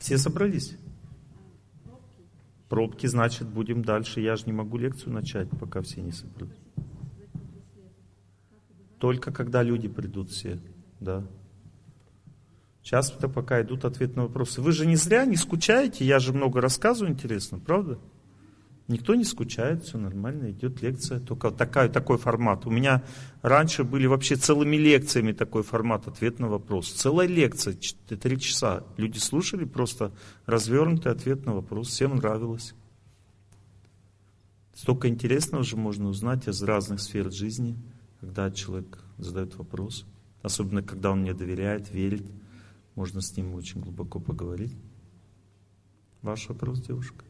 Все 0.00 0.16
собрались? 0.16 0.76
Пробки, 2.70 3.06
значит, 3.06 3.46
будем 3.48 3.84
дальше. 3.84 4.20
Я 4.20 4.34
же 4.36 4.46
не 4.46 4.52
могу 4.52 4.78
лекцию 4.78 5.12
начать, 5.12 5.48
пока 5.50 5.82
все 5.82 6.00
не 6.00 6.10
собрались. 6.10 6.56
Только 8.98 9.30
когда 9.30 9.62
люди 9.62 9.88
придут 9.88 10.30
все, 10.30 10.58
да. 11.00 11.26
Сейчас 12.82 13.10
пока 13.10 13.60
идут 13.60 13.84
ответы 13.84 14.16
на 14.16 14.22
вопросы. 14.22 14.62
Вы 14.62 14.72
же 14.72 14.86
не 14.86 14.96
зря 14.96 15.26
не 15.26 15.36
скучаете, 15.36 16.04
я 16.04 16.18
же 16.18 16.32
много 16.32 16.60
рассказываю 16.60 17.12
интересно, 17.12 17.58
правда? 17.58 17.98
Никто 18.90 19.14
не 19.14 19.22
скучает, 19.22 19.84
все 19.84 19.98
нормально, 19.98 20.50
идет 20.50 20.82
лекция. 20.82 21.20
Только 21.20 21.52
такая, 21.52 21.88
такой 21.88 22.18
формат. 22.18 22.66
У 22.66 22.70
меня 22.70 23.04
раньше 23.40 23.84
были 23.84 24.06
вообще 24.06 24.34
целыми 24.34 24.74
лекциями 24.74 25.30
такой 25.30 25.62
формат, 25.62 26.08
ответ 26.08 26.40
на 26.40 26.48
вопрос. 26.48 26.90
Целая 26.90 27.28
лекция, 27.28 27.76
три 28.08 28.40
часа. 28.40 28.82
Люди 28.96 29.18
слушали 29.18 29.64
просто 29.64 30.10
развернутый 30.44 31.12
ответ 31.12 31.46
на 31.46 31.54
вопрос. 31.54 31.86
Всем 31.86 32.16
нравилось. 32.16 32.74
Столько 34.74 35.06
интересного 35.06 35.62
же 35.62 35.76
можно 35.76 36.08
узнать 36.08 36.48
из 36.48 36.60
разных 36.60 37.00
сфер 37.00 37.30
жизни, 37.30 37.76
когда 38.18 38.50
человек 38.50 39.04
задает 39.18 39.54
вопрос. 39.54 40.04
Особенно, 40.42 40.82
когда 40.82 41.12
он 41.12 41.20
мне 41.20 41.32
доверяет, 41.32 41.92
верит. 41.92 42.26
Можно 42.96 43.20
с 43.20 43.36
ним 43.36 43.54
очень 43.54 43.80
глубоко 43.82 44.18
поговорить. 44.18 44.74
Ваш 46.22 46.48
вопрос, 46.48 46.80
девушка? 46.80 47.24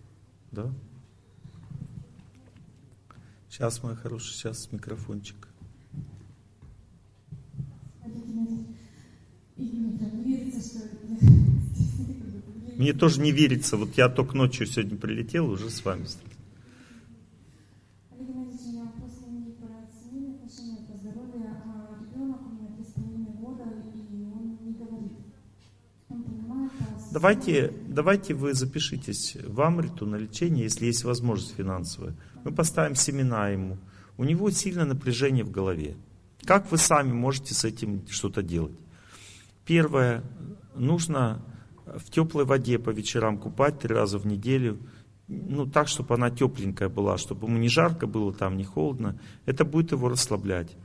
Да? 0.52 0.72
Сейчас, 3.50 3.82
моя 3.82 3.96
хорошая, 3.96 4.32
сейчас 4.32 4.68
микрофончик. 4.70 5.48
Мне 12.76 12.92
тоже 12.92 13.20
не 13.20 13.32
верится. 13.32 13.76
Вот 13.76 13.98
я 13.98 14.08
только 14.08 14.36
ночью 14.36 14.68
сегодня 14.68 14.96
прилетел, 14.96 15.50
уже 15.50 15.68
с 15.68 15.84
вами 15.84 16.04
встретился. 16.04 16.39
Давайте, 27.10 27.72
давайте 27.88 28.34
вы 28.34 28.54
запишитесь 28.54 29.36
в 29.42 29.60
Амриту 29.62 30.06
на 30.06 30.14
лечение, 30.14 30.64
если 30.64 30.86
есть 30.86 31.02
возможность 31.02 31.56
финансовая. 31.56 32.14
Мы 32.44 32.52
поставим 32.52 32.94
семена 32.94 33.48
ему. 33.48 33.78
У 34.16 34.22
него 34.22 34.48
сильное 34.50 34.84
напряжение 34.84 35.42
в 35.42 35.50
голове. 35.50 35.96
Как 36.44 36.70
вы 36.70 36.78
сами 36.78 37.12
можете 37.12 37.52
с 37.52 37.64
этим 37.64 38.06
что-то 38.08 38.44
делать? 38.44 38.78
Первое, 39.66 40.22
нужно 40.76 41.44
в 41.84 42.10
теплой 42.12 42.44
воде 42.44 42.78
по 42.78 42.90
вечерам 42.90 43.38
купать 43.38 43.80
три 43.80 43.92
раза 43.92 44.18
в 44.18 44.26
неделю, 44.26 44.78
ну 45.26 45.66
так, 45.66 45.88
чтобы 45.88 46.14
она 46.14 46.30
тепленькая 46.30 46.88
была, 46.88 47.18
чтобы 47.18 47.48
ему 47.48 47.58
не 47.58 47.68
жарко 47.68 48.06
было 48.06 48.32
там, 48.32 48.56
не 48.56 48.64
холодно. 48.64 49.18
Это 49.46 49.64
будет 49.64 49.90
его 49.90 50.08
расслаблять. 50.08 50.76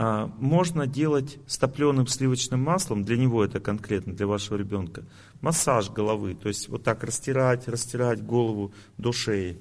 А, 0.00 0.30
можно 0.38 0.86
делать 0.86 1.38
с 1.48 1.58
топленым 1.58 2.06
сливочным 2.06 2.62
маслом, 2.62 3.04
для 3.04 3.16
него 3.16 3.44
это 3.44 3.58
конкретно, 3.58 4.12
для 4.12 4.28
вашего 4.28 4.56
ребенка, 4.56 5.02
массаж 5.40 5.90
головы, 5.90 6.34
то 6.34 6.48
есть 6.48 6.68
вот 6.68 6.82
так 6.82 7.04
растирать, 7.04 7.68
растирать 7.68 8.24
голову 8.24 8.72
до 8.96 9.12
шеи. 9.12 9.60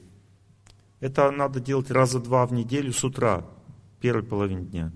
Это 1.00 1.30
надо 1.32 1.60
делать 1.60 1.92
раза 1.92 2.20
два 2.20 2.46
в 2.46 2.54
неделю 2.54 2.92
с 2.92 3.04
утра, 3.04 3.46
первой 4.00 4.24
половине 4.24 4.66
дня. 4.66 4.92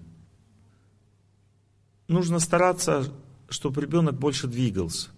Нужно 2.08 2.40
стараться, 2.40 3.14
чтобы 3.50 3.82
ребенок 3.82 4.18
больше 4.18 4.48
двигался, 4.48 5.10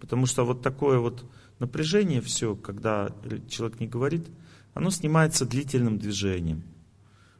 потому 0.00 0.26
что 0.26 0.44
вот 0.44 0.62
такое 0.62 0.98
вот 0.98 1.24
напряжение 1.58 2.20
все, 2.20 2.56
когда 2.56 3.10
человек 3.48 3.80
не 3.80 3.86
говорит, 3.86 4.28
оно 4.74 4.90
снимается 4.90 5.46
длительным 5.46 5.98
движением– 5.98 6.64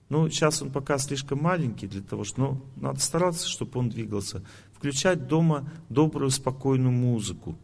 ну, 0.08 0.28
сейчас 0.28 0.60
он 0.62 0.70
пока 0.70 0.98
слишком 0.98 1.42
маленький 1.42 1.86
для 1.86 2.02
того, 2.02 2.24
что 2.24 2.40
ну, 2.40 2.60
надо 2.76 3.00
стараться, 3.00 3.48
чтобы 3.48 3.80
он 3.80 3.88
двигался. 3.88 4.44
Включать 4.72 5.26
дома 5.26 5.68
добрую, 5.88 6.30
спокойную 6.30 6.92
музыку. 6.92 7.58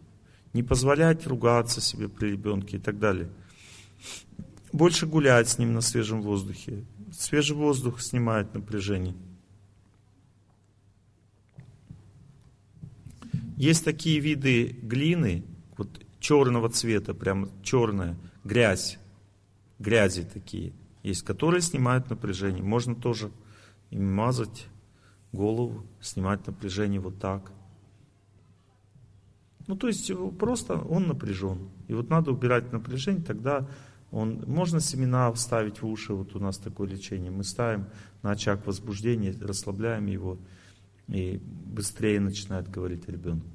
Не 0.52 0.62
позволять 0.62 1.26
ругаться 1.26 1.80
себе 1.80 2.08
при 2.08 2.32
ребенке 2.32 2.76
и 2.76 2.80
так 2.80 2.98
далее. 2.98 3.30
Больше 4.72 5.06
гулять 5.06 5.48
с 5.48 5.58
ним 5.58 5.72
на 5.74 5.80
свежем 5.80 6.22
воздухе. 6.22 6.84
Свежий 7.12 7.56
воздух 7.56 8.00
снимает 8.00 8.54
напряжение. 8.54 9.14
Есть 13.56 13.84
такие 13.84 14.20
виды 14.20 14.66
глины, 14.82 15.44
вот 15.76 16.04
черного 16.18 16.70
цвета, 16.70 17.14
прям 17.14 17.50
черная, 17.62 18.16
грязь, 18.44 18.98
грязи 19.78 20.22
такие 20.22 20.72
есть, 21.02 21.22
которые 21.22 21.62
снимают 21.62 22.10
напряжение. 22.10 22.62
Можно 22.62 22.94
тоже 22.94 23.30
им 23.90 24.12
мазать 24.12 24.66
голову, 25.32 25.86
снимать 26.00 26.46
напряжение 26.46 27.00
вот 27.00 27.18
так. 27.18 27.52
Ну, 29.66 29.76
то 29.76 29.86
есть 29.86 30.10
просто 30.38 30.74
он 30.78 31.06
напряжен. 31.08 31.68
И 31.88 31.94
вот 31.94 32.10
надо 32.10 32.32
убирать 32.32 32.72
напряжение, 32.72 33.22
тогда 33.22 33.68
он, 34.10 34.42
можно 34.46 34.80
семена 34.80 35.30
вставить 35.32 35.82
в 35.82 35.86
уши, 35.86 36.12
вот 36.12 36.34
у 36.34 36.40
нас 36.40 36.58
такое 36.58 36.88
лечение. 36.88 37.30
Мы 37.30 37.44
ставим 37.44 37.86
на 38.22 38.32
очаг 38.32 38.66
возбуждения, 38.66 39.34
расслабляем 39.40 40.06
его, 40.06 40.38
и 41.06 41.40
быстрее 41.42 42.20
начинает 42.20 42.68
говорить 42.68 43.08
ребенок. 43.08 43.46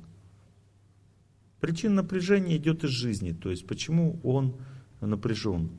Причина 1.60 1.96
напряжения 1.96 2.58
идет 2.58 2.84
из 2.84 2.92
жизни, 2.92 3.32
то 3.32 3.50
есть 3.50 3.66
почему 3.66 4.20
он 4.24 4.56
напряжен. 5.02 5.72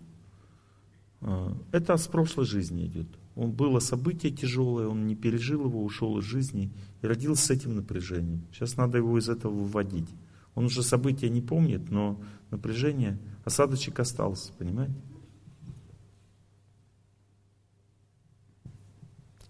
А, 1.21 1.57
это 1.73 1.97
с 1.97 2.07
прошлой 2.07 2.45
жизни 2.45 2.87
идет. 2.87 3.09
Он 3.37 3.53
было 3.53 3.81
событие 3.81 4.33
тяжелое, 4.33 4.89
он 4.89 5.07
не 5.07 5.15
пережил 5.15 5.67
его, 5.67 5.85
ушел 5.85 6.19
из 6.19 6.25
жизни 6.25 6.73
и 7.03 7.07
родился 7.07 7.47
с 7.47 7.51
этим 7.51 7.77
напряжением. 7.77 8.47
Сейчас 8.51 8.79
надо 8.79 8.97
его 8.97 9.19
из 9.19 9.29
этого 9.29 9.53
выводить. 9.53 10.09
Он 10.55 10.65
уже 10.65 10.83
события 10.83 11.29
не 11.29 11.43
помнит, 11.43 11.91
но 11.91 12.19
напряжение, 12.51 13.19
осадочек 13.45 14.01
остался, 14.01 14.55
понимаете? 14.55 14.95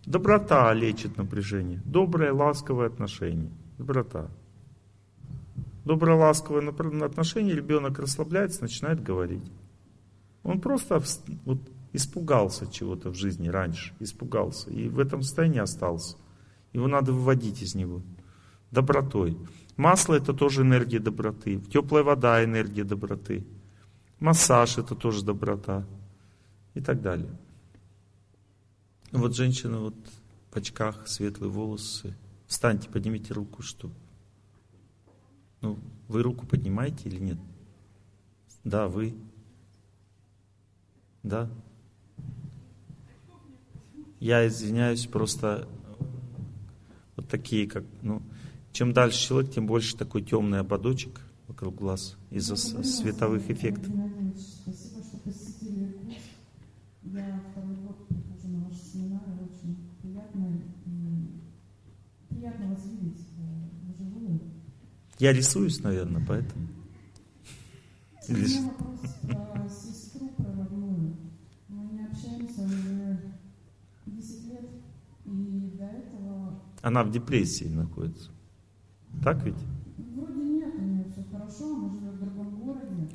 Доброта 0.05 0.75
лечит 0.75 1.17
напряжение. 1.17 1.81
Доброе, 1.85 2.33
ласковое 2.33 2.89
отношение. 2.89 3.53
Доброта. 3.79 4.29
Доброе, 5.85 6.17
ласковое 6.17 6.69
отношение, 7.05 7.55
ребенок 7.55 8.01
расслабляется, 8.01 8.63
начинает 8.63 9.01
говорить. 9.01 9.49
Он 10.43 10.61
просто 10.61 11.01
вот, 11.45 11.61
испугался 11.97 12.71
чего-то 12.71 13.11
в 13.11 13.15
жизни 13.15 13.49
раньше, 13.49 13.95
испугался, 14.01 14.71
и 14.71 14.89
в 14.89 14.99
этом 14.99 15.23
состоянии 15.23 15.61
остался. 15.61 16.17
Его 16.73 16.89
надо 16.89 17.13
выводить 17.13 17.63
из 17.63 17.75
него 17.75 18.03
добротой. 18.71 19.37
Масло 19.77 20.15
это 20.15 20.35
тоже 20.35 20.63
энергия 20.63 20.99
доброты, 20.99 21.59
теплая 21.61 22.05
вода 22.05 22.45
энергия 22.45 22.85
доброты, 22.85 23.47
массаж 24.21 24.79
это 24.79 24.95
тоже 24.95 25.25
доброта 25.25 25.87
и 26.75 26.81
так 26.81 27.01
далее. 27.01 27.31
Вот 29.13 29.35
женщина 29.35 29.81
вот 29.81 29.97
в 30.51 30.57
очках, 30.57 31.09
светлые 31.09 31.51
волосы. 31.51 32.15
Встаньте, 32.47 32.89
поднимите 32.91 33.33
руку, 33.33 33.63
что? 33.63 33.91
Ну, 35.63 35.79
вы 36.09 36.23
руку 36.23 36.47
поднимаете 36.47 37.09
или 37.09 37.21
нет? 37.21 37.39
Да, 38.65 38.89
вы. 38.89 39.15
Да? 41.23 41.51
Я 44.21 44.47
извиняюсь, 44.47 45.07
просто 45.07 45.69
вот 47.17 47.29
такие, 47.29 47.67
как, 47.67 47.85
ну, 48.03 48.23
чем 48.73 48.93
дальше 48.93 49.19
человек, 49.19 49.53
тем 49.53 49.67
больше 49.67 49.97
такой 49.97 50.23
темный 50.23 50.61
ободочек 50.61 51.21
вокруг 51.49 51.77
глаз 51.77 52.17
из-за 52.31 52.55
ну, 52.77 52.85
световых 52.85 53.51
эффектов. 53.51 53.93
Спасибо, 54.63 55.03
что 55.03 55.17
посетили 55.19 55.93
курс. 55.93 56.17
Я 57.03 57.43
второй 57.53 57.77
год 57.77 58.09
прихожу 58.09 58.49
на 58.49 58.65
ваши 58.65 58.81
семинары, 58.93 59.33
очень 59.43 59.77
приятно, 60.03 60.61
приятно 62.29 62.67
вас 62.69 62.85
видеть 62.87 63.21
вживую. 63.83 64.41
Я 65.19 65.33
рисуюсь, 65.33 65.81
наверное, 65.81 66.25
поэтому. 66.27 66.69
У 68.29 68.33
меня 68.33 68.63
вопрос 68.63 69.46
Она 76.83 77.03
в 77.05 77.11
депрессии 77.11 77.67
находится. 77.67 78.31
Так 79.23 79.43
ведь? 79.45 79.57
Вроде 80.15 80.41
нет, 80.41 80.75
у 80.75 80.83
нее 80.83 81.05
все 81.11 81.25
хорошо, 81.31 81.75
она 81.75 81.89
живет 81.91 82.15
в 82.15 82.21
другом 82.21 82.57
городе. 82.61 83.11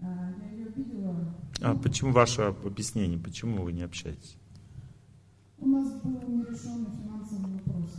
А, 0.00 0.32
я 0.42 0.50
ее 0.50 0.68
видела. 0.74 1.34
А 1.60 1.74
почему 1.74 2.12
ваше 2.12 2.42
объяснение? 2.42 3.18
Почему 3.18 3.62
вы 3.62 3.72
не 3.72 3.82
общаетесь? 3.82 4.36
У 5.58 5.66
нас 5.68 5.92
был 6.02 6.20
нерешенный 6.28 6.90
финансовый 6.90 7.52
вопрос. 7.52 7.98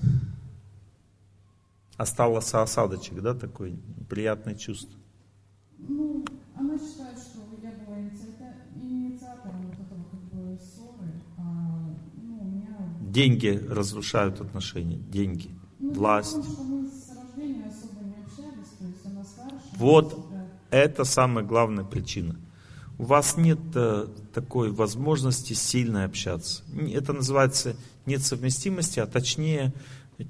Остался 1.97 2.61
осадочек, 2.61 3.21
да, 3.21 3.33
такой 3.33 3.79
приятное 4.09 4.55
чувство? 4.55 4.99
Ну, 5.79 6.23
она 6.55 6.77
считает, 6.77 7.17
что 7.17 7.39
я 7.61 7.71
была 7.85 7.97
инициатором 7.99 9.61
вот 9.63 9.73
этого 9.73 10.03
как 10.11 10.19
бы 10.31 10.59
ссоры, 10.59 11.11
а. 11.37 11.86
Деньги 13.07 13.63
разрушают 13.69 14.41
отношения, 14.41 14.97
деньги, 14.97 15.49
Ну, 15.79 15.93
власть. 15.93 16.35
общались. 16.35 16.91
Вот. 19.77 20.25
Это 20.69 21.05
самая 21.05 21.45
главная 21.45 21.85
причина. 21.85 22.35
У 22.97 23.05
вас 23.05 23.37
нет 23.37 23.59
э, 23.75 24.07
такой 24.33 24.71
возможности 24.71 25.53
сильно 25.53 26.03
общаться. 26.03 26.63
Это 26.91 27.13
называется 27.13 27.75
нет 28.05 28.21
совместимости, 28.23 28.99
а 28.99 29.05
точнее 29.05 29.73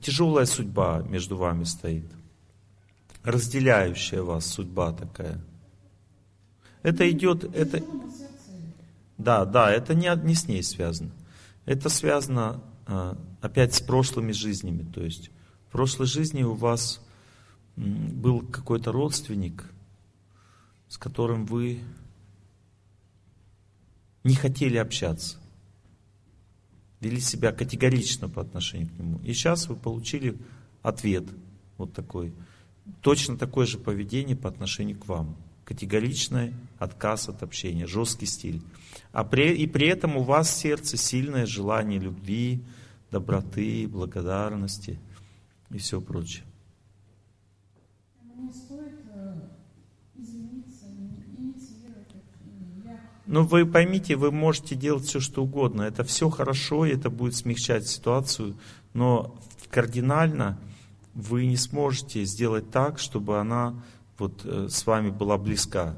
тяжелая 0.01 0.45
судьба 0.45 1.03
между 1.09 1.37
вами 1.37 1.63
стоит. 1.63 2.05
Разделяющая 3.23 4.21
вас 4.21 4.45
судьба 4.45 4.91
такая. 4.91 5.41
Это 6.83 7.09
идет, 7.09 7.43
это, 7.55 7.83
да, 9.17 9.45
да, 9.45 9.71
это 9.71 9.95
не, 9.95 10.13
не 10.23 10.35
с 10.35 10.47
ней 10.47 10.61
связано. 10.61 11.11
Это 11.67 11.89
связано 11.89 12.63
э, 12.87 13.15
опять 13.41 13.75
с 13.75 13.81
прошлыми 13.81 14.31
жизнями. 14.31 14.89
То 14.89 15.03
есть 15.03 15.31
в 15.67 15.71
прошлой 15.73 16.07
жизни 16.07 16.41
у 16.41 16.53
вас 16.53 17.05
был 17.75 18.39
какой-то 18.39 18.93
родственник, 18.93 19.65
с 20.87 20.97
которым 20.97 21.45
вы 21.45 21.81
не 24.23 24.33
хотели 24.33 24.77
общаться. 24.77 25.37
Вели 27.01 27.19
себя 27.19 27.51
категорично 27.51 28.29
по 28.29 28.41
отношению 28.41 28.87
к 28.87 28.97
нему. 28.97 29.19
И 29.19 29.33
сейчас 29.33 29.67
вы 29.67 29.75
получили 29.75 30.37
ответ 30.83 31.25
вот 31.77 31.91
такой. 31.91 32.33
Точно 33.01 33.37
такое 33.37 33.65
же 33.65 33.77
поведение 33.77 34.37
по 34.37 34.47
отношению 34.47 34.97
к 34.97 35.07
вам. 35.07 35.35
Категоричный 35.65 36.53
отказ 36.79 37.29
от 37.29 37.43
общения, 37.43 37.85
жесткий 37.85 38.25
стиль. 38.25 38.61
А 39.11 39.23
при, 39.23 39.55
и 39.55 39.67
при 39.67 39.87
этом 39.87 40.17
у 40.17 40.23
вас 40.23 40.49
в 40.49 40.55
сердце 40.55 40.97
сильное 40.97 41.45
желание 41.45 41.99
любви, 41.99 42.63
доброты, 43.11 43.87
благодарности 43.87 44.99
и 45.69 45.77
все 45.77 46.01
прочее. 46.01 46.43
Э, 49.13 49.33
Ну, 53.27 53.43
вы 53.43 53.65
поймите, 53.65 54.15
вы 54.15 54.31
можете 54.31 54.75
делать 54.75 55.03
все, 55.03 55.19
что 55.19 55.43
угодно. 55.43 55.81
Это 55.81 56.05
все 56.05 56.29
хорошо, 56.29 56.85
и 56.85 56.93
это 56.93 57.09
будет 57.09 57.35
смягчать 57.35 57.85
ситуацию, 57.85 58.55
но 58.93 59.37
кардинально 59.69 60.57
вы 61.13 61.45
не 61.45 61.57
сможете 61.57 62.23
сделать 62.23 62.71
так, 62.71 62.99
чтобы 62.99 63.39
она 63.39 63.83
вот 64.17 64.45
э, 64.45 64.67
с 64.69 64.85
вами 64.85 65.09
была 65.09 65.37
близка. 65.37 65.97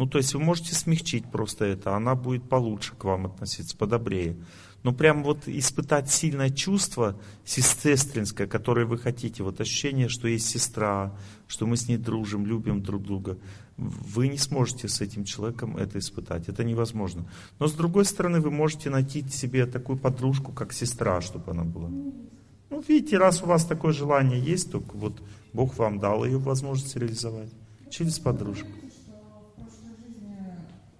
Ну, 0.00 0.06
то 0.06 0.16
есть 0.16 0.32
вы 0.32 0.40
можете 0.40 0.74
смягчить 0.74 1.30
просто 1.30 1.66
это, 1.66 1.94
она 1.94 2.14
будет 2.14 2.48
получше 2.48 2.94
к 2.96 3.04
вам 3.04 3.26
относиться, 3.26 3.76
подобрее. 3.76 4.34
Но 4.82 4.94
прям 4.94 5.22
вот 5.22 5.46
испытать 5.46 6.10
сильное 6.10 6.48
чувство 6.48 7.20
сестринское, 7.44 8.46
которое 8.46 8.86
вы 8.86 8.96
хотите, 8.96 9.42
вот 9.42 9.60
ощущение, 9.60 10.08
что 10.08 10.26
есть 10.26 10.48
сестра, 10.48 11.14
что 11.46 11.66
мы 11.66 11.76
с 11.76 11.86
ней 11.86 11.98
дружим, 11.98 12.46
любим 12.46 12.82
друг 12.82 13.02
друга, 13.02 13.36
вы 13.76 14.28
не 14.28 14.38
сможете 14.38 14.88
с 14.88 15.02
этим 15.02 15.24
человеком 15.24 15.76
это 15.76 15.98
испытать. 15.98 16.48
Это 16.48 16.64
невозможно. 16.64 17.26
Но 17.58 17.66
с 17.66 17.74
другой 17.74 18.06
стороны, 18.06 18.40
вы 18.40 18.50
можете 18.50 18.88
найти 18.88 19.22
себе 19.28 19.66
такую 19.66 19.98
подружку, 19.98 20.50
как 20.50 20.72
сестра, 20.72 21.20
чтобы 21.20 21.50
она 21.50 21.64
была. 21.64 21.90
Ну, 21.90 22.82
видите, 22.88 23.18
раз 23.18 23.42
у 23.42 23.46
вас 23.46 23.66
такое 23.66 23.92
желание 23.92 24.40
есть, 24.40 24.72
то 24.72 24.82
вот 24.94 25.22
Бог 25.52 25.76
вам 25.76 25.98
дал 25.98 26.24
ее 26.24 26.38
возможность 26.38 26.96
реализовать 26.96 27.50
через 27.90 28.18
подружку. 28.18 28.66
Знаете, 28.66 28.96
что 28.96 29.12
в 29.12 29.54
прошлой 29.56 29.96
жизни 29.98 30.36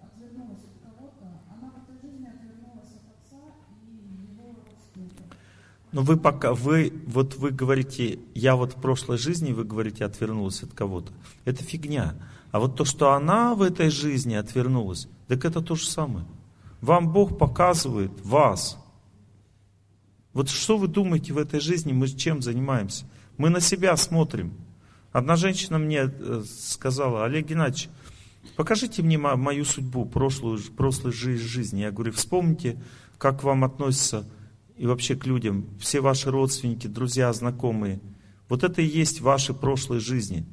отвернулась 0.02 0.64
от 0.64 0.74
кого-то, 0.82 1.26
она 1.48 1.70
в 1.70 1.76
этой 1.82 1.96
жизни 2.02 2.26
отвернулась 2.26 2.92
от 2.98 3.04
отца 3.14 3.42
и 3.86 3.92
его 4.26 4.56
родственников. 4.66 5.26
Но 5.92 6.02
вы 6.02 6.16
пока, 6.16 6.54
вы, 6.54 6.92
вот 7.06 7.36
вы 7.36 7.50
говорите, 7.50 8.20
я 8.34 8.54
вот 8.54 8.74
в 8.74 8.80
прошлой 8.80 9.18
жизни, 9.18 9.52
вы 9.52 9.64
говорите, 9.64 10.04
отвернулась 10.04 10.62
от 10.62 10.72
кого-то. 10.72 11.12
Это 11.44 11.64
фигня. 11.64 12.14
А 12.52 12.60
вот 12.60 12.76
то, 12.76 12.84
что 12.84 13.12
она 13.12 13.54
в 13.54 13.62
этой 13.62 13.90
жизни 13.90 14.34
отвернулась, 14.34 15.08
так 15.26 15.44
это 15.44 15.60
то 15.60 15.74
же 15.74 15.86
самое. 15.86 16.26
Вам 16.80 17.12
Бог 17.12 17.38
показывает 17.38 18.12
вас. 18.24 18.78
Вот 20.32 20.48
что 20.48 20.78
вы 20.78 20.86
думаете 20.86 21.32
в 21.32 21.38
этой 21.38 21.60
жизни, 21.60 21.92
мы 21.92 22.08
чем 22.08 22.40
занимаемся? 22.40 23.04
Мы 23.36 23.50
на 23.50 23.60
себя 23.60 23.96
смотрим. 23.96 24.54
Одна 25.12 25.34
женщина 25.34 25.78
мне 25.78 26.02
э, 26.04 26.44
сказала, 26.46 27.24
Олег 27.24 27.48
Геннадьевич, 27.48 27.88
покажите 28.54 29.02
мне 29.02 29.18
мо- 29.18 29.36
мою 29.36 29.64
судьбу, 29.64 30.04
прошлую, 30.04 30.60
прошлой 30.76 31.12
жи- 31.12 31.36
жизни. 31.36 31.80
Я 31.80 31.90
говорю, 31.90 32.12
вспомните, 32.12 32.80
как 33.18 33.40
к 33.40 33.44
вам 33.44 33.64
относятся 33.64 34.24
и 34.80 34.86
вообще 34.86 35.14
к 35.14 35.26
людям, 35.26 35.66
все 35.78 36.00
ваши 36.00 36.30
родственники, 36.30 36.86
друзья, 36.86 37.30
знакомые. 37.34 38.00
Вот 38.48 38.64
это 38.64 38.80
и 38.80 38.86
есть 38.86 39.20
ваши 39.20 39.52
прошлые 39.52 40.00
жизни. 40.00 40.46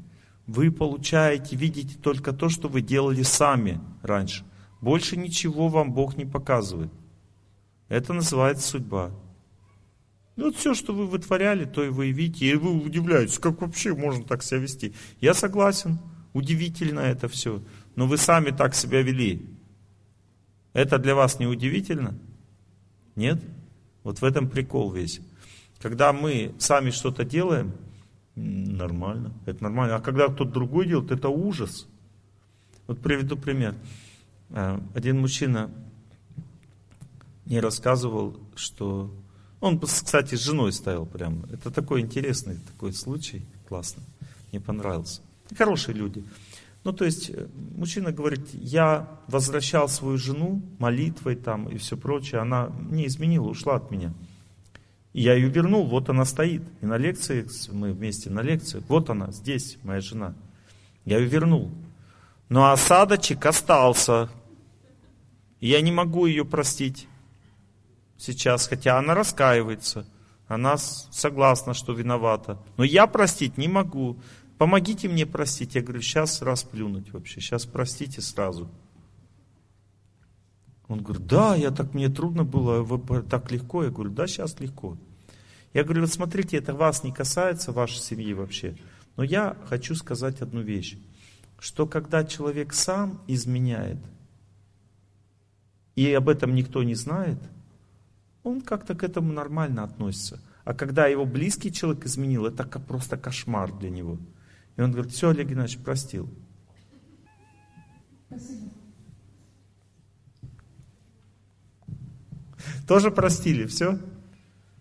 Вы 0.48 0.70
получаете, 0.70 1.56
видите 1.56 1.98
только 1.98 2.34
то, 2.34 2.50
что 2.50 2.68
вы 2.68 2.82
делали 2.82 3.24
сами 3.24 3.80
раньше. 4.02 4.44
Больше 4.82 5.16
ничего 5.16 5.70
вам 5.70 5.94
Бог 5.94 6.18
не 6.18 6.26
показывает. 6.26 6.92
Это 7.88 8.12
называется 8.12 8.68
судьба. 8.68 9.12
Ну, 10.36 10.48
вот 10.48 10.58
все, 10.58 10.74
что 10.74 10.94
вы 10.94 11.08
вытворяли, 11.08 11.64
то 11.64 11.82
и 11.82 11.88
вы 11.88 12.08
и 12.08 12.12
видите. 12.12 12.50
И 12.50 12.56
вы 12.56 12.74
удивляетесь, 12.74 13.40
как 13.40 13.62
вообще 13.62 13.96
можно 13.96 14.26
так 14.26 14.44
себя 14.44 14.60
вести. 14.60 14.94
Я 15.22 15.34
согласен, 15.34 16.00
удивительно 16.34 17.00
это 17.00 17.30
все. 17.30 17.64
Но 17.96 18.08
вы 18.08 18.18
сами 18.18 18.50
так 18.50 18.76
себя 18.76 19.02
вели. 19.02 19.50
Это 20.74 20.98
для 20.98 21.16
вас 21.16 21.40
не 21.40 21.48
удивительно? 21.48 22.20
Нет? 23.16 23.42
Вот 24.08 24.22
в 24.22 24.24
этом 24.24 24.48
прикол 24.48 24.90
весь. 24.94 25.20
Когда 25.82 26.14
мы 26.14 26.56
сами 26.60 26.92
что-то 26.92 27.26
делаем, 27.26 27.74
нормально, 28.36 29.34
это 29.46 29.62
нормально. 29.62 29.98
А 29.98 30.00
когда 30.00 30.30
кто-то 30.30 30.50
другой 30.50 30.88
делает, 30.88 31.12
это 31.12 31.28
ужас. 31.28 31.90
Вот 32.88 33.02
приведу 33.02 33.36
пример. 33.36 33.76
Э, 34.52 34.80
Один 34.96 35.20
мужчина 35.20 35.70
мне 37.44 37.60
рассказывал, 37.60 38.40
что 38.56 39.14
он, 39.60 39.78
кстати, 39.78 40.36
с 40.36 40.42
женой 40.42 40.72
стоял 40.72 41.06
прямо. 41.06 41.46
Это 41.52 41.70
такой 41.70 42.00
интересный 42.00 42.60
такой 42.66 42.94
случай, 42.94 43.46
классно. 43.68 44.04
Мне 44.54 44.62
понравился. 44.62 45.20
Хорошие 45.58 45.96
люди. 45.96 46.24
Ну, 46.88 46.94
то 46.94 47.04
есть, 47.04 47.30
э, 47.32 47.48
мужчина 47.76 48.14
говорит, 48.14 48.48
я 48.54 49.10
возвращал 49.28 49.90
свою 49.90 50.18
жену 50.18 50.62
молитвой 50.80 51.36
там 51.36 51.68
и 51.68 51.78
все 51.78 51.98
прочее, 51.98 52.40
она 52.40 52.72
не 52.90 53.08
изменила, 53.08 53.50
ушла 53.50 53.76
от 53.76 53.92
меня. 53.92 54.14
И 55.12 55.22
я 55.22 55.34
ее 55.34 55.50
вернул, 55.50 55.86
вот 55.86 56.08
она 56.08 56.24
стоит. 56.24 56.64
И 56.80 56.86
на 56.86 56.96
лекции, 56.96 57.46
мы 57.74 57.92
вместе 57.92 58.30
на 58.30 58.40
лекции, 58.40 58.82
вот 58.88 59.10
она, 59.10 59.34
здесь, 59.34 59.78
моя 59.84 60.00
жена. 60.00 60.34
Я 61.04 61.18
ее 61.18 61.28
вернул. 61.28 61.72
Но 62.48 62.72
осадочек 62.72 63.46
остался. 63.46 64.30
И 65.60 65.68
я 65.68 65.82
не 65.82 65.92
могу 65.92 66.26
ее 66.26 66.46
простить 66.46 67.06
сейчас, 68.18 68.66
хотя 68.66 68.98
она 68.98 69.14
раскаивается. 69.14 70.06
Она 70.48 70.78
согласна, 70.78 71.74
что 71.74 71.92
виновата. 71.92 72.58
Но 72.78 72.86
я 72.86 73.08
простить 73.08 73.58
не 73.58 73.68
могу. 73.68 74.16
Помогите 74.58 75.08
мне 75.08 75.26
простить. 75.26 75.76
Я 75.76 75.82
говорю, 75.82 76.02
сейчас 76.02 76.42
расплюнуть 76.42 77.14
вообще. 77.14 77.42
Сейчас 77.42 77.66
простите 77.66 78.22
сразу. 78.22 78.70
Он 80.88 81.02
говорит, 81.02 81.28
да, 81.28 81.56
я 81.56 81.72
так, 81.72 81.94
мне 81.94 82.10
трудно 82.10 82.44
было, 82.44 82.82
вы 82.82 83.22
так 83.22 83.52
легко. 83.52 83.84
Я 83.84 83.90
говорю, 83.90 84.12
да, 84.12 84.26
сейчас 84.26 84.60
легко. 84.60 84.98
Я 85.74 85.84
говорю, 85.84 86.02
вот 86.02 86.12
смотрите, 86.12 86.58
это 86.58 86.74
вас 86.74 87.04
не 87.04 87.12
касается, 87.12 87.72
вашей 87.72 88.00
семьи 88.00 88.34
вообще. 88.34 88.78
Но 89.16 89.24
я 89.24 89.58
хочу 89.66 89.96
сказать 89.96 90.42
одну 90.42 90.62
вещь, 90.62 90.98
что 91.60 91.86
когда 91.86 92.24
человек 92.24 92.74
сам 92.74 93.22
изменяет, 93.28 93.98
и 95.96 96.12
об 96.14 96.30
этом 96.30 96.56
никто 96.56 96.84
не 96.84 96.96
знает, 96.96 97.38
он 98.44 98.62
как-то 98.62 98.96
к 98.96 99.04
этому 99.04 99.34
нормально 99.34 99.84
относится. 99.84 100.40
А 100.64 100.74
когда 100.74 101.08
его 101.08 101.26
близкий 101.26 101.72
человек 101.72 102.06
изменил, 102.06 102.46
это 102.46 102.64
просто 102.64 103.18
кошмар 103.18 103.72
для 103.78 103.90
него. 103.90 104.18
И 104.78 104.82
он 104.82 104.92
говорит, 104.92 105.12
все, 105.12 105.30
Олег 105.30 105.50
Геннадьевич, 105.50 105.84
простил. 105.84 106.30
Спасибо. 108.28 108.72
Тоже 112.88 113.12
простили, 113.12 113.66
все? 113.66 114.00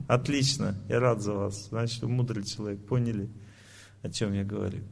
Отлично, 0.07 0.77
я 0.89 1.01
рад 1.01 1.23
за 1.23 1.33
вас. 1.33 1.69
Значит, 1.69 2.03
вы 2.03 2.09
мудрый 2.09 2.45
человек, 2.45 2.85
поняли, 2.87 3.29
о 4.03 4.11
чем 4.11 4.33
я 4.33 4.45
говорю. 4.45 4.85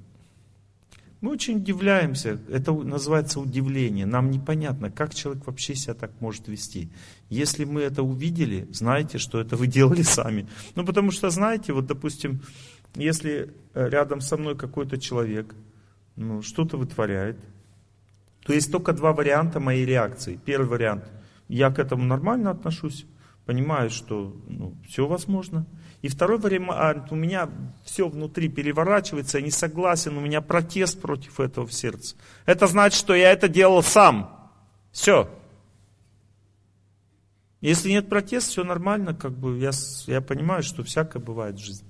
Мы 1.20 1.30
очень 1.30 1.56
удивляемся, 1.56 2.38
это 2.50 2.72
называется 2.72 3.40
удивление. 3.40 4.04
Нам 4.04 4.30
непонятно, 4.30 4.90
как 4.90 5.14
человек 5.14 5.46
вообще 5.46 5.74
себя 5.74 5.94
так 5.94 6.20
может 6.20 6.48
вести. 6.48 6.90
Если 7.30 7.64
мы 7.64 7.80
это 7.80 8.02
увидели, 8.02 8.68
знайте, 8.72 9.16
что 9.16 9.40
это 9.40 9.56
вы 9.56 9.66
делали 9.66 10.02
сами. 10.02 10.48
Ну, 10.74 10.84
потому 10.84 11.12
что, 11.12 11.30
знаете, 11.30 11.72
вот, 11.72 11.86
допустим, 11.86 12.42
если 12.94 13.54
э, 13.74 13.88
рядом 13.88 14.20
со 14.20 14.36
мной 14.36 14.56
какой-то 14.56 14.98
человек, 14.98 15.54
ну, 16.16 16.42
что-то 16.42 16.76
вытворяет, 16.76 17.38
то 18.44 18.52
есть 18.52 18.70
только 18.70 18.92
два 18.92 19.12
варианта 19.12 19.58
моей 19.58 19.84
реакции. 19.84 20.38
Первый 20.44 20.68
вариант, 20.68 21.04
я 21.48 21.70
к 21.70 21.78
этому 21.78 22.04
нормально 22.04 22.50
отношусь, 22.50 23.06
понимаю, 23.46 23.90
что 23.90 24.36
ну, 24.46 24.76
все 24.86 25.06
возможно. 25.06 25.66
И 26.02 26.08
второй 26.08 26.38
вариант, 26.38 27.10
у 27.10 27.14
меня 27.14 27.48
все 27.84 28.08
внутри 28.08 28.48
переворачивается, 28.48 29.38
я 29.38 29.44
не 29.44 29.50
согласен, 29.50 30.16
у 30.16 30.20
меня 30.20 30.42
протест 30.42 31.00
против 31.00 31.40
этого 31.40 31.66
в 31.66 31.72
сердце. 31.72 32.16
Это 32.44 32.66
значит, 32.66 32.98
что 32.98 33.14
я 33.14 33.32
это 33.32 33.48
делал 33.48 33.82
сам. 33.82 34.50
Все. 34.92 35.30
Если 37.62 37.90
нет 37.90 38.10
протеста, 38.10 38.50
все 38.50 38.64
нормально, 38.64 39.14
как 39.14 39.32
бы 39.32 39.58
я, 39.58 39.70
я 40.06 40.20
понимаю, 40.20 40.62
что 40.62 40.84
всякое 40.84 41.20
бывает 41.20 41.56
в 41.56 41.64
жизни. 41.64 41.88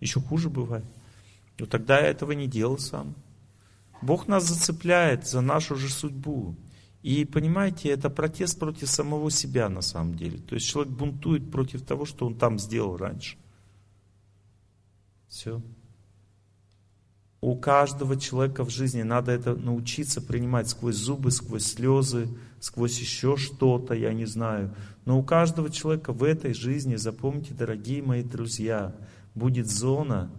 Еще 0.00 0.20
хуже 0.20 0.50
бывает. 0.50 0.84
Но 1.58 1.66
тогда 1.66 2.00
я 2.00 2.08
этого 2.08 2.32
не 2.32 2.46
делал 2.46 2.78
сам. 2.78 3.14
Бог 4.02 4.28
нас 4.28 4.44
зацепляет 4.44 5.26
за 5.26 5.40
нашу 5.40 5.76
же 5.76 5.90
судьбу. 5.90 6.56
И 7.02 7.24
понимаете, 7.24 7.90
это 7.90 8.10
протест 8.10 8.58
против 8.58 8.88
самого 8.88 9.30
себя 9.30 9.68
на 9.68 9.82
самом 9.82 10.14
деле. 10.14 10.38
То 10.38 10.54
есть 10.54 10.66
человек 10.66 10.92
бунтует 10.92 11.50
против 11.50 11.82
того, 11.82 12.04
что 12.04 12.26
он 12.26 12.34
там 12.34 12.58
сделал 12.58 12.96
раньше. 12.96 13.36
Все. 15.28 15.62
У 17.42 17.56
каждого 17.56 18.18
человека 18.18 18.64
в 18.64 18.70
жизни 18.70 19.00
надо 19.02 19.32
это 19.32 19.54
научиться 19.54 20.20
принимать 20.20 20.68
сквозь 20.68 20.96
зубы, 20.96 21.30
сквозь 21.30 21.64
слезы, 21.64 22.28
сквозь 22.58 22.98
еще 23.00 23.38
что-то, 23.38 23.94
я 23.94 24.12
не 24.12 24.26
знаю. 24.26 24.74
Но 25.06 25.18
у 25.18 25.22
каждого 25.22 25.70
человека 25.70 26.12
в 26.12 26.22
этой 26.22 26.52
жизни, 26.52 26.96
запомните, 26.96 27.54
дорогие 27.54 28.02
мои 28.02 28.22
друзья, 28.22 28.94
будет 29.40 29.68
зона 29.68 30.30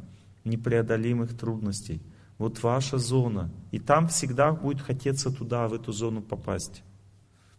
непреодолимых 0.46 1.38
трудностей. 1.38 2.02
Вот 2.38 2.64
ваша 2.64 2.98
зона. 2.98 3.52
И 3.72 3.80
там 3.80 4.08
всегда 4.08 4.54
будет 4.54 4.82
хотеться 4.82 5.32
туда, 5.32 5.68
в 5.68 5.74
эту 5.74 5.92
зону 5.92 6.22
попасть. 6.22 6.84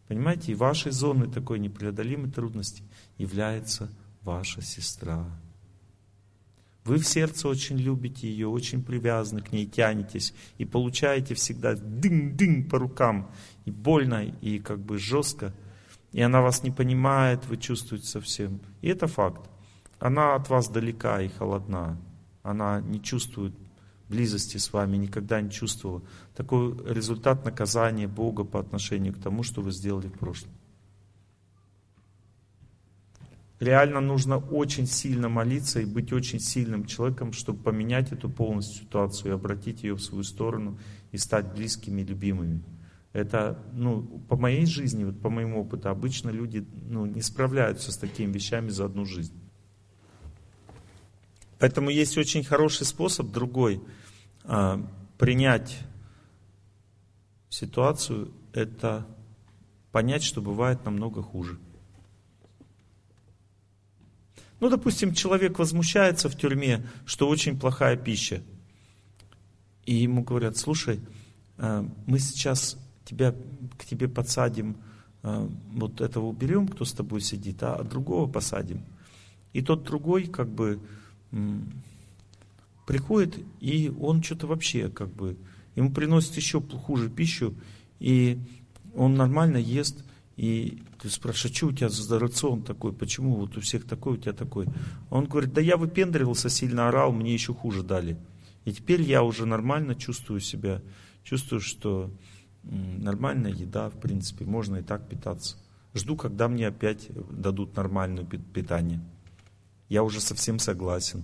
Понимаете, 0.09 0.53
и 0.53 0.55
вашей 0.55 0.93
зоной 0.93 1.31
такой 1.31 1.59
непреодолимой 1.59 2.31
трудности 2.31 2.83
является 3.19 3.91
ваша 4.23 4.63
сестра. 4.63 5.27
Вы 6.85 6.99
в 6.99 7.07
сердце 7.07 7.49
очень 7.49 7.77
любите 7.77 8.29
ее, 8.29 8.49
очень 8.49 8.83
привязаны 8.83 9.41
к 9.41 9.53
ней, 9.53 9.67
тянетесь 9.67 10.35
и 10.59 10.65
получаете 10.65 11.35
всегда 11.35 11.75
дынь-дынь 11.75 12.69
по 12.69 12.79
рукам. 12.79 13.31
И 13.65 13.71
больно, 13.71 14.25
и 14.25 14.59
как 14.59 14.81
бы 14.81 14.99
жестко. 14.99 15.55
И 16.13 16.21
она 16.21 16.41
вас 16.41 16.63
не 16.63 16.71
понимает, 16.71 17.47
вы 17.47 17.57
чувствуете 17.57 18.07
совсем. 18.07 18.61
И 18.81 18.89
это 18.89 19.07
факт. 19.07 19.52
Она 20.03 20.35
от 20.35 20.51
вас 20.51 20.69
далека 20.69 21.23
и 21.23 21.29
холодна. 21.29 21.97
Она 22.43 22.81
не 22.81 23.01
чувствует 23.01 23.55
близости 24.09 24.57
с 24.57 24.73
вами, 24.73 24.97
никогда 24.97 25.41
не 25.41 25.49
чувствовала. 25.49 26.03
Такой 26.35 26.77
результат 26.93 27.45
наказания 27.45 28.09
Бога 28.09 28.43
по 28.43 28.59
отношению 28.59 29.15
к 29.15 29.21
тому, 29.23 29.45
что 29.45 29.63
вы 29.63 29.71
сделали 29.71 30.09
в 30.09 30.19
прошлом. 30.19 30.51
Реально 33.61 34.01
нужно 34.01 34.39
очень 34.39 34.89
сильно 34.89 35.29
молиться 35.29 35.79
и 35.79 35.85
быть 35.85 36.13
очень 36.13 36.41
сильным 36.41 36.85
человеком, 36.85 37.33
чтобы 37.33 37.63
поменять 37.63 38.11
эту 38.11 38.29
полностью 38.29 38.83
ситуацию 38.83 39.31
и 39.31 39.35
обратить 39.35 39.85
ее 39.85 39.95
в 39.95 40.03
свою 40.03 40.25
сторону 40.25 40.81
и 41.13 41.17
стать 41.17 41.55
близкими, 41.55 42.03
любимыми. 42.03 42.65
Это, 43.13 43.57
ну, 43.73 44.03
по 44.29 44.37
моей 44.37 44.67
жизни, 44.67 45.05
вот 45.05 45.21
по 45.21 45.31
моему 45.31 45.61
опыту, 45.61 45.91
обычно 45.91 46.31
люди 46.31 46.67
ну, 46.89 47.07
не 47.07 47.23
справляются 47.23 47.93
с 47.93 47.97
такими 47.97 48.33
вещами 48.33 48.69
за 48.69 48.87
одну 48.87 49.05
жизнь. 49.05 49.42
Поэтому 51.63 51.91
есть 51.91 52.19
очень 52.19 52.43
хороший 52.43 52.85
способ, 52.85 53.31
другой, 53.31 53.81
а, 54.43 54.85
принять 55.17 55.79
ситуацию, 57.51 58.33
это 58.53 59.07
понять, 59.93 60.25
что 60.25 60.43
бывает 60.43 60.85
намного 60.85 61.23
хуже. 61.23 61.61
Ну, 64.59 64.71
допустим, 64.71 65.15
человек 65.15 65.61
возмущается 65.61 66.29
в 66.29 66.37
тюрьме, 66.37 66.85
что 67.07 67.29
очень 67.29 67.57
плохая 67.57 67.97
пища. 67.97 68.43
И 69.85 69.95
ему 69.95 70.25
говорят, 70.25 70.57
слушай, 70.57 71.01
а, 71.59 71.89
мы 72.09 72.19
сейчас 72.19 72.77
тебя, 73.05 73.37
к 73.79 73.85
тебе 73.85 74.09
подсадим, 74.09 74.79
а, 75.23 75.49
вот 75.75 76.01
этого 76.01 76.27
уберем, 76.27 76.67
кто 76.67 76.85
с 76.85 76.93
тобой 76.93 77.21
сидит, 77.21 77.63
а 77.63 77.81
другого 77.85 78.29
посадим. 78.29 78.83
И 79.53 79.63
тот 79.63 79.85
другой 79.85 80.27
как 80.27 80.49
бы 80.49 80.81
приходит, 82.87 83.39
и 83.61 83.93
он 84.01 84.23
что-то 84.23 84.47
вообще 84.47 84.89
как 84.89 85.09
бы, 85.09 85.37
ему 85.77 85.91
приносит 85.91 86.37
еще 86.37 86.61
хуже 86.61 87.09
пищу, 87.09 87.55
и 88.01 88.39
он 88.95 89.15
нормально 89.15 89.57
ест, 89.57 90.05
и 90.37 90.83
ты 91.01 91.09
спрашиваешь, 91.11 91.53
а 91.53 91.57
что 91.57 91.67
у 91.69 91.73
тебя 91.73 91.89
за 91.89 92.19
рацион 92.19 92.63
такой, 92.63 92.93
почему 92.93 93.37
вот 93.37 93.57
у 93.57 93.61
всех 93.61 93.85
такой, 93.85 94.15
у 94.15 94.17
тебя 94.17 94.33
такой? 94.33 94.67
Он 95.11 95.27
говорит, 95.27 95.53
да 95.53 95.61
я 95.61 95.77
выпендривался, 95.77 96.49
сильно 96.49 96.89
орал, 96.89 97.13
мне 97.13 97.33
еще 97.33 97.55
хуже 97.55 97.83
дали. 97.83 98.17
И 98.65 98.73
теперь 98.73 99.03
я 99.03 99.23
уже 99.23 99.47
нормально 99.47 99.95
чувствую 99.95 100.41
себя, 100.41 100.81
чувствую, 101.25 101.61
что 101.61 102.11
нормальная 102.63 103.53
еда, 103.53 103.91
в 103.91 103.99
принципе, 104.01 104.45
можно 104.45 104.77
и 104.77 104.83
так 104.83 105.09
питаться. 105.09 105.57
Жду, 105.95 106.17
когда 106.17 106.49
мне 106.49 106.69
опять 106.69 107.09
дадут 107.31 107.77
нормальное 107.77 108.25
питание. 108.25 109.01
Я 109.93 110.05
уже 110.05 110.23
совсем 110.23 110.59
согласен. 110.59 111.23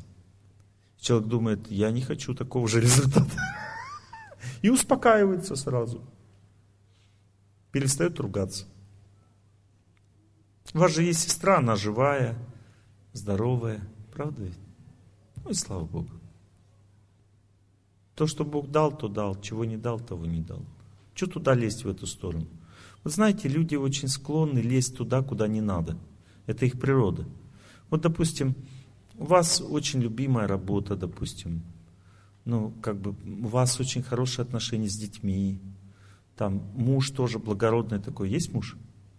Человек 1.00 1.26
думает, 1.26 1.70
я 1.70 1.90
не 1.90 2.02
хочу 2.02 2.34
такого 2.34 2.68
же 2.68 2.82
результата. 2.82 3.40
И 4.62 4.68
успокаивается 4.68 5.56
сразу. 5.56 6.02
Перестает 7.72 8.20
ругаться. 8.20 8.66
У 10.74 10.80
вас 10.80 10.94
же 10.94 11.02
есть 11.02 11.20
сестра, 11.20 11.56
она 11.56 11.76
живая, 11.76 12.36
здоровая. 13.14 13.80
Правда 14.12 14.42
ведь? 14.42 14.58
Ну 15.46 15.52
и 15.52 15.54
слава 15.54 15.86
Богу. 15.86 16.10
То, 18.16 18.26
что 18.26 18.44
Бог 18.44 18.70
дал, 18.70 18.94
то 18.94 19.08
дал. 19.08 19.40
Чего 19.40 19.64
не 19.64 19.78
дал, 19.78 19.98
того 19.98 20.26
не 20.26 20.42
дал. 20.42 20.62
Что 21.14 21.26
туда 21.26 21.54
лезть 21.54 21.84
в 21.84 21.88
эту 21.88 22.06
сторону? 22.06 22.46
Вы 23.02 23.10
знаете, 23.10 23.48
люди 23.48 23.76
очень 23.76 24.08
склонны 24.08 24.58
лезть 24.58 24.94
туда, 24.94 25.22
куда 25.22 25.48
не 25.48 25.62
надо. 25.62 25.96
Это 26.44 26.66
их 26.66 26.78
природа. 26.78 27.26
Вот, 27.90 28.00
допустим, 28.02 28.54
у 29.16 29.24
вас 29.24 29.60
очень 29.60 30.00
любимая 30.00 30.46
работа, 30.46 30.96
допустим. 30.96 31.62
Ну, 32.44 32.72
как 32.82 32.96
бы 32.96 33.14
у 33.44 33.48
вас 33.48 33.80
очень 33.80 34.02
хорошие 34.02 34.42
отношения 34.42 34.88
с 34.88 34.96
детьми. 34.96 35.58
Там 36.36 36.62
муж 36.74 37.10
тоже 37.10 37.38
благородный 37.38 37.98
такой. 37.98 38.30
Есть 38.30 38.52
муж? 38.52 38.76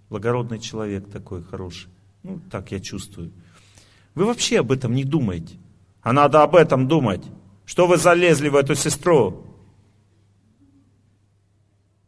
Благородный 0.10 0.60
человек 0.60 1.10
такой 1.10 1.44
хороший. 1.44 1.90
Ну, 2.24 2.40
так 2.50 2.72
я 2.72 2.80
чувствую. 2.80 3.32
Вы 4.16 4.26
вообще 4.26 4.60
об 4.60 4.72
этом 4.72 4.94
не 4.96 5.04
думаете. 5.04 5.58
А 6.02 6.14
надо 6.14 6.44
об 6.44 6.56
этом 6.56 6.88
думать. 6.88 7.24
Что 7.66 7.88
вы 7.88 7.98
залезли 7.98 8.50
в 8.50 8.56
эту 8.56 8.74
сестру? 8.74 9.46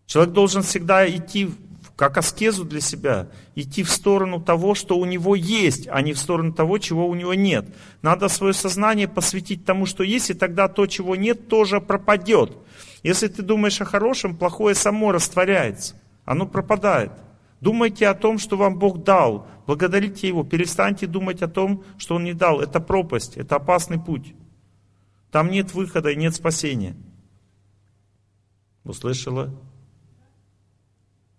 Человек 0.08 0.34
должен 0.34 0.64
всегда 0.64 1.08
идти 1.08 1.52
как 2.02 2.18
аскезу 2.18 2.66
для 2.66 2.82
себя, 2.82 3.28
идти 3.54 3.84
в 3.84 3.92
сторону 3.92 4.42
того, 4.42 4.74
что 4.74 4.98
у 4.98 5.06
него 5.06 5.36
есть, 5.36 5.88
а 5.88 6.02
не 6.02 6.14
в 6.14 6.18
сторону 6.18 6.52
того, 6.52 6.80
чего 6.80 7.08
у 7.08 7.14
него 7.14 7.36
нет. 7.36 7.76
Надо 8.02 8.28
свое 8.28 8.54
сознание 8.54 9.08
посвятить 9.08 9.66
тому, 9.66 9.86
что 9.86 10.04
есть, 10.04 10.32
и 10.32 10.34
тогда 10.34 10.68
то, 10.68 10.88
чего 10.88 11.16
нет, 11.16 11.48
тоже 11.48 11.80
пропадет. 11.80 12.58
Если 13.04 13.28
ты 13.28 13.44
думаешь 13.44 13.80
о 13.82 13.86
хорошем, 13.86 14.36
плохое 14.36 14.74
само 14.74 15.12
растворяется, 15.12 15.94
оно 16.26 16.48
пропадает. 16.48 17.12
Думайте 17.60 18.08
о 18.08 18.16
том, 18.16 18.40
что 18.40 18.58
вам 18.58 18.80
Бог 18.80 19.04
дал, 19.04 19.46
благодарите 19.68 20.28
Его, 20.28 20.44
перестаньте 20.44 21.06
думать 21.06 21.44
о 21.44 21.48
том, 21.48 21.84
что 22.00 22.16
Он 22.16 22.24
не 22.24 22.34
дал. 22.34 22.62
Это 22.62 22.80
пропасть, 22.80 23.38
это 23.38 23.58
опасный 23.58 24.00
путь. 24.00 24.34
Там 25.30 25.52
нет 25.52 25.76
выхода 25.76 26.10
и 26.10 26.16
нет 26.16 26.34
спасения. 26.34 26.96
Услышала? 28.86 29.54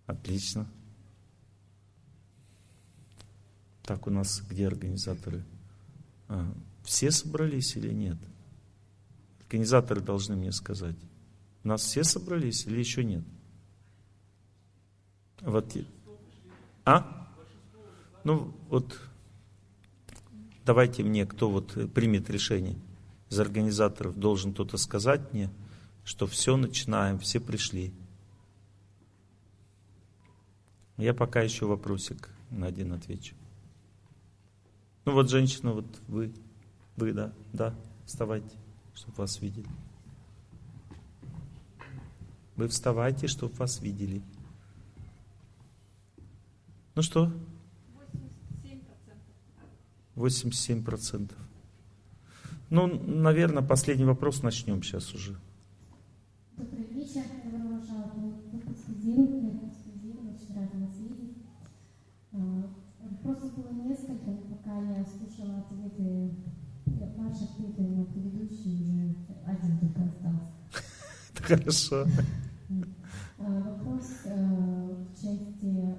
Отлично. 0.06 0.66
Так, 3.82 4.06
у 4.06 4.11
нас 4.11 4.42
где 4.49 4.66
организаторы? 4.66 5.44
А, 6.28 6.52
все 6.85 7.11
собрались 7.11 7.76
или 7.76 7.92
нет? 7.92 8.16
Организаторы 9.40 10.00
должны 10.00 10.37
мне 10.37 10.52
сказать. 10.52 10.97
У 11.64 11.68
нас 11.68 11.82
все 11.82 12.04
собрались 12.04 12.66
или 12.66 12.78
еще 12.78 13.04
нет? 13.04 13.25
Вот. 15.40 15.76
А? 16.85 17.28
Ну, 18.25 18.54
вот 18.68 18.99
давайте 20.64 21.02
мне, 21.02 21.26
кто 21.26 21.50
вот 21.50 21.92
примет 21.92 22.30
решение 22.30 22.78
из 23.30 23.40
организаторов, 23.40 24.16
должен 24.16 24.52
кто-то 24.52 24.76
сказать 24.76 25.32
мне, 25.32 25.50
что 26.04 26.26
все 26.26 26.56
начинаем, 26.56 27.18
все 27.18 27.40
пришли. 27.40 27.92
Я 31.02 31.14
пока 31.14 31.42
еще 31.42 31.66
вопросик 31.66 32.30
на 32.50 32.68
один 32.68 32.92
отвечу. 32.92 33.35
Ну 35.04 35.14
вот 35.14 35.28
женщина, 35.28 35.73
вот 35.73 35.87
вы, 36.06 36.32
вы, 36.94 37.12
да, 37.12 37.32
да, 37.52 37.75
вставайте, 38.06 38.56
чтобы 38.94 39.16
вас 39.16 39.40
видели. 39.40 39.66
Вы 42.54 42.68
вставайте, 42.68 43.26
чтобы 43.26 43.52
вас 43.56 43.80
видели. 43.80 44.23
Ну 46.94 47.02
что? 47.02 47.32
87 50.14 50.85
процентов. 50.85 51.37
Ну, 52.71 52.87
наверное, 52.87 53.64
последний 53.64 54.04
вопрос 54.04 54.44
начнем 54.44 54.85
сейчас 54.85 55.12
уже. 55.14 55.37
Добрый 56.56 56.85
вечер, 56.85 57.23
добро 57.42 57.80
пожаловать 57.80 58.52
на 58.52 58.61
подскользирование, 58.61 59.59
подскользирование, 59.59 60.35
очень 60.35 60.54
рада 60.54 60.76
вас 60.78 60.97
видеть. 60.99 61.38
Вопросов 62.32 63.54
было 63.56 63.73
несколько, 63.73 64.30
но 64.30 64.37
пока 64.37 64.80
я 64.80 65.04
слушала 65.04 65.59
ответы, 65.59 66.35
ваши 67.16 67.44
ответы 67.44 67.83
на 67.83 68.04
предыдущие, 68.04 68.75
уже 68.75 69.16
один 69.47 69.78
только 69.78 70.04
остался. 70.04 70.52
Хорошо. 71.52 72.06
Вопрос 73.38 74.06
в 74.25 75.14
части 75.14 75.97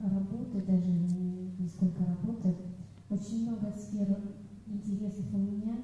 работы, 0.00 0.62
даже 0.66 0.88
не 0.90 1.68
сколько 1.68 2.04
работы. 2.04 2.56
Очень 3.08 3.42
много 3.44 3.72
сфер 3.78 4.18
интересных 4.66 5.32
у 5.32 5.38
меня. 5.38 5.76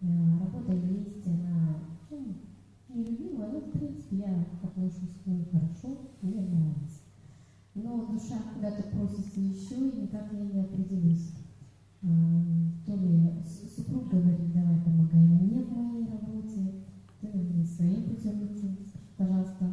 Работа 0.00 0.72
есть, 0.72 1.26
она 1.26 1.78
ну, 2.10 2.34
нелюбимая, 2.88 3.52
но 3.52 3.60
в 3.60 3.70
принципе 3.70 4.16
я 4.16 4.46
отношусь 4.62 5.16
к 5.22 5.26
ней 5.26 5.48
хорошо, 5.52 5.98
мне 6.22 6.40
нравится. 6.40 7.00
Но 7.74 8.06
душа 8.06 8.42
куда-то 8.54 8.82
просится 8.84 9.40
еще, 9.40 9.76
и 9.76 10.02
никак 10.02 10.32
я 10.32 10.40
не 10.40 10.60
определюсь. 10.60 11.32
То 12.00 12.96
ли 12.96 13.30
супруг 13.76 14.08
говорит, 14.10 14.52
давай 14.52 14.80
помогай 14.80 15.20
мне 15.20 15.62
в 15.62 15.70
моей 15.70 16.06
работе, 16.10 16.82
то 17.20 17.26
ли 17.26 17.38
мне 17.38 17.64
своим 17.64 18.04
путем 18.04 18.46
идти. 18.46 18.76
Пожалуйста, 19.16 19.72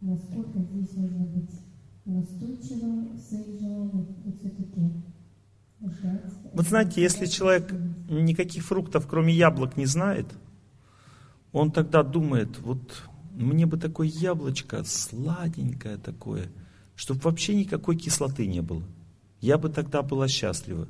насколько 0.00 0.60
здесь 0.60 0.96
нужно 0.96 1.26
быть 1.26 1.50
настойчивым 2.04 3.14
в 3.14 3.18
своих 3.18 3.60
желаниях 3.60 4.06
и 4.24 4.32
все-таки 4.32 4.92
вот 6.52 6.59
знаете, 6.70 7.02
если 7.02 7.26
человек 7.26 7.70
никаких 8.08 8.64
фруктов, 8.64 9.06
кроме 9.06 9.34
яблок, 9.34 9.76
не 9.76 9.86
знает, 9.86 10.26
он 11.52 11.72
тогда 11.72 12.02
думает, 12.02 12.58
вот 12.60 13.02
мне 13.32 13.66
бы 13.66 13.76
такое 13.76 14.06
яблочко, 14.06 14.84
сладенькое 14.84 15.98
такое, 15.98 16.48
чтобы 16.94 17.20
вообще 17.22 17.54
никакой 17.54 17.96
кислоты 17.96 18.46
не 18.46 18.60
было. 18.60 18.84
Я 19.40 19.58
бы 19.58 19.68
тогда 19.68 20.02
была 20.02 20.28
счастлива. 20.28 20.86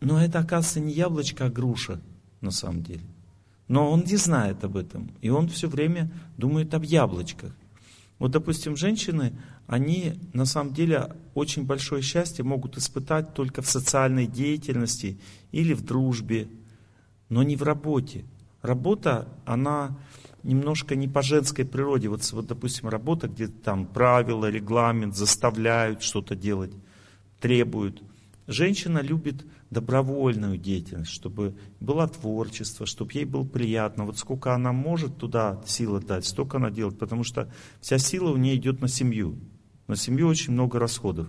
Но 0.00 0.22
это, 0.22 0.40
оказывается, 0.40 0.80
не 0.80 0.92
яблочко, 0.92 1.46
а 1.46 1.50
груша 1.50 2.00
на 2.40 2.50
самом 2.50 2.82
деле. 2.82 3.04
Но 3.68 3.90
он 3.90 4.04
не 4.04 4.16
знает 4.16 4.62
об 4.64 4.76
этом. 4.76 5.10
И 5.22 5.30
он 5.30 5.48
все 5.48 5.68
время 5.68 6.12
думает 6.36 6.74
об 6.74 6.82
яблочках. 6.82 7.56
Вот, 8.18 8.32
допустим, 8.32 8.76
женщины, 8.76 9.32
они 9.66 10.14
на 10.32 10.44
самом 10.44 10.74
деле 10.74 11.16
очень 11.34 11.64
большое 11.64 12.02
счастье 12.02 12.44
могут 12.44 12.76
испытать 12.76 13.34
только 13.34 13.62
в 13.62 13.66
социальной 13.66 14.26
деятельности 14.26 15.18
или 15.52 15.72
в 15.72 15.82
дружбе, 15.82 16.48
но 17.28 17.42
не 17.42 17.56
в 17.56 17.62
работе. 17.62 18.24
Работа, 18.60 19.28
она 19.44 19.96
немножко 20.42 20.94
не 20.94 21.08
по 21.08 21.22
женской 21.22 21.64
природе. 21.64 22.08
Вот, 22.08 22.30
вот 22.32 22.46
допустим, 22.46 22.88
работа, 22.88 23.28
где 23.28 23.48
там 23.48 23.86
правила, 23.86 24.50
регламент 24.50 25.16
заставляют 25.16 26.02
что-то 26.02 26.36
делать, 26.36 26.72
требуют. 27.40 28.02
Женщина 28.46 28.98
любит 28.98 29.44
добровольную 29.70 30.58
деятельность, 30.58 31.10
чтобы 31.10 31.56
было 31.80 32.06
творчество, 32.06 32.84
чтобы 32.84 33.12
ей 33.14 33.24
было 33.24 33.44
приятно. 33.44 34.04
Вот 34.04 34.18
сколько 34.18 34.54
она 34.54 34.72
может 34.72 35.16
туда 35.16 35.62
силы 35.66 36.00
дать, 36.00 36.26
столько 36.26 36.58
она 36.58 36.70
делает, 36.70 36.98
потому 36.98 37.24
что 37.24 37.50
вся 37.80 37.96
сила 37.96 38.30
у 38.30 38.36
нее 38.36 38.56
идет 38.56 38.82
на 38.82 38.88
семью. 38.88 39.38
На 39.86 39.96
семью 39.96 40.28
очень 40.28 40.52
много 40.52 40.78
расходов. 40.78 41.28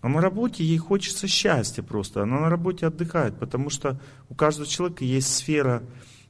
А 0.00 0.08
на 0.08 0.20
работе 0.20 0.64
ей 0.64 0.78
хочется 0.78 1.28
счастья 1.28 1.82
просто. 1.82 2.22
Она 2.22 2.40
на 2.40 2.50
работе 2.50 2.86
отдыхает, 2.86 3.38
потому 3.38 3.70
что 3.70 4.00
у 4.28 4.34
каждого 4.34 4.66
человека 4.66 5.04
есть 5.04 5.34
сфера, 5.34 5.82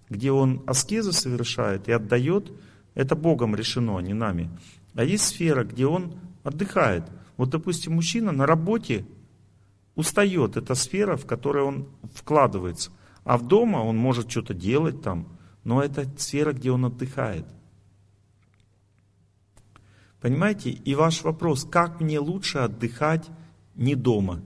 где 0.09 0.31
он 0.31 0.63
аскезы 0.67 1.13
совершает 1.13 1.89
и 1.89 1.93
отдает. 1.93 2.53
Это 2.95 3.17
Богом 3.17 3.57
решено, 3.57 3.99
а 3.99 4.03
не 4.03 4.15
нами. 4.15 4.51
А 4.95 5.03
есть 5.03 5.25
сфера, 5.25 5.65
где 5.65 5.87
он 5.87 6.15
отдыхает. 6.45 7.05
Вот, 7.37 7.51
допустим, 7.51 7.95
мужчина 7.95 8.31
на 8.31 8.47
работе 8.47 9.05
устает. 9.97 10.57
Это 10.57 10.75
сфера, 10.75 11.17
в 11.17 11.27
которой 11.27 11.65
он 11.65 11.89
вкладывается. 12.13 12.93
А 13.25 13.39
в 13.39 13.49
дома 13.49 13.79
он 13.79 13.97
может 13.97 14.31
что-то 14.31 14.55
делать 14.55 15.03
там, 15.03 15.37
но 15.65 15.83
это 15.83 16.07
сфера, 16.19 16.53
где 16.53 16.71
он 16.71 16.85
отдыхает. 16.85 17.47
Понимаете? 20.25 20.71
И 20.71 20.95
ваш 20.95 21.23
вопрос, 21.23 21.67
как 21.71 22.01
мне 22.01 22.19
лучше 22.19 22.57
отдыхать 22.57 23.29
не 23.75 23.95
дома? 23.95 24.41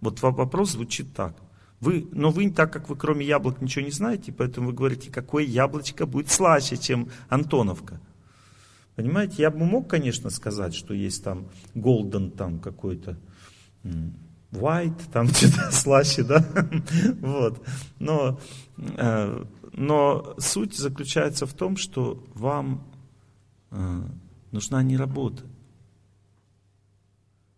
Вот 0.00 0.22
вопрос 0.22 0.70
звучит 0.70 1.12
так. 1.12 1.36
Вы, 1.80 2.06
но 2.12 2.30
вы, 2.30 2.52
так 2.52 2.72
как 2.72 2.88
вы 2.88 2.94
кроме 2.94 3.26
яблок 3.26 3.60
ничего 3.60 3.84
не 3.84 3.90
знаете, 3.90 4.30
поэтому 4.30 4.68
вы 4.68 4.74
говорите, 4.74 5.10
какое 5.10 5.42
яблочко 5.42 6.06
будет 6.06 6.30
слаще, 6.30 6.76
чем 6.76 7.08
Антоновка. 7.28 8.00
Понимаете, 8.94 9.42
я 9.42 9.50
бы 9.50 9.64
мог, 9.64 9.90
конечно, 9.90 10.30
сказать, 10.30 10.72
что 10.72 10.94
есть 10.94 11.24
там 11.24 11.48
голден 11.74 12.30
там 12.30 12.60
какой-то, 12.60 13.18
white, 14.52 15.02
там 15.12 15.26
что-то 15.34 15.72
слаще, 15.72 16.22
да? 16.22 16.46
вот. 17.20 17.60
Но, 17.98 18.38
э, 18.76 19.44
но 19.72 20.36
суть 20.38 20.76
заключается 20.76 21.44
в 21.46 21.54
том, 21.54 21.76
что 21.76 22.24
вам 22.34 22.86
э, 23.72 24.02
нужна 24.54 24.84
не 24.84 24.96
работа. 24.96 25.42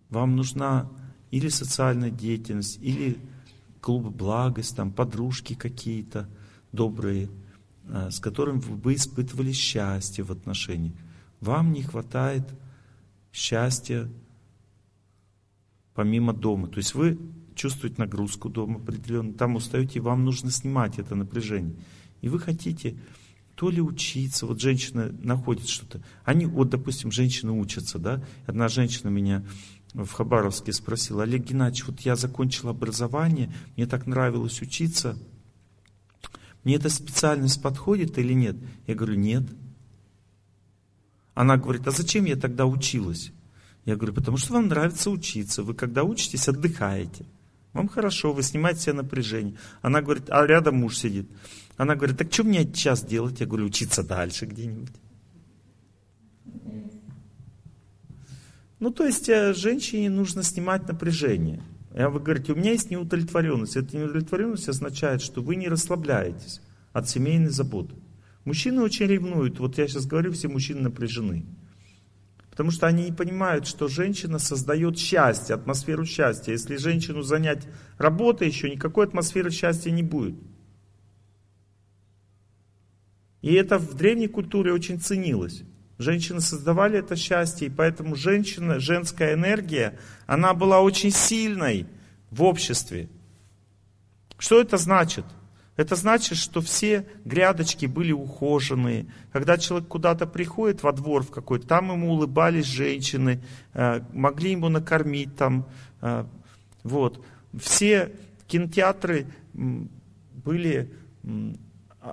Вам 0.09 0.35
нужна 0.35 0.88
или 1.30 1.48
социальная 1.48 2.11
деятельность, 2.11 2.78
или 2.80 3.18
клуб 3.82 4.06
благость, 4.06 4.74
там 4.76 4.90
подружки 4.90 5.54
какие-то 5.54 6.26
добрые, 6.72 7.28
э, 7.85 8.11
с 8.11 8.18
которыми 8.18 8.61
вы 8.61 8.94
испытывали 8.94 9.52
счастье 9.52 10.24
в 10.24 10.32
отношениях. 10.32 10.94
Вам 11.40 11.72
не 11.72 11.82
хватает 11.82 12.48
счастья 13.30 14.09
помимо 15.94 16.32
дома. 16.32 16.68
То 16.68 16.78
есть 16.78 16.94
вы 16.94 17.18
чувствуете 17.54 17.96
нагрузку 17.98 18.48
дома 18.48 18.76
определенно, 18.76 19.35
там 19.35 19.56
устаете, 19.56 19.98
и 19.98 20.02
вам 20.02 20.24
нужно 20.24 20.50
снимать 20.50 20.98
это 20.98 21.14
напряжение. 21.14 21.76
И 22.22 22.30
вы 22.30 22.38
хотите 22.38 22.96
то 23.57 23.71
ли 23.71 23.81
учиться, 23.81 24.47
вот 24.47 24.61
женщина 24.61 25.11
находит 25.23 25.69
что-то. 25.69 26.03
Они, 26.25 26.45
вот, 26.45 26.69
допустим, 26.69 27.11
женщины 27.11 27.53
учатся, 27.53 27.99
да, 27.99 28.23
одна 28.47 28.69
женщина 28.69 29.09
меня 29.09 29.45
в 29.95 30.12
Хабаровске 30.12 30.75
спросила, 30.75 31.23
Олег 31.23 31.42
Геннадьевич, 31.42 31.87
вот 31.87 32.01
я 32.01 32.16
закончила 32.16 32.71
образование, 32.73 33.53
мне 33.75 33.87
так 33.87 34.07
нравилось 34.07 34.61
учиться, 34.61 35.19
мне 36.64 36.75
эта 36.75 36.90
специальность 36.90 37.62
подходит 37.62 38.19
или 38.19 38.35
нет? 38.35 38.57
Я 38.87 38.95
говорю, 38.95 39.14
нет. 39.14 39.45
Она 41.33 41.57
говорит, 41.57 41.87
а 41.87 41.92
зачем 41.92 42.25
я 42.25 42.37
тогда 42.37 42.66
училась? 42.66 43.33
Я 43.85 43.97
говорю, 43.97 44.12
потому 44.12 44.37
что 44.37 44.53
вам 44.53 44.69
нравится 44.69 45.11
учиться, 45.11 45.62
вы 45.62 45.75
когда 45.75 46.03
учитесь, 46.03 46.49
отдыхаете. 46.49 47.25
Вам 47.73 47.88
хорошо, 47.88 48.33
вы 48.33 48.42
снимаете 48.42 48.81
себе 48.81 48.95
напряжение. 48.95 49.57
Она 49.81 50.03
говорит, 50.03 50.25
а 50.29 50.45
рядом 50.45 50.77
муж 50.77 50.99
сидит. 50.99 51.31
Она 51.76 51.94
говорит, 51.94 52.16
так 52.16 52.32
что 52.32 52.44
мне 52.44 52.64
сейчас 52.64 53.04
делать? 53.04 53.40
Я 53.40 53.46
говорю, 53.46 53.66
учиться 53.66 54.02
дальше 54.02 54.46
где-нибудь. 54.46 54.94
Ну, 58.78 58.90
то 58.90 59.04
есть 59.06 59.28
э, 59.28 59.54
женщине 59.54 60.10
нужно 60.10 60.42
снимать 60.42 60.86
напряжение. 60.86 61.62
А 61.94 62.10
вы 62.10 62.20
говорите, 62.20 62.52
у 62.52 62.56
меня 62.56 62.72
есть 62.72 62.90
неудовлетворенность. 62.90 63.76
Эта 63.76 63.96
неудовлетворенность 63.96 64.68
означает, 64.68 65.22
что 65.22 65.42
вы 65.42 65.56
не 65.56 65.68
расслабляетесь 65.68 66.60
от 66.92 67.08
семейной 67.08 67.48
заботы. 67.48 67.94
Мужчины 68.44 68.82
очень 68.82 69.06
ревнуют. 69.06 69.58
Вот 69.58 69.78
я 69.78 69.88
сейчас 69.88 70.06
говорю, 70.06 70.32
все 70.32 70.48
мужчины 70.48 70.80
напряжены. 70.80 71.46
Потому 72.50 72.70
что 72.70 72.86
они 72.86 73.04
не 73.04 73.12
понимают, 73.12 73.66
что 73.66 73.88
женщина 73.88 74.38
создает 74.38 74.98
счастье, 74.98 75.54
атмосферу 75.54 76.06
счастья. 76.06 76.52
Если 76.52 76.76
женщину 76.76 77.22
занять 77.22 77.66
работой 77.98 78.48
еще, 78.48 78.70
никакой 78.70 79.06
атмосферы 79.06 79.50
счастья 79.50 79.90
не 79.90 80.02
будет. 80.02 80.36
И 83.46 83.52
это 83.52 83.78
в 83.78 83.94
древней 83.94 84.26
культуре 84.26 84.72
очень 84.72 84.98
ценилось. 84.98 85.62
Женщины 85.98 86.40
создавали 86.40 86.98
это 86.98 87.14
счастье, 87.14 87.68
и 87.68 87.70
поэтому 87.70 88.16
женщина, 88.16 88.80
женская 88.80 89.35
энергия, 89.35 89.96
она 90.26 90.52
была 90.52 90.80
очень 90.80 91.12
сильной 91.12 91.87
в 92.32 92.42
обществе. 92.42 93.09
Что 94.37 94.61
это 94.61 94.78
значит? 94.78 95.24
Это 95.76 95.94
значит, 95.94 96.38
что 96.38 96.61
все 96.61 97.06
грядочки 97.24 97.87
были 97.87 98.11
ухоженные. 98.11 99.06
Когда 99.30 99.59
человек 99.59 99.87
куда-то 99.87 100.26
приходит 100.26 100.82
во 100.82 100.90
двор 100.90 101.22
в 101.22 101.30
какой-то, 101.30 101.68
там 101.68 101.92
ему 101.92 102.14
улыбались 102.14 102.66
женщины, 102.66 103.44
э, 103.74 104.00
могли 104.12 104.50
ему 104.50 104.68
накормить 104.68 105.37
там. 105.37 105.68
Э, 106.00 106.24
вот. 106.82 107.24
Все 107.56 108.11
кинотеатры 108.48 109.28
были 109.54 110.90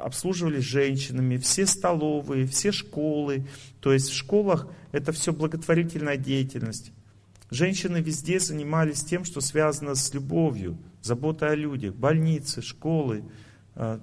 обслуживались 0.02 0.64
женщинами, 0.64 1.38
все 1.38 1.66
столовые, 1.66 2.46
все 2.48 2.72
школы. 2.72 3.48
То 3.80 3.94
есть 3.94 4.10
в 4.10 4.16
школах 4.16 4.68
это 4.92 5.12
все 5.12 5.34
благотворительная 5.34 6.18
деятельность. 6.18 6.92
Женщины 7.52 7.98
везде 7.98 8.40
занимались 8.40 9.04
тем, 9.04 9.26
что 9.26 9.40
связано 9.40 9.96
с 9.96 10.14
любовью, 10.14 10.78
заботой 11.02 11.52
о 11.52 11.56
людях, 11.56 11.94
больницы, 11.96 12.62
школы. 12.62 13.24
А, 13.76 14.02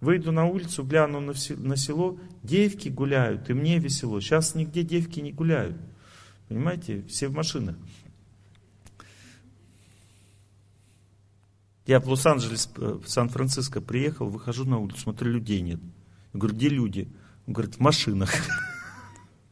выйду 0.00 0.30
на 0.32 0.44
улицу, 0.44 0.84
гляну 0.84 1.20
на 1.20 1.76
село, 1.76 2.20
девки 2.42 2.88
гуляют, 2.88 3.48
и 3.48 3.54
мне 3.54 3.78
весело. 3.78 4.20
Сейчас 4.20 4.54
нигде 4.54 4.82
девки 4.82 5.20
не 5.20 5.32
гуляют. 5.32 5.76
Понимаете, 6.48 7.02
все 7.08 7.28
в 7.28 7.32
машинах. 7.32 7.76
Я 11.86 12.00
в 12.00 12.08
Лос-Анджелес, 12.08 12.68
э, 12.76 12.98
в 13.04 13.08
Сан-Франциско 13.08 13.80
приехал, 13.80 14.28
выхожу 14.28 14.64
на 14.64 14.78
улицу, 14.78 15.00
смотрю, 15.00 15.32
людей 15.32 15.60
нет. 15.60 15.80
Я 16.32 16.40
говорю, 16.40 16.56
где 16.56 16.68
люди? 16.68 17.08
Он 17.46 17.52
говорит, 17.52 17.76
в 17.76 17.80
машинах. 17.80 18.32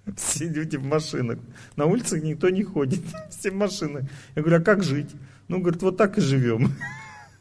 Все 0.17 0.49
люди 0.49 0.77
в 0.77 0.85
машинах. 0.85 1.39
На 1.77 1.87
улицах 1.87 2.23
никто 2.23 2.51
не 2.51 2.63
ходит, 2.63 3.01
все 3.31 3.51
в 3.51 3.55
машинах. 3.55 4.05
Я 4.35 4.43
говорю, 4.43 4.61
а 4.61 4.65
как 4.65 4.83
жить? 4.83 5.11
Ну, 5.49 5.61
говорит, 5.61 5.81
вот 5.81 5.97
так 5.97 6.19
и 6.19 6.21
живем. 6.21 6.75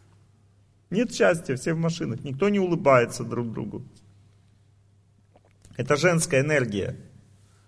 Нет 0.90 1.14
счастья, 1.14 1.56
все 1.56 1.74
в 1.74 1.80
машинах. 1.80 2.24
Никто 2.24 2.48
не 2.50 2.60
улыбается 2.60 3.24
друг 3.24 3.52
другу. 3.52 3.84
Это 5.76 5.96
женская 5.98 6.42
энергия. 6.42 6.96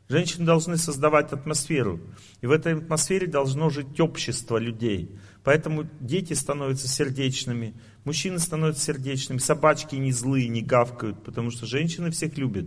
Женщины 0.07 0.45
должны 0.45 0.77
создавать 0.77 1.33
атмосферу. 1.33 1.99
И 2.41 2.45
в 2.45 2.51
этой 2.51 2.75
атмосфере 2.75 3.27
должно 3.27 3.69
жить 3.69 3.99
общество 3.99 4.57
людей. 4.57 5.17
Поэтому 5.45 5.88
дети 5.99 6.34
становятся 6.34 6.88
сердечными, 6.88 7.75
мужчины 8.03 8.39
становятся 8.39 8.84
сердечными, 8.84 9.38
собачки 9.38 9.95
не 9.95 10.12
злые, 10.12 10.47
не 10.49 10.63
гавкают, 10.63 11.23
потому 11.23 11.51
что 11.51 11.67
женщины 11.67 12.10
всех 12.10 12.36
любят. 12.39 12.65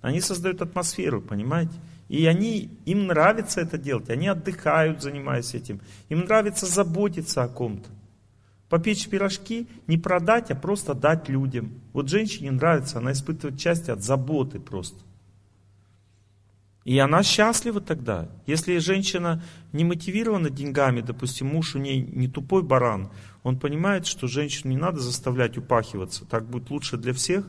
Они 0.00 0.20
создают 0.20 0.60
атмосферу, 0.60 1.22
понимаете? 1.22 1.74
И 2.08 2.26
они, 2.26 2.76
им 2.86 3.06
нравится 3.06 3.60
это 3.60 3.78
делать, 3.78 4.10
они 4.10 4.26
отдыхают, 4.26 5.00
занимаясь 5.00 5.54
этим. 5.54 5.80
Им 6.08 6.24
нравится 6.24 6.66
заботиться 6.66 7.44
о 7.44 7.48
ком-то. 7.48 7.88
Попечь 8.68 9.08
пирожки 9.08 9.68
не 9.86 9.96
продать, 9.96 10.50
а 10.50 10.56
просто 10.56 10.94
дать 10.94 11.28
людям. 11.28 11.80
Вот 11.92 12.08
женщине 12.08 12.50
нравится, 12.50 12.98
она 12.98 13.12
испытывает 13.12 13.60
счастье 13.60 13.94
от 13.94 14.02
заботы 14.02 14.58
просто. 14.58 14.98
И 16.88 16.98
она 17.00 17.22
счастлива 17.22 17.82
тогда. 17.82 18.30
Если 18.46 18.78
женщина 18.78 19.44
не 19.74 19.84
мотивирована 19.84 20.48
деньгами, 20.48 21.02
допустим, 21.02 21.48
муж 21.48 21.74
у 21.74 21.78
ней 21.78 22.00
не 22.00 22.28
тупой 22.28 22.62
баран, 22.62 23.10
он 23.42 23.58
понимает, 23.58 24.06
что 24.06 24.26
женщину 24.26 24.70
не 24.70 24.78
надо 24.78 24.98
заставлять 24.98 25.58
упахиваться, 25.58 26.24
так 26.24 26.48
будет 26.48 26.70
лучше 26.70 26.96
для 26.96 27.12
всех. 27.12 27.44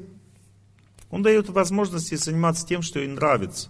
Он 1.10 1.24
дает 1.24 1.48
возможность 1.48 2.12
ей 2.12 2.18
заниматься 2.18 2.68
тем, 2.68 2.82
что 2.82 3.00
ей 3.00 3.08
нравится. 3.08 3.70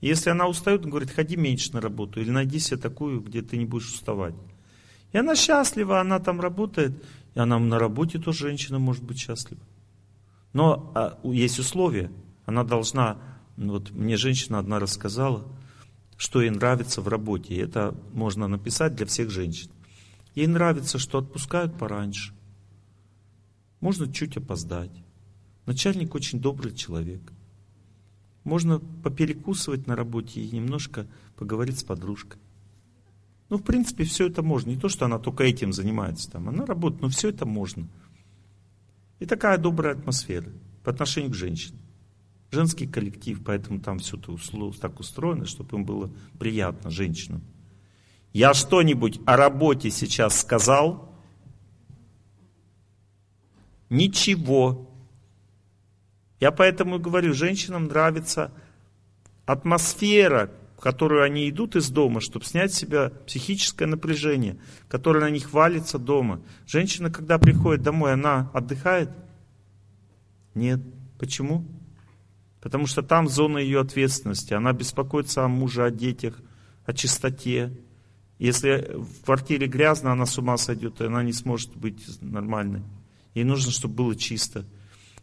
И 0.00 0.06
если 0.06 0.30
она 0.30 0.46
устает, 0.46 0.84
он 0.84 0.90
говорит, 0.90 1.10
ходи 1.10 1.34
меньше 1.34 1.72
на 1.72 1.80
работу 1.80 2.20
или 2.20 2.30
найди 2.30 2.60
себе 2.60 2.76
такую, 2.76 3.20
где 3.20 3.42
ты 3.42 3.56
не 3.56 3.64
будешь 3.64 3.92
уставать. 3.92 4.36
И 5.10 5.18
она 5.18 5.34
счастлива, 5.34 5.98
она 5.98 6.20
там 6.20 6.40
работает, 6.40 6.92
и 7.34 7.40
она 7.40 7.58
на 7.58 7.80
работе 7.80 8.20
тоже 8.20 8.46
женщина 8.46 8.78
может 8.78 9.02
быть 9.02 9.18
счастлива. 9.18 9.60
Но 10.52 10.92
а, 10.94 11.18
есть 11.24 11.58
условия. 11.58 12.12
Она 12.46 12.62
должна 12.62 13.18
вот 13.56 13.90
мне 13.90 14.16
женщина 14.16 14.58
одна 14.58 14.78
рассказала, 14.78 15.46
что 16.16 16.42
ей 16.42 16.50
нравится 16.50 17.00
в 17.00 17.08
работе. 17.08 17.56
Это 17.56 17.94
можно 18.12 18.48
написать 18.48 18.94
для 18.94 19.06
всех 19.06 19.30
женщин. 19.30 19.70
Ей 20.34 20.46
нравится, 20.46 20.98
что 20.98 21.18
отпускают 21.18 21.76
пораньше. 21.78 22.32
Можно 23.80 24.12
чуть 24.12 24.36
опоздать. 24.36 24.90
Начальник 25.66 26.14
очень 26.14 26.40
добрый 26.40 26.74
человек. 26.74 27.32
Можно 28.42 28.78
поперекусывать 28.78 29.86
на 29.86 29.96
работе 29.96 30.40
и 30.40 30.50
немножко 30.50 31.06
поговорить 31.36 31.78
с 31.78 31.84
подружкой. 31.84 32.40
Ну, 33.48 33.58
в 33.58 33.62
принципе, 33.62 34.04
все 34.04 34.26
это 34.26 34.42
можно. 34.42 34.70
Не 34.70 34.78
то, 34.78 34.88
что 34.88 35.04
она 35.04 35.18
только 35.18 35.44
этим 35.44 35.72
занимается. 35.72 36.30
Там. 36.30 36.48
Она 36.48 36.66
работает, 36.66 37.02
но 37.02 37.08
все 37.08 37.28
это 37.28 37.46
можно. 37.46 37.88
И 39.20 39.26
такая 39.26 39.58
добрая 39.58 39.94
атмосфера 39.94 40.50
по 40.82 40.90
отношению 40.90 41.30
к 41.30 41.34
женщине 41.34 41.78
женский 42.54 42.86
коллектив, 42.86 43.42
поэтому 43.44 43.80
там 43.80 43.98
все 43.98 44.16
так 44.80 45.00
устроено, 45.00 45.44
чтобы 45.44 45.76
им 45.76 45.84
было 45.84 46.10
приятно, 46.38 46.90
женщинам. 46.90 47.42
Я 48.32 48.54
что-нибудь 48.54 49.20
о 49.26 49.36
работе 49.36 49.90
сейчас 49.90 50.40
сказал? 50.40 51.12
Ничего. 53.90 54.90
Я 56.40 56.50
поэтому 56.50 56.98
говорю, 56.98 57.32
женщинам 57.32 57.86
нравится 57.86 58.50
атмосфера, 59.46 60.50
в 60.76 60.80
которую 60.80 61.22
они 61.22 61.48
идут 61.48 61.76
из 61.76 61.90
дома, 61.90 62.20
чтобы 62.20 62.44
снять 62.44 62.72
с 62.72 62.78
себя 62.78 63.10
психическое 63.26 63.86
напряжение, 63.86 64.58
которое 64.88 65.20
на 65.20 65.30
них 65.30 65.52
валится 65.52 65.98
дома. 65.98 66.42
Женщина, 66.66 67.10
когда 67.10 67.38
приходит 67.38 67.82
домой, 67.82 68.12
она 68.14 68.50
отдыхает? 68.52 69.10
Нет. 70.54 70.80
Почему? 71.18 71.64
Потому 72.64 72.86
что 72.86 73.02
там 73.02 73.28
зона 73.28 73.58
ее 73.58 73.80
ответственности. 73.80 74.54
Она 74.54 74.72
беспокоится 74.72 75.44
о 75.44 75.48
муже, 75.48 75.84
о 75.84 75.90
детях, 75.90 76.40
о 76.86 76.94
чистоте. 76.94 77.70
Если 78.38 78.90
в 78.96 79.22
квартире 79.26 79.66
грязно, 79.66 80.12
она 80.12 80.24
с 80.24 80.38
ума 80.38 80.56
сойдет, 80.56 80.98
и 81.02 81.04
она 81.04 81.22
не 81.22 81.34
сможет 81.34 81.76
быть 81.76 82.02
нормальной. 82.22 82.80
Ей 83.34 83.44
нужно, 83.44 83.70
чтобы 83.70 83.96
было 83.96 84.16
чисто. 84.16 84.64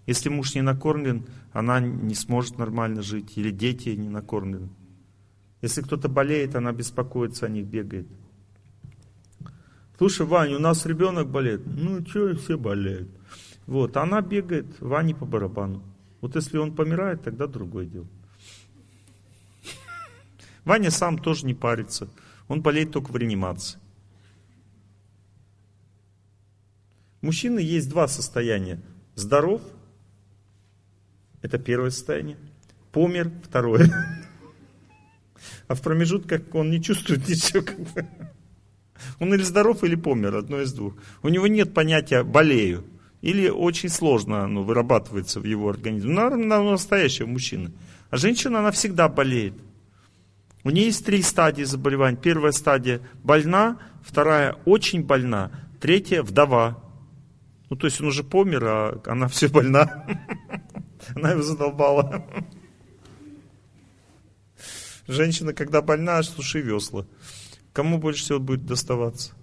Если 0.06 0.30
муж 0.30 0.54
не 0.54 0.62
накормлен, 0.62 1.26
она 1.52 1.80
не 1.80 2.14
сможет 2.14 2.60
нормально 2.60 3.02
жить. 3.02 3.36
Или 3.36 3.50
дети 3.50 3.90
не 3.90 4.08
накормлены. 4.08 4.70
Если 5.64 5.82
кто-то 5.82 6.10
болеет, 6.10 6.56
она 6.56 6.72
беспокоится 6.72 7.48
о 7.48 7.50
них, 7.50 7.66
бегает. 7.66 8.06
Слушай, 9.98 10.28
Ваня, 10.28 10.58
у 10.58 10.60
нас 10.60 10.86
ребенок 10.86 11.28
болеет. 11.28 11.64
Ну, 11.66 12.06
что, 12.06 12.36
все 12.36 12.56
болеют. 12.56 13.10
Вот, 13.66 13.98
она 13.98 14.22
бегает, 14.22 14.68
Ване 14.80 15.16
по 15.16 15.26
барабану. 15.26 15.82
Вот 16.22 16.36
если 16.36 16.58
он 16.58 16.76
помирает, 16.76 17.24
тогда 17.24 17.48
другое 17.48 17.86
дело. 17.86 18.08
Ваня 20.64 20.92
сам 20.92 21.18
тоже 21.18 21.46
не 21.46 21.56
парится. 21.56 22.08
Он 22.48 22.62
болеет 22.62 22.92
только 22.92 23.12
в 23.12 23.18
реанимации. 23.18 23.80
Мужчины 27.22 27.60
есть 27.60 27.90
два 27.90 28.08
состояния. 28.08 28.80
Здоров, 29.16 29.62
это 31.42 31.58
первое 31.58 31.90
состояние. 31.90 32.38
Помер, 32.92 33.32
второе. 33.44 33.90
А 35.68 35.76
в 35.76 35.82
промежутках 35.82 36.42
он 36.54 36.70
не 36.70 36.82
чувствует 36.82 37.28
ничего. 37.28 37.64
Он 39.20 39.34
или 39.34 39.42
здоров, 39.42 39.84
или 39.84 39.96
помер, 39.96 40.36
одно 40.36 40.62
из 40.62 40.74
двух. 40.74 40.94
У 41.24 41.30
него 41.30 41.48
нет 41.48 41.74
понятия 41.74 42.24
«болею». 42.24 42.84
Или 43.22 43.50
очень 43.50 43.90
сложно 43.90 44.44
оно 44.44 44.64
вырабатывается 44.64 45.40
в 45.40 45.44
его 45.44 45.70
организме. 45.70 46.14
На, 46.14 46.30
на 46.30 46.64
настоящего 46.64 47.28
мужчины. 47.28 47.72
А 48.10 48.18
женщина, 48.18 48.60
она 48.60 48.72
всегда 48.72 49.08
болеет. 49.08 49.54
У 50.64 50.70
нее 50.70 50.86
есть 50.86 51.06
три 51.06 51.22
стадии 51.22 51.64
заболеваний. 51.64 52.18
Первая 52.18 52.52
стадия 52.52 53.02
больна, 53.24 53.78
вторая 54.04 54.58
очень 54.66 55.04
больна, 55.04 55.52
третья 55.80 56.24
вдова. 56.24 56.84
Ну, 57.70 57.76
то 57.78 57.86
есть 57.88 58.02
он 58.02 58.08
уже 58.08 58.24
помер, 58.24 58.66
а 58.66 59.02
она 59.06 59.28
все 59.28 59.48
больна. 59.48 60.06
Она 61.16 61.32
его 61.32 61.42
задолбала. 61.42 62.24
Женщина, 65.08 65.52
когда 65.52 65.82
больна, 65.82 66.22
слушай 66.22 66.62
весла. 66.62 67.08
Кому 67.74 67.98
больше 67.98 68.24
всего 68.24 68.40
будет 68.40 68.68
доставаться? 68.68 69.34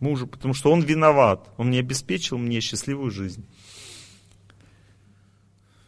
Мужу, 0.00 0.26
потому 0.26 0.54
что 0.54 0.72
он 0.72 0.82
виноват. 0.82 1.52
Он 1.56 1.70
не 1.70 1.78
обеспечил 1.78 2.38
мне 2.38 2.60
счастливую 2.60 3.10
жизнь. 3.10 3.44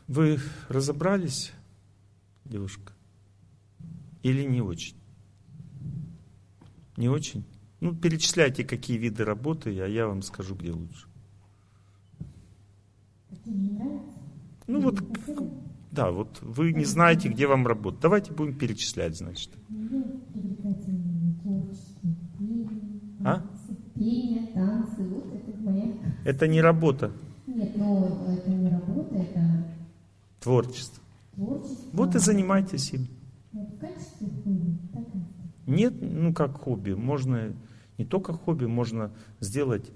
Вы 0.07 0.38
разобрались, 0.68 1.53
девушка? 2.44 2.92
Или 4.22 4.44
не 4.44 4.61
очень? 4.61 4.96
Не 6.96 7.09
очень? 7.09 7.44
Ну, 7.81 7.94
перечисляйте, 7.94 8.64
какие 8.64 8.98
виды 8.98 9.25
работы, 9.25 9.70
а 9.81 9.87
я 9.87 10.07
вам 10.07 10.22
скажу, 10.22 10.55
где 10.55 10.70
лучше. 10.70 11.07
Ну 13.44 14.81
вот, 14.81 15.03
да, 15.90 16.11
вот 16.11 16.38
вы 16.42 16.72
не 16.72 16.85
знаете, 16.85 17.29
где 17.29 17.46
вам 17.46 17.66
работать. 17.66 18.01
Давайте 18.01 18.33
будем 18.33 18.57
перечислять, 18.57 19.16
значит. 19.16 19.51
А? 23.25 23.44
Пение, 23.94 24.52
танцы, 24.55 25.02
вот 25.02 25.26
это 25.35 25.59
моя... 25.61 25.92
Это 26.24 26.46
не 26.48 26.61
работа. 26.61 27.12
Нет, 27.46 27.76
но 27.76 28.26
это 28.28 28.50
не 28.50 28.70
работа, 28.70 29.16
это... 29.16 29.40
Творчество. 30.40 31.02
Творчество. 31.35 31.90
Вот 31.92 32.14
и 32.14 32.18
занимайтесь 32.18 32.92
им. 32.92 33.09
Вот 33.52 33.68
в 33.68 33.78
качестве 33.78 34.28
хобби, 34.44 34.78
так 34.92 35.05
Нет, 35.66 35.94
ну 36.00 36.33
как 36.33 36.57
хобби. 36.59 36.92
Можно 36.92 37.55
не 37.98 38.05
только 38.05 38.33
хобби, 38.33 38.64
можно 38.64 39.12
сделать, 39.40 39.90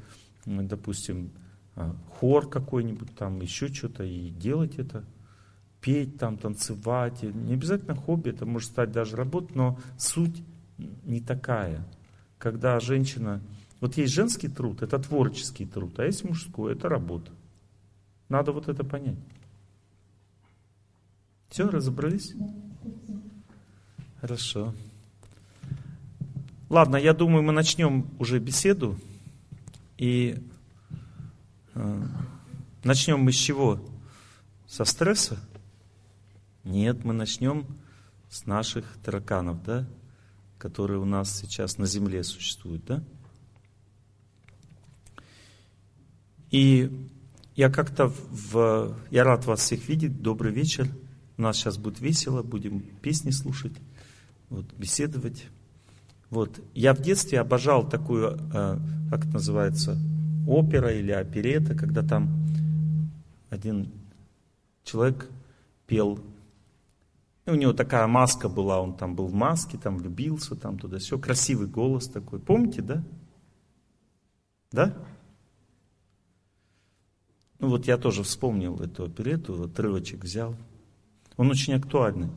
допустим, 0.45 1.31
а, 1.75 1.97
хор 2.11 2.49
какой-нибудь 2.49 3.15
там, 3.17 3.41
еще 3.41 3.69
что-то, 3.69 4.05
и 4.05 4.31
делать 4.31 4.79
это. 4.79 5.05
Петь 5.81 6.19
там, 6.19 6.37
танцевать. 6.37 7.23
Не 7.23 7.55
обязательно 7.55 7.95
хобби, 7.95 8.31
это 8.31 8.47
может 8.47 8.71
стать 8.71 8.93
даже 8.93 9.17
работой, 9.17 9.55
но 9.55 9.79
суть 9.99 10.43
не 10.79 11.21
такая. 11.21 11.85
Когда 12.39 12.81
женщина... 12.81 13.41
Вот 13.81 13.97
есть 13.97 14.15
женский 14.15 14.49
труд, 14.49 14.83
это 14.83 14.99
творческий 14.99 15.67
труд, 15.67 15.99
а 15.99 16.05
есть 16.05 16.25
мужской, 16.25 16.73
это 16.73 16.89
работа. 16.89 17.31
Надо 18.29 18.53
вот 18.53 18.69
это 18.69 18.85
понять. 18.85 19.19
Все, 21.49 21.69
разобрались? 21.69 22.35
Хорошо. 24.21 24.75
Ладно, 26.69 26.97
я 26.97 27.15
думаю, 27.15 27.43
мы 27.43 27.53
начнем 27.53 28.07
уже 28.19 28.41
беседу. 28.41 28.99
И 29.99 30.43
э, 31.75 32.03
начнем 32.83 33.21
мы 33.21 33.33
с 33.33 33.37
чего? 33.37 33.81
Со 34.67 34.85
стресса? 34.85 35.39
Нет, 36.65 37.05
мы 37.05 37.13
начнем 37.13 37.67
с 38.29 38.47
наших 38.47 38.85
тараканов, 39.05 39.63
да? 39.63 39.87
Которые 40.59 40.99
у 40.99 41.05
нас 41.05 41.39
сейчас 41.39 41.79
на 41.79 41.87
Земле 41.87 42.25
существуют, 42.25 42.85
да? 42.85 43.05
И 46.51 47.09
я 47.55 47.71
как-то 47.71 48.09
в... 48.09 48.95
Я 49.11 49.25
рад 49.25 49.47
вас 49.47 49.61
всех 49.61 49.89
видеть. 49.89 50.23
Добрый 50.23 50.53
вечер. 50.53 50.89
У 51.39 51.43
нас 51.43 51.57
сейчас 51.57 51.77
будет 51.77 52.01
весело, 52.01 52.43
будем 52.43 52.81
песни 52.81 53.31
слушать, 53.31 53.73
вот, 54.49 54.65
беседовать. 54.79 55.47
Вот. 56.31 56.61
Я 56.75 56.95
в 56.95 57.01
детстве 57.01 57.41
обожал 57.41 57.89
такую, 57.89 58.39
э, 58.53 58.79
как 59.11 59.25
это 59.25 59.35
называется, 59.35 59.99
опера 60.47 60.93
или 60.93 61.13
оперета, 61.13 61.75
когда 61.75 62.03
там 62.03 62.31
один 63.51 63.91
человек 64.85 65.29
пел. 65.87 66.19
И 67.45 67.51
у 67.51 67.55
него 67.55 67.73
такая 67.73 68.07
маска 68.07 68.49
была, 68.49 68.81
он 68.81 68.97
там 68.97 69.15
был 69.15 69.27
в 69.27 69.35
маске, 69.35 69.79
там 69.79 69.99
влюбился, 69.99 70.57
там 70.57 70.79
туда 70.79 70.99
все, 70.99 71.19
красивый 71.19 71.69
голос 71.69 72.09
такой. 72.09 72.41
Помните, 72.41 72.83
да? 72.83 73.05
Да? 74.73 74.95
Ну 77.59 77.69
вот 77.69 77.87
я 77.87 77.97
тоже 77.97 78.23
вспомнил 78.23 78.77
эту 78.81 79.05
оперету, 79.05 79.63
отрывочек 79.63 80.25
взял. 80.25 80.55
Он 81.37 81.51
очень 81.51 81.75
актуальный. 81.75 82.29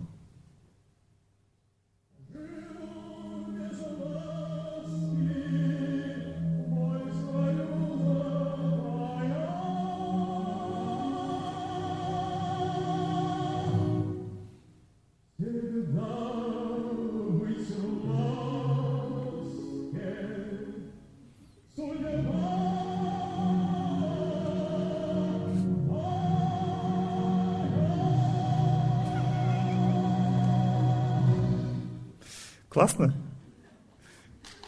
Классно? 32.79 33.13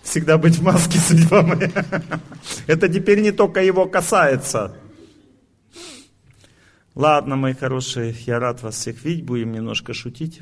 Всегда 0.03 0.37
быть 0.37 0.57
в 0.57 0.63
маске, 0.63 0.99
судьба 0.99 1.43
моя. 1.43 1.71
Это 2.67 2.89
теперь 2.89 3.21
не 3.21 3.31
только 3.31 3.63
его 3.63 3.85
касается. 3.85 4.75
Ладно, 6.93 7.37
мои 7.37 7.53
хорошие, 7.53 8.13
я 8.25 8.37
рад 8.37 8.63
вас 8.63 8.75
всех 8.75 9.05
видеть, 9.05 9.23
будем 9.23 9.53
немножко 9.53 9.93
шутить. 9.93 10.41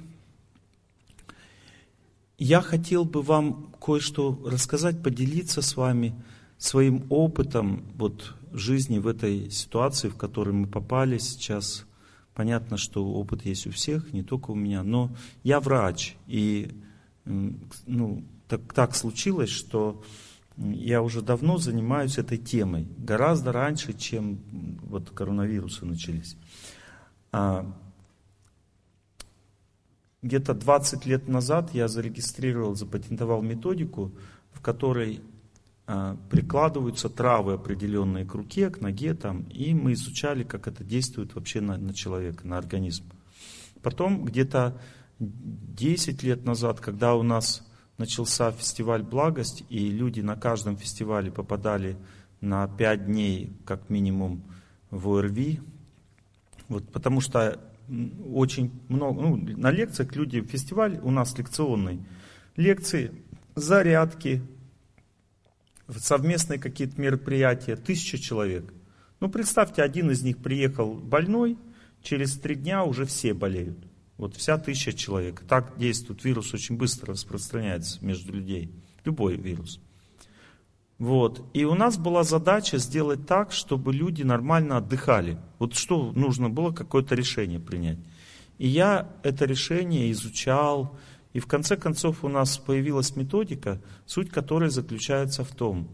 Я 2.40 2.62
хотел 2.62 3.06
бы 3.06 3.22
вам 3.22 3.72
кое-что 3.80 4.42
рассказать, 4.48 5.04
поделиться 5.04 5.62
с 5.62 5.78
вами 5.78 6.16
своим 6.58 7.06
опытом 7.12 7.84
вот, 7.98 8.34
жизни 8.52 8.98
в 8.98 9.06
этой 9.06 9.52
ситуации, 9.52 10.10
в 10.10 10.18
которой 10.18 10.54
мы 10.54 10.66
попали 10.66 11.20
сейчас. 11.20 11.86
Понятно, 12.34 12.78
что 12.78 13.06
опыт 13.06 13.46
есть 13.46 13.68
у 13.68 13.72
всех, 13.72 14.12
не 14.12 14.24
только 14.24 14.50
у 14.50 14.56
меня, 14.56 14.82
но 14.82 15.16
я 15.44 15.60
врач, 15.60 16.16
и 16.26 16.72
ну, 17.26 18.24
так, 18.48 18.74
так 18.74 18.96
случилось, 18.96 19.50
что 19.50 20.04
я 20.58 21.02
уже 21.02 21.22
давно 21.22 21.58
занимаюсь 21.58 22.18
этой 22.18 22.38
темой, 22.38 22.88
гораздо 22.98 23.52
раньше, 23.52 23.94
чем 23.94 24.40
вот 24.82 25.10
коронавирусы 25.12 25.86
начались. 25.86 26.36
А, 27.32 27.66
где-то 30.22 30.54
20 30.54 31.06
лет 31.06 31.28
назад 31.28 31.74
я 31.74 31.88
зарегистрировал, 31.88 32.76
запатентовал 32.76 33.42
методику, 33.42 34.12
в 34.52 34.60
которой 34.60 35.22
а, 35.88 36.18
прикладываются 36.30 37.10
травы 37.10 37.54
определенные 37.54 38.26
к 38.26 38.34
руке, 38.36 38.70
к 38.70 38.82
ноге, 38.82 39.14
там, 39.14 39.44
и 39.44 39.74
мы 39.74 39.94
изучали, 39.94 40.44
как 40.44 40.68
это 40.68 40.84
действует 40.84 41.36
вообще 41.36 41.62
на, 41.62 41.78
на 41.78 41.94
человека, 41.94 42.46
на 42.46 42.58
организм. 42.58 43.06
Потом 43.82 44.26
где-то 44.26 44.80
10 45.20 46.24
лет 46.24 46.46
назад, 46.46 46.80
когда 46.80 47.16
у 47.16 47.24
нас 47.24 47.68
начался 47.98 48.52
фестиваль 48.52 49.04
«Благость», 49.04 49.66
и 49.70 49.90
люди 49.90 50.22
на 50.22 50.36
каждом 50.36 50.78
фестивале 50.78 51.32
попадали 51.32 51.98
на 52.42 52.68
5 52.68 53.06
дней, 53.06 53.54
как 53.66 53.90
минимум, 53.90 54.44
в 54.90 55.10
ОРВИ, 55.10 55.60
вот, 56.68 56.92
потому 56.92 57.22
что 57.22 57.60
очень 58.34 58.72
много, 58.88 59.22
ну, 59.22 59.36
на 59.36 59.72
лекциях 59.72 60.16
люди, 60.16 60.42
фестиваль 60.42 61.00
у 61.04 61.12
нас 61.12 61.38
лекционный, 61.38 62.00
лекции, 62.56 63.12
зарядки, 63.56 64.42
совместные 65.98 66.60
какие-то 66.60 67.00
мероприятия, 67.02 67.76
тысяча 67.76 68.18
человек. 68.18 68.74
Ну, 69.20 69.30
представьте, 69.30 69.82
один 69.82 70.12
из 70.12 70.22
них 70.22 70.38
приехал 70.38 70.94
больной, 70.94 71.58
через 72.02 72.38
три 72.38 72.56
дня 72.56 72.84
уже 72.84 73.06
все 73.06 73.34
болеют. 73.34 73.89
Вот 74.20 74.36
вся 74.36 74.58
тысяча 74.58 74.92
человек. 74.92 75.44
Так 75.48 75.78
действует 75.78 76.26
вирус, 76.26 76.54
очень 76.54 76.76
быстро 76.76 77.14
распространяется 77.14 78.04
между 78.04 78.34
людей. 78.34 78.70
Любой 79.06 79.38
вирус. 79.38 79.80
Вот. 80.98 81.50
И 81.54 81.64
у 81.64 81.74
нас 81.74 81.98
была 81.98 82.24
задача 82.26 82.80
сделать 82.80 83.26
так, 83.26 83.54
чтобы 83.54 83.94
люди 83.94 84.24
нормально 84.24 84.76
отдыхали. 84.76 85.38
Вот 85.58 85.74
что 85.74 86.12
нужно 86.12 86.50
было, 86.50 86.72
какое-то 86.72 87.16
решение 87.16 87.62
принять. 87.62 87.98
И 88.58 88.68
я 88.68 89.10
это 89.24 89.46
решение 89.46 90.12
изучал, 90.12 90.98
и 91.32 91.40
в 91.40 91.48
конце 91.48 91.78
концов 91.78 92.26
у 92.26 92.28
нас 92.28 92.58
появилась 92.58 93.16
методика, 93.16 93.82
суть 94.06 94.30
которой 94.30 94.70
заключается 94.70 95.46
в 95.46 95.56
том, 95.56 95.88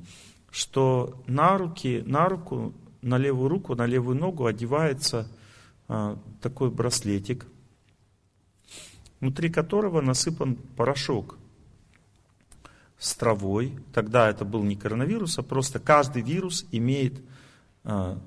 что 0.49 1.23
на 1.27 1.59
руки, 1.59 2.01
на 2.07 2.27
руку, 2.27 2.73
на 3.03 3.19
левую 3.19 3.49
руку, 3.49 3.75
на 3.75 3.85
левую 3.85 4.17
ногу 4.17 4.47
одевается 4.47 5.31
а, 5.88 6.17
такой 6.41 6.71
браслетик, 6.71 7.45
внутри 9.25 9.49
которого 9.49 10.01
насыпан 10.01 10.55
порошок 10.55 11.39
с 12.99 13.15
травой. 13.15 13.73
Тогда 13.91 14.29
это 14.29 14.45
был 14.45 14.61
не 14.61 14.75
коронавирус, 14.75 15.39
а 15.39 15.41
просто 15.41 15.79
каждый 15.79 16.21
вирус 16.21 16.67
имеет... 16.71 17.23
А, 17.83 18.21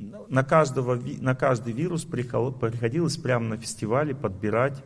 на, 0.00 0.42
каждого, 0.42 0.96
на 0.96 1.36
каждый 1.36 1.72
вирус 1.72 2.04
приходилось 2.04 3.16
прямо 3.16 3.46
на 3.46 3.56
фестивале 3.56 4.12
подбирать 4.12 4.82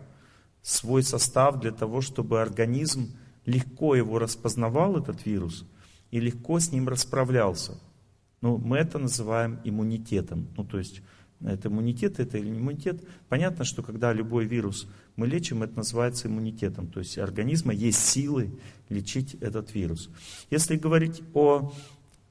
свой 0.61 1.03
состав 1.03 1.61
для 1.61 1.73
того, 1.73 2.03
чтобы 2.03 2.43
организм 2.43 3.17
легко 3.47 3.95
его 3.95 4.19
распознавал, 4.19 4.99
этот 4.99 5.25
вирус, 5.25 5.65
и 6.11 6.21
легко 6.21 6.61
с 6.61 6.71
ним 6.73 6.89
расправлялся. 6.89 7.81
Ну, 8.43 8.59
мы 8.59 8.77
это 8.77 8.99
называем 8.99 9.61
иммунитетом. 9.65 10.47
Ну, 10.59 10.65
то 10.65 10.77
есть 10.77 11.01
это 11.45 11.69
иммунитет, 11.69 12.19
это 12.19 12.39
или 12.39 12.51
иммунитет. 12.51 13.03
Понятно, 13.29 13.65
что 13.65 13.83
когда 13.83 14.13
любой 14.13 14.45
вирус 14.45 14.89
мы 15.17 15.27
лечим, 15.27 15.63
это 15.63 15.77
называется 15.77 16.29
иммунитетом. 16.29 16.89
То 16.89 17.01
есть 17.01 17.19
организма 17.19 17.73
есть 17.73 17.99
силы 17.99 18.51
лечить 18.89 19.35
этот 19.35 19.75
вирус. 19.75 20.11
Если 20.51 20.77
говорить 20.77 21.23
о, 21.35 21.73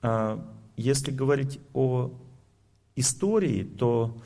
а, 0.02 0.46
если 0.76 1.12
говорить 1.12 1.60
о 1.74 2.12
истории, 2.96 3.64
то 3.64 4.22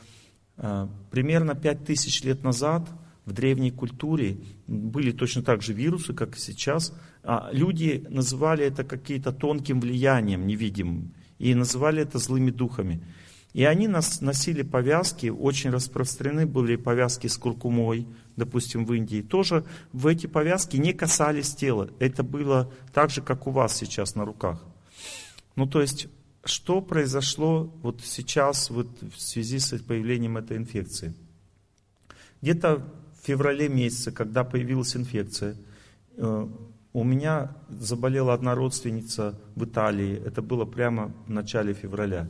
а, 0.56 0.88
примерно 1.10 1.54
5000 1.54 2.24
лет 2.24 2.42
назад 2.42 2.88
в 3.24 3.32
древней 3.32 3.70
культуре 3.70 4.38
были 4.66 5.12
точно 5.12 5.42
так 5.42 5.62
же 5.62 5.72
вирусы, 5.72 6.12
как 6.12 6.36
и 6.36 6.40
сейчас. 6.40 6.92
А 7.22 7.50
люди 7.52 8.04
называли 8.08 8.64
это 8.64 8.82
каким-то 8.82 9.32
тонким 9.32 9.80
влиянием 9.80 10.46
невидимым 10.46 11.14
и 11.38 11.54
называли 11.54 12.02
это 12.02 12.18
злыми 12.18 12.50
духами. 12.50 13.00
И 13.52 13.64
они 13.64 13.86
носили 13.86 14.62
повязки, 14.62 15.26
очень 15.26 15.70
распространены 15.70 16.46
были 16.46 16.76
повязки 16.76 17.26
с 17.26 17.36
куркумой, 17.36 18.06
допустим, 18.36 18.86
в 18.86 18.94
Индии. 18.94 19.20
Тоже 19.20 19.64
в 19.92 20.06
эти 20.06 20.26
повязки 20.26 20.78
не 20.78 20.94
касались 20.94 21.54
тела. 21.54 21.90
Это 21.98 22.22
было 22.22 22.72
так 22.94 23.10
же, 23.10 23.20
как 23.20 23.46
у 23.46 23.50
вас 23.50 23.76
сейчас 23.76 24.14
на 24.14 24.24
руках. 24.24 24.64
Ну, 25.54 25.66
то 25.66 25.82
есть, 25.82 26.08
что 26.44 26.80
произошло 26.80 27.70
вот 27.82 28.00
сейчас 28.02 28.70
вот 28.70 28.88
в 29.02 29.20
связи 29.20 29.58
с 29.58 29.78
появлением 29.78 30.38
этой 30.38 30.56
инфекции? 30.56 31.14
Где-то 32.40 32.82
в 33.20 33.26
феврале 33.26 33.68
месяце, 33.68 34.12
когда 34.12 34.44
появилась 34.44 34.96
инфекция, 34.96 35.56
э, 36.16 36.48
у 36.94 37.04
меня 37.04 37.54
заболела 37.68 38.32
одна 38.32 38.54
родственница 38.54 39.38
в 39.54 39.64
Италии. 39.64 40.20
Это 40.24 40.40
было 40.40 40.64
прямо 40.64 41.12
в 41.26 41.30
начале 41.30 41.74
февраля. 41.74 42.28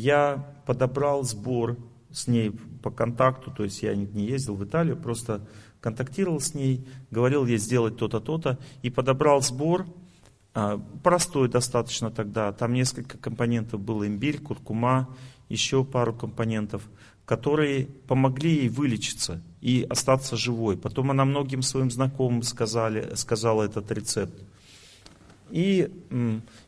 Я 0.00 0.46
подобрал 0.64 1.24
сбор 1.24 1.76
с 2.10 2.26
ней 2.26 2.52
по 2.82 2.90
контакту, 2.90 3.50
то 3.50 3.64
есть 3.64 3.82
я 3.82 3.94
не 3.94 4.24
ездил 4.24 4.54
в 4.54 4.64
Италию, 4.64 4.96
просто 4.96 5.46
контактировал 5.82 6.40
с 6.40 6.54
ней, 6.54 6.86
говорил 7.10 7.44
ей 7.44 7.58
сделать 7.58 7.98
то-то, 7.98 8.18
то-то, 8.20 8.58
и 8.80 8.88
подобрал 8.88 9.42
сбор, 9.42 9.86
а, 10.54 10.78
простой 11.04 11.50
достаточно 11.50 12.10
тогда, 12.10 12.50
там 12.52 12.72
несколько 12.72 13.18
компонентов 13.18 13.80
было, 13.80 14.06
имбирь, 14.06 14.38
куркума, 14.38 15.14
еще 15.50 15.84
пару 15.84 16.14
компонентов, 16.14 16.82
которые 17.26 17.86
помогли 18.08 18.52
ей 18.52 18.68
вылечиться 18.70 19.42
и 19.60 19.86
остаться 19.90 20.34
живой. 20.34 20.78
Потом 20.78 21.10
она 21.10 21.26
многим 21.26 21.60
своим 21.60 21.90
знакомым 21.90 22.42
сказали, 22.42 23.14
сказала 23.16 23.64
этот 23.64 23.92
рецепт. 23.92 24.34
И 25.50 25.90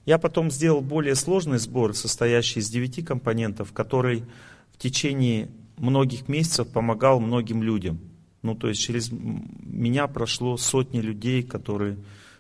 я 0.05 0.19
потом 0.19 0.51
сделал 0.51 0.81
более 0.81 1.15
сложный 1.15 1.59
сбор, 1.59 1.95
состоящий 1.95 2.61
из 2.61 2.69
девяти 2.69 3.03
компонентов, 3.03 3.73
который 3.73 4.25
в 4.73 4.79
течение 4.79 5.49
многих 5.77 6.29
месяцев 6.29 6.69
помогал 6.69 7.21
многим 7.21 7.63
людям. 7.63 8.01
Ну, 8.43 8.55
то 8.55 8.69
есть 8.69 8.81
через 8.81 9.11
меня 9.13 10.07
прошло 10.09 10.57
сотни 10.57 11.01
людей, 11.01 11.43
которые 11.43 11.97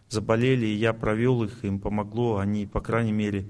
заболели, 0.09 0.66
и 0.66 0.74
я 0.74 0.92
провел 0.92 1.44
их, 1.44 1.64
им 1.64 1.78
помогло, 1.78 2.38
они, 2.38 2.66
по 2.66 2.81
крайней 2.81 3.12
мере, 3.12 3.46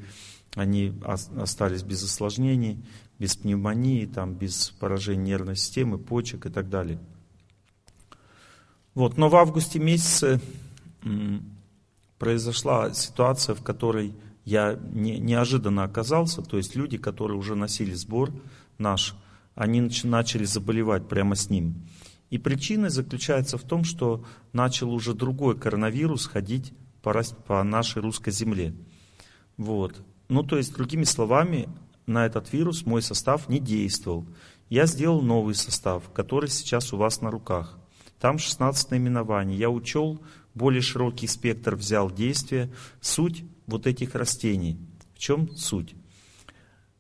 они 0.54 0.92
остались 1.36 1.82
без 1.82 2.04
осложнений, 2.04 2.84
без 3.18 3.36
пневмонии, 3.36 4.04
там, 4.06 4.34
без 4.34 4.70
поражения 4.70 5.24
нервной 5.24 5.56
системы, 5.56 5.98
почек 5.98 6.46
и 6.46 6.50
так 6.50 6.68
далее. 6.68 6.98
Вот. 8.94 9.16
Но 9.16 9.28
в 9.28 9.36
августе 9.36 9.78
месяце 9.78 10.40
произошла 12.22 12.94
ситуация, 12.94 13.56
в 13.56 13.64
которой 13.64 14.14
я 14.44 14.78
не, 14.92 15.18
неожиданно 15.18 15.82
оказался, 15.82 16.40
то 16.40 16.56
есть 16.56 16.76
люди, 16.76 16.96
которые 16.96 17.36
уже 17.36 17.56
носили 17.56 17.94
сбор 17.94 18.30
наш, 18.78 19.16
они 19.56 19.90
начали 20.04 20.44
заболевать 20.44 21.08
прямо 21.08 21.34
с 21.34 21.50
ним. 21.50 21.82
И 22.30 22.38
причина 22.38 22.90
заключается 22.90 23.58
в 23.58 23.62
том, 23.62 23.82
что 23.82 24.24
начал 24.52 24.92
уже 24.92 25.14
другой 25.14 25.58
коронавирус 25.58 26.26
ходить 26.26 26.72
по, 27.02 27.12
по 27.44 27.64
нашей 27.64 28.02
русской 28.02 28.30
земле. 28.30 28.72
Вот. 29.56 30.00
Ну, 30.28 30.44
то 30.44 30.58
есть, 30.58 30.76
другими 30.76 31.02
словами, 31.02 31.68
на 32.06 32.24
этот 32.24 32.52
вирус 32.52 32.86
мой 32.86 33.02
состав 33.02 33.48
не 33.48 33.58
действовал. 33.58 34.28
Я 34.68 34.86
сделал 34.86 35.22
новый 35.22 35.56
состав, 35.56 36.08
который 36.12 36.50
сейчас 36.50 36.92
у 36.92 36.98
вас 36.98 37.20
на 37.20 37.32
руках. 37.32 37.80
Там 38.20 38.38
16 38.38 38.92
наименований. 38.92 39.56
Я 39.56 39.70
учел, 39.70 40.22
более 40.54 40.82
широкий 40.82 41.26
спектр 41.26 41.76
взял 41.76 42.10
действия. 42.10 42.70
Суть 43.00 43.44
вот 43.66 43.86
этих 43.86 44.14
растений. 44.14 44.78
В 45.14 45.18
чем 45.18 45.54
суть? 45.56 45.94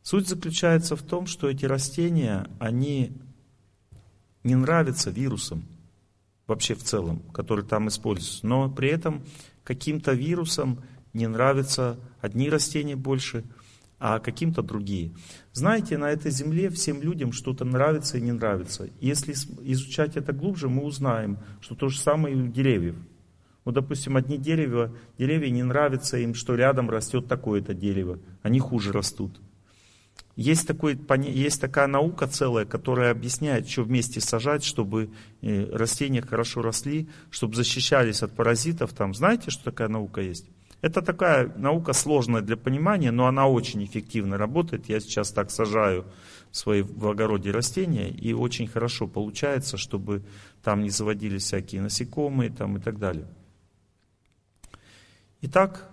Суть 0.02 0.28
заключается 0.28 0.96
в 0.96 1.02
том, 1.02 1.26
что 1.26 1.48
эти 1.48 1.64
растения, 1.64 2.48
они 2.58 3.12
не 4.42 4.56
нравится 4.56 5.10
вирусам, 5.10 5.64
вообще 6.46 6.74
в 6.74 6.82
целом, 6.82 7.20
которые 7.32 7.64
там 7.64 7.88
используются. 7.88 8.46
Но 8.46 8.70
при 8.70 8.88
этом 8.88 9.24
каким-то 9.64 10.12
вирусам 10.12 10.82
не 11.12 11.28
нравятся 11.28 12.00
одни 12.20 12.50
растения 12.50 12.96
больше, 12.96 13.44
а 13.98 14.18
каким-то 14.18 14.62
другие. 14.62 15.12
Знаете, 15.52 15.96
на 15.96 16.10
этой 16.10 16.32
земле 16.32 16.70
всем 16.70 17.00
людям 17.00 17.30
что-то 17.30 17.64
нравится 17.64 18.18
и 18.18 18.20
не 18.20 18.32
нравится. 18.32 18.88
Если 19.00 19.32
изучать 19.32 20.16
это 20.16 20.32
глубже, 20.32 20.68
мы 20.68 20.82
узнаем, 20.82 21.38
что 21.60 21.76
то 21.76 21.88
же 21.88 22.00
самое 22.00 22.34
и 22.34 22.40
у 22.40 22.48
деревьев. 22.48 22.96
Вот, 23.64 23.74
допустим, 23.74 24.16
одни 24.16 24.38
деревья, 24.38 24.92
деревья 25.18 25.50
не 25.50 25.62
нравятся 25.62 26.16
им, 26.18 26.34
что 26.34 26.54
рядом 26.54 26.90
растет 26.90 27.28
такое-то 27.28 27.74
дерево. 27.74 28.18
Они 28.42 28.58
хуже 28.58 28.92
растут. 28.92 29.40
Есть, 30.34 30.66
такой, 30.66 30.98
есть 31.28 31.60
такая 31.60 31.86
наука 31.86 32.26
целая, 32.26 32.64
которая 32.64 33.10
объясняет, 33.10 33.68
что 33.68 33.82
вместе 33.82 34.20
сажать, 34.20 34.64
чтобы 34.64 35.10
э, 35.42 35.66
растения 35.70 36.22
хорошо 36.22 36.62
росли, 36.62 37.08
чтобы 37.30 37.54
защищались 37.54 38.22
от 38.22 38.34
паразитов. 38.34 38.94
Там, 38.94 39.14
знаете, 39.14 39.50
что 39.50 39.64
такая 39.64 39.88
наука 39.88 40.22
есть? 40.22 40.46
Это 40.80 41.02
такая 41.02 41.52
наука 41.56 41.92
сложная 41.92 42.40
для 42.40 42.56
понимания, 42.56 43.10
но 43.10 43.26
она 43.26 43.46
очень 43.46 43.84
эффективно 43.84 44.38
работает. 44.38 44.88
Я 44.88 45.00
сейчас 45.00 45.30
так 45.30 45.50
сажаю 45.50 46.06
свои 46.50 46.82
в 46.82 47.06
огороде 47.06 47.50
растения, 47.50 48.08
и 48.08 48.32
очень 48.32 48.66
хорошо 48.66 49.06
получается, 49.06 49.76
чтобы 49.76 50.24
там 50.64 50.82
не 50.82 50.90
заводились 50.90 51.44
всякие 51.44 51.82
насекомые 51.82 52.50
там, 52.50 52.78
и 52.78 52.80
так 52.80 52.98
далее. 52.98 53.28
Итак, 55.44 55.90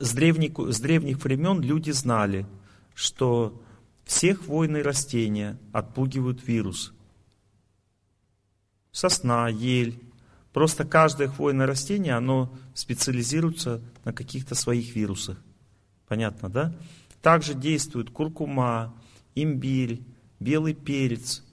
с 0.00 0.12
древних, 0.12 0.58
с 0.58 0.80
древних 0.80 1.22
времен 1.22 1.60
люди 1.60 1.92
знали, 1.92 2.44
что 2.92 3.62
всех 4.04 4.46
хвойные 4.46 4.82
растения 4.82 5.56
отпугивают 5.72 6.44
вирус. 6.44 6.92
Сосна, 8.90 9.48
ель. 9.48 10.02
Просто 10.52 10.84
каждое 10.84 11.28
хвойное 11.28 11.66
растение, 11.66 12.14
оно 12.14 12.52
специализируется 12.74 13.80
на 14.04 14.12
каких-то 14.12 14.56
своих 14.56 14.96
вирусах. 14.96 15.38
Понятно, 16.08 16.48
да? 16.48 16.74
Также 17.22 17.54
действуют 17.54 18.10
куркума, 18.10 18.92
имбирь, 19.36 20.02
белый 20.40 20.74
перец, 20.74 21.44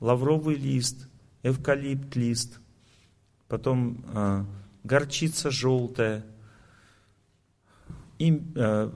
лавровый 0.00 0.54
лист, 0.54 1.08
эвкалипт 1.42 2.14
лист, 2.14 2.60
потом 3.48 4.04
э, 4.14 4.44
горчица 4.88 5.50
желтая, 5.50 6.24
им, 8.18 8.52
э, 8.56 8.90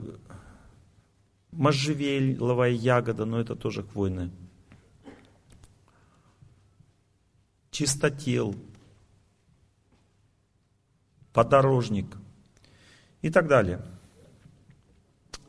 можжевеловая 1.51 2.71
ягода, 2.71 3.25
но 3.25 3.39
это 3.39 3.55
тоже 3.55 3.83
хвойная. 3.83 4.31
Чистотел, 7.71 8.55
подорожник 11.31 12.17
и 13.21 13.29
так 13.29 13.47
далее. 13.47 13.81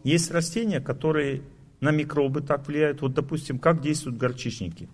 Есть 0.04 0.30
растения, 0.30 0.80
которые 0.80 1.42
на 1.80 1.90
микробы 1.90 2.42
так 2.42 2.66
влияют. 2.66 3.00
Вот, 3.00 3.14
допустим, 3.14 3.59
как 3.59 3.80
действуют 3.80 4.18
горчичники. 4.18 4.88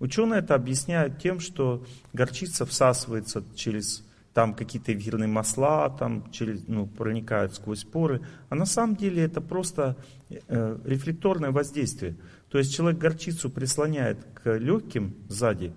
Ученые 0.00 0.40
это 0.40 0.54
объясняют 0.54 1.20
тем, 1.20 1.40
что 1.40 1.84
горчица 2.12 2.66
всасывается 2.66 3.44
через 3.54 4.04
там 4.34 4.52
какие-то 4.52 4.92
эфирные 4.92 5.28
масла 5.28 5.88
там 5.88 6.30
через, 6.32 6.66
ну, 6.66 6.86
проникают 6.86 7.54
сквозь 7.54 7.84
поры. 7.84 8.20
А 8.48 8.56
на 8.56 8.66
самом 8.66 8.96
деле 8.96 9.22
это 9.22 9.40
просто 9.40 9.96
э, 10.28 10.78
рефлекторное 10.84 11.52
воздействие. 11.52 12.16
То 12.50 12.58
есть 12.58 12.74
человек 12.74 12.98
горчицу 12.98 13.48
прислоняет 13.48 14.18
к 14.34 14.58
легким 14.58 15.14
сзади, 15.28 15.72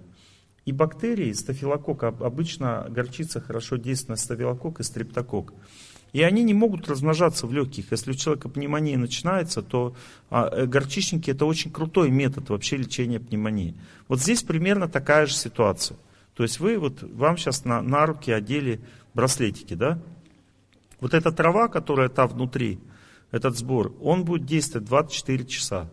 и 0.66 0.74
бактерии, 0.74 1.32
стафилококк, 1.32 2.04
обычно 2.04 2.88
горчица 2.90 3.40
хорошо 3.40 3.78
действует 3.78 4.10
на 4.10 4.16
стафилококк 4.18 4.82
и 4.82 4.84
стрептококк. 4.84 5.54
И 6.12 6.22
они 6.22 6.44
не 6.44 6.54
могут 6.54 6.90
размножаться 6.90 7.48
в 7.48 7.54
легких. 7.54 7.92
Если 7.92 8.12
у 8.12 8.16
человека 8.16 8.50
пневмония 8.50 8.98
начинается, 8.98 9.62
то 9.62 9.96
а, 10.30 10.50
э, 10.50 10.66
горчичники 10.66 11.32
это 11.32 11.46
очень 11.46 11.72
крутой 11.72 12.10
метод 12.12 12.50
вообще 12.50 12.76
лечения 12.76 13.20
пневмонии. 13.20 13.76
Вот 14.10 14.20
здесь 14.20 14.44
примерно 14.44 14.90
такая 14.90 15.26
же 15.26 15.34
ситуация. 15.34 15.98
То 16.38 16.44
есть 16.44 16.60
вы, 16.60 16.78
вот, 16.78 17.02
вам 17.02 17.36
сейчас 17.36 17.66
на, 17.66 17.82
на 17.82 18.06
руки 18.06 18.32
одели 18.32 18.80
браслетики, 19.16 19.74
да? 19.74 20.00
Вот 21.00 21.16
эта 21.16 21.32
трава, 21.32 21.68
которая 21.68 22.10
там 22.10 22.28
внутри, 22.28 22.80
этот 23.32 23.58
сбор, 23.58 23.96
он 24.00 24.24
будет 24.24 24.46
действовать 24.46 24.88
24 24.88 25.46
часа. 25.48 25.90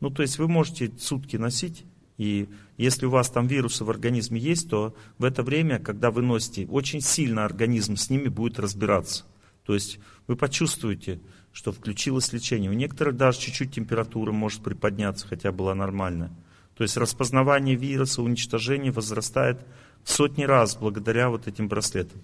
Ну, 0.00 0.08
то 0.08 0.22
есть 0.22 0.38
вы 0.38 0.48
можете 0.48 0.90
сутки 0.98 1.36
носить, 1.36 1.84
и 2.16 2.48
если 2.78 3.04
у 3.04 3.10
вас 3.10 3.28
там 3.28 3.46
вирусы 3.46 3.84
в 3.84 3.90
организме 3.90 4.40
есть, 4.40 4.70
то 4.70 4.96
в 5.18 5.24
это 5.24 5.42
время, 5.42 5.78
когда 5.78 6.10
вы 6.10 6.22
носите, 6.22 6.66
очень 6.66 7.02
сильно 7.02 7.44
организм 7.44 7.96
с 7.96 8.08
ними 8.08 8.28
будет 8.28 8.58
разбираться. 8.58 9.24
То 9.66 9.74
есть 9.74 9.98
вы 10.26 10.36
почувствуете, 10.36 11.20
что 11.52 11.72
включилось 11.72 12.32
лечение. 12.32 12.70
У 12.70 12.74
некоторых 12.74 13.18
даже 13.18 13.38
чуть-чуть 13.38 13.74
температура 13.74 14.32
может 14.32 14.62
приподняться, 14.62 15.26
хотя 15.26 15.52
была 15.52 15.74
нормальная. 15.74 16.30
То 16.76 16.82
есть 16.82 16.96
распознавание 16.96 17.76
вируса, 17.76 18.22
уничтожение 18.22 18.92
возрастает 18.92 19.60
в 20.02 20.10
сотни 20.10 20.44
раз 20.44 20.76
благодаря 20.76 21.30
вот 21.30 21.46
этим 21.46 21.68
браслетам. 21.68 22.20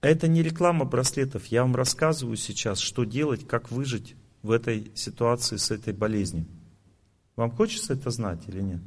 Это 0.00 0.28
не 0.28 0.42
реклама 0.42 0.84
браслетов. 0.84 1.46
Я 1.46 1.62
вам 1.62 1.74
рассказываю 1.74 2.36
сейчас, 2.36 2.78
что 2.78 3.04
делать, 3.04 3.46
как 3.46 3.70
выжить 3.70 4.14
в 4.42 4.50
этой 4.50 4.92
ситуации 4.94 5.56
с 5.56 5.70
этой 5.70 5.92
болезнью. 5.92 6.46
Вам 7.34 7.50
хочется 7.50 7.92
это 7.94 8.10
знать 8.10 8.42
или 8.46 8.60
нет? 8.60 8.80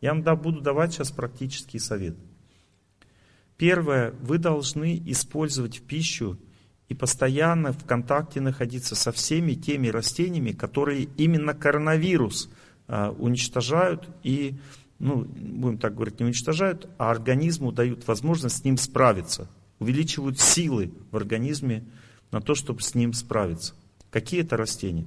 Я 0.00 0.12
вам 0.12 0.22
да, 0.22 0.36
буду 0.36 0.60
давать 0.60 0.92
сейчас 0.92 1.10
практический 1.10 1.78
совет. 1.78 2.16
Первое, 3.56 4.12
вы 4.20 4.38
должны 4.38 5.00
использовать 5.06 5.78
в 5.78 5.82
пищу 5.82 6.38
и 6.88 6.94
постоянно 6.94 7.72
в 7.72 7.84
контакте 7.84 8.40
находиться 8.40 8.94
со 8.96 9.12
всеми 9.12 9.54
теми 9.54 9.88
растениями, 9.88 10.52
которые 10.52 11.04
именно 11.16 11.54
коронавирус 11.54 12.50
уничтожают 12.88 14.08
и, 14.22 14.58
ну, 14.98 15.24
будем 15.24 15.78
так 15.78 15.94
говорить, 15.94 16.20
не 16.20 16.26
уничтожают, 16.26 16.88
а 16.98 17.10
организму 17.10 17.72
дают 17.72 18.06
возможность 18.06 18.58
с 18.58 18.64
ним 18.64 18.76
справиться, 18.76 19.48
увеличивают 19.78 20.38
силы 20.38 20.92
в 21.10 21.16
организме 21.16 21.84
на 22.30 22.40
то, 22.40 22.54
чтобы 22.54 22.82
с 22.82 22.94
ним 22.94 23.12
справиться. 23.12 23.74
Какие 24.10 24.42
это 24.42 24.56
растения? 24.56 25.06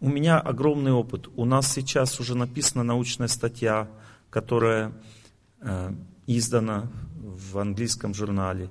У 0.00 0.08
меня 0.08 0.38
огромный 0.38 0.92
опыт. 0.92 1.28
У 1.36 1.44
нас 1.44 1.72
сейчас 1.72 2.20
уже 2.20 2.34
написана 2.34 2.84
научная 2.84 3.28
статья, 3.28 3.88
которая 4.28 4.92
э, 5.60 5.94
издана 6.26 6.90
в 7.16 7.58
английском 7.58 8.12
журнале. 8.12 8.68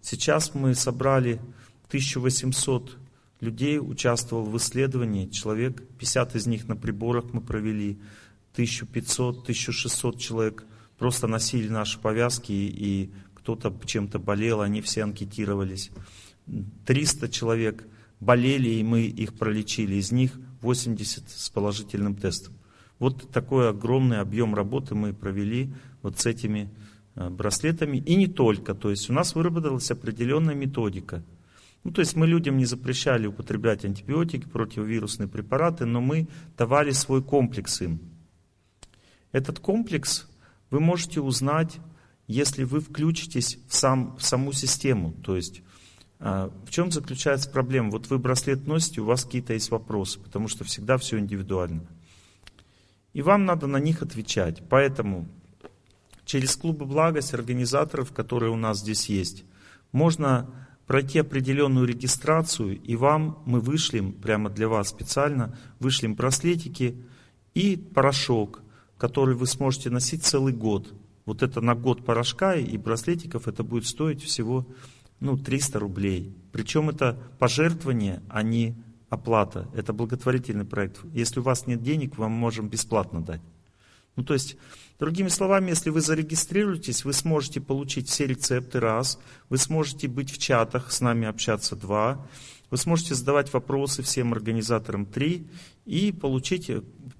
Сейчас 0.00 0.54
мы 0.54 0.74
собрали 0.74 1.40
1800 1.88 2.98
людей, 3.42 3.78
участвовал 3.78 4.44
в 4.44 4.56
исследовании, 4.56 5.26
человек, 5.28 5.82
50 5.98 6.36
из 6.36 6.46
них 6.46 6.68
на 6.68 6.76
приборах 6.76 7.24
мы 7.32 7.40
провели, 7.40 7.98
1500-1600 8.56 10.18
человек 10.18 10.64
просто 10.96 11.26
носили 11.26 11.68
наши 11.68 11.98
повязки, 11.98 12.52
и 12.52 13.10
кто-то 13.34 13.76
чем-то 13.84 14.20
болел, 14.20 14.60
они 14.60 14.80
все 14.80 15.02
анкетировались. 15.02 15.90
300 16.86 17.28
человек 17.28 17.84
болели, 18.20 18.68
и 18.68 18.82
мы 18.84 19.02
их 19.02 19.34
пролечили, 19.34 19.96
из 19.96 20.12
них 20.12 20.38
80 20.60 21.28
с 21.28 21.50
положительным 21.50 22.14
тестом. 22.14 22.54
Вот 23.00 23.28
такой 23.32 23.70
огромный 23.70 24.20
объем 24.20 24.54
работы 24.54 24.94
мы 24.94 25.12
провели 25.12 25.74
вот 26.02 26.20
с 26.20 26.26
этими 26.26 26.70
э, 27.16 27.28
браслетами. 27.28 27.96
И 27.96 28.14
не 28.14 28.28
только. 28.28 28.74
То 28.74 28.90
есть 28.90 29.10
у 29.10 29.12
нас 29.12 29.34
выработалась 29.34 29.90
определенная 29.90 30.54
методика. 30.54 31.24
Ну, 31.84 31.90
то 31.90 32.00
есть 32.00 32.14
мы 32.14 32.26
людям 32.26 32.58
не 32.58 32.64
запрещали 32.64 33.26
употреблять 33.26 33.84
антибиотики, 33.84 34.46
противовирусные 34.46 35.28
препараты, 35.28 35.84
но 35.84 36.00
мы 36.00 36.28
давали 36.56 36.92
свой 36.92 37.22
комплекс 37.22 37.80
им. 37.80 38.00
Этот 39.32 39.58
комплекс 39.58 40.28
вы 40.70 40.80
можете 40.80 41.20
узнать, 41.20 41.78
если 42.28 42.64
вы 42.64 42.80
включитесь 42.80 43.58
в, 43.68 43.74
сам, 43.74 44.16
в 44.16 44.22
саму 44.22 44.52
систему. 44.52 45.12
То 45.24 45.34
есть 45.34 45.62
э, 46.20 46.50
в 46.66 46.70
чем 46.70 46.92
заключается 46.92 47.50
проблема? 47.50 47.90
Вот 47.90 48.08
вы 48.10 48.18
браслет 48.18 48.66
носите, 48.66 49.00
у 49.00 49.06
вас 49.06 49.24
какие-то 49.24 49.54
есть 49.54 49.70
вопросы, 49.70 50.20
потому 50.20 50.46
что 50.48 50.64
всегда 50.64 50.98
все 50.98 51.18
индивидуально. 51.18 51.84
И 53.12 53.22
вам 53.22 53.44
надо 53.44 53.66
на 53.66 53.78
них 53.78 54.02
отвечать. 54.02 54.62
Поэтому 54.68 55.26
через 56.24 56.56
клубы 56.56 56.86
благость 56.86 57.34
организаторов, 57.34 58.12
которые 58.12 58.52
у 58.52 58.56
нас 58.56 58.78
здесь 58.78 59.08
есть, 59.08 59.44
можно 59.90 60.61
пройти 60.86 61.18
определенную 61.18 61.86
регистрацию, 61.86 62.80
и 62.80 62.96
вам 62.96 63.42
мы 63.46 63.60
вышлем, 63.60 64.12
прямо 64.12 64.50
для 64.50 64.68
вас 64.68 64.88
специально, 64.88 65.56
вышлем 65.78 66.14
браслетики 66.14 66.96
и 67.54 67.76
порошок, 67.76 68.62
который 68.98 69.34
вы 69.34 69.46
сможете 69.46 69.90
носить 69.90 70.24
целый 70.24 70.52
год. 70.52 70.92
Вот 71.24 71.42
это 71.42 71.60
на 71.60 71.74
год 71.74 72.04
порошка 72.04 72.56
и 72.56 72.76
браслетиков, 72.76 73.48
это 73.48 73.62
будет 73.62 73.86
стоить 73.86 74.22
всего 74.22 74.66
ну, 75.20 75.36
300 75.36 75.78
рублей. 75.78 76.34
Причем 76.50 76.90
это 76.90 77.18
пожертвование, 77.38 78.22
а 78.28 78.42
не 78.42 78.74
оплата. 79.08 79.68
Это 79.74 79.92
благотворительный 79.92 80.64
проект. 80.64 81.00
Если 81.12 81.40
у 81.40 81.42
вас 81.42 81.66
нет 81.66 81.82
денег, 81.82 82.18
вам 82.18 82.32
можем 82.32 82.68
бесплатно 82.68 83.22
дать. 83.22 83.40
Ну, 84.16 84.24
то 84.24 84.34
есть, 84.34 84.56
другими 85.02 85.26
словами, 85.26 85.70
если 85.70 85.90
вы 85.90 86.00
зарегистрируетесь, 86.00 87.04
вы 87.04 87.12
сможете 87.12 87.60
получить 87.60 88.08
все 88.08 88.24
рецепты 88.24 88.78
раз, 88.78 89.18
вы 89.48 89.58
сможете 89.58 90.06
быть 90.06 90.30
в 90.30 90.38
чатах, 90.38 90.92
с 90.92 91.00
нами 91.00 91.26
общаться 91.26 91.74
два, 91.74 92.24
вы 92.70 92.76
сможете 92.76 93.16
задавать 93.16 93.52
вопросы 93.52 94.04
всем 94.04 94.32
организаторам 94.32 95.04
три 95.04 95.48
и 95.86 96.12
получить 96.12 96.70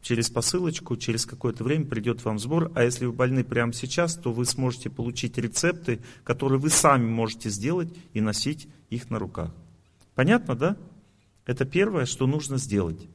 через 0.00 0.30
посылочку, 0.30 0.96
через 0.96 1.26
какое-то 1.26 1.64
время 1.64 1.86
придет 1.86 2.24
вам 2.24 2.38
сбор. 2.38 2.70
А 2.76 2.84
если 2.84 3.04
вы 3.04 3.12
больны 3.12 3.42
прямо 3.42 3.72
сейчас, 3.72 4.14
то 4.14 4.32
вы 4.32 4.44
сможете 4.44 4.88
получить 4.88 5.36
рецепты, 5.36 5.98
которые 6.22 6.60
вы 6.60 6.70
сами 6.70 7.08
можете 7.08 7.50
сделать 7.50 7.92
и 8.12 8.20
носить 8.20 8.68
их 8.90 9.10
на 9.10 9.18
руках. 9.18 9.50
Понятно, 10.14 10.54
да? 10.54 10.76
Это 11.46 11.64
первое, 11.64 12.06
что 12.06 12.28
нужно 12.28 12.58
сделать. 12.58 13.08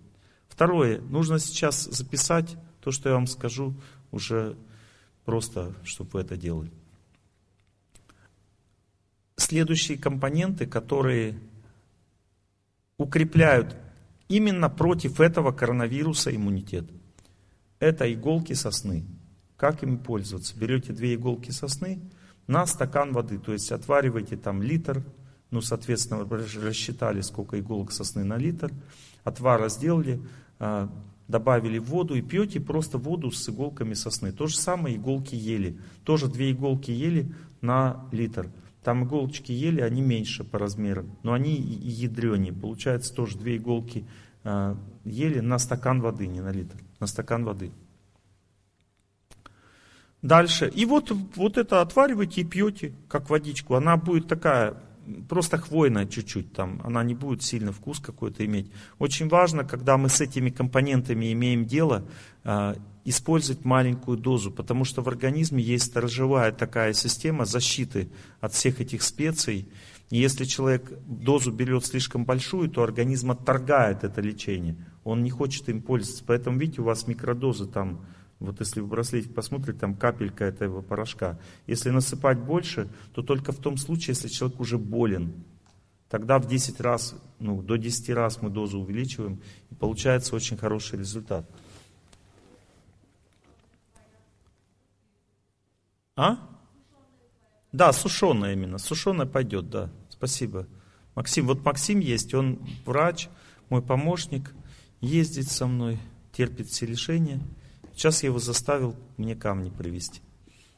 Второе, 0.50 1.00
нужно 1.00 1.40
сейчас 1.40 1.86
записать 1.86 2.58
то, 2.88 2.92
что 2.92 3.10
я 3.10 3.16
вам 3.16 3.28
скажу, 3.28 3.74
уже 4.12 4.56
просто, 5.26 5.74
чтобы 5.84 6.12
вы 6.14 6.22
это 6.22 6.38
делали. 6.38 6.72
Следующие 9.36 9.98
компоненты, 9.98 10.66
которые 10.66 11.40
укрепляют 12.98 13.78
именно 14.28 14.70
против 14.70 15.20
этого 15.20 15.52
коронавируса 15.52 16.36
иммунитет. 16.36 16.90
Это 17.80 18.12
иголки 18.12 18.54
сосны. 18.54 19.06
Как 19.56 19.84
ими 19.84 19.98
пользоваться? 19.98 20.58
Берете 20.58 20.94
две 20.94 21.16
иголки 21.16 21.52
сосны 21.52 22.02
на 22.48 22.66
стакан 22.66 23.12
воды, 23.12 23.38
то 23.38 23.54
есть 23.54 23.72
отвариваете 23.72 24.38
там 24.38 24.64
литр 24.64 25.04
ну, 25.50 25.62
соответственно, 25.62 26.26
рассчитали, 26.26 27.22
сколько 27.22 27.60
иголок 27.60 27.92
сосны 27.92 28.24
на 28.24 28.38
литр, 28.38 28.72
отвара 29.24 29.70
сделали, 29.70 30.22
а, 30.60 30.90
добавили 31.28 31.78
воду 31.78 32.16
и 32.16 32.22
пьете 32.22 32.60
просто 32.60 32.98
воду 32.98 33.32
с 33.32 33.50
иголками 33.50 33.94
сосны. 33.94 34.32
То 34.32 34.48
же 34.48 34.58
самое 34.58 34.96
иголки 34.96 35.36
ели. 35.36 35.78
Тоже 36.04 36.28
две 36.28 36.52
иголки 36.52 36.92
ели 36.92 37.32
на 37.62 38.06
литр. 38.12 38.50
Там 38.84 39.04
иголочки 39.04 39.52
ели, 39.52 39.82
они 39.82 40.02
меньше 40.02 40.44
по 40.44 40.58
размерам, 40.58 41.18
но 41.24 41.34
они 41.34 41.56
и 41.56 41.90
ядренее. 41.90 42.54
Получается 42.54 43.14
тоже 43.14 43.38
две 43.38 43.58
иголки 43.58 44.06
а, 44.46 44.78
ели 45.04 45.42
на 45.42 45.60
стакан 45.60 46.00
воды, 46.00 46.28
не 46.28 46.40
на 46.40 46.52
литр, 46.52 46.78
на 47.00 47.08
стакан 47.08 47.44
воды. 47.44 47.72
Дальше. 50.22 50.72
И 50.74 50.86
вот, 50.86 51.12
вот 51.36 51.58
это 51.58 51.82
отвариваете 51.82 52.42
и 52.42 52.46
пьете, 52.46 52.94
как 53.10 53.30
водичку. 53.30 53.76
Она 53.76 53.98
будет 53.98 54.28
такая 54.28 54.76
просто 55.28 55.58
хвойная 55.58 56.06
чуть-чуть, 56.06 56.54
там, 56.54 56.82
она 56.84 57.04
не 57.04 57.16
будет 57.16 57.44
сильно 57.44 57.72
вкус 57.72 58.00
какой-то 58.00 58.46
иметь. 58.46 58.72
Очень 59.00 59.28
важно, 59.30 59.64
когда 59.64 59.98
мы 59.98 60.10
с 60.10 60.22
этими 60.22 60.50
компонентами 60.50 61.32
имеем 61.34 61.66
дело, 61.66 62.06
а, 62.44 62.76
использовать 63.06 63.64
маленькую 63.64 64.18
дозу, 64.18 64.52
потому 64.52 64.84
что 64.84 65.02
в 65.02 65.08
организме 65.08 65.64
есть 65.64 65.86
сторожевая 65.86 66.52
такая 66.52 66.92
система 66.92 67.46
защиты 67.46 68.10
от 68.42 68.54
всех 68.54 68.82
этих 68.82 69.02
специй. 69.02 69.70
И 70.10 70.18
если 70.18 70.44
человек 70.44 70.92
дозу 71.06 71.52
берет 71.52 71.86
слишком 71.86 72.26
большую, 72.26 72.70
то 72.70 72.84
организм 72.84 73.32
отторгает 73.32 74.04
это 74.04 74.20
лечение. 74.20 74.76
Он 75.06 75.24
не 75.24 75.30
хочет 75.30 75.70
им 75.70 75.82
пользоваться. 75.82 76.24
Поэтому, 76.28 76.58
видите, 76.58 76.82
у 76.82 76.86
вас 76.86 77.08
микродозы 77.08 77.66
там 77.66 78.06
вот 78.40 78.60
если 78.60 78.82
в 78.82 78.88
браслете 78.88 79.30
посмотрите, 79.30 79.80
там 79.80 79.96
капелька 79.96 80.46
этого 80.46 80.82
порошка. 80.82 81.40
Если 81.66 81.90
насыпать 81.90 82.38
больше, 82.38 82.88
то 83.14 83.24
только 83.24 83.52
в 83.52 83.58
том 83.58 83.78
случае, 83.78 84.10
если 84.10 84.28
человек 84.28 84.60
уже 84.60 84.78
болен. 84.78 85.44
Тогда 86.10 86.38
в 86.40 86.48
10 86.48 86.80
раз, 86.80 87.16
ну, 87.40 87.62
до 87.62 87.78
10 87.78 88.10
раз 88.12 88.42
мы 88.42 88.50
дозу 88.50 88.80
увеличиваем, 88.80 89.42
и 89.70 89.76
получается 89.76 90.36
очень 90.36 90.56
хороший 90.56 91.00
результат. 91.00 91.50
А? 96.16 96.38
Да, 97.72 97.92
сушеная 97.92 98.54
именно. 98.54 98.78
Сушеная 98.78 99.26
пойдет, 99.26 99.70
да. 99.70 99.90
Спасибо. 100.10 100.68
Максим, 101.16 101.48
вот 101.48 101.66
Максим 101.66 102.00
есть, 102.00 102.34
он 102.34 102.60
врач, 102.86 103.28
мой 103.70 103.82
помощник, 103.82 104.54
ездит 105.02 105.48
со 105.48 105.68
мной, 105.68 106.00
терпит 106.32 106.68
все 106.68 106.86
лишения. 106.86 107.42
Сейчас 107.98 108.22
я 108.22 108.30
его 108.30 108.38
заставил 108.38 108.96
мне 109.18 109.36
камни 109.36 109.72
привезти. 109.72 110.22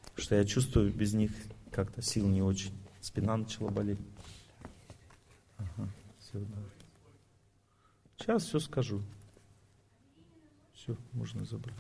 Потому 0.04 0.20
что 0.24 0.36
я 0.36 0.46
чувствую, 0.46 0.94
без 0.94 1.14
них 1.14 1.32
как-то 1.70 2.02
сил 2.02 2.26
не 2.26 2.42
очень. 2.42 2.72
Спина 3.02 3.36
начала 3.36 3.70
болеть. 3.70 4.00
Ага, 5.58 5.90
все, 6.18 6.40
да. 6.40 6.58
Сейчас 8.18 8.46
все 8.46 8.60
скажу. 8.60 9.02
Все, 10.74 10.96
можно 11.12 11.44
забрать. 11.44 11.76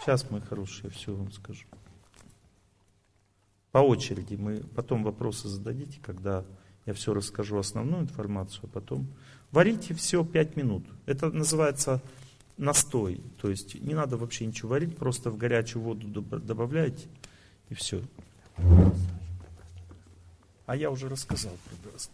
Сейчас, 0.00 0.30
мои 0.30 0.40
хорошие, 0.40 0.88
все 0.88 1.14
вам 1.14 1.30
скажу. 1.30 1.66
По 3.72 3.78
очереди. 3.78 4.36
Мы 4.36 4.60
потом 4.74 5.04
вопросы 5.04 5.48
зададите, 5.48 6.00
когда 6.00 6.46
я 6.86 6.94
все 6.94 7.12
расскажу, 7.12 7.58
основную 7.58 8.04
информацию, 8.04 8.60
а 8.64 8.68
потом 8.68 9.06
варите 9.50 9.92
все 9.92 10.24
5 10.24 10.56
минут. 10.56 10.86
Это 11.04 11.30
называется 11.30 12.00
настой. 12.62 13.20
То 13.40 13.50
есть 13.50 13.74
не 13.80 13.94
надо 13.94 14.16
вообще 14.16 14.46
ничего 14.46 14.70
варить, 14.70 14.96
просто 14.96 15.30
в 15.30 15.36
горячую 15.36 15.82
воду 15.82 16.06
добавляете 16.08 17.08
и 17.68 17.74
все. 17.74 18.02
А 20.66 20.76
я 20.76 20.90
уже 20.90 21.08
рассказал 21.08 21.52
про 21.64 21.90
браслет. 21.90 22.12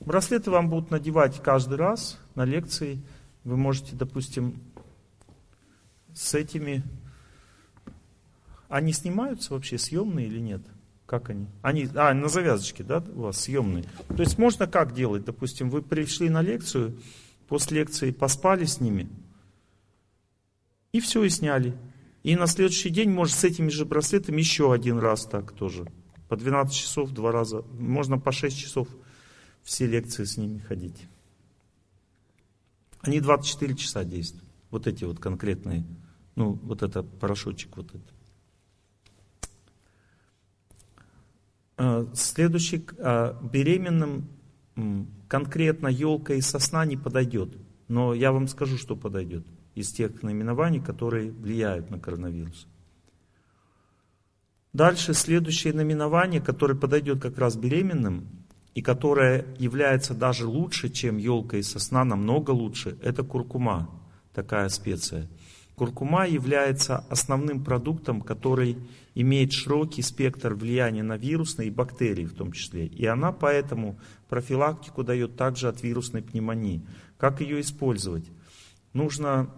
Браслеты 0.00 0.50
вам 0.50 0.68
будут 0.68 0.90
надевать 0.90 1.40
каждый 1.40 1.78
раз 1.78 2.18
на 2.34 2.44
лекции. 2.44 3.00
Вы 3.44 3.56
можете, 3.56 3.94
допустим, 3.94 4.60
с 6.12 6.34
этими... 6.34 6.82
Они 8.68 8.92
снимаются 8.92 9.54
вообще, 9.54 9.78
съемные 9.78 10.26
или 10.26 10.40
нет? 10.40 10.62
Как 11.06 11.30
они? 11.30 11.46
Они, 11.60 11.88
а, 11.94 12.14
на 12.14 12.28
завязочке, 12.28 12.82
да, 12.82 13.04
у 13.14 13.22
вас 13.22 13.42
съемные. 13.42 13.84
То 14.08 14.22
есть 14.22 14.38
можно 14.38 14.66
как 14.66 14.94
делать? 14.94 15.24
Допустим, 15.24 15.70
вы 15.70 15.82
пришли 15.82 16.30
на 16.30 16.40
лекцию, 16.42 16.98
после 17.52 17.80
лекции 17.80 18.12
поспали 18.12 18.64
с 18.64 18.80
ними, 18.80 19.10
и 20.90 21.00
все, 21.00 21.22
и 21.22 21.28
сняли. 21.28 21.76
И 22.22 22.34
на 22.34 22.46
следующий 22.46 22.88
день, 22.88 23.10
может, 23.10 23.36
с 23.36 23.44
этими 23.44 23.68
же 23.68 23.84
браслетами 23.84 24.38
еще 24.38 24.72
один 24.72 24.98
раз 24.98 25.26
так 25.26 25.52
тоже. 25.52 25.86
По 26.30 26.36
12 26.38 26.74
часов, 26.74 27.10
два 27.10 27.30
раза. 27.30 27.60
Можно 27.78 28.18
по 28.18 28.32
6 28.32 28.56
часов 28.56 28.88
все 29.62 29.86
лекции 29.86 30.24
с 30.24 30.38
ними 30.38 30.60
ходить. 30.60 30.96
Они 33.02 33.20
24 33.20 33.74
часа 33.74 34.02
действуют. 34.02 34.48
Вот 34.70 34.86
эти 34.86 35.04
вот 35.04 35.18
конкретные. 35.18 35.84
Ну, 36.36 36.52
вот 36.62 36.82
это 36.82 37.02
порошочек 37.02 37.76
вот 37.76 37.94
это. 37.94 38.14
А, 41.76 42.10
следующий. 42.14 42.82
А, 42.98 43.38
беременным 43.42 44.26
конкретно 45.28 45.88
елка 45.88 46.34
и 46.34 46.40
сосна 46.40 46.84
не 46.84 46.96
подойдет. 46.96 47.56
Но 47.88 48.14
я 48.14 48.32
вам 48.32 48.48
скажу, 48.48 48.78
что 48.78 48.96
подойдет 48.96 49.46
из 49.74 49.90
тех 49.92 50.22
наименований, 50.22 50.80
которые 50.80 51.30
влияют 51.30 51.90
на 51.90 51.98
коронавирус. 51.98 52.66
Дальше 54.72 55.12
следующее 55.12 55.74
наименование, 55.74 56.40
которое 56.40 56.74
подойдет 56.74 57.20
как 57.20 57.38
раз 57.38 57.56
беременным, 57.56 58.26
и 58.74 58.80
которое 58.80 59.44
является 59.58 60.14
даже 60.14 60.46
лучше, 60.46 60.88
чем 60.88 61.18
елка 61.18 61.58
и 61.58 61.62
сосна, 61.62 62.04
намного 62.04 62.52
лучше, 62.52 62.96
это 63.02 63.22
куркума, 63.22 63.90
такая 64.32 64.68
специя. 64.70 65.28
Куркума 65.74 66.26
является 66.26 66.98
основным 67.10 67.64
продуктом, 67.64 68.22
который 68.22 68.78
имеет 69.14 69.52
широкий 69.52 70.02
спектр 70.02 70.54
влияния 70.54 71.02
на 71.02 71.16
вирусные 71.16 71.68
и 71.68 71.70
бактерии 71.70 72.24
в 72.24 72.34
том 72.34 72.52
числе. 72.52 72.86
И 72.86 73.04
она 73.06 73.32
поэтому 73.32 73.98
профилактику 74.28 75.04
дает 75.04 75.36
также 75.36 75.68
от 75.68 75.82
вирусной 75.82 76.22
пневмонии. 76.22 76.82
Как 77.18 77.40
ее 77.40 77.60
использовать? 77.60 78.24
Нужно 78.92 79.50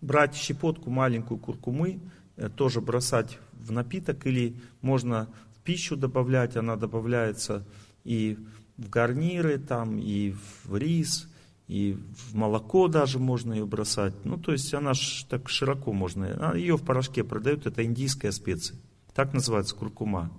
брать 0.00 0.34
щепотку 0.34 0.90
маленькую 0.90 1.38
куркумы, 1.38 2.00
э, 2.36 2.48
тоже 2.48 2.80
бросать 2.80 3.38
в 3.52 3.72
напиток, 3.72 4.26
или 4.26 4.56
можно 4.80 5.28
в 5.56 5.60
пищу 5.60 5.96
добавлять, 5.96 6.56
она 6.56 6.76
добавляется 6.76 7.66
и 8.04 8.38
в 8.76 8.90
гарниры, 8.90 9.58
там, 9.58 9.98
и 9.98 10.34
в 10.64 10.76
рис, 10.76 11.28
и 11.66 11.98
в 12.14 12.34
молоко 12.34 12.88
даже 12.88 13.18
можно 13.18 13.52
ее 13.54 13.66
бросать. 13.66 14.14
Ну, 14.24 14.36
то 14.36 14.52
есть 14.52 14.72
она 14.74 14.94
ж 14.94 15.24
так 15.28 15.48
широко 15.48 15.92
можно. 15.92 16.50
А 16.50 16.56
ее 16.56 16.76
в 16.76 16.84
порошке 16.84 17.24
продают, 17.24 17.66
это 17.66 17.84
индийская 17.84 18.32
специя. 18.32 18.78
Так 19.14 19.32
называется 19.32 19.74
куркума. 19.74 20.30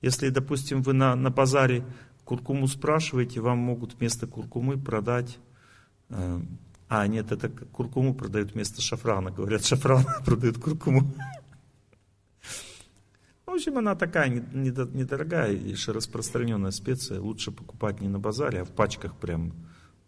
Если, 0.00 0.28
допустим, 0.28 0.82
вы 0.82 0.92
на, 0.92 1.14
на 1.16 1.30
базаре 1.30 1.84
куркуму 2.24 2.68
спрашиваете, 2.68 3.40
вам 3.40 3.58
могут 3.58 3.94
вместо 3.94 4.26
куркумы 4.26 4.78
продать 4.78 5.38
э, 6.08 6.40
а, 6.94 7.06
нет, 7.06 7.32
это 7.32 7.48
куркуму 7.48 8.14
продают 8.14 8.52
вместо 8.52 8.82
шафрана. 8.82 9.30
Говорят, 9.30 9.64
шафран 9.64 10.04
продают 10.26 10.58
куркуму. 10.58 11.14
В 13.46 13.50
общем, 13.50 13.78
она 13.78 13.94
такая 13.94 14.28
недорогая 14.28 15.52
и 15.52 15.74
распространенная 15.86 16.70
специя. 16.70 17.18
Лучше 17.18 17.50
покупать 17.50 18.02
не 18.02 18.08
на 18.08 18.18
базаре, 18.18 18.60
а 18.60 18.64
в 18.66 18.72
пачках 18.72 19.16
прям, 19.16 19.54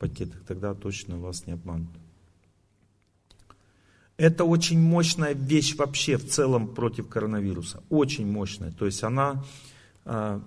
пакетах. 0.04 0.44
Тогда 0.46 0.74
точно 0.74 1.18
вас 1.18 1.46
не 1.46 1.54
обманут. 1.54 1.88
Это 4.18 4.44
очень 4.44 4.78
мощная 4.78 5.32
вещь 5.32 5.74
вообще 5.76 6.18
в 6.18 6.28
целом 6.28 6.74
против 6.74 7.08
коронавируса. 7.08 7.82
Очень 7.88 8.30
мощная. 8.30 8.70
То 8.70 8.84
есть 8.84 9.02
она 9.02 9.42
э, 10.04 10.40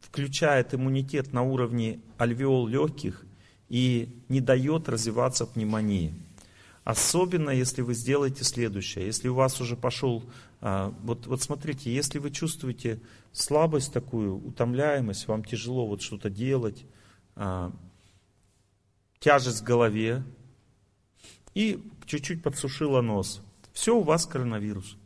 включает 0.00 0.74
иммунитет 0.74 1.32
на 1.32 1.42
уровне 1.42 2.00
альвеол 2.18 2.66
легких 2.68 3.24
и 3.70 4.08
не 4.28 4.40
дает 4.40 4.88
развиваться 4.88 5.46
пневмонии. 5.46 6.14
Особенно, 6.84 7.48
если 7.48 7.80
вы 7.80 7.94
сделаете 7.94 8.44
следующее. 8.44 9.06
Если 9.06 9.28
у 9.28 9.34
вас 9.34 9.58
уже 9.60 9.74
пошел, 9.74 10.22
а, 10.60 10.94
вот, 11.02 11.26
вот 11.26 11.40
смотрите, 11.40 11.92
если 11.92 12.18
вы 12.18 12.30
чувствуете 12.30 13.00
слабость 13.32 13.92
такую, 13.92 14.36
утомляемость, 14.36 15.28
вам 15.28 15.42
тяжело 15.44 15.86
вот 15.86 16.02
что-то 16.02 16.28
делать, 16.28 16.84
а, 17.36 17.72
тяжесть 19.24 19.62
в 19.62 19.64
голове, 19.64 20.22
и 21.54 21.82
чуть-чуть 22.04 22.42
подсушило 22.42 23.00
нос. 23.00 23.40
Все, 23.72 23.96
у 23.96 24.02
вас 24.02 24.26
коронавирус. 24.26 24.98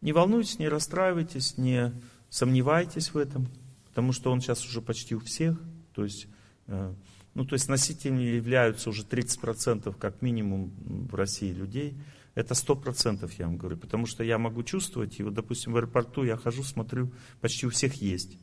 Не 0.00 0.14
волнуйтесь, 0.14 0.58
не 0.58 0.66
расстраивайтесь, 0.66 1.58
не 1.58 1.92
сомневайтесь 2.30 3.12
в 3.12 3.18
этом, 3.18 3.48
потому 3.84 4.12
что 4.12 4.32
он 4.32 4.40
сейчас 4.40 4.64
уже 4.64 4.80
почти 4.80 5.14
у 5.14 5.20
всех. 5.20 5.60
То 5.94 6.04
есть 6.04 6.26
э, 6.68 6.94
ну 7.34 7.44
то 7.44 7.52
есть 7.52 7.68
носителями 7.68 8.22
являются 8.22 8.88
уже 8.88 9.02
30% 9.02 9.94
как 9.98 10.22
минимум 10.22 10.72
в 11.10 11.14
России 11.14 11.52
людей, 11.52 11.98
это 12.34 12.54
100% 12.54 13.30
я 13.38 13.46
вам 13.46 13.58
говорю, 13.58 13.76
потому 13.76 14.06
что 14.06 14.24
я 14.24 14.38
могу 14.38 14.62
чувствовать, 14.62 15.20
и 15.20 15.22
вот, 15.22 15.34
допустим, 15.34 15.72
в 15.72 15.76
аэропорту 15.76 16.24
я 16.24 16.38
хожу, 16.38 16.62
смотрю, 16.62 17.12
почти 17.42 17.66
у 17.66 17.70
всех 17.70 17.94
есть. 17.96 18.38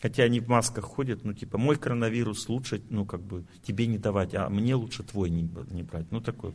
Хотя 0.00 0.22
они 0.22 0.38
в 0.40 0.48
масках 0.48 0.84
ходят, 0.84 1.24
ну 1.24 1.32
типа, 1.32 1.58
мой 1.58 1.76
коронавирус 1.76 2.48
лучше, 2.48 2.80
ну 2.88 3.04
как 3.04 3.20
бы, 3.20 3.44
тебе 3.64 3.86
не 3.86 3.98
давать, 3.98 4.34
а 4.34 4.48
мне 4.48 4.74
лучше 4.74 5.02
твой 5.02 5.28
не, 5.28 5.50
не 5.70 5.82
брать. 5.82 6.10
Ну 6.12 6.20
такой. 6.20 6.54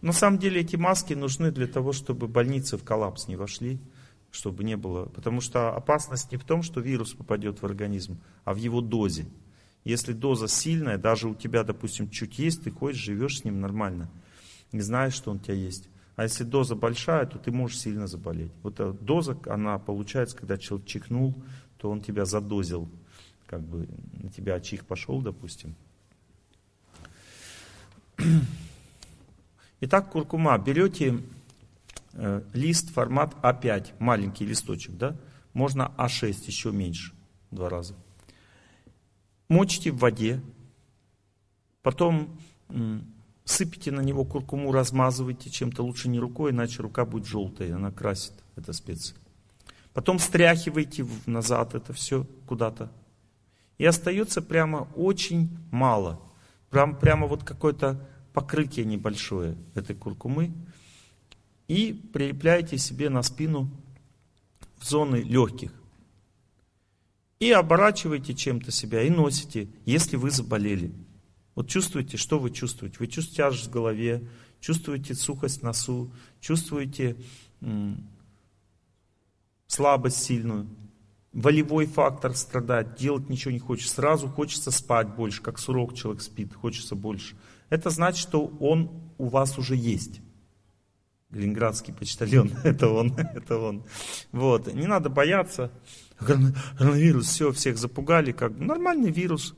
На 0.00 0.12
самом 0.12 0.38
деле 0.38 0.60
эти 0.60 0.76
маски 0.76 1.12
нужны 1.12 1.50
для 1.50 1.66
того, 1.66 1.92
чтобы 1.92 2.26
больницы 2.26 2.78
в 2.78 2.84
коллапс 2.84 3.28
не 3.28 3.36
вошли, 3.36 3.80
чтобы 4.30 4.64
не 4.64 4.76
было. 4.76 5.06
Потому 5.06 5.40
что 5.40 5.74
опасность 5.74 6.32
не 6.32 6.38
в 6.38 6.44
том, 6.44 6.62
что 6.62 6.80
вирус 6.80 7.12
попадет 7.12 7.60
в 7.60 7.66
организм, 7.66 8.18
а 8.44 8.54
в 8.54 8.56
его 8.56 8.80
дозе. 8.80 9.26
Если 9.84 10.12
доза 10.12 10.48
сильная, 10.48 10.98
даже 10.98 11.28
у 11.28 11.34
тебя, 11.34 11.64
допустим, 11.64 12.08
чуть 12.08 12.38
есть, 12.38 12.62
ты 12.62 12.70
ходишь, 12.70 13.00
живешь 13.00 13.40
с 13.40 13.44
ним 13.44 13.60
нормально. 13.60 14.10
Не 14.72 14.80
знаешь, 14.80 15.14
что 15.14 15.30
он 15.30 15.38
у 15.38 15.40
тебя 15.40 15.54
есть. 15.54 15.88
А 16.16 16.24
если 16.24 16.44
доза 16.44 16.74
большая, 16.74 17.26
то 17.26 17.38
ты 17.38 17.52
можешь 17.52 17.78
сильно 17.78 18.06
заболеть. 18.06 18.52
Вот 18.62 18.74
эта 18.80 18.92
доза, 18.92 19.38
она 19.46 19.78
получается, 19.78 20.36
когда 20.36 20.58
человек 20.58 20.86
чихнул, 20.86 21.34
то 21.78 21.90
он 21.90 22.00
тебя 22.00 22.24
задозил. 22.24 22.88
Как 23.46 23.62
бы 23.62 23.88
на 24.12 24.30
тебя 24.30 24.60
чих 24.60 24.84
пошел, 24.84 25.22
допустим. 25.22 25.74
Итак, 29.80 30.10
куркума. 30.10 30.58
Берете 30.58 31.22
э, 32.12 32.42
лист 32.52 32.90
формат 32.90 33.34
А5, 33.42 33.94
маленький 33.98 34.44
листочек, 34.44 34.96
да? 34.96 35.16
Можно 35.54 35.92
А6, 35.96 36.44
еще 36.46 36.72
меньше, 36.72 37.14
два 37.50 37.68
раза 37.68 37.94
мочите 39.48 39.90
в 39.90 39.98
воде, 39.98 40.40
потом 41.82 42.38
сыпите 43.44 43.90
на 43.90 44.00
него 44.00 44.24
куркуму, 44.24 44.72
размазывайте 44.72 45.50
чем-то, 45.50 45.82
лучше 45.82 46.08
не 46.08 46.20
рукой, 46.20 46.50
иначе 46.50 46.82
рука 46.82 47.04
будет 47.04 47.26
желтая, 47.26 47.74
она 47.74 47.90
красит, 47.90 48.34
эта 48.56 48.72
специя. 48.72 49.16
Потом 49.94 50.18
стряхивайте 50.18 51.06
назад 51.26 51.74
это 51.74 51.92
все 51.92 52.26
куда-то. 52.46 52.92
И 53.78 53.84
остается 53.84 54.42
прямо 54.42 54.88
очень 54.94 55.56
мало. 55.70 56.20
Прям, 56.70 56.96
прямо 56.98 57.26
вот 57.26 57.44
какое-то 57.44 58.06
покрытие 58.32 58.84
небольшое 58.86 59.56
этой 59.74 59.96
куркумы. 59.96 60.52
И 61.66 61.92
прилепляете 62.12 62.78
себе 62.78 63.08
на 63.10 63.22
спину 63.22 63.70
в 64.78 64.84
зоны 64.84 65.16
легких 65.16 65.72
и 67.40 67.52
оборачиваете 67.52 68.34
чем-то 68.34 68.70
себя 68.70 69.02
и 69.02 69.10
носите, 69.10 69.68
если 69.86 70.16
вы 70.16 70.30
заболели. 70.30 70.92
Вот 71.54 71.68
чувствуете, 71.68 72.16
что 72.16 72.38
вы 72.38 72.50
чувствуете? 72.50 72.96
Вы 72.98 73.06
чувствуете 73.06 73.36
тяжесть 73.36 73.66
в 73.68 73.70
голове, 73.70 74.28
чувствуете 74.60 75.14
сухость 75.14 75.60
в 75.60 75.62
носу, 75.62 76.12
чувствуете 76.40 77.16
слабость 79.68 80.24
сильную, 80.24 80.66
волевой 81.32 81.86
фактор 81.86 82.34
страдает, 82.34 82.96
делать 82.96 83.28
ничего 83.28 83.52
не 83.52 83.60
хочется, 83.60 83.94
сразу 83.94 84.28
хочется 84.28 84.70
спать 84.70 85.14
больше, 85.14 85.40
как 85.40 85.58
сурок 85.58 85.94
человек 85.94 86.22
спит, 86.22 86.54
хочется 86.54 86.96
больше. 86.96 87.36
Это 87.68 87.90
значит, 87.90 88.20
что 88.20 88.46
он 88.60 88.90
у 89.18 89.28
вас 89.28 89.58
уже 89.58 89.76
есть. 89.76 90.20
Ленинградский 91.30 91.92
почтальон, 91.92 92.50
это 92.64 92.88
он, 92.88 93.14
это 93.34 93.58
он. 93.58 93.84
Вот, 94.32 94.72
не 94.72 94.86
надо 94.86 95.10
бояться 95.10 95.70
коронавирус, 96.18 97.26
все, 97.26 97.52
всех 97.52 97.78
запугали, 97.78 98.32
как 98.32 98.58
нормальный 98.58 99.10
вирус. 99.10 99.54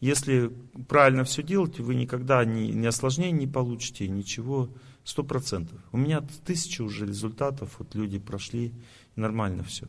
Если 0.00 0.52
правильно 0.86 1.24
все 1.24 1.42
делать, 1.42 1.80
вы 1.80 1.94
никогда 1.94 2.44
ни, 2.44 2.72
ни 2.72 2.86
осложнений 2.86 3.38
не 3.38 3.46
получите, 3.46 4.06
ничего, 4.06 4.68
сто 5.02 5.22
процентов. 5.22 5.80
У 5.92 5.96
меня 5.96 6.22
тысячи 6.44 6.82
уже 6.82 7.06
результатов, 7.06 7.76
вот 7.78 7.94
люди 7.94 8.18
прошли, 8.18 8.74
нормально 9.16 9.62
все. 9.64 9.88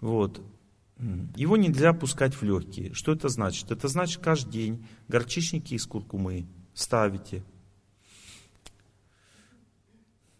Вот. 0.00 0.40
Его 1.36 1.56
нельзя 1.56 1.92
пускать 1.92 2.34
в 2.34 2.42
легкие. 2.42 2.92
Что 2.92 3.12
это 3.12 3.28
значит? 3.28 3.70
Это 3.70 3.88
значит 3.88 4.22
каждый 4.22 4.50
день 4.50 4.86
горчичники 5.06 5.74
из 5.74 5.86
куркумы 5.86 6.46
ставите 6.74 7.44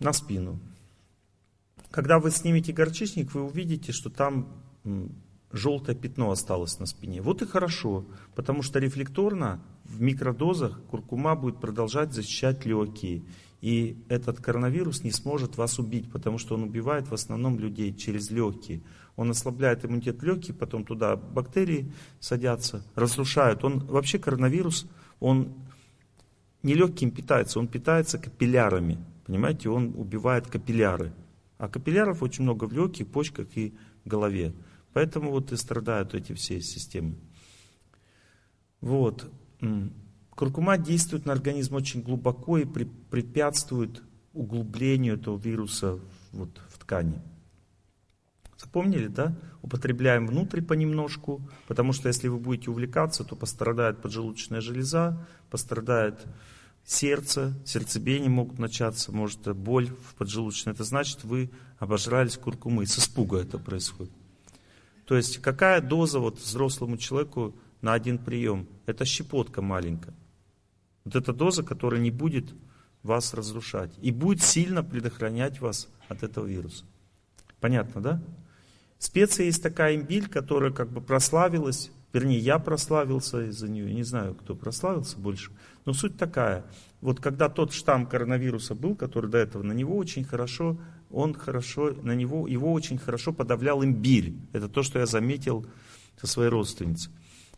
на 0.00 0.12
спину. 0.12 0.60
когда 1.90 2.18
вы 2.18 2.30
снимете 2.30 2.72
горчичник, 2.72 3.34
вы 3.34 3.42
увидите, 3.42 3.92
что 3.92 4.10
там 4.10 4.48
желтое 5.50 5.96
пятно 5.96 6.30
осталось 6.30 6.78
на 6.78 6.86
спине. 6.86 7.22
Вот 7.22 7.42
и 7.42 7.46
хорошо, 7.46 8.04
потому 8.34 8.62
что 8.62 8.78
рефлекторно 8.78 9.62
в 9.84 10.00
микродозах 10.00 10.80
куркума 10.90 11.34
будет 11.34 11.60
продолжать 11.60 12.12
защищать 12.12 12.66
легкие. 12.66 13.22
И 13.60 14.04
этот 14.08 14.40
коронавирус 14.40 15.02
не 15.02 15.10
сможет 15.10 15.56
вас 15.56 15.78
убить, 15.78 16.10
потому 16.10 16.38
что 16.38 16.54
он 16.54 16.62
убивает 16.62 17.08
в 17.08 17.14
основном 17.14 17.58
людей 17.58 17.92
через 17.92 18.30
легкие. 18.30 18.82
Он 19.16 19.30
ослабляет 19.30 19.84
иммунитет 19.84 20.22
легких, 20.22 20.56
потом 20.56 20.84
туда 20.84 21.16
бактерии 21.16 21.92
садятся, 22.20 22.84
разрушают. 22.94 23.64
Он 23.64 23.80
вообще 23.86 24.18
коронавирус, 24.18 24.86
он 25.18 25.54
не 26.62 26.74
легким 26.74 27.10
питается, 27.10 27.58
он 27.58 27.66
питается 27.66 28.18
капиллярами. 28.18 28.98
Понимаете, 29.26 29.70
он 29.70 29.92
убивает 29.96 30.46
капилляры. 30.46 31.12
А 31.58 31.68
капилляров 31.68 32.22
очень 32.22 32.44
много 32.44 32.64
в 32.64 32.72
легких, 32.72 33.08
почках 33.08 33.48
и 33.56 33.74
голове. 34.04 34.54
Поэтому 34.92 35.32
вот 35.32 35.50
и 35.52 35.56
страдают 35.56 36.14
эти 36.14 36.32
все 36.32 36.60
системы. 36.60 37.16
Вот. 38.80 39.28
Куркума 40.38 40.78
действует 40.78 41.26
на 41.26 41.32
организм 41.32 41.74
очень 41.74 42.00
глубоко 42.00 42.58
и 42.58 42.64
препятствует 42.64 44.00
углублению 44.32 45.14
этого 45.14 45.36
вируса 45.36 45.98
вот, 46.30 46.60
в 46.72 46.78
ткани. 46.78 47.20
Запомнили, 48.56 49.08
да? 49.08 49.36
Употребляем 49.62 50.28
внутрь 50.28 50.62
понемножку, 50.62 51.42
потому 51.66 51.92
что 51.92 52.06
если 52.06 52.28
вы 52.28 52.38
будете 52.38 52.70
увлекаться, 52.70 53.24
то 53.24 53.34
пострадает 53.34 54.00
поджелудочная 54.00 54.60
железа, 54.60 55.26
пострадает 55.50 56.24
сердце, 56.84 57.60
сердцебиение 57.66 58.30
могут 58.30 58.60
начаться, 58.60 59.10
может 59.10 59.40
боль 59.56 59.88
в 59.88 60.14
поджелудочной. 60.14 60.72
Это 60.72 60.84
значит, 60.84 61.24
вы 61.24 61.50
обожрались 61.80 62.36
куркумы. 62.36 62.86
С 62.86 62.96
испуга 63.00 63.38
это 63.38 63.58
происходит. 63.58 64.12
То 65.04 65.16
есть 65.16 65.38
какая 65.38 65.80
доза 65.80 66.20
вот 66.20 66.38
взрослому 66.38 66.96
человеку 66.96 67.56
на 67.80 67.92
один 67.92 68.18
прием? 68.18 68.68
Это 68.86 69.04
щепотка 69.04 69.62
маленькая. 69.62 70.14
Вот 71.08 71.16
эта 71.16 71.32
доза, 71.32 71.62
которая 71.62 72.02
не 72.02 72.10
будет 72.10 72.52
вас 73.02 73.32
разрушать 73.32 73.90
и 74.02 74.10
будет 74.10 74.42
сильно 74.42 74.84
предохранять 74.84 75.58
вас 75.58 75.88
от 76.06 76.22
этого 76.22 76.44
вируса. 76.44 76.84
Понятно, 77.60 78.02
да? 78.02 78.22
Специя 78.98 79.46
есть 79.46 79.62
такая 79.62 79.96
имбирь, 79.96 80.28
которая 80.28 80.70
как 80.70 80.90
бы 80.90 81.00
прославилась, 81.00 81.90
вернее, 82.12 82.38
я 82.38 82.58
прославился 82.58 83.46
из-за 83.46 83.70
нее, 83.70 83.94
не 83.94 84.02
знаю, 84.02 84.34
кто 84.34 84.54
прославился 84.54 85.16
больше, 85.16 85.50
но 85.86 85.94
суть 85.94 86.18
такая. 86.18 86.66
Вот 87.00 87.20
когда 87.20 87.48
тот 87.48 87.72
штамм 87.72 88.04
коронавируса 88.04 88.74
был, 88.74 88.94
который 88.94 89.30
до 89.30 89.38
этого, 89.38 89.62
на 89.62 89.72
него 89.72 89.96
очень 89.96 90.24
хорошо, 90.24 90.78
он 91.10 91.32
хорошо, 91.32 91.94
на 92.02 92.14
него, 92.14 92.46
его 92.46 92.70
очень 92.70 92.98
хорошо 92.98 93.32
подавлял 93.32 93.82
имбирь. 93.82 94.34
Это 94.52 94.68
то, 94.68 94.82
что 94.82 94.98
я 94.98 95.06
заметил 95.06 95.64
со 96.20 96.26
своей 96.26 96.50
родственницей. 96.50 97.10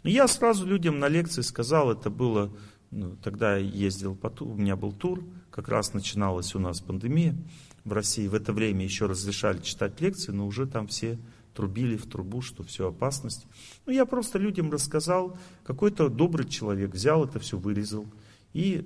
И 0.05 0.12
я 0.12 0.28
сразу 0.28 0.64
людям 0.64 1.01
на 1.01 1.09
лекции 1.09 1.42
сказал, 1.42 1.90
это 1.90 2.11
было 2.11 2.53
ну, 2.91 3.16
тогда 3.16 3.57
я 3.57 3.66
ездил, 3.66 4.14
по 4.14 4.32
у 4.43 4.55
меня 4.55 4.76
был 4.76 4.93
тур, 4.93 5.24
как 5.51 5.68
раз 5.68 5.95
начиналась 5.95 6.55
у 6.55 6.59
нас 6.59 6.80
пандемия 6.80 7.36
в 7.84 7.93
России. 7.93 8.26
В 8.26 8.34
это 8.34 8.53
время 8.53 8.84
еще 8.84 9.07
разрешали 9.07 9.61
читать 9.61 10.01
лекции, 10.01 10.32
но 10.32 10.47
уже 10.47 10.66
там 10.66 10.88
все 10.88 11.18
трубили 11.55 11.97
в 11.97 12.07
трубу, 12.07 12.43
что 12.43 12.62
все 12.62 12.88
опасность. 12.88 13.47
Ну, 13.86 13.93
я 13.93 14.07
просто 14.07 14.38
людям 14.38 14.70
рассказал, 14.70 15.38
какой-то 15.64 16.09
добрый 16.09 16.49
человек 16.49 16.95
взял 16.95 17.24
это 17.24 17.38
все, 17.38 17.59
вырезал 17.59 18.07
и 18.53 18.84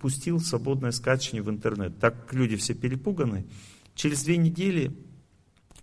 пустил 0.00 0.40
свободное 0.40 0.92
скачивание 0.92 1.42
в 1.42 1.50
интернет. 1.50 1.98
Так 1.98 2.32
люди 2.32 2.56
все 2.56 2.74
перепуганы, 2.74 3.46
через 3.94 4.24
две 4.24 4.36
недели 4.36 4.94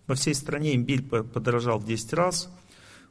во 0.06 0.14
всей 0.14 0.34
стране 0.34 0.74
имбирь 0.74 1.02
подорожал 1.02 1.78
в 1.78 1.86
10 1.86 2.12
раз, 2.12 2.48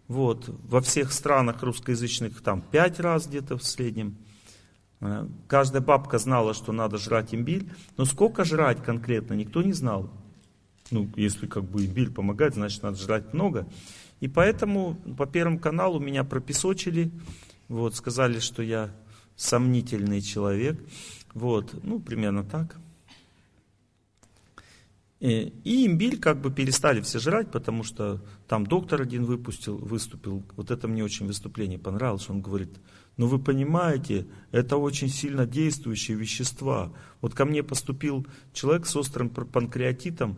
вот, 0.08 0.46
во 0.48 0.82
всех 0.82 1.12
странах 1.12 1.64
русскоязычных 1.64 2.42
там 2.42 2.62
5 2.62 3.00
раз 3.00 3.28
где-то 3.28 3.58
в 3.58 3.64
среднем. 3.64 4.18
Э, 5.04 5.28
каждая 5.48 5.82
бабка 5.82 6.18
знала, 6.18 6.54
что 6.54 6.72
надо 6.72 6.98
жрать 6.98 7.36
имбирь, 7.36 7.68
но 7.98 8.06
сколько 8.06 8.46
жрать 8.46 8.82
конкретно, 8.82 9.34
никто 9.34 9.62
не 9.62 9.74
знал. 9.74 10.10
Ну, 10.92 11.10
если 11.18 11.46
как 11.46 11.66
бы 11.66 11.86
имбирь 11.86 12.10
помогает, 12.10 12.54
значит 12.54 12.84
надо 12.84 12.98
жрать 12.98 13.34
много. 13.34 13.68
И 14.22 14.30
поэтому 14.30 14.96
по 15.18 15.26
Первому 15.26 15.60
каналу 15.60 16.00
меня 16.00 16.24
пропесочили, 16.24 17.12
вот, 17.68 17.96
сказали, 17.96 18.40
что 18.40 18.64
я 18.64 18.92
сомнительный 19.36 20.22
человек. 20.22 20.80
Вот, 21.34 21.84
ну, 21.84 22.00
примерно 22.00 22.46
так. 22.46 22.78
И, 25.20 25.54
и 25.66 25.86
имбирь 25.86 26.20
как 26.20 26.40
бы 26.40 26.52
перестали 26.52 27.02
все 27.02 27.20
жрать, 27.20 27.52
потому 27.52 27.84
что 27.84 28.22
там 28.48 28.66
доктор 28.66 29.02
один 29.02 29.26
выпустил, 29.26 29.78
выступил. 29.78 30.44
Вот 30.56 30.72
это 30.72 30.88
мне 30.88 31.04
очень 31.04 31.28
выступление 31.28 31.80
понравилось. 31.80 32.30
Он 32.30 32.42
говорит, 32.42 32.70
но 33.18 33.28
вы 33.28 33.40
понимаете, 33.40 34.26
это 34.52 34.78
очень 34.78 35.10
сильно 35.10 35.46
действующие 35.46 36.18
вещества. 36.18 36.92
Вот 37.22 37.36
ко 37.36 37.46
мне 37.46 37.62
поступил 37.62 38.26
человек 38.54 38.88
с 38.88 38.96
острым 38.96 39.30
панкреатитом. 39.30 40.38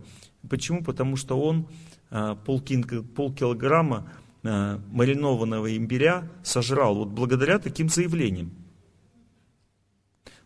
Почему? 0.49 0.83
Потому 0.83 1.15
что 1.15 1.39
он 1.39 1.67
а, 2.09 2.35
полкилограмма 2.35 4.11
а, 4.43 4.81
маринованного 4.91 5.75
имбиря 5.77 6.29
сожрал 6.43 6.95
вот 6.95 7.09
благодаря 7.09 7.59
таким 7.59 7.89
заявлениям. 7.89 8.51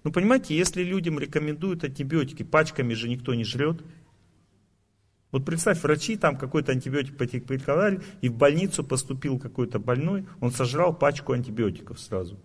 Ну, 0.03 0.11
понимаете, 0.11 0.55
если 0.55 0.83
людям 0.83 1.19
рекомендуют 1.19 1.83
антибиотики, 1.83 2.43
пачками 2.43 2.93
же 2.93 3.09
никто 3.09 3.33
не 3.33 3.43
жрет. 3.43 3.81
Вот 5.31 5.45
представь, 5.45 5.83
врачи 5.83 6.17
там 6.17 6.37
какой-то 6.37 6.71
антибиотик 6.71 7.17
порекомендовали, 7.17 8.01
и 8.21 8.29
в 8.29 8.35
больницу 8.35 8.83
поступил 8.83 9.37
какой-то 9.39 9.79
больной, 9.79 10.25
он 10.39 10.51
сожрал 10.51 10.93
пачку 10.93 11.33
антибиотиков 11.33 11.99
сразу. 11.99 12.39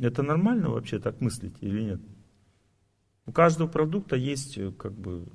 Это 0.00 0.22
нормально 0.22 0.70
вообще 0.70 0.98
так 0.98 1.20
мыслить 1.20 1.56
или 1.60 1.82
нет? 1.82 2.00
У 3.26 3.32
каждого 3.32 3.68
продукта 3.68 4.16
есть 4.16 4.58
э, 4.58 4.72
как 4.72 4.92
бы... 4.92 5.26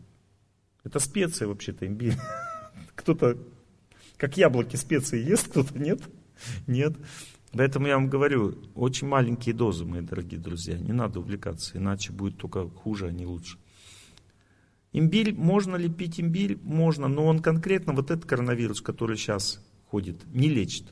Это 0.84 1.00
специи 1.00 1.46
вообще-то, 1.46 1.88
имбирь. 1.88 2.16
Кто-то, 2.96 3.38
как 4.18 4.38
яблоки, 4.38 4.76
специи 4.76 5.24
ест, 5.24 5.48
кто-то 5.48 5.78
нет. 5.80 6.02
Нет. 6.68 6.96
Поэтому 7.54 7.88
я 7.88 7.96
вам 7.96 8.10
говорю, 8.10 8.58
очень 8.76 9.08
маленькие 9.08 9.56
дозы, 9.56 9.86
мои 9.86 10.02
дорогие 10.02 10.40
друзья. 10.40 10.78
Не 10.78 10.94
надо 10.94 11.20
увлекаться, 11.20 11.78
иначе 11.78 12.12
будет 12.12 12.38
только 12.38 12.70
хуже, 12.70 13.08
а 13.08 13.12
не 13.12 13.26
лучше. 13.26 13.58
Имбирь, 14.92 15.34
можно 15.34 15.76
ли 15.76 15.88
пить 15.88 16.20
имбирь? 16.20 16.58
Можно, 16.64 17.08
но 17.08 17.26
он 17.26 17.40
конкретно, 17.40 17.94
вот 17.94 18.10
этот 18.10 18.26
коронавирус, 18.26 18.82
который 18.82 19.18
сейчас 19.18 19.64
ходит, 19.88 20.26
не 20.34 20.50
лечит. 20.50 20.86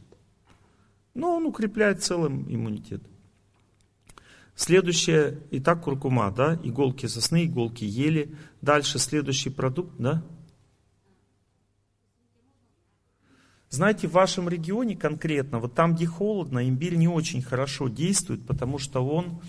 Но 1.13 1.35
он 1.35 1.45
укрепляет 1.45 2.03
целым 2.03 2.45
иммунитет. 2.47 3.01
Следующее, 4.55 5.39
итак, 5.51 5.83
куркума, 5.83 6.31
да, 6.31 6.59
иголки 6.63 7.05
сосны, 7.07 7.45
иголки 7.45 7.83
ели. 7.83 8.35
Дальше 8.61 8.99
следующий 8.99 9.49
продукт, 9.49 9.95
да. 9.97 10.23
Знаете, 13.69 14.07
в 14.07 14.13
вашем 14.13 14.47
регионе 14.47 14.95
конкретно, 14.95 15.59
вот 15.59 15.75
там, 15.75 15.93
где 15.93 16.05
холодно, 16.05 16.67
имбирь 16.67 16.95
не 16.95 17.07
очень 17.07 17.41
хорошо 17.41 17.87
действует, 17.89 18.47
потому 18.47 18.77
что 18.77 19.05
он 19.05 19.41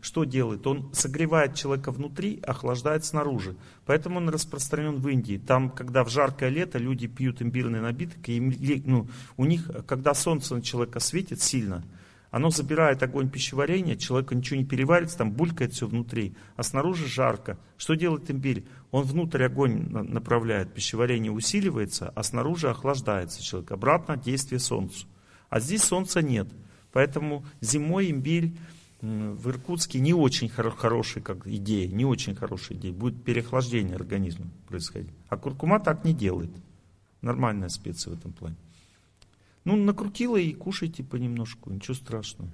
что 0.00 0.24
делает? 0.24 0.66
Он 0.66 0.88
согревает 0.94 1.54
человека 1.54 1.90
внутри, 1.90 2.40
охлаждает 2.46 3.04
снаружи. 3.04 3.56
Поэтому 3.84 4.16
он 4.16 4.30
распространен 4.30 4.96
в 4.96 5.08
Индии. 5.08 5.36
Там, 5.36 5.68
когда 5.68 6.02
в 6.02 6.08
жаркое 6.08 6.48
лето 6.48 6.78
люди 6.78 7.06
пьют 7.06 7.42
имбирный 7.42 7.80
напиток, 7.80 8.26
и 8.28 8.40
ну, 8.86 9.06
у 9.36 9.44
них, 9.44 9.70
когда 9.86 10.14
солнце 10.14 10.54
на 10.54 10.62
человека 10.62 10.98
светит 10.98 11.42
сильно, 11.42 11.84
оно 12.30 12.50
забирает 12.50 13.02
огонь 13.02 13.28
пищеварения, 13.28 13.96
человека 13.96 14.34
ничего 14.34 14.58
не 14.58 14.64
переварится, 14.64 15.18
там 15.18 15.30
булькает 15.30 15.72
все 15.72 15.86
внутри, 15.86 16.34
а 16.56 16.62
снаружи 16.62 17.06
жарко. 17.06 17.58
Что 17.76 17.94
делает 17.94 18.30
имбирь? 18.30 18.64
Он 18.90 19.04
внутрь 19.04 19.44
огонь 19.44 19.88
направляет, 19.90 20.72
пищеварение 20.72 21.30
усиливается, 21.30 22.12
а 22.16 22.22
снаружи 22.22 22.70
охлаждается 22.70 23.40
человек. 23.40 23.70
Обратно 23.70 24.16
действие 24.16 24.58
солнцу. 24.58 25.06
А 25.48 25.60
здесь 25.60 25.84
солнца 25.84 26.22
нет. 26.22 26.48
Поэтому 26.92 27.44
зимой 27.60 28.10
имбирь 28.10 28.52
в 29.04 29.48
Иркутске 29.50 30.00
не 30.00 30.14
очень 30.14 30.48
хоро- 30.48 30.74
хорошая 30.74 31.22
как 31.22 31.46
идея, 31.46 31.88
не 31.88 32.04
очень 32.04 32.34
хорошая 32.34 32.78
идея. 32.78 32.92
Будет 32.92 33.22
переохлаждение 33.22 33.96
организма 33.96 34.46
происходить. 34.66 35.10
А 35.28 35.36
куркума 35.36 35.78
так 35.80 36.04
не 36.04 36.14
делает. 36.14 36.50
Нормальная 37.20 37.68
специя 37.68 38.14
в 38.14 38.18
этом 38.18 38.32
плане. 38.32 38.56
Ну, 39.64 39.76
накрутила 39.76 40.36
и 40.36 40.52
кушайте 40.52 41.02
понемножку, 41.04 41.70
ничего 41.70 41.94
страшного. 41.94 42.50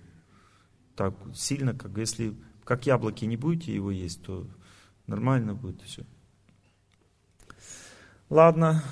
Так 0.96 1.14
сильно, 1.34 1.74
как 1.74 1.96
если 1.96 2.36
как 2.64 2.86
яблоки 2.86 3.24
не 3.24 3.36
будете 3.36 3.74
его 3.74 3.90
есть, 3.90 4.22
то 4.22 4.46
нормально 5.06 5.54
будет 5.54 5.82
все. 5.82 6.04
Ладно. 8.28 8.82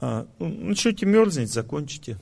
А, 0.00 0.26
ну, 0.38 0.48
начнете 0.48 1.06
мерзнуть, 1.06 1.52
закончите. 1.52 2.18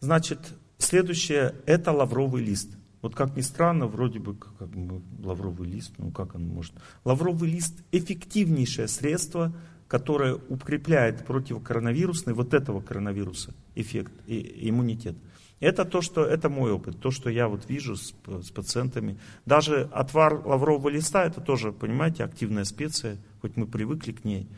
Значит, 0.00 0.54
Следующее– 0.78 1.54
это 1.66 1.92
лавровый 1.92 2.42
лист. 2.42 2.70
Вот 3.02 3.14
как 3.14 3.36
ни 3.36 3.42
странно, 3.42 3.86
вроде 3.86 4.18
бы 4.18 4.34
как, 4.34 4.68
бы 4.68 5.02
лавровый 5.24 5.68
лист, 5.68 5.92
ну 5.98 6.10
как 6.10 6.34
он 6.34 6.46
может. 6.46 6.74
Лавровый 7.04 7.50
лист 7.50 7.82
эффективнейшее 7.92 8.88
средство, 8.88 9.52
которое 9.86 10.34
укрепляет 10.34 11.24
противокоронавирусный, 11.24 12.34
вот 12.34 12.54
этого 12.54 12.80
коронавируса, 12.80 13.54
эффект, 13.74 14.12
и, 14.26 14.68
иммунитет. 14.68 15.16
Это 15.60 15.84
то, 15.84 16.00
что, 16.00 16.24
это 16.24 16.48
мой 16.48 16.72
опыт, 16.72 17.00
то, 17.00 17.10
что 17.10 17.30
я 17.30 17.48
вот 17.48 17.68
вижу 17.68 17.96
с, 17.96 18.14
с 18.26 18.50
пациентами. 18.50 19.18
Даже 19.44 19.88
отвар 19.92 20.46
лаврового 20.46 20.88
листа, 20.88 21.24
это 21.24 21.40
тоже, 21.40 21.72
понимаете, 21.72 22.24
активная 22.24 22.64
специя, 22.64 23.18
хоть 23.40 23.56
мы 23.56 23.66
привыкли 23.66 24.12
к 24.12 24.24
ней. 24.24 24.48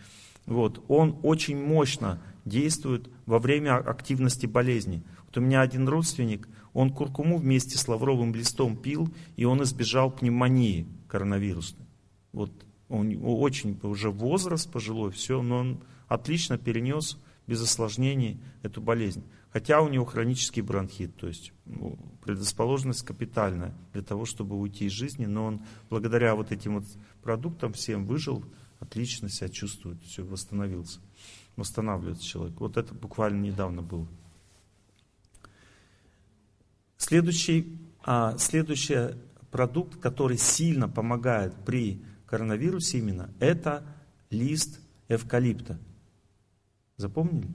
Вот, 0.47 0.83
он 0.89 1.19
очень 1.23 1.63
мощно 1.63 2.21
действует 2.45 3.09
во 3.27 3.39
время 3.39 3.77
активности 3.77 4.47
болезни. 4.47 5.03
Вот 5.31 5.39
у 5.39 5.41
меня 5.41 5.61
один 5.61 5.89
родственник, 5.89 6.49
он 6.73 6.91
куркуму 6.91 7.39
вместе 7.39 7.79
с 7.79 7.87
лавровым 7.87 8.35
листом 8.35 8.77
пил, 8.77 9.09
и 9.37 9.45
он 9.45 9.63
избежал 9.63 10.11
пневмонии 10.11 10.89
коронавирусной. 11.07 11.87
Вот 12.33 12.51
он 12.89 13.17
очень 13.23 13.79
уже 13.85 14.11
возраст 14.11 14.71
пожилой, 14.71 15.13
все, 15.13 15.41
но 15.41 15.59
он 15.59 15.81
отлично 16.09 16.59
перенес 16.59 17.17
без 17.47 17.63
осложнений 17.63 18.41
эту 18.63 18.83
болезнь. 18.83 19.23
Хотя 19.53 19.81
у 19.81 19.89
него 19.89 20.05
хронический 20.05 20.63
бронхит, 20.63 21.17
то 21.17 21.29
есть 21.29 21.53
ну, 21.65 21.97
предрасположенность 22.23 23.03
капитальная 23.03 23.73
для 23.93 24.03
того, 24.03 24.25
чтобы 24.25 24.57
уйти 24.57 24.87
из 24.87 24.93
жизни, 24.93 25.27
но 25.27 25.47
он 25.47 25.63
благодаря 25.89 26.35
вот 26.35 26.51
этим 26.51 26.75
вот 26.75 26.87
продуктам 27.23 27.73
всем 27.73 28.05
выжил, 28.05 28.45
отлично 28.81 29.29
себя 29.29 29.49
чувствует, 29.49 30.03
все, 30.03 30.25
восстановился, 30.25 30.99
восстанавливается 31.55 32.25
человек. 32.25 32.61
Вот 32.61 32.77
это 32.77 32.95
буквально 32.95 33.43
недавно 33.43 33.83
было. 33.83 34.09
Следующий, 37.01 37.81
а, 38.05 38.37
следующий 38.37 39.15
продукт, 39.51 39.99
который 39.99 40.37
сильно 40.37 40.87
помогает 40.87 41.55
при 41.65 42.03
коронавирусе 42.27 42.99
именно, 42.99 43.31
это 43.41 43.83
лист 44.29 44.79
эвкалипта. 45.09 45.79
Запомнили? 46.99 47.49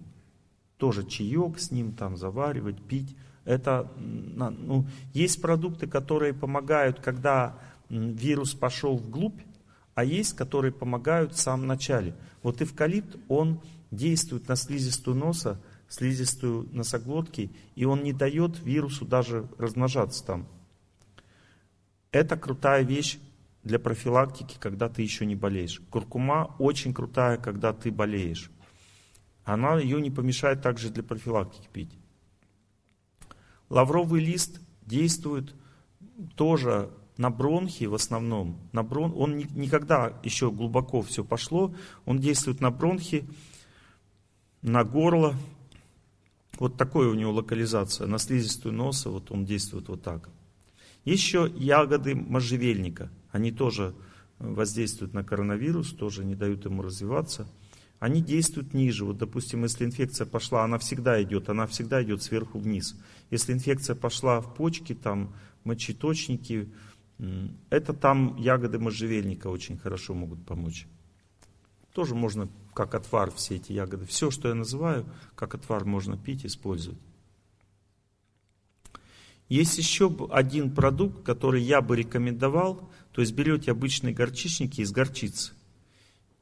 Тоже 0.78 1.06
чаек 1.06 1.60
с 1.60 1.70
ним 1.70 1.93
там 1.93 2.18
заваривать, 2.18 2.82
пить. 2.82 3.16
Это, 3.46 3.91
ну, 3.98 4.88
есть 5.14 5.39
продукты, 5.39 5.86
которые 5.86 6.34
помогают, 6.34 7.00
когда 7.00 7.60
вирус 7.88 8.56
пошел 8.56 8.98
вглубь, 8.98 9.39
а 9.93 10.04
есть, 10.04 10.36
которые 10.36 10.72
помогают 10.72 11.34
в 11.34 11.39
самом 11.39 11.68
начале. 11.68 12.16
Вот 12.41 12.64
эвкалипт, 12.64 13.16
он 13.28 13.62
действует 13.91 14.48
на 14.48 14.56
слизистую 14.56 15.16
носа, 15.16 15.62
слизистую 15.88 16.67
носоглотки, 16.71 17.51
и 17.75 17.86
он 17.86 18.03
не 18.03 18.13
дает 18.13 18.59
вирусу 18.63 19.05
даже 19.05 19.47
размножаться 19.57 20.25
там. 20.25 20.47
Это 22.11 22.38
крутая 22.38 22.83
вещь 22.83 23.17
для 23.63 23.79
профилактики, 23.79 24.57
когда 24.59 24.89
ты 24.89 25.01
еще 25.01 25.25
не 25.25 25.36
болеешь. 25.36 25.81
Куркума 25.89 26.55
очень 26.59 26.93
крутая, 26.93 27.38
когда 27.38 27.73
ты 27.73 27.91
болеешь. 27.91 28.51
Она 29.43 29.77
ее 29.77 30.01
не 30.01 30.11
помешает 30.11 30.61
также 30.61 30.89
для 30.89 31.03
профилактики 31.03 31.67
пить. 31.71 31.97
Лавровый 33.69 34.23
лист 34.23 34.59
действует 34.86 35.53
тоже 36.36 36.91
на 37.17 37.29
бронхи 37.29 37.86
в 37.86 37.93
основном. 37.93 38.59
На 38.71 38.83
брон... 38.83 39.13
Он 39.15 39.38
никогда 39.38 40.19
еще 40.23 40.51
глубоко 40.51 41.01
все 41.01 41.23
пошло. 41.23 41.73
Он 42.05 42.19
действует 42.19 42.61
на 42.61 42.71
бронхи, 42.71 43.27
на 44.61 44.83
горло, 44.83 45.36
вот 46.60 46.78
такое 46.78 47.10
у 47.10 47.14
него 47.14 47.32
локализация, 47.32 48.08
на 48.08 48.18
слизистую 48.18 48.74
носа, 48.74 49.10
вот 49.10 49.32
он 49.32 49.45
действует 49.45 49.88
вот 49.88 50.03
так. 50.03 50.30
Еще 51.03 51.51
ягоды 51.56 52.16
можжевельника, 52.16 53.12
они 53.32 53.51
тоже 53.51 53.93
воздействуют 54.39 55.14
на 55.14 55.24
коронавирус, 55.24 55.93
тоже 55.93 56.26
не 56.26 56.36
дают 56.36 56.66
ему 56.66 56.82
развиваться. 56.82 57.47
Они 57.99 58.22
действуют 58.22 58.74
ниже. 58.74 59.06
Вот, 59.06 59.18
допустим, 59.18 59.64
если 59.64 59.86
инфекция 59.86 60.28
пошла, 60.28 60.64
она 60.64 60.78
всегда 60.78 61.22
идет, 61.24 61.49
она 61.49 61.66
всегда 61.68 62.03
идет 62.03 62.22
сверху 62.22 62.60
вниз. 62.60 62.99
Если 63.32 63.53
инфекция 63.53 63.95
пошла 63.95 64.41
в 64.41 64.53
почки, 64.53 64.93
там, 64.93 65.34
мочеточники, 65.64 66.70
это 67.70 67.93
там 67.93 68.36
ягоды 68.38 68.80
можжевельника 68.80 69.47
очень 69.47 69.78
хорошо 69.78 70.14
могут 70.14 70.45
помочь. 70.45 70.88
Тоже 71.96 72.14
можно 72.14 72.50
как 72.74 72.93
отвар 72.93 73.32
все 73.32 73.56
эти 73.56 73.72
ягоды. 73.72 74.06
Все, 74.06 74.30
что 74.30 74.50
я 74.50 74.54
называю, 74.54 75.06
как 75.34 75.56
отвар 75.56 75.86
можно 75.86 76.18
пить, 76.18 76.46
использовать. 76.46 77.00
Есть 79.48 79.78
еще 79.78 80.14
один 80.30 80.76
продукт, 80.76 81.24
который 81.24 81.64
я 81.64 81.80
бы 81.80 81.96
рекомендовал. 81.96 82.89
То 83.14 83.22
есть 83.22 83.34
берете 83.34 83.72
обычные 83.72 84.14
горчичники 84.14 84.82
из 84.82 84.91
горчицы 84.91 85.54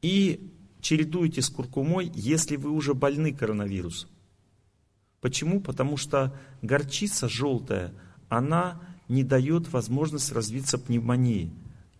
и 0.01 0.51
чередуете 0.81 1.43
с 1.43 1.49
куркумой, 1.51 2.11
если 2.15 2.55
вы 2.55 2.71
уже 2.71 2.95
больны 2.95 3.31
коронавирусом. 3.31 4.09
Почему? 5.21 5.61
Потому 5.61 5.97
что 5.97 6.35
горчица 6.63 7.29
желтая, 7.29 7.93
она 8.27 8.81
не 9.07 9.23
дает 9.23 9.71
возможность 9.71 10.31
развиться 10.31 10.79
пневмонии. 10.79 11.53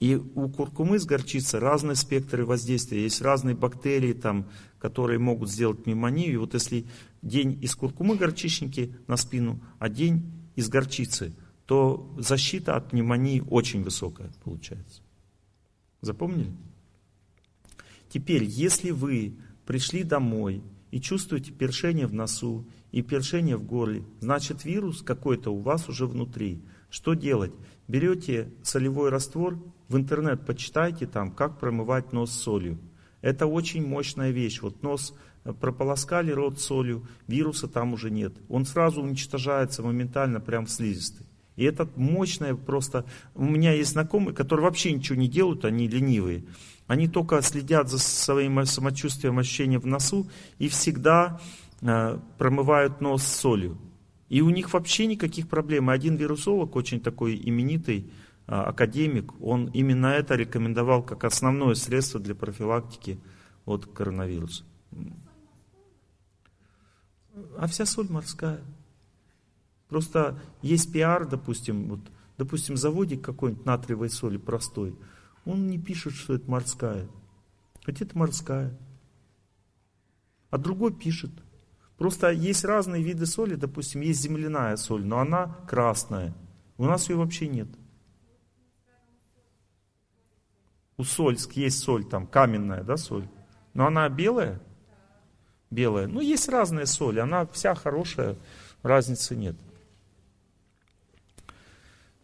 И 0.04 0.16
у 0.18 0.50
куркумы 0.50 1.00
с 1.00 1.06
горчицей 1.06 1.62
разные 1.62 1.96
спектры 1.96 2.46
воздействия. 2.46 3.04
Есть 3.04 3.22
разные 3.22 3.56
бактерии, 3.56 4.12
там, 4.12 4.50
которые 4.78 5.18
могут 5.18 5.50
сделать 5.50 5.82
пневмонию. 5.82 6.34
И 6.34 6.36
вот 6.36 6.56
если 6.56 6.86
день 7.22 7.58
из 7.64 7.74
куркумы 7.74 8.18
горчичники 8.18 8.94
на 9.08 9.16
спину, 9.16 9.62
а 9.80 9.88
день 9.88 10.30
из 10.58 10.68
горчицы, 10.68 11.34
то 11.66 12.14
защита 12.18 12.76
от 12.76 12.90
пневмонии 12.90 13.42
очень 13.50 13.82
высокая 13.82 14.30
получается. 14.44 15.02
Запомнили? 16.02 16.52
Теперь, 18.10 18.44
если 18.44 18.92
вы 18.92 19.38
пришли 19.66 20.04
домой 20.04 20.64
и 20.92 21.00
чувствуете 21.00 21.54
першение 21.54 22.08
в 22.08 22.14
носу 22.14 22.68
и 22.92 23.02
першение 23.02 23.56
в 23.56 23.64
горле, 23.64 24.04
значит 24.20 24.66
вирус 24.66 25.02
какой-то 25.02 25.52
у 25.52 25.60
вас 25.60 25.88
уже 25.88 26.08
внутри. 26.08 26.62
Что 26.90 27.14
делать? 27.14 27.54
Берете 27.88 28.52
солевой 28.64 29.10
раствор 29.10 29.58
в 29.94 29.98
интернет 29.98 30.46
почитайте 30.46 31.06
там, 31.06 31.32
как 31.32 31.60
промывать 31.60 32.14
нос 32.14 32.32
солью. 32.32 32.80
Это 33.22 33.46
очень 33.46 33.86
мощная 33.86 34.32
вещь. 34.32 34.60
Вот 34.62 34.82
нос 34.82 35.14
э, 35.46 35.54
прополоскали 35.54 36.32
рот 36.32 36.60
солью, 36.60 37.08
вируса 37.28 37.68
там 37.68 37.94
уже 37.94 38.10
нет. 38.10 38.34
Он 38.50 38.66
сразу 38.66 39.04
уничтожается 39.04 39.84
моментально 39.84 40.40
прям 40.40 40.66
в 40.66 40.72
слизистой. 40.72 41.28
И 41.56 41.64
это 41.64 41.88
мощное 41.96 42.56
просто... 42.56 43.06
У 43.36 43.46
меня 43.46 43.72
есть 43.74 43.92
знакомые, 43.92 44.34
которые 44.34 44.64
вообще 44.64 44.92
ничего 44.92 45.16
не 45.16 45.28
делают, 45.28 45.64
они 45.64 45.88
ленивые. 45.88 46.44
Они 46.88 47.08
только 47.08 47.40
следят 47.44 47.88
за 47.88 48.00
своим 48.00 48.66
самочувствием, 48.66 49.38
ощущением 49.38 49.82
в 49.82 49.86
носу 49.86 50.28
и 50.58 50.70
всегда 50.70 51.40
э, 51.82 52.18
промывают 52.40 53.00
нос 53.00 53.24
солью. 53.24 53.78
И 54.28 54.42
у 54.42 54.50
них 54.50 54.74
вообще 54.74 55.06
никаких 55.06 55.48
проблем. 55.48 55.92
Один 55.92 56.16
вирусолог, 56.16 56.76
очень 56.76 57.00
такой 57.00 57.40
именитый, 57.42 58.10
академик, 58.46 59.34
он 59.42 59.68
именно 59.68 60.08
это 60.08 60.36
рекомендовал 60.36 61.04
как 61.04 61.24
основное 61.24 61.76
средство 61.76 62.20
для 62.20 62.36
профилактики 62.36 63.20
от 63.66 63.86
коронавируса. 63.86 64.66
А 67.58 67.68
вся 67.68 67.86
соль 67.86 68.10
морская. 68.10 68.62
Просто 69.88 70.40
есть 70.62 70.92
пиар, 70.92 71.28
допустим, 71.28 71.90
вот, 71.90 72.00
допустим, 72.38 72.78
заводик 72.78 73.24
какой-нибудь 73.24 73.66
натриевой 73.66 74.10
соли 74.10 74.38
простой, 74.38 74.98
он 75.46 75.68
не 75.68 75.78
пишет, 75.78 76.14
что 76.14 76.34
это 76.34 76.50
морская. 76.50 77.08
Хотя 77.84 78.06
это 78.06 78.18
морская. 78.18 78.78
А 80.50 80.58
другой 80.58 80.94
пишет. 80.94 81.32
Просто 81.98 82.32
есть 82.32 82.64
разные 82.66 83.04
виды 83.04 83.26
соли, 83.26 83.56
допустим, 83.56 84.02
есть 84.02 84.22
земляная 84.22 84.76
соль, 84.78 85.06
но 85.06 85.20
она 85.20 85.58
красная. 85.68 86.34
У 86.78 86.86
нас 86.86 87.10
ее 87.10 87.18
вообще 87.18 87.48
нет. 87.48 87.68
У 90.98 91.04
Сольск 91.04 91.54
есть 91.54 91.80
соль 91.80 92.06
там, 92.06 92.28
каменная, 92.28 92.84
да, 92.84 92.98
соль. 92.98 93.28
Но 93.74 93.88
она 93.88 94.08
белая? 94.10 94.62
Белая. 95.72 96.08
Ну, 96.08 96.22
есть 96.22 96.48
разная 96.50 96.86
соль, 96.86 97.20
она 97.20 97.48
вся 97.48 97.74
хорошая, 97.74 98.38
разницы 98.84 99.36
нет. 99.36 99.56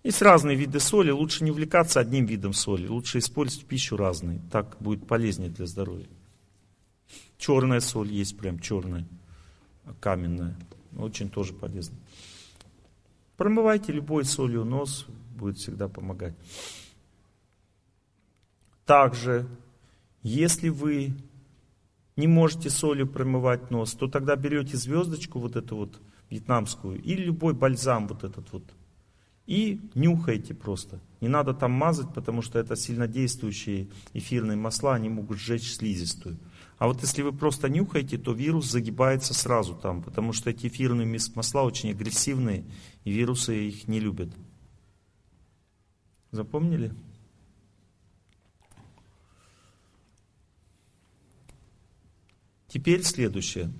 Есть 0.04 0.22
разные 0.22 0.56
виды 0.56 0.80
соли, 0.80 1.12
лучше 1.12 1.44
не 1.44 1.52
увлекаться 1.52 2.00
одним 2.00 2.26
видом 2.26 2.54
соли, 2.54 2.88
лучше 2.88 3.18
использовать 3.18 3.66
пищу 3.68 3.98
разные, 3.98 4.40
так 4.52 4.78
будет 4.80 5.06
полезнее 5.08 5.50
для 5.50 5.66
здоровья. 5.66 6.08
Черная 7.38 7.80
соль 7.80 8.12
есть 8.12 8.38
прям 8.38 8.60
черная, 8.60 9.06
каменная, 10.00 10.56
очень 10.98 11.30
тоже 11.30 11.54
полезно. 11.54 11.98
Промывайте 13.36 13.92
любой 13.92 14.26
солью 14.26 14.64
нос, 14.64 15.06
будет 15.36 15.58
всегда 15.58 15.88
помогать. 15.88 16.36
Также, 18.90 19.48
если 20.24 20.70
вы 20.70 21.14
не 22.16 22.26
можете 22.26 22.72
солью 22.72 23.06
промывать 23.06 23.70
нос, 23.70 23.94
то 23.94 24.08
тогда 24.08 24.36
берете 24.36 24.78
звездочку 24.78 25.38
вот 25.38 25.56
эту 25.56 25.76
вот 25.76 26.02
вьетнамскую 26.32 27.00
или 27.00 27.26
любой 27.26 27.54
бальзам 27.54 28.08
вот 28.08 28.24
этот 28.24 28.52
вот 28.52 28.64
И 29.46 29.80
нюхайте 29.94 30.56
просто. 30.56 31.00
Не 31.22 31.28
надо 31.28 31.54
там 31.54 31.72
мазать, 31.72 32.12
потому 32.16 32.42
что 32.42 32.58
это 32.58 32.76
сильнодействующие 32.76 33.90
эфирные 34.14 34.58
масла, 34.58 34.96
они 34.96 35.10
могут 35.10 35.38
сжечь 35.38 35.72
слизистую. 35.72 36.40
А 36.80 36.88
вот 36.88 37.04
если 37.04 37.22
вы 37.22 37.32
просто 37.32 37.70
нюхаете, 37.70 38.18
то 38.18 38.34
вирус 38.34 38.72
загибается 38.72 39.36
сразу 39.36 39.76
там, 39.76 40.02
потому 40.02 40.34
что 40.34 40.50
эти 40.50 40.66
эфирные 40.66 41.20
масла 41.36 41.62
очень 41.62 41.92
агрессивные, 41.92 42.66
и 43.04 43.12
вирусы 43.12 43.68
их 43.68 43.88
не 43.88 44.00
любят. 44.00 44.30
Запомнили? 46.32 46.92
Теперь 52.70 53.04
следующее. 53.04 53.72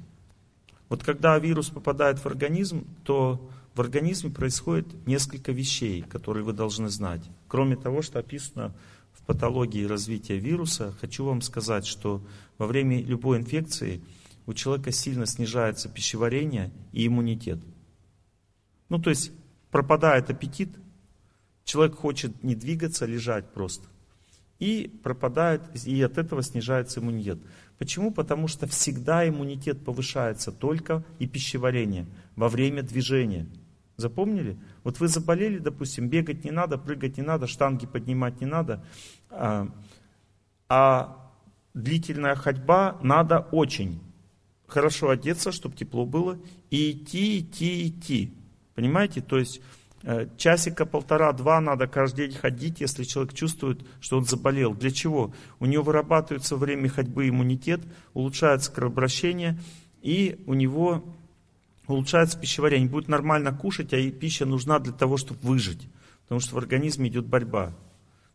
Вот 0.90 1.04
когда 1.04 1.38
вирус 1.38 1.70
попадает 1.70 2.18
в 2.20 2.26
организм, 2.26 2.88
то 3.04 3.50
в 3.76 3.82
организме 3.82 4.32
происходит 4.32 4.88
несколько 5.08 5.52
вещей, 5.52 6.02
которые 6.02 6.44
вы 6.44 6.54
должны 6.54 6.90
знать. 6.90 7.22
Кроме 7.48 7.76
того, 7.76 8.02
что 8.02 8.20
описано 8.20 8.76
в 9.14 9.24
патологии 9.24 9.86
развития 9.86 10.40
вируса, 10.40 10.94
хочу 11.00 11.24
вам 11.24 11.42
сказать, 11.42 11.86
что 11.86 12.26
во 12.58 12.66
время 12.66 13.02
любой 13.02 13.38
инфекции 13.38 14.02
у 14.48 14.54
человека 14.54 14.92
сильно 14.92 15.28
снижается 15.28 15.88
пищеварение 15.88 16.72
и 16.92 17.06
иммунитет. 17.06 17.60
Ну, 18.90 18.98
то 18.98 19.12
есть 19.12 19.32
пропадает 19.70 20.32
аппетит, 20.32 20.70
человек 21.64 21.96
хочет 21.96 22.44
не 22.44 22.56
двигаться, 22.56 23.06
лежать 23.06 23.54
просто. 23.54 23.88
И 24.58 24.92
пропадает, 25.04 25.62
и 25.86 26.02
от 26.02 26.18
этого 26.18 26.42
снижается 26.42 27.00
иммунитет. 27.00 27.40
Почему? 27.80 28.12
Потому 28.12 28.50
что 28.50 28.68
всегда 28.68 29.28
иммунитет 29.28 29.84
повышается 29.84 30.52
только 30.52 31.04
и 31.18 31.26
пищеварение 31.26 32.06
во 32.36 32.50
время 32.50 32.84
движения. 32.84 33.48
Запомнили? 33.96 34.58
Вот 34.84 35.00
вы 35.00 35.08
заболели, 35.08 35.60
допустим, 35.60 36.10
бегать 36.10 36.44
не 36.44 36.52
надо, 36.52 36.78
прыгать 36.78 37.18
не 37.18 37.24
надо, 37.24 37.48
штанги 37.48 37.88
поднимать 37.88 38.42
не 38.42 38.48
надо, 38.48 38.86
а, 39.30 39.70
а 40.68 41.32
длительная 41.74 42.36
ходьба 42.36 43.00
надо 43.02 43.40
очень. 43.40 44.02
Хорошо 44.68 45.10
одеться, 45.10 45.54
чтобы 45.54 45.76
тепло 45.76 46.06
было, 46.06 46.38
и 46.70 46.92
идти, 46.92 47.40
идти, 47.40 47.88
идти. 47.88 48.34
Понимаете? 48.76 49.22
То 49.22 49.40
есть 49.40 49.62
часика 50.38 50.86
полтора-два 50.86 51.60
надо 51.60 51.88
каждый 51.88 52.28
день 52.28 52.38
ходить, 52.38 52.82
если 52.82 53.04
человек 53.04 53.34
чувствует, 53.34 53.86
что 54.00 54.18
он 54.18 54.26
заболел. 54.26 54.74
Для 54.74 54.92
чего? 54.92 55.34
У 55.60 55.66
него 55.66 55.84
вырабатывается 55.84 56.56
во 56.56 56.66
время 56.66 56.90
ходьбы 56.90 57.28
иммунитет, 57.28 57.82
улучшается 58.14 58.72
кровообращение, 58.72 59.60
и 60.02 60.42
у 60.48 60.54
него 60.54 61.04
улучшается 61.88 62.40
пищеварение. 62.40 62.90
Будет 62.90 63.10
нормально 63.10 63.52
кушать, 63.54 63.94
а 63.94 64.12
пища 64.12 64.46
нужна 64.46 64.80
для 64.80 64.94
того, 64.94 65.18
чтобы 65.18 65.40
выжить. 65.42 65.88
Потому 66.24 66.40
что 66.40 66.56
в 66.56 66.58
организме 66.60 67.10
идет 67.10 67.26
борьба. 67.26 67.74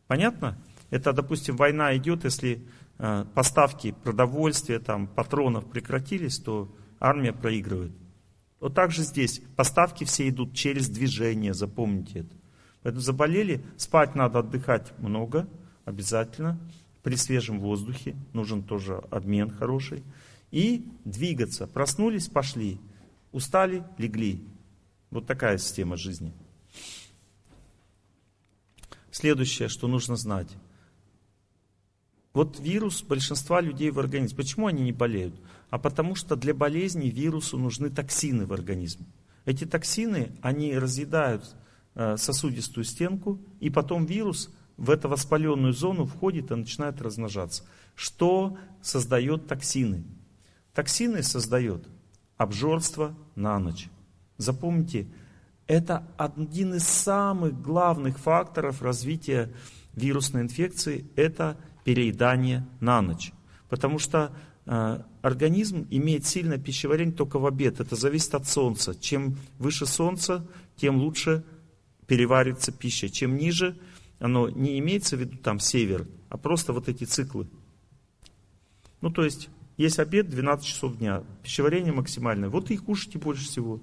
Понятно? 0.07 0.59
Это, 0.91 1.13
допустим, 1.13 1.57
война 1.57 1.97
идет, 1.97 2.25
если 2.25 2.67
э, 2.99 3.25
поставки 3.35 3.93
продовольствия, 4.05 4.81
там, 4.81 5.07
патронов 5.07 5.65
прекратились, 5.67 6.39
то 6.39 6.75
армия 7.01 7.33
проигрывает. 7.33 7.93
Вот 8.65 8.73
так 8.73 8.93
же 8.93 9.03
здесь. 9.03 9.43
Поставки 9.57 10.05
все 10.05 10.27
идут 10.27 10.55
через 10.55 10.89
движение, 10.89 11.53
запомните 11.53 12.21
это. 12.21 12.35
Поэтому 12.83 13.03
заболели, 13.03 13.63
спать 13.77 14.15
надо, 14.15 14.39
отдыхать 14.39 14.99
много, 14.99 15.47
обязательно. 15.85 16.59
При 17.03 17.17
свежем 17.17 17.61
воздухе 17.61 18.17
нужен 18.33 18.63
тоже 18.63 19.03
обмен 19.11 19.51
хороший. 19.51 20.03
И 20.51 20.87
двигаться. 21.05 21.67
Проснулись, 21.67 22.29
пошли. 22.29 22.81
Устали, 23.33 23.85
легли. 23.99 24.43
Вот 25.11 25.27
такая 25.27 25.59
система 25.59 25.99
жизни. 25.99 26.33
Следующее, 29.11 29.69
что 29.69 29.89
нужно 29.89 30.17
знать. 30.17 30.49
Вот 32.33 32.59
вирус 32.61 33.03
большинства 33.03 33.61
людей 33.61 33.91
в 33.91 34.01
организме. 34.01 34.39
Почему 34.39 34.69
они 34.69 34.85
не 34.85 34.93
болеют? 34.93 35.35
А 35.75 35.79
потому 35.79 36.15
что 36.15 36.37
для 36.37 36.55
болезни 36.55 37.09
вирусу 37.09 37.59
нужны 37.59 37.91
токсины 37.91 38.47
в 38.47 38.53
организме. 38.53 39.07
Эти 39.45 39.65
токсины, 39.65 40.31
они 40.41 40.79
разъедают 40.79 41.57
э, 41.97 42.17
сосудистую 42.17 42.85
стенку, 42.85 43.41
и 43.59 43.71
потом 43.71 44.07
вирус 44.07 44.55
в 44.77 44.89
эту 44.89 45.09
воспаленную 45.09 45.73
зону 45.73 46.05
входит 46.05 46.53
и 46.53 46.55
начинает 46.55 47.03
размножаться. 47.03 47.65
Что 47.97 48.57
создает 48.83 49.49
токсины? 49.49 50.05
Токсины 50.75 51.25
создает 51.25 51.89
обжорство 52.37 53.17
на 53.35 53.59
ночь. 53.59 53.89
Запомните, 54.37 55.09
это 55.67 56.07
один 56.17 56.75
из 56.75 56.85
самых 56.85 57.61
главных 57.61 58.21
факторов 58.21 58.81
развития 58.81 59.53
вирусной 59.95 60.43
инфекции, 60.43 61.11
это 61.17 61.57
переедание 61.83 62.65
на 62.79 63.03
ночь. 63.03 63.33
Потому 63.69 63.99
что 63.99 64.31
организм 64.67 65.87
имеет 65.91 66.27
сильное 66.27 66.59
пищеварение 66.59 67.15
только 67.15 67.39
в 67.39 67.47
обед. 67.47 67.81
Это 67.81 67.97
зависит 67.97 68.35
от 68.35 68.47
солнца. 68.47 68.95
Чем 68.95 69.37
выше 69.59 69.87
солнце, 69.87 70.47
тем 70.77 70.97
лучше 70.97 71.45
переварится 72.07 72.73
пища. 72.73 73.09
Чем 73.09 73.37
ниже, 73.37 73.79
оно 74.19 74.49
не 74.49 74.79
имеется 74.79 75.17
в 75.17 75.21
виду 75.21 75.37
там 75.37 75.61
север, 75.61 76.07
а 76.29 76.39
просто 76.39 76.73
вот 76.73 76.89
эти 76.89 77.05
циклы. 77.05 77.47
Ну, 79.01 79.11
то 79.11 79.23
есть, 79.25 79.51
есть 79.77 79.99
обед 79.99 80.31
12 80.31 80.65
часов 80.65 80.97
дня, 80.97 81.25
пищеварение 81.43 81.93
максимальное. 81.93 82.49
Вот 82.49 82.71
и 82.71 82.77
кушайте 82.77 83.19
больше 83.19 83.45
всего. 83.45 83.83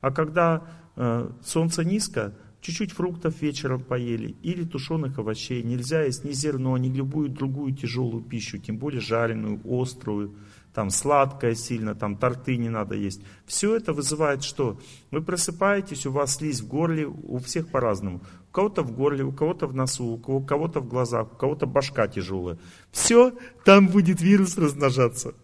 А 0.00 0.10
когда 0.10 0.66
э, 0.96 1.30
солнце 1.44 1.84
низко, 1.84 2.34
Чуть-чуть 2.66 2.90
фруктов 2.90 3.42
вечером 3.42 3.80
поели 3.80 4.34
или 4.42 4.64
тушеных 4.64 5.20
овощей. 5.20 5.62
Нельзя 5.62 6.02
есть 6.02 6.24
ни 6.24 6.32
зерно, 6.32 6.76
ни 6.76 6.88
любую 6.88 7.28
другую 7.28 7.72
тяжелую 7.72 8.24
пищу, 8.24 8.58
тем 8.58 8.76
более 8.76 9.00
жареную, 9.00 9.60
острую, 9.64 10.34
там 10.74 10.90
сладкое 10.90 11.54
сильно, 11.54 11.94
там 11.94 12.16
торты 12.16 12.56
не 12.56 12.68
надо 12.68 12.96
есть. 12.96 13.22
Все 13.46 13.76
это 13.76 13.92
вызывает 13.92 14.42
что? 14.42 14.80
Вы 15.12 15.22
просыпаетесь, 15.22 16.06
у 16.06 16.10
вас 16.10 16.38
слизь 16.38 16.60
в 16.60 16.66
горле, 16.66 17.06
у 17.06 17.38
всех 17.38 17.68
по-разному. 17.68 18.20
У 18.50 18.52
кого-то 18.52 18.82
в 18.82 18.90
горле, 18.90 19.22
у 19.22 19.30
кого-то 19.30 19.68
в 19.68 19.74
носу, 19.76 20.04
у 20.04 20.42
кого-то 20.42 20.80
в 20.80 20.88
глазах, 20.88 21.34
у 21.34 21.36
кого-то 21.36 21.66
башка 21.66 22.08
тяжелая. 22.08 22.58
Все, 22.90 23.32
там 23.64 23.86
будет 23.86 24.20
вирус 24.20 24.58
размножаться. 24.58 25.34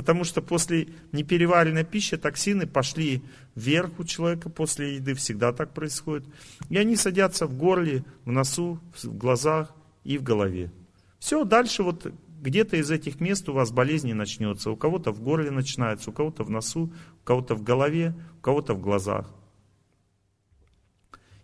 Потому 0.00 0.24
что 0.24 0.40
после 0.40 0.88
непереваренной 1.12 1.84
пищи 1.84 2.16
токсины 2.16 2.66
пошли 2.66 3.22
вверх 3.54 3.98
у 3.98 4.04
человека 4.04 4.48
после 4.48 4.94
еды, 4.94 5.12
всегда 5.12 5.52
так 5.52 5.74
происходит. 5.74 6.26
И 6.70 6.78
они 6.78 6.96
садятся 6.96 7.46
в 7.46 7.54
горле, 7.54 8.02
в 8.24 8.32
носу, 8.32 8.80
в 8.94 9.18
глазах 9.18 9.74
и 10.02 10.16
в 10.16 10.22
голове. 10.22 10.72
Все, 11.18 11.44
дальше 11.44 11.82
вот 11.82 12.10
где-то 12.40 12.78
из 12.78 12.90
этих 12.90 13.20
мест 13.20 13.46
у 13.50 13.52
вас 13.52 13.72
болезни 13.72 14.14
начнется. 14.14 14.70
У 14.70 14.76
кого-то 14.76 15.12
в 15.12 15.20
горле 15.20 15.50
начинается, 15.50 16.08
у 16.08 16.14
кого-то 16.14 16.44
в 16.44 16.50
носу, 16.50 16.90
у 17.20 17.24
кого-то 17.26 17.54
в 17.54 17.62
голове, 17.62 18.14
у 18.38 18.40
кого-то 18.40 18.72
в 18.72 18.80
глазах. 18.80 19.30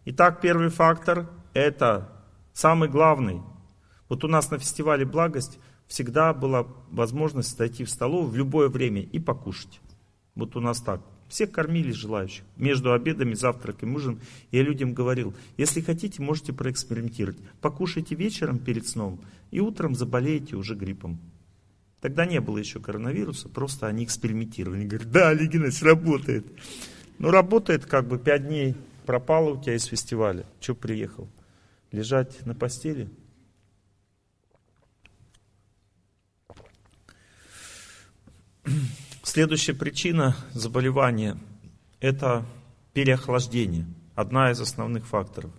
Итак, 0.07 0.41
первый 0.41 0.71
фактор– 0.71 1.29
это 1.53 2.11
самый 2.55 2.89
главный. 2.89 3.43
Вот 4.09 4.25
у 4.25 4.29
нас 4.29 4.51
на 4.51 4.59
фестивале 4.59 5.05
«Благость» 5.05 5.59
всегда 5.87 6.33
была 6.35 6.67
возможность 6.91 7.57
зайти 7.57 7.85
в 7.85 7.91
столовую 7.91 8.31
в 8.31 8.37
любое 8.37 8.69
время 8.69 9.03
и 9.03 9.19
покушать. 9.19 9.81
Вот 10.35 10.57
у 10.57 10.61
нас 10.61 10.81
так. 10.81 11.01
Все 11.29 11.47
кормили 11.47 11.91
желающих. 11.91 12.45
Между 12.57 12.93
обедами, 12.93 13.35
завтраком, 13.35 13.95
ужином. 13.95 14.21
Я 14.53 14.63
людям 14.63 14.95
говорил, 14.95 15.35
если 15.57 15.81
хотите, 15.81 16.23
можете 16.23 16.53
проэкспериментировать. 16.53 17.39
Покушайте 17.61 18.15
вечером 18.15 18.59
перед 18.59 18.87
сном 18.87 19.21
и 19.51 19.61
утром 19.61 19.95
заболеете 19.95 20.57
уже 20.57 20.75
гриппом. 20.75 21.19
Тогда 22.01 22.27
не 22.27 22.41
было 22.41 22.59
еще 22.59 22.79
коронавируса, 22.79 23.49
просто 23.49 23.89
они 23.89 24.05
экспериментировали. 24.05 24.81
Они 24.81 24.87
говорят, 24.87 25.11
да, 25.11 25.31
Олег 25.31 25.53
работает. 25.83 26.47
Ну, 27.19 27.31
работает 27.31 27.87
как 27.87 28.07
бы 28.07 28.19
пять 28.19 28.47
дней. 28.47 28.77
Пропало 29.07 29.55
у 29.55 29.63
тебя 29.63 29.75
из 29.75 29.85
фестиваля. 29.85 30.47
Че 30.61 30.75
приехал? 30.75 31.29
Лежать 31.91 32.45
на 32.45 32.55
постели? 32.55 33.09
Следующая 39.23 39.75
причина 39.75 40.37
заболевания– 40.53 41.39
это 42.01 42.47
переохлаждение. 42.93 43.87
Одна 44.15 44.51
из 44.51 44.61
основных 44.61 45.07
факторов. 45.07 45.53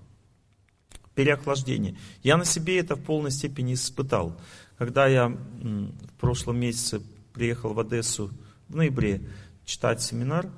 Переохлаждение. 1.15 1.97
Я 2.23 2.37
на 2.37 2.45
себе 2.45 2.79
это 2.79 2.95
в 2.95 3.03
полной 3.03 3.31
степени 3.31 3.73
испытал. 3.73 4.39
Когда 4.77 5.07
я 5.07 5.29
в 5.29 6.13
прошлом 6.19 6.59
месяце 6.59 7.01
приехал 7.33 7.73
в 7.73 7.79
Одессу 7.79 8.31
в 8.67 8.75
ноябре 8.75 9.21
читать 9.65 10.01
семинар, 10.01 10.49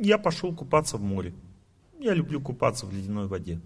я 0.00 0.18
пошел 0.18 0.54
купаться 0.54 0.96
в 0.96 1.02
море. 1.02 1.34
Я 1.98 2.14
люблю 2.14 2.40
купаться 2.40 2.86
в 2.86 2.92
ледяной 2.92 3.26
воде. 3.26 3.60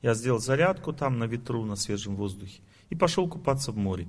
Я 0.00 0.14
сделал 0.14 0.40
зарядку 0.40 0.92
там 0.92 1.18
на 1.18 1.24
ветру, 1.24 1.64
на 1.64 1.76
свежем 1.76 2.16
воздухе 2.16 2.60
и 2.92 2.94
пошел 2.94 3.26
купаться 3.26 3.72
в 3.72 3.76
море 3.76 4.06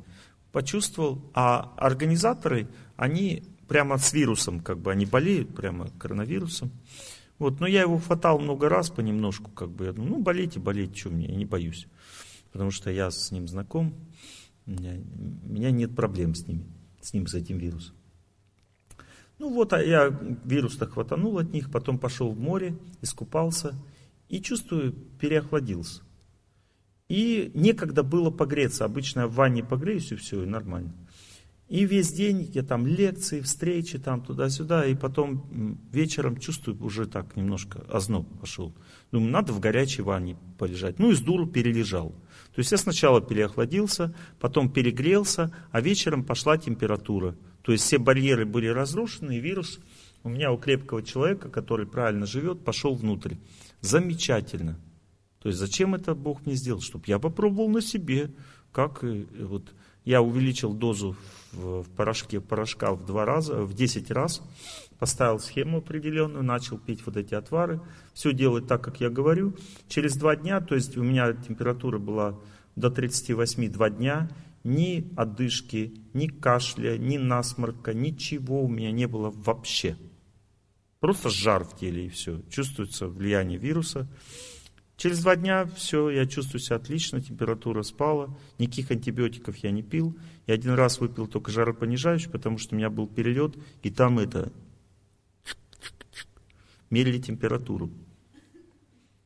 почувствовал, 0.53 1.19
а 1.33 1.73
организаторы, 1.77 2.69
они 2.95 3.43
прямо 3.67 3.97
с 3.97 4.13
вирусом, 4.13 4.61
как 4.61 4.79
бы 4.79 4.91
они 4.91 5.05
болеют 5.05 5.53
прямо 5.53 5.89
коронавирусом. 5.97 6.71
Вот, 7.39 7.59
но 7.59 7.67
я 7.67 7.81
его 7.81 7.97
хватал 7.97 8.39
много 8.39 8.69
раз 8.69 8.89
понемножку, 8.89 9.51
как 9.51 9.69
бы, 9.71 9.85
я 9.85 9.93
думаю, 9.93 10.13
ну, 10.13 10.21
болейте, 10.21 10.59
болейте, 10.59 10.95
что 10.95 11.09
мне, 11.09 11.27
я 11.27 11.35
не 11.35 11.45
боюсь. 11.45 11.87
Потому 12.51 12.69
что 12.69 12.91
я 12.91 13.09
с 13.09 13.31
ним 13.31 13.47
знаком, 13.47 13.95
у 14.67 14.71
меня, 14.71 14.93
у 15.43 15.51
меня 15.51 15.71
нет 15.71 15.95
проблем 15.95 16.35
с 16.35 16.47
ними, 16.47 16.65
с 17.01 17.13
ним, 17.13 17.25
с 17.25 17.33
этим 17.33 17.57
вирусом. 17.57 17.95
Ну 19.39 19.51
вот, 19.51 19.73
а 19.73 19.83
я 19.83 20.07
вирус-то 20.45 20.85
хватанул 20.85 21.39
от 21.39 21.51
них, 21.51 21.71
потом 21.71 21.97
пошел 21.97 22.31
в 22.31 22.39
море, 22.39 22.77
искупался 23.01 23.73
и 24.29 24.39
чувствую, 24.39 24.93
переохладился. 25.19 26.03
И 27.13 27.51
некогда 27.53 28.01
было 28.01 28.31
погреться. 28.31 28.85
Обычно 28.85 29.19
я 29.19 29.27
в 29.27 29.35
ванне 29.35 29.63
погреюсь 29.63 30.11
и 30.11 30.15
все, 30.15 30.41
и 30.41 30.47
нормально. 30.47 30.95
И 31.69 31.85
весь 31.85 32.11
день 32.11 32.49
я 32.55 32.63
там 32.63 32.87
лекции, 32.87 33.39
встречи 33.41 33.99
там 33.99 34.23
туда-сюда, 34.23 34.87
и 34.87 34.95
потом 34.95 35.77
вечером 35.91 36.37
чувствую 36.37 36.83
уже 36.83 37.05
так 37.05 37.35
немножко 37.35 37.85
озноб 37.87 38.27
пошел. 38.39 38.73
Думаю, 39.11 39.29
надо 39.29 39.53
в 39.53 39.59
горячей 39.59 40.01
ванне 40.01 40.37
полежать. 40.57 40.97
Ну 40.97 41.11
и 41.11 41.13
с 41.13 41.19
дуру 41.19 41.45
перележал. 41.45 42.15
То 42.55 42.59
есть 42.59 42.71
я 42.71 42.79
сначала 42.79 43.21
переохладился, 43.21 44.15
потом 44.39 44.71
перегрелся, 44.71 45.55
а 45.71 45.81
вечером 45.81 46.23
пошла 46.23 46.57
температура. 46.57 47.35
То 47.61 47.73
есть 47.73 47.83
все 47.83 47.99
барьеры 47.99 48.47
были 48.47 48.65
разрушены, 48.65 49.37
и 49.37 49.39
вирус 49.39 49.79
у 50.23 50.29
меня 50.29 50.51
у 50.51 50.57
крепкого 50.57 51.03
человека, 51.03 51.49
который 51.49 51.85
правильно 51.85 52.25
живет, 52.25 52.63
пошел 52.63 52.95
внутрь. 52.95 53.35
Замечательно. 53.81 54.79
То 55.43 55.49
есть 55.49 55.59
зачем 55.59 55.93
это 55.93 56.15
Бог 56.15 56.45
мне 56.45 56.55
сделал? 56.55 56.79
Чтобы 56.79 57.03
я 57.07 57.19
попробовал 57.19 57.69
на 57.69 57.81
себе, 57.81 58.31
как 58.71 59.03
вот 59.03 59.73
я 60.05 60.21
увеличил 60.21 60.73
дозу 60.73 61.17
в, 61.51 61.83
в 61.83 61.89
порошке 61.89 62.39
порошка 62.39 62.93
в 62.93 63.05
два 63.05 63.25
раза, 63.25 63.61
в 63.61 63.73
10 63.73 64.09
раз, 64.09 64.41
поставил 64.99 65.39
схему 65.39 65.79
определенную, 65.79 66.45
начал 66.45 66.77
пить 66.77 67.05
вот 67.05 67.17
эти 67.17 67.33
отвары, 67.33 67.81
все 68.13 68.31
делать 68.31 68.67
так, 68.67 68.81
как 68.81 69.01
я 69.01 69.09
говорю. 69.09 69.57
Через 69.89 70.15
два 70.15 70.37
дня, 70.37 70.61
то 70.61 70.75
есть 70.75 70.95
у 70.95 71.03
меня 71.03 71.33
температура 71.33 71.99
была 71.99 72.39
до 72.77 72.89
38 72.89 73.69
два 73.69 73.89
дня, 73.89 74.29
ни 74.63 75.11
одышки, 75.17 75.93
ни 76.13 76.27
кашля, 76.27 76.97
ни 76.97 77.17
насморка, 77.17 77.93
ничего 77.93 78.63
у 78.63 78.69
меня 78.69 78.93
не 78.93 79.07
было 79.07 79.29
вообще. 79.29 79.97
Просто 81.01 81.29
жар 81.29 81.65
в 81.65 81.77
теле 81.77 82.05
и 82.05 82.09
все. 82.09 82.41
Чувствуется 82.49 83.07
влияние 83.07 83.57
вируса. 83.57 84.07
Через 85.03 85.19
два 85.21 85.35
дня 85.35 85.65
все, 85.65 86.09
я 86.09 86.25
чувствую 86.25 86.61
себя 86.61 86.77
отлично, 86.77 87.19
температура 87.19 87.83
спала, 87.83 88.33
никаких 88.57 88.89
антибиотиков 88.89 89.57
я 89.57 89.71
не 89.71 89.83
пил. 89.83 90.17
Я 90.47 90.53
один 90.53 90.75
раз 90.75 91.01
выпил 91.01 91.27
только 91.27 91.51
жаропонижающий, 91.51 92.29
потому 92.29 92.57
что 92.57 92.73
у 92.73 92.77
меня 92.77 92.89
был 92.89 93.05
перелет, 93.05 93.57
и 93.81 93.89
там 93.89 94.17
это 94.17 94.53
мерили 96.89 97.19
температуру. 97.19 97.91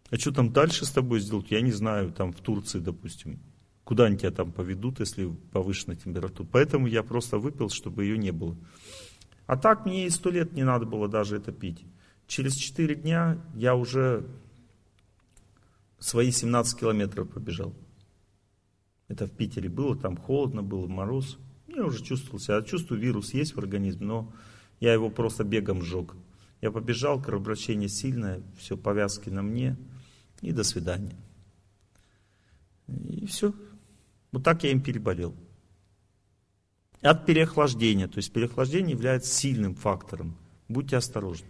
А 0.09 0.17
что 0.17 0.31
там 0.31 0.51
дальше 0.51 0.83
с 0.83 0.89
тобой 0.89 1.19
сделать, 1.19 1.51
я 1.51 1.61
не 1.61 1.71
знаю, 1.71 2.11
там 2.11 2.33
в 2.33 2.39
Турции, 2.41 2.79
допустим. 2.79 3.39
Куда 3.83 4.05
они 4.05 4.17
тебя 4.17 4.31
там 4.31 4.51
поведут, 4.51 4.99
если 4.99 5.27
повышена 5.51 5.95
температура. 5.95 6.47
Поэтому 6.51 6.87
я 6.87 7.03
просто 7.03 7.37
выпил, 7.37 7.69
чтобы 7.69 8.03
ее 8.05 8.17
не 8.17 8.31
было. 8.31 8.57
А 9.45 9.57
так 9.57 9.85
мне 9.85 10.07
и 10.07 10.09
сто 10.09 10.31
лет 10.31 10.53
не 10.53 10.63
надо 10.63 10.87
было 10.87 11.07
даже 11.07 11.35
это 11.35 11.51
пить. 11.51 11.85
Через 12.25 12.55
четыре 12.55 12.95
дня 12.95 13.37
я 13.53 13.75
уже 13.75 14.25
свои 15.99 16.31
17 16.31 16.79
километров 16.79 17.29
побежал. 17.29 17.73
Это 19.07 19.25
в 19.25 19.31
Питере 19.31 19.69
было, 19.69 19.95
там 19.95 20.17
холодно 20.17 20.63
было, 20.63 20.87
мороз. 20.87 21.37
Я 21.67 21.85
уже 21.85 22.03
чувствовал 22.03 22.39
себя, 22.39 22.61
чувствую, 22.61 22.99
вирус 22.99 23.33
есть 23.33 23.55
в 23.55 23.59
организме, 23.59 24.05
но 24.05 24.33
я 24.79 24.93
его 24.93 25.09
просто 25.09 25.43
бегом 25.43 25.81
сжег. 25.81 26.15
Я 26.61 26.71
побежал, 26.71 27.21
кровообращение 27.21 27.87
сильное, 27.87 28.41
все, 28.57 28.77
повязки 28.77 29.29
на 29.29 29.41
мне, 29.41 29.77
и 30.41 30.51
до 30.51 30.63
свидания. 30.63 31.15
И 32.87 33.25
все. 33.27 33.53
Вот 34.31 34.43
так 34.43 34.63
я 34.63 34.71
им 34.71 34.81
переболел. 34.81 35.35
От 37.01 37.25
переохлаждения, 37.25 38.07
то 38.07 38.17
есть 38.17 38.33
переохлаждение 38.33 38.91
является 38.91 39.31
сильным 39.31 39.75
фактором. 39.75 40.35
Будьте 40.67 40.97
осторожны. 40.97 41.47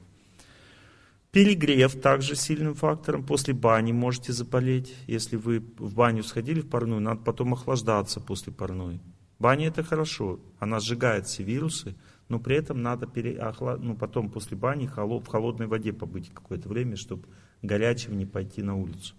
Перегрев 1.32 2.00
также 2.00 2.36
сильным 2.36 2.74
фактором. 2.74 3.26
После 3.26 3.54
бани 3.54 3.92
можете 3.92 4.34
заболеть. 4.34 4.96
Если 5.08 5.36
вы 5.36 5.60
в 5.60 5.94
баню 5.94 6.24
сходили 6.24 6.62
в 6.62 6.70
парную, 6.70 7.02
надо 7.02 7.22
потом 7.22 7.54
охлаждаться 7.54 8.20
после 8.20 8.54
парной. 8.54 9.02
Баня 9.40 9.68
это 9.68 9.84
хорошо, 9.84 10.40
она 10.60 10.80
сжигает 10.80 11.28
все 11.28 11.44
вирусы, 11.44 11.96
но 12.28 12.40
при 12.40 12.56
этом 12.56 12.82
надо 12.82 13.06
пере... 13.06 13.40
ну, 13.80 13.96
потом 13.96 14.32
после 14.32 14.58
бани 14.58 14.88
в 14.88 15.28
холодной 15.28 15.68
воде 15.68 15.94
побыть 15.94 16.34
какое-то 16.34 16.68
время, 16.70 16.96
чтобы 16.96 17.28
горячим 17.62 18.18
не 18.18 18.26
пойти 18.26 18.64
на 18.64 18.76
улицу. 18.76 19.14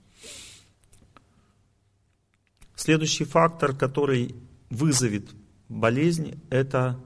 Следующий 2.74 3.24
фактор, 3.24 3.76
который 3.76 4.34
вызовет 4.70 5.30
болезнь, 5.68 6.40
это 6.50 6.98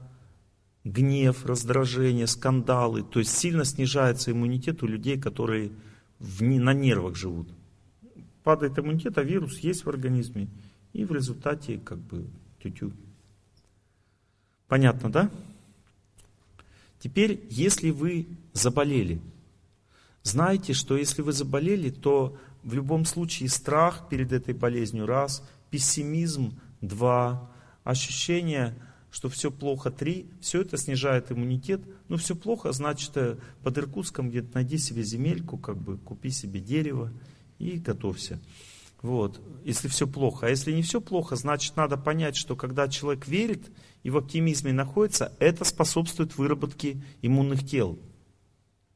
гнев, 0.83 1.45
раздражение, 1.45 2.27
скандалы. 2.27 3.03
То 3.03 3.19
есть 3.19 3.35
сильно 3.35 3.65
снижается 3.65 4.31
иммунитет 4.31 4.83
у 4.83 4.87
людей, 4.87 5.19
которые 5.19 5.71
в, 6.19 6.41
на 6.43 6.73
нервах 6.73 7.15
живут. 7.15 7.49
Падает 8.43 8.77
иммунитет, 8.77 9.17
а 9.17 9.23
вирус 9.23 9.59
есть 9.59 9.85
в 9.85 9.89
организме. 9.89 10.47
И 10.91 11.05
в 11.05 11.11
результате 11.11 11.79
как 11.79 11.97
бы 11.99 12.27
тю-тю. 12.61 12.91
Понятно, 14.67 15.11
да? 15.11 15.29
Теперь, 16.99 17.45
если 17.49 17.89
вы 17.89 18.27
заболели, 18.53 19.19
знайте, 20.23 20.73
что 20.73 20.97
если 20.97 21.21
вы 21.21 21.33
заболели, 21.33 21.89
то 21.89 22.37
в 22.63 22.73
любом 22.73 23.05
случае 23.05 23.49
страх 23.49 24.07
перед 24.09 24.31
этой 24.31 24.53
болезнью 24.53 25.05
раз, 25.05 25.43
пессимизм 25.69 26.57
два, 26.81 27.51
ощущение 27.83 28.75
что 29.13 29.29
все 29.29 29.51
плохо, 29.51 29.91
три, 29.91 30.25
все 30.41 30.61
это 30.61 30.75
снижает 30.75 31.31
иммунитет. 31.31 31.81
Ну, 32.09 32.17
все 32.17 32.35
плохо, 32.35 32.71
значит, 32.71 33.11
э, 33.13 33.37
под 33.61 33.77
Иркутском 33.77 34.31
где-то 34.31 34.49
найди 34.55 34.79
себе 34.79 35.03
земельку, 35.03 35.55
как 35.59 35.77
бы 35.77 35.99
купи 35.99 36.31
себе 36.31 36.59
дерево 36.59 37.13
и 37.59 37.77
готовься. 37.77 38.39
Вот, 39.03 39.39
если 39.63 39.87
все 39.87 40.07
плохо. 40.07 40.47
А 40.47 40.49
если 40.49 40.71
не 40.71 40.81
все 40.81 40.99
плохо, 40.99 41.35
значит, 41.35 41.75
надо 41.75 41.95
понять, 41.95 42.35
что 42.35 42.55
когда 42.55 42.87
человек 42.87 43.27
верит 43.27 43.61
и 44.01 44.09
в 44.09 44.17
оптимизме 44.17 44.73
находится, 44.73 45.31
это 45.37 45.63
способствует 45.63 46.35
выработке 46.35 46.99
иммунных 47.21 47.69
тел. 47.69 47.99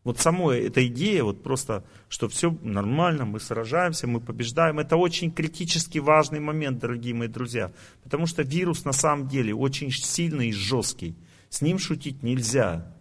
Вот 0.07 0.19
сама 0.19 0.55
эта 0.55 0.87
идея, 0.87 1.25
вот 1.25 1.43
просто, 1.43 1.83
что 2.07 2.29
все 2.29 2.57
нормально, 2.61 3.25
мы 3.25 3.41
сражаемся, 3.41 4.07
мы 4.07 4.21
побеждаем, 4.21 4.79
это 4.79 4.95
очень 4.95 5.33
критически 5.33 5.99
важный 5.99 6.39
момент, 6.39 6.79
дорогие 6.79 7.13
мои 7.13 7.27
друзья. 7.27 7.73
Потому 8.03 8.25
что 8.25 8.41
вирус 8.41 8.85
на 8.85 8.93
самом 8.93 9.27
деле 9.27 9.53
очень 9.53 9.91
сильный 9.91 10.47
и 10.47 10.53
жесткий. 10.53 11.17
С 11.49 11.61
ним 11.61 11.77
шутить 11.77 12.23
нельзя. 12.23 12.95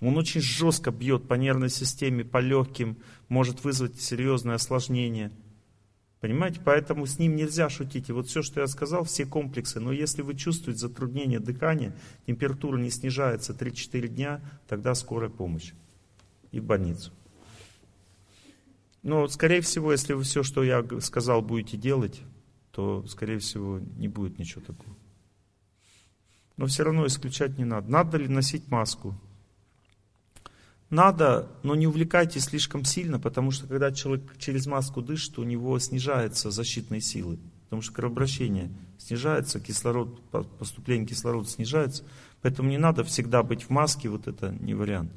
Он 0.00 0.16
очень 0.16 0.40
жестко 0.40 0.90
бьет 0.90 1.28
по 1.28 1.34
нервной 1.34 1.68
системе, 1.68 2.24
по 2.24 2.38
легким, 2.38 2.96
может 3.28 3.62
вызвать 3.62 4.00
серьезное 4.00 4.54
осложнение. 4.54 5.32
Понимаете, 6.20 6.62
поэтому 6.64 7.04
с 7.04 7.18
ним 7.18 7.36
нельзя 7.36 7.68
шутить. 7.68 8.08
И 8.08 8.12
вот 8.12 8.26
все, 8.26 8.40
что 8.40 8.62
я 8.62 8.68
сказал, 8.68 9.04
все 9.04 9.26
комплексы. 9.26 9.80
Но 9.80 9.92
если 9.92 10.22
вы 10.22 10.34
чувствуете 10.34 10.80
затруднение 10.80 11.40
дыхания, 11.40 11.94
температура 12.26 12.78
не 12.78 12.88
снижается 12.88 13.52
3-4 13.52 14.08
дня, 14.08 14.40
тогда 14.66 14.94
скорая 14.94 15.28
помощь 15.28 15.74
и 16.52 16.60
в 16.60 16.64
больницу. 16.64 17.12
Но, 19.02 19.26
скорее 19.28 19.60
всего, 19.60 19.92
если 19.92 20.12
вы 20.12 20.22
все, 20.22 20.42
что 20.42 20.62
я 20.62 20.84
сказал, 21.00 21.42
будете 21.42 21.76
делать, 21.76 22.20
то, 22.72 23.04
скорее 23.06 23.38
всего, 23.38 23.80
не 23.96 24.08
будет 24.08 24.38
ничего 24.38 24.60
такого. 24.60 24.96
Но 26.56 26.66
все 26.66 26.82
равно 26.82 27.06
исключать 27.06 27.56
не 27.56 27.64
надо. 27.64 27.90
Надо 27.90 28.18
ли 28.18 28.28
носить 28.28 28.68
маску? 28.68 29.14
Надо, 30.90 31.48
но 31.62 31.74
не 31.74 31.86
увлекайтесь 31.86 32.44
слишком 32.44 32.84
сильно, 32.84 33.20
потому 33.20 33.50
что 33.50 33.66
когда 33.66 33.92
человек 33.92 34.36
через 34.38 34.66
маску 34.66 35.02
дышит, 35.02 35.38
у 35.38 35.44
него 35.44 35.78
снижаются 35.78 36.50
защитные 36.50 37.00
силы. 37.00 37.38
Потому 37.64 37.82
что 37.82 37.92
кровообращение 37.92 38.70
снижается, 38.96 39.60
кислород, 39.60 40.20
поступление 40.58 41.06
кислорода 41.06 41.48
снижается. 41.48 42.04
Поэтому 42.40 42.70
не 42.70 42.78
надо 42.78 43.04
всегда 43.04 43.42
быть 43.42 43.64
в 43.64 43.70
маске, 43.70 44.08
вот 44.08 44.26
это 44.26 44.50
не 44.60 44.74
вариант. 44.74 45.12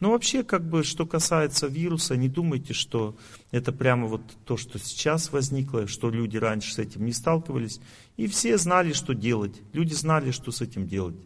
Но 0.00 0.12
вообще, 0.12 0.44
как 0.44 0.68
бы, 0.68 0.84
что 0.84 1.06
касается 1.06 1.66
вируса, 1.66 2.16
не 2.16 2.28
думайте, 2.28 2.72
что 2.72 3.16
это 3.50 3.72
прямо 3.72 4.06
вот 4.06 4.22
то, 4.44 4.56
что 4.56 4.78
сейчас 4.78 5.32
возникло, 5.32 5.88
что 5.88 6.10
люди 6.10 6.36
раньше 6.36 6.72
с 6.72 6.78
этим 6.78 7.04
не 7.04 7.12
сталкивались. 7.12 7.80
И 8.16 8.28
все 8.28 8.58
знали, 8.58 8.92
что 8.92 9.12
делать. 9.12 9.60
Люди 9.72 9.94
знали, 9.94 10.30
что 10.30 10.52
с 10.52 10.60
этим 10.60 10.86
делать. 10.86 11.16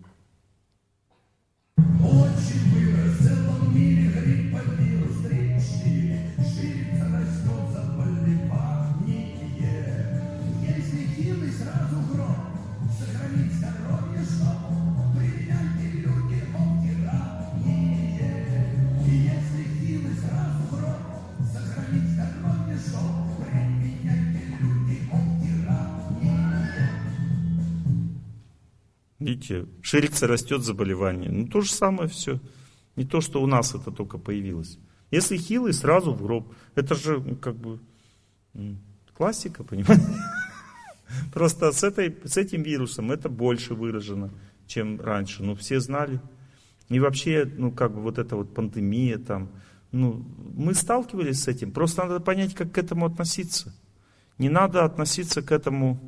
Видите, 29.25 29.67
ширится, 29.83 30.27
растет 30.27 30.63
заболевание. 30.63 31.31
Ну, 31.31 31.47
то 31.47 31.61
же 31.61 31.73
самое 31.73 32.09
все. 32.09 32.41
Не 32.97 33.05
то, 33.05 33.21
что 33.21 33.43
у 33.43 33.47
нас 33.47 33.75
это 33.75 33.91
только 33.91 34.19
появилось. 34.19 34.79
Если 35.11 35.37
хилый, 35.37 35.73
сразу 35.73 36.13
в 36.13 36.23
гроб. 36.23 36.55
Это 36.75 36.95
же, 36.95 37.37
как 37.37 37.57
бы, 37.57 37.79
классика, 39.15 39.65
понимаете? 39.65 40.07
Просто 41.33 41.73
с, 41.73 41.83
этой, 41.85 42.17
с 42.25 42.37
этим 42.37 42.63
вирусом 42.63 43.13
это 43.13 43.29
больше 43.29 43.75
выражено, 43.75 44.31
чем 44.67 45.01
раньше. 45.01 45.43
Ну, 45.43 45.55
все 45.55 45.81
знали. 45.81 46.21
И 46.89 46.99
вообще, 46.99 47.51
ну, 47.57 47.71
как 47.71 47.95
бы 47.95 48.01
вот 48.01 48.19
эта 48.19 48.37
вот 48.37 48.55
пандемия 48.55 49.19
там, 49.19 49.51
ну, 49.93 50.25
мы 50.55 50.75
сталкивались 50.75 51.43
с 51.43 51.49
этим. 51.49 51.73
Просто 51.73 52.05
надо 52.05 52.21
понять, 52.21 52.55
как 52.55 52.73
к 52.73 52.79
этому 52.79 53.07
относиться. 53.07 53.75
Не 54.39 54.49
надо 54.49 54.85
относиться 54.85 55.43
к 55.43 55.53
этому 55.53 56.01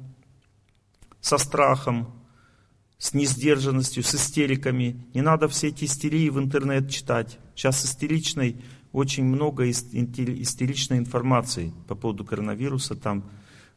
со 1.20 1.38
страхом, 1.38 2.12
с 3.04 3.12
несдержанностью, 3.12 4.02
с 4.02 4.14
истериками. 4.14 4.96
Не 5.12 5.20
надо 5.20 5.46
все 5.46 5.68
эти 5.68 5.84
истерии 5.84 6.30
в 6.30 6.38
интернет 6.38 6.88
читать. 6.88 7.38
Сейчас 7.54 7.84
истеричной 7.84 8.62
очень 8.92 9.24
много 9.24 9.70
истеричной 9.70 10.96
информации 10.96 11.74
по 11.86 11.96
поводу 11.96 12.24
коронавируса 12.24 12.94
там 12.94 13.28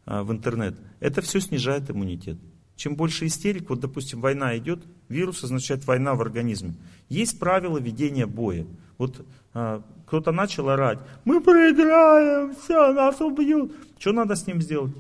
а, 0.06 0.24
в 0.24 0.32
интернет. 0.32 0.80
Это 1.02 1.22
все 1.22 1.42
снижает 1.42 1.92
иммунитет. 1.92 2.38
Чем 2.78 2.96
больше 2.96 3.26
истерик, 3.26 3.70
вот 3.70 3.82
допустим 3.82 4.22
война 4.22 4.58
идет, 4.58 4.86
вирус 5.10 5.44
означает 5.44 5.86
война 5.86 6.16
в 6.16 6.22
организме. 6.22 6.76
Есть 7.10 7.38
правила 7.38 7.80
ведения 7.80 8.28
боя. 8.28 8.66
Вот 8.98 9.28
а, 9.54 9.84
кто-то 10.06 10.32
начал 10.32 10.70
орать, 10.70 11.00
мы 11.26 11.42
проиграем, 11.42 12.56
все, 12.56 12.94
нас 12.94 13.20
убьют. 13.20 13.76
Что 14.00 14.14
надо 14.14 14.38
с 14.38 14.48
ним 14.48 14.62
сделать? 14.62 14.96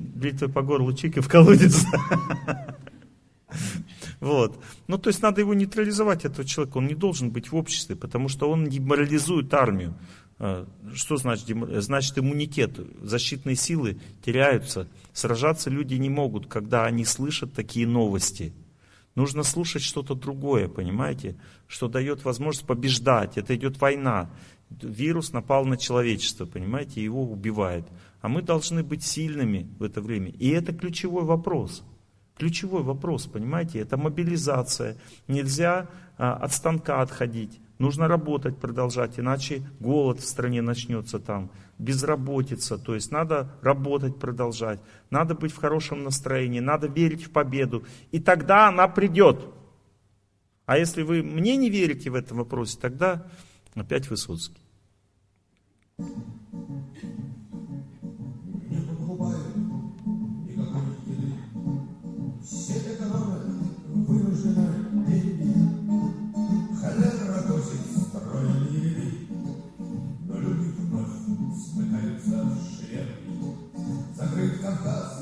Бритвой 0.00 0.48
по 0.48 0.62
горлу 0.62 0.92
чик 0.92 1.18
и 1.18 1.20
в 1.20 1.28
колодец. 1.28 1.84
Вот. 4.20 4.62
Ну, 4.86 4.98
то 4.98 5.08
есть 5.08 5.22
надо 5.22 5.40
его 5.40 5.54
нейтрализовать, 5.54 6.26
этого 6.26 6.46
человека. 6.46 6.76
Он 6.76 6.86
не 6.86 6.94
должен 6.94 7.30
быть 7.30 7.52
в 7.52 7.56
обществе, 7.56 7.96
потому 7.96 8.28
что 8.28 8.50
он 8.50 8.66
деморализует 8.66 9.52
армию. 9.54 9.94
А, 10.38 10.66
что 10.94 11.16
значит? 11.16 11.46
Значит 11.82 12.18
иммунитет, 12.18 12.78
защитные 13.02 13.56
силы 13.56 13.98
теряются. 14.24 14.88
Сражаться 15.12 15.70
люди 15.70 15.94
не 15.94 16.10
могут, 16.10 16.46
когда 16.46 16.84
они 16.84 17.04
слышат 17.04 17.54
такие 17.54 17.86
новости. 17.86 18.52
Нужно 19.14 19.42
слушать 19.42 19.82
что-то 19.82 20.14
другое, 20.14 20.68
понимаете? 20.68 21.36
Что 21.66 21.88
дает 21.88 22.24
возможность 22.24 22.66
побеждать. 22.66 23.38
Это 23.38 23.56
идет 23.56 23.80
война. 23.80 24.30
Вирус 24.70 25.32
напал 25.32 25.64
на 25.64 25.76
человечество, 25.76 26.46
понимаете, 26.46 27.02
его 27.02 27.24
убивает. 27.24 27.86
А 28.20 28.28
мы 28.28 28.42
должны 28.42 28.82
быть 28.82 29.02
сильными 29.02 29.68
в 29.78 29.82
это 29.82 30.00
время. 30.00 30.30
И 30.30 30.48
это 30.48 30.72
ключевой 30.72 31.24
вопрос. 31.24 31.82
Ключевой 32.36 32.82
вопрос, 32.82 33.26
понимаете, 33.26 33.80
это 33.80 33.96
мобилизация. 33.96 34.96
Нельзя 35.28 35.88
а, 36.16 36.34
от 36.34 36.52
станка 36.52 37.02
отходить. 37.02 37.60
Нужно 37.78 38.08
работать, 38.08 38.58
продолжать, 38.58 39.18
иначе 39.18 39.62
голод 39.78 40.20
в 40.20 40.26
стране 40.26 40.60
начнется 40.60 41.18
там, 41.18 41.50
безработица. 41.78 42.78
То 42.78 42.94
есть 42.94 43.10
надо 43.10 43.56
работать, 43.62 44.18
продолжать. 44.18 44.80
Надо 45.08 45.34
быть 45.34 45.52
в 45.52 45.56
хорошем 45.56 46.04
настроении, 46.04 46.60
надо 46.60 46.88
верить 46.88 47.24
в 47.24 47.30
победу. 47.30 47.84
И 48.10 48.20
тогда 48.20 48.68
она 48.68 48.86
придет. 48.86 49.46
А 50.66 50.78
если 50.78 51.02
вы 51.02 51.22
мне 51.22 51.56
не 51.56 51.70
верите 51.70 52.10
в 52.10 52.14
этом 52.14 52.38
вопросе, 52.38 52.78
тогда 52.80 53.26
опять 53.74 54.08
Высоцкий. 54.08 54.60
Халерогозит 66.80 67.84
строили, 68.08 69.28
но 70.26 70.34
люди 70.38 70.68
вновь 70.78 71.12
спокойствием 71.58 72.48
закрыт 74.16 74.60
как 74.62 74.82
Кавказ 74.82 75.19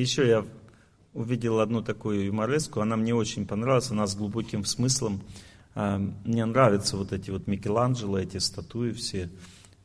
Еще 0.00 0.26
я 0.26 0.46
увидел 1.12 1.60
одну 1.60 1.82
такую 1.82 2.24
юмореску, 2.24 2.80
она 2.80 2.96
мне 2.96 3.14
очень 3.14 3.46
понравилась, 3.46 3.90
она 3.90 4.06
с 4.06 4.16
глубоким 4.16 4.64
смыслом. 4.64 5.20
А, 5.74 5.98
мне 5.98 6.46
нравятся 6.46 6.96
вот 6.96 7.12
эти 7.12 7.30
вот 7.30 7.46
Микеланджело, 7.46 8.18
эти 8.18 8.38
статуи 8.38 8.92
все. 8.92 9.28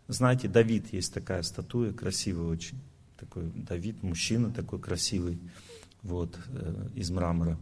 Знаете, 0.08 0.48
Давид 0.48 0.94
есть 0.94 1.14
такая 1.14 1.44
статуя, 1.44 1.92
красивая 1.92 2.48
очень. 2.48 2.80
Такой 3.20 3.44
Давид, 3.54 4.04
мужчина 4.04 4.52
такой 4.52 4.80
красивый, 4.80 5.38
вот, 6.02 6.40
э, 6.48 6.88
из 6.96 7.12
мрамора. 7.12 7.58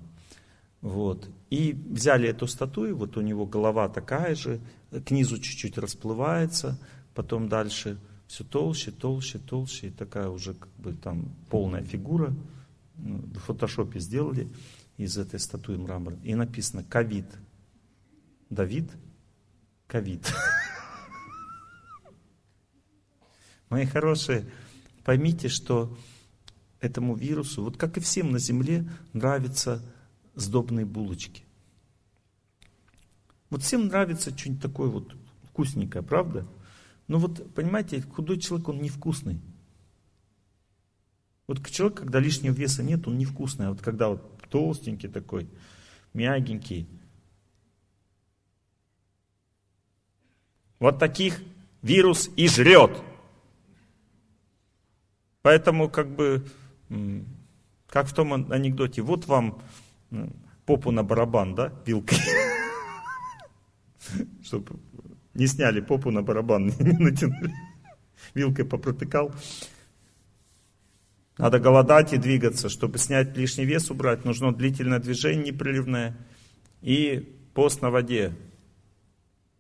Вот. 0.82 1.28
И 1.50 1.74
взяли 1.74 2.30
эту 2.30 2.46
статую, 2.46 2.96
вот 2.96 3.18
у 3.18 3.22
него 3.22 3.48
голова 3.48 3.90
такая 3.90 4.36
же, 4.36 4.60
к 4.92 5.10
низу 5.10 5.40
чуть-чуть 5.40 5.80
расплывается, 5.80 6.78
потом 7.16 7.50
дальше 7.50 7.98
все 8.34 8.44
толще, 8.44 8.90
толще, 8.90 9.38
толще, 9.38 9.88
и 9.90 9.92
такая 9.92 10.28
уже 10.28 10.56
как 10.56 10.76
бы 10.78 10.94
там 10.94 11.36
полная 11.52 11.84
фигура. 11.84 12.34
Ну, 12.96 13.20
в 13.20 13.38
фотошопе 13.38 14.00
сделали 14.00 14.52
из 14.98 15.20
этой 15.20 15.40
статуи 15.40 15.78
мрамора. 15.78 16.18
И 16.24 16.34
написано 16.34 16.84
«Ковид». 16.84 17.28
Давид, 18.50 18.90
ковид. 19.86 20.34
Мои 23.70 23.86
хорошие, 23.86 24.50
поймите, 25.04 25.48
что 25.48 25.96
этому 26.80 27.14
вирусу, 27.14 27.62
вот 27.62 27.78
как 27.78 27.98
и 27.98 28.00
всем 28.00 28.32
на 28.32 28.40
земле, 28.40 28.90
нравятся 29.14 29.80
сдобные 30.34 30.88
булочки. 30.88 31.44
Вот 33.52 33.62
всем 33.62 33.90
нравится 33.90 34.36
что-нибудь 34.36 34.62
такое 34.64 34.90
вот 34.90 35.16
вкусненькое, 35.44 36.04
правда? 36.04 36.48
Но 37.08 37.20
вот, 37.20 37.54
понимаете, 37.54 38.02
худой 38.02 38.40
человек, 38.40 38.70
он 38.70 38.82
невкусный. 38.82 39.40
Вот 41.48 41.66
человек, 41.68 42.00
когда 42.00 42.20
лишнего 42.20 42.54
веса 42.54 42.84
нет, 42.84 43.08
он 43.08 43.18
невкусный. 43.18 43.68
А 43.68 43.70
вот 43.72 43.82
когда 43.82 44.10
вот 44.10 44.42
толстенький 44.50 45.10
такой, 45.10 45.50
мягенький. 46.14 46.88
Вот 50.80 51.00
таких 51.00 51.42
вирус 51.82 52.30
и 52.36 52.48
жрет. 52.48 53.02
Поэтому 55.42 55.90
как 55.90 56.16
бы, 56.16 56.46
как 57.88 58.08
в 58.08 58.14
том 58.14 58.34
анекдоте, 58.34 59.02
вот 59.02 59.28
вам 59.28 59.62
попу 60.66 60.92
на 60.92 61.04
барабан, 61.04 61.56
да, 61.56 61.74
вилкой. 61.86 62.18
Чтобы 64.44 64.80
не 65.34 65.48
сняли 65.48 65.82
попу 65.82 66.12
на 66.12 66.22
барабан, 66.22 66.68
не 66.80 66.98
натянули. 66.98 67.54
Вилкой 68.34 68.66
попротыкал. 68.66 69.34
Надо 71.38 71.60
голодать 71.60 72.14
и 72.14 72.18
двигаться. 72.18 72.70
Чтобы 72.70 72.98
снять 73.00 73.36
лишний 73.36 73.66
вес, 73.66 73.90
убрать, 73.90 74.24
нужно 74.26 74.54
длительное 74.54 75.00
движение 75.00 75.52
непрерывное 75.52 76.16
и 76.82 77.38
пост 77.54 77.82
на 77.82 77.90
воде. 77.90 78.36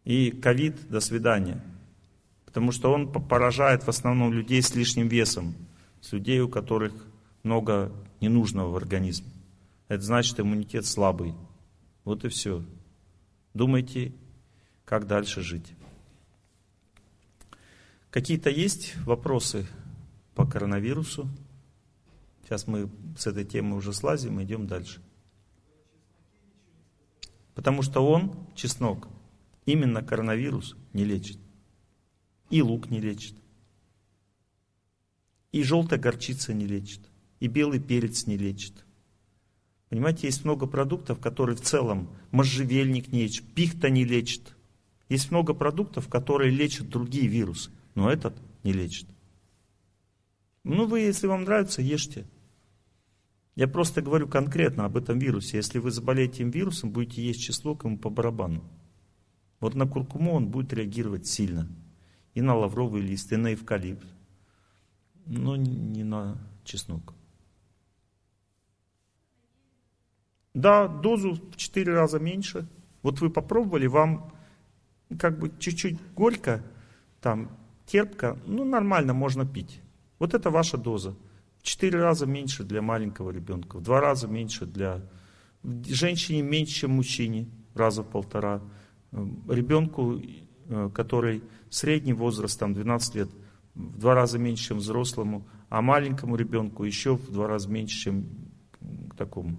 И 0.05 0.31
ковид, 0.31 0.89
до 0.89 0.99
свидания. 0.99 1.63
Потому 2.45 2.71
что 2.71 2.93
он 2.93 3.11
поражает 3.11 3.83
в 3.83 3.89
основном 3.89 4.31
людей 4.31 4.61
с 4.61 4.75
лишним 4.75 5.07
весом, 5.07 5.55
с 6.01 6.11
людей, 6.11 6.39
у 6.41 6.49
которых 6.49 6.93
много 7.41 7.91
ненужного 8.21 8.69
в 8.69 8.75
организме. 8.75 9.31
Это 9.87 10.03
значит, 10.03 10.39
иммунитет 10.39 10.85
слабый. 10.85 11.33
Вот 12.03 12.25
и 12.25 12.29
все. 12.29 12.63
Думайте, 13.53 14.13
как 14.85 15.07
дальше 15.07 15.41
жить. 15.41 15.73
Какие-то 18.09 18.49
есть 18.49 18.95
вопросы 19.05 19.65
по 20.35 20.45
коронавирусу? 20.45 21.27
Сейчас 22.43 22.67
мы 22.67 22.89
с 23.17 23.25
этой 23.25 23.45
темы 23.45 23.75
уже 23.75 23.93
слазим 23.93 24.39
и 24.39 24.43
идем 24.43 24.67
дальше. 24.67 25.01
Потому 27.55 27.81
что 27.81 28.01
он, 28.01 28.35
чеснок, 28.55 29.07
именно 29.65 30.03
коронавирус 30.03 30.75
не 30.93 31.05
лечит. 31.05 31.39
И 32.49 32.61
лук 32.61 32.89
не 32.89 32.99
лечит. 32.99 33.35
И 35.51 35.63
желтая 35.63 35.99
горчица 35.99 36.53
не 36.53 36.65
лечит. 36.65 37.01
И 37.39 37.47
белый 37.47 37.79
перец 37.79 38.27
не 38.27 38.37
лечит. 38.37 38.85
Понимаете, 39.89 40.27
есть 40.27 40.43
много 40.43 40.65
продуктов, 40.65 41.19
которые 41.19 41.55
в 41.55 41.61
целом 41.61 42.09
можжевельник 42.31 43.09
не 43.09 43.23
лечит, 43.23 43.45
пихта 43.53 43.89
не 43.89 44.05
лечит. 44.05 44.55
Есть 45.13 45.29
много 45.29 45.53
продуктов, 45.53 46.07
которые 46.07 46.49
лечат 46.49 46.89
другие 46.89 47.27
вирусы, 47.27 47.69
но 47.93 48.09
этот 48.09 48.33
не 48.63 48.73
лечит. 48.73 49.07
Ну, 50.63 50.87
вы, 50.87 51.01
если 51.01 51.27
вам 51.27 51.43
нравится, 51.43 51.83
ешьте. 51.83 52.25
Я 53.53 53.67
просто 53.67 54.01
говорю 54.01 54.27
конкретно 54.27 54.85
об 54.85 54.97
этом 54.97 55.19
вирусе. 55.19 55.57
Если 55.57 55.77
вы 55.77 55.91
заболеете 55.91 56.37
этим 56.37 56.49
вирусом, 56.49 56.89
будете 56.89 57.23
есть 57.23 57.43
чеснок 57.43 57.83
ему 57.83 57.99
по 57.99 58.09
барабану. 58.09 58.63
Вот 59.59 59.75
на 59.75 59.85
куркуму 59.85 60.33
он 60.33 60.47
будет 60.47 60.73
реагировать 60.73 61.27
сильно. 61.27 61.69
И 62.33 62.41
на 62.41 62.55
лавровый 62.55 63.03
лист, 63.03 63.31
и 63.33 63.35
на 63.35 63.53
эвкалипт. 63.53 64.07
Но 65.27 65.55
не 65.55 66.03
на 66.03 66.39
чеснок. 66.63 67.13
Да, 70.55 70.87
дозу 70.87 71.33
в 71.33 71.55
4 71.55 71.93
раза 71.93 72.17
меньше. 72.17 72.67
Вот 73.03 73.21
вы 73.21 73.29
попробовали, 73.29 73.85
вам 73.85 74.33
как 75.17 75.39
бы 75.39 75.51
чуть-чуть 75.59 75.97
горько, 76.15 76.63
там 77.21 77.49
терпко, 77.85 78.37
ну 78.45 78.63
нормально, 78.65 79.13
можно 79.13 79.45
пить. 79.45 79.81
Вот 80.19 80.33
это 80.33 80.49
ваша 80.49 80.77
доза. 80.77 81.15
В 81.59 81.63
4 81.63 81.99
раза 81.99 82.25
меньше 82.25 82.63
для 82.63 82.81
маленького 82.81 83.31
ребенка, 83.31 83.77
в 83.77 83.81
2 83.83 84.01
раза 84.01 84.27
меньше 84.27 84.65
для 84.65 85.01
женщине 85.63 86.41
меньше, 86.41 86.73
чем 86.73 86.91
мужчине, 86.91 87.47
раза 87.73 88.03
в 88.03 88.07
полтора. 88.07 88.61
Ребенку, 89.47 90.19
э, 90.67 90.89
который 90.93 91.43
средний 91.69 92.13
возраст, 92.13 92.59
там 92.59 92.73
12 92.73 93.15
лет, 93.15 93.29
в 93.75 93.99
два 93.99 94.13
раза 94.13 94.37
меньше, 94.37 94.69
чем 94.69 94.77
взрослому, 94.77 95.47
а 95.69 95.81
маленькому 95.81 96.35
ребенку 96.35 96.83
еще 96.83 97.15
в 97.15 97.31
два 97.31 97.47
раза 97.47 97.69
меньше, 97.69 97.97
чем 97.97 98.25
такому. 99.17 99.57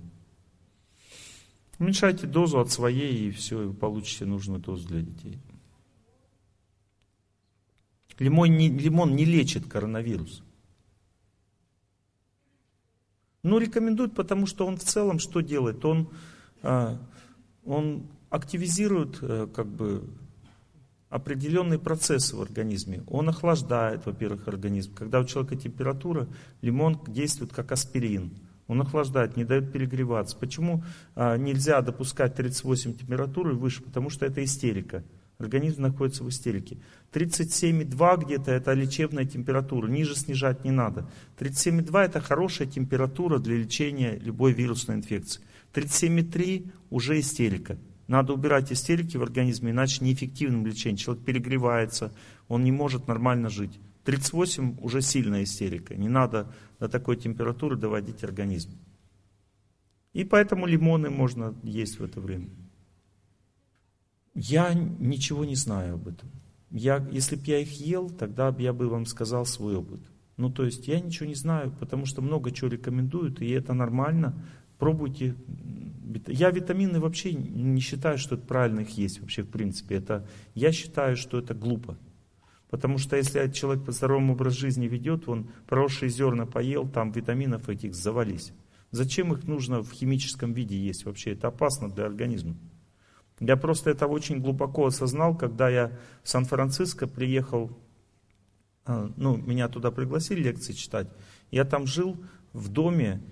Уменьшайте 1.79 2.27
дозу 2.27 2.61
от 2.61 2.71
своей, 2.71 3.29
и 3.29 3.31
все, 3.33 3.63
и 3.63 3.67
вы 3.67 3.75
получите 3.75 4.25
нужную 4.25 4.61
дозу 4.61 4.87
для 4.89 5.01
детей. 5.01 5.39
Лимон 8.19 8.57
не, 8.57 8.69
лимон 8.69 9.17
не 9.17 9.25
лечит 9.25 9.67
коронавирус. 9.67 10.43
Ну, 13.43 13.59
рекомендуют, 13.59 14.15
потому 14.15 14.47
что 14.47 14.67
он 14.67 14.77
в 14.77 14.85
целом 14.85 15.19
что 15.19 15.41
делает? 15.41 15.85
Он, 15.85 16.09
а, 16.63 16.99
он 17.65 18.07
активизирует 18.31 19.19
э, 19.21 19.47
как 19.55 19.67
бы 19.67 20.09
определенные 21.11 21.79
процессы 21.79 22.35
в 22.35 22.43
организме. 22.43 23.05
Он 23.07 23.29
охлаждает, 23.29 24.07
во-первых, 24.07 24.49
организм. 24.49 24.95
Когда 24.95 25.21
у 25.21 25.25
человека 25.25 25.57
температура, 25.57 26.27
лимон 26.63 27.01
действует 27.07 27.53
как 27.53 27.71
аспирин. 27.71 28.33
Он 28.67 28.81
охлаждает, 28.81 29.37
не 29.37 29.45
дает 29.45 29.73
перегреваться. 29.73 30.37
Почему 30.37 30.83
а, 31.15 31.37
нельзя 31.37 31.83
допускать 31.83 32.35
38 32.35 32.95
температуры 32.95 33.55
выше? 33.55 33.83
Потому 33.83 34.11
что 34.11 34.27
это 34.27 34.43
истерика. 34.43 35.05
Организм 35.39 35.83
находится 35.83 36.23
в 36.23 36.29
истерике. 36.29 36.79
37,2 37.13 38.25
где-то 38.25 38.53
это 38.53 38.73
лечебная 38.73 39.25
температура, 39.25 39.89
ниже 39.89 40.15
снижать 40.15 40.65
не 40.65 40.71
надо. 40.71 41.11
37,2 41.39 42.05
это 42.05 42.21
хорошая 42.21 42.69
температура 42.69 43.39
для 43.39 43.57
лечения 43.57 44.17
любой 44.19 44.53
вирусной 44.53 44.97
инфекции. 44.97 45.43
37,3 45.73 46.71
уже 46.91 47.19
истерика. 47.19 47.79
Надо 48.07 48.33
убирать 48.33 48.71
истерики 48.71 49.17
в 49.17 49.23
организме, 49.23 49.73
иначе 49.73 50.05
неэффективным 50.05 50.67
лечением. 50.67 50.99
Человек 50.99 51.25
перегревается, 51.25 52.13
он 52.49 52.63
не 52.63 52.71
может 52.71 53.09
нормально 53.09 53.49
жить. 53.49 53.81
38 54.05 54.77
уже 54.81 55.01
сильная 55.01 55.43
истерика. 55.43 55.97
Не 55.97 56.09
надо 56.09 56.55
до 56.79 56.89
такой 56.89 57.17
температуры 57.17 57.77
доводить 57.77 58.23
организм. 58.23 58.79
И 60.13 60.25
поэтому 60.25 60.67
лимоны 60.67 61.11
можно 61.11 61.55
есть 61.63 61.99
в 61.99 62.05
это 62.05 62.21
время. 62.21 62.51
Я 64.35 64.75
ничего 64.75 65.45
не 65.45 65.55
знаю 65.55 65.95
об 65.95 66.09
этом. 66.09 66.31
Я, 66.71 67.07
если 67.13 67.37
бы 67.37 67.43
я 67.47 67.61
их 67.61 67.81
ел, 67.81 68.11
тогда 68.11 68.55
я 68.59 68.73
бы 68.73 68.89
вам 68.89 69.07
сказал 69.07 69.47
свой 69.47 69.77
опыт. 69.77 70.01
Ну, 70.37 70.51
то 70.51 70.65
есть 70.65 70.89
я 70.89 70.99
ничего 70.99 71.27
не 71.27 71.37
знаю, 71.37 71.73
потому 71.79 72.07
что 72.07 72.21
много 72.21 72.51
чего 72.51 72.69
рекомендуют, 72.69 73.41
и 73.41 73.49
это 73.51 73.75
нормально. 73.75 74.45
Пробуйте. 74.79 75.37
Я 76.27 76.51
витамины 76.51 76.99
вообще 76.99 77.33
не 77.33 77.81
считаю, 77.81 78.19
что 78.19 78.35
это 78.35 78.45
правильно 78.45 78.81
их 78.81 78.91
есть 78.91 79.21
вообще 79.21 79.43
в 79.43 79.51
принципе. 79.51 79.97
Это, 79.97 80.27
я 80.55 80.73
считаю, 80.73 81.17
что 81.17 81.39
это 81.39 81.55
глупо. 81.55 81.97
Потому 82.71 82.99
что 82.99 83.17
если 83.17 83.49
человек 83.53 83.85
по 83.85 83.93
здоровому 83.93 84.33
образ 84.33 84.55
жизни 84.55 84.89
ведет, 84.89 85.29
он 85.29 85.49
проросшие 85.69 86.09
зерна 86.09 86.45
поел, 86.45 86.89
там 86.89 87.13
витаминов 87.13 87.69
этих 87.69 87.95
завались. 87.95 88.53
Зачем 88.91 89.33
их 89.33 89.45
нужно 89.45 89.83
в 89.83 89.93
химическом 89.93 90.53
виде 90.53 90.77
есть 90.77 91.05
вообще? 91.05 91.33
Это 91.33 91.49
опасно 91.49 91.89
для 91.89 92.05
организма. 92.05 92.57
Я 93.41 93.57
просто 93.57 93.91
это 93.91 94.07
очень 94.07 94.41
глубоко 94.41 94.87
осознал, 94.87 95.37
когда 95.37 95.69
я 95.69 95.93
в 96.23 96.29
Сан-Франциско 96.29 97.07
приехал, 97.07 97.77
а, 98.85 99.11
ну, 99.17 99.37
меня 99.37 99.69
туда 99.69 99.91
пригласили 99.91 100.43
лекции 100.43 100.73
читать. 100.73 101.09
Я 101.51 101.65
там 101.65 101.87
жил 101.87 102.17
в 102.53 102.69
доме 102.69 103.23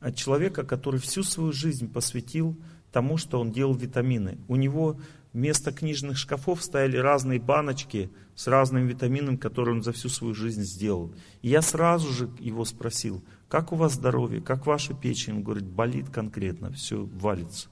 от 0.00 0.16
человека, 0.16 0.64
который 0.64 1.00
всю 1.00 1.22
свою 1.22 1.52
жизнь 1.52 1.90
посвятил 1.92 2.56
тому, 2.90 3.16
что 3.16 3.40
он 3.40 3.52
делал 3.52 3.74
витамины. 3.74 4.38
У 4.48 4.56
него 4.56 4.98
вместо 5.32 5.72
книжных 5.72 6.16
шкафов 6.16 6.62
стояли 6.62 6.96
разные 6.96 7.40
баночки 7.40 8.10
с 8.34 8.46
разным 8.46 8.86
витамином, 8.86 9.36
которые 9.36 9.76
он 9.76 9.82
за 9.82 9.92
всю 9.92 10.08
свою 10.08 10.34
жизнь 10.34 10.62
сделал. 10.62 11.12
И 11.42 11.48
я 11.48 11.62
сразу 11.62 12.12
же 12.12 12.30
его 12.38 12.64
спросил, 12.64 13.22
как 13.48 13.72
у 13.72 13.76
вас 13.76 13.94
здоровье, 13.94 14.40
как 14.40 14.66
ваша 14.66 14.94
печень? 14.94 15.34
Он 15.34 15.42
говорит, 15.42 15.66
болит 15.66 16.08
конкретно, 16.10 16.72
все 16.72 17.04
валится. 17.04 17.68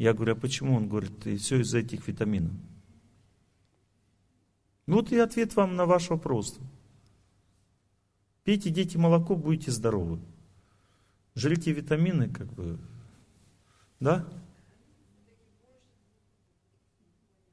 Я 0.00 0.14
говорю, 0.14 0.32
а 0.32 0.36
почему? 0.36 0.76
Он 0.76 0.88
говорит, 0.88 1.26
и 1.26 1.36
все 1.36 1.60
из-за 1.60 1.80
этих 1.80 2.08
витаминов. 2.08 2.52
Ну 4.86 4.96
вот 4.96 5.12
и 5.12 5.18
ответ 5.18 5.54
вам 5.56 5.76
на 5.76 5.84
ваш 5.84 6.08
вопрос. 6.08 6.58
Пейте, 8.42 8.70
дети, 8.70 8.96
молоко, 8.96 9.36
будете 9.36 9.70
здоровы. 9.70 10.18
Жрите 11.34 11.72
витамины, 11.72 12.30
как 12.30 12.50
бы, 12.50 12.78
да? 14.00 14.26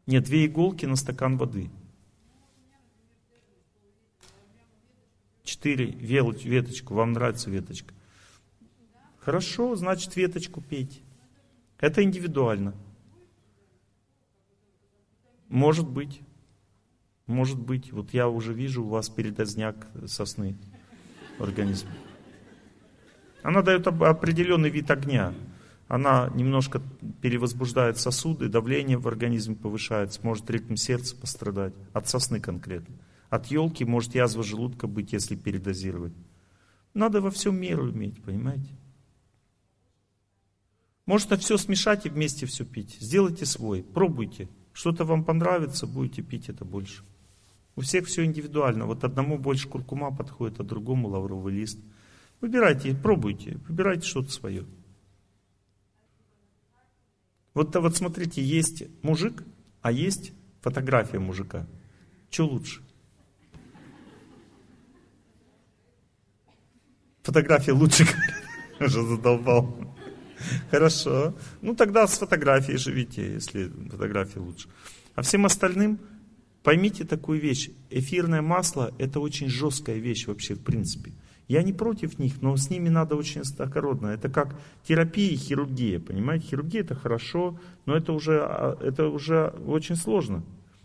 Нет, 0.06 0.24
две 0.24 0.46
иголки 0.46 0.86
на 0.86 0.96
стакан 0.96 1.38
воды. 1.38 1.70
Четыре, 5.44 5.88
веточку, 5.92 6.94
вам 6.94 7.12
нравится 7.12 7.50
веточка. 7.50 7.94
Хорошо, 9.20 9.76
значит 9.76 10.16
веточку 10.16 10.62
пейте. 10.62 11.02
Это 11.80 12.04
индивидуально. 12.04 12.74
Может 15.50 15.88
быть. 15.88 16.22
Может 17.26 17.60
быть. 17.60 17.92
Вот 17.92 18.14
я 18.14 18.28
уже 18.28 18.54
вижу 18.54 18.84
у 18.84 18.90
вас 18.90 19.10
передозняк 19.10 19.88
сосны 20.06 20.58
в 21.38 21.44
организме. 21.44 21.92
Она 23.44 23.62
дает 23.62 23.88
определенный 23.88 24.70
вид 24.70 24.90
огня 24.92 25.34
она 25.88 26.30
немножко 26.36 26.82
перевозбуждает 27.22 27.98
сосуды, 27.98 28.50
давление 28.50 28.98
в 28.98 29.08
организме 29.08 29.56
повышается, 29.56 30.20
может 30.24 30.50
ритм 30.50 30.76
сердца 30.76 31.16
пострадать, 31.16 31.74
от 31.94 32.08
сосны 32.10 32.40
конкретно. 32.40 32.96
От 33.30 33.48
елки 33.48 33.86
может 33.86 34.16
язва 34.16 34.44
желудка 34.44 34.88
быть, 34.88 35.14
если 35.14 35.36
передозировать. 35.36 36.14
Надо 36.94 37.22
во 37.22 37.32
всем 37.32 37.60
меру 37.60 37.90
иметь, 37.92 38.22
понимаете? 38.22 38.77
Можно 41.08 41.38
все 41.38 41.58
смешать 41.58 42.06
и 42.06 42.10
вместе 42.10 42.46
все 42.46 42.66
пить. 42.66 42.98
Сделайте 43.00 43.46
свой, 43.46 43.82
пробуйте. 43.82 44.50
Что-то 44.74 45.06
вам 45.06 45.24
понравится, 45.24 45.88
будете 45.88 46.22
пить 46.22 46.50
это 46.50 46.66
больше. 46.66 47.04
У 47.78 47.82
всех 47.82 48.08
все 48.08 48.26
индивидуально. 48.26 48.86
Вот 48.86 49.06
одному 49.06 49.38
больше 49.38 49.70
куркума 49.70 50.14
подходит, 50.14 50.60
а 50.60 50.64
другому 50.64 51.08
лавровый 51.08 51.54
лист. 51.54 51.80
Выбирайте, 52.42 52.94
пробуйте, 52.94 53.58
выбирайте 53.70 54.06
что-то 54.06 54.32
свое. 54.32 54.66
Вот, 57.54 57.74
вот 57.74 57.96
смотрите, 57.96 58.44
есть 58.44 58.84
мужик, 59.02 59.46
а 59.82 59.94
есть 59.94 60.34
фотография 60.62 61.20
мужика. 61.20 61.66
Что 62.30 62.48
лучше? 62.48 62.82
Фотография 67.24 67.72
лучше, 67.72 68.06
уже 68.82 69.02
задолбал. 69.04 69.97
Хорошо. 70.72 71.36
Ну 71.62 71.76
тогда 71.76 72.08
с 72.08 72.18
фотографией 72.18 72.78
живите, 72.78 73.34
если 73.34 73.72
фотография 73.90 74.40
лучше. 74.40 74.68
А 75.16 75.22
всем 75.22 75.46
остальным 75.46 76.00
поймите 76.64 77.04
такую 77.06 77.40
вещь. 77.40 77.70
Эфирное 77.90 78.42
масло 78.42 78.94
это 78.98 79.20
очень 79.20 79.50
жесткая 79.50 79.98
вещь 79.98 80.28
вообще 80.28 80.56
в 80.56 80.62
принципе. 80.62 81.14
Я 81.48 81.64
не 81.64 81.72
против 81.72 82.20
них, 82.20 82.42
но 82.42 82.58
с 82.58 82.70
ними 82.70 82.90
надо 82.90 83.16
очень 83.16 83.42
осторожно. 83.42 84.08
Это 84.08 84.28
как 84.30 84.60
терапия 84.86 85.32
и 85.32 85.38
хирургия, 85.38 86.00
понимаете? 86.00 86.48
Хирургия 86.48 86.82
это 86.82 86.94
хорошо, 86.94 87.58
но 87.86 87.96
это 87.96 88.12
уже, 88.12 88.42
а, 88.42 88.78
это 88.82 89.08
уже 89.08 89.54
очень 89.66 89.96
сложно. 89.96 90.44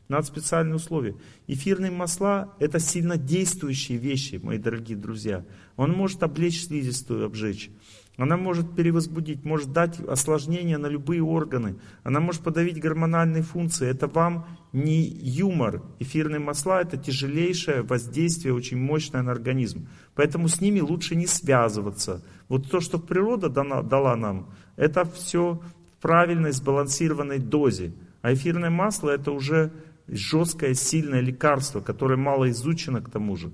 Надо 0.08 0.26
специальные 0.26 0.76
условия. 0.76 1.16
Эфирные 1.48 1.90
масла– 1.90 2.54
это 2.60 2.78
сильно 2.78 3.16
действующие 3.16 3.98
вещи, 3.98 4.38
мои 4.42 4.58
дорогие 4.58 4.96
друзья. 4.96 5.44
Он 5.76 5.92
может 5.92 6.22
облечь 6.22 6.64
слизистую, 6.64 7.24
обжечь. 7.24 7.70
Она 8.18 8.36
может 8.36 8.76
перевозбудить, 8.76 9.44
может 9.44 9.72
дать 9.72 9.98
осложнения 10.00 10.76
на 10.76 10.86
любые 10.86 11.22
органы. 11.22 11.76
Она 12.02 12.20
может 12.20 12.42
подавить 12.42 12.78
гормональные 12.78 13.42
функции. 13.42 13.88
Это 13.88 14.06
вам 14.06 14.46
не 14.72 15.02
юмор. 15.02 15.82
Эфирные 15.98 16.38
масла– 16.38 16.80
это 16.82 16.98
тяжелейшее 16.98 17.82
воздействие, 17.82 18.52
очень 18.52 18.76
мощное 18.76 19.22
на 19.22 19.32
организм. 19.32 19.88
Поэтому 20.14 20.48
с 20.48 20.60
ними 20.60 20.80
лучше 20.80 21.16
не 21.16 21.26
связываться. 21.26 22.22
Вот 22.48 22.70
то, 22.70 22.80
что 22.80 22.98
природа 22.98 23.48
дана, 23.48 23.82
дала 23.82 24.14
нам, 24.14 24.50
это 24.76 25.06
все 25.06 25.62
в 25.96 26.02
правильной 26.02 26.52
сбалансированной 26.52 27.38
дозе. 27.38 27.94
А 28.20 28.34
эфирное 28.34 28.70
масло– 28.70 29.08
это 29.10 29.32
уже 29.32 29.72
жесткое, 30.06 30.74
сильное 30.74 31.20
лекарство, 31.20 31.80
которое 31.80 32.16
мало 32.16 32.50
изучено 32.50 33.00
к 33.00 33.10
тому 33.10 33.36
же. 33.36 33.50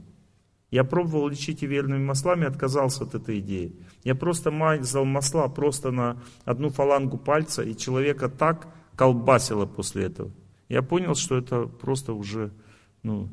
Я 0.71 0.85
пробовал 0.85 1.29
лечить 1.29 1.63
верными 1.63 2.05
маслами, 2.05 2.47
отказался 2.47 3.05
от 3.05 3.15
этой 3.15 3.41
идеи. 3.41 3.75
Я 4.05 4.15
просто 4.15 4.51
мазал 4.51 5.07
масла 5.07 5.49
просто 5.49 5.91
на 5.91 6.23
одну 6.45 6.69
фалангу 6.69 7.17
пальца, 7.17 7.63
и 7.63 7.77
человека 7.77 8.29
так 8.29 8.69
колбасило 8.95 9.65
после 9.65 10.05
этого. 10.05 10.31
Я 10.69 10.83
понял, 10.83 11.15
что 11.15 11.39
это 11.39 11.67
просто 11.67 12.13
уже 12.13 12.53
ну, 13.03 13.31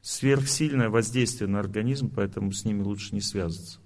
сверхсильное 0.00 0.88
воздействие 0.88 1.48
на 1.48 1.60
организм, 1.60 2.10
поэтому 2.12 2.50
с 2.52 2.64
ними 2.64 2.82
лучше 2.82 3.14
не 3.14 3.20
связываться. 3.20 3.78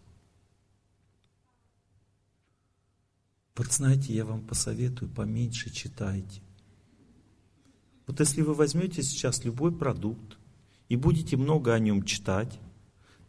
Вот 3.55 3.66
знаете, 3.73 4.15
я 4.15 4.24
вам 4.24 4.40
посоветую, 4.40 5.10
поменьше 5.10 5.70
читайте. 5.70 6.40
Вот 8.06 8.20
если 8.20 8.40
вы 8.40 8.55
возьмете 8.55 9.02
сейчас 9.02 9.44
любой 9.44 9.77
продукт 9.77 10.39
и 10.89 10.97
будете 10.97 11.36
много 11.36 11.74
о 11.74 11.78
нем 11.78 12.05
читать, 12.05 12.59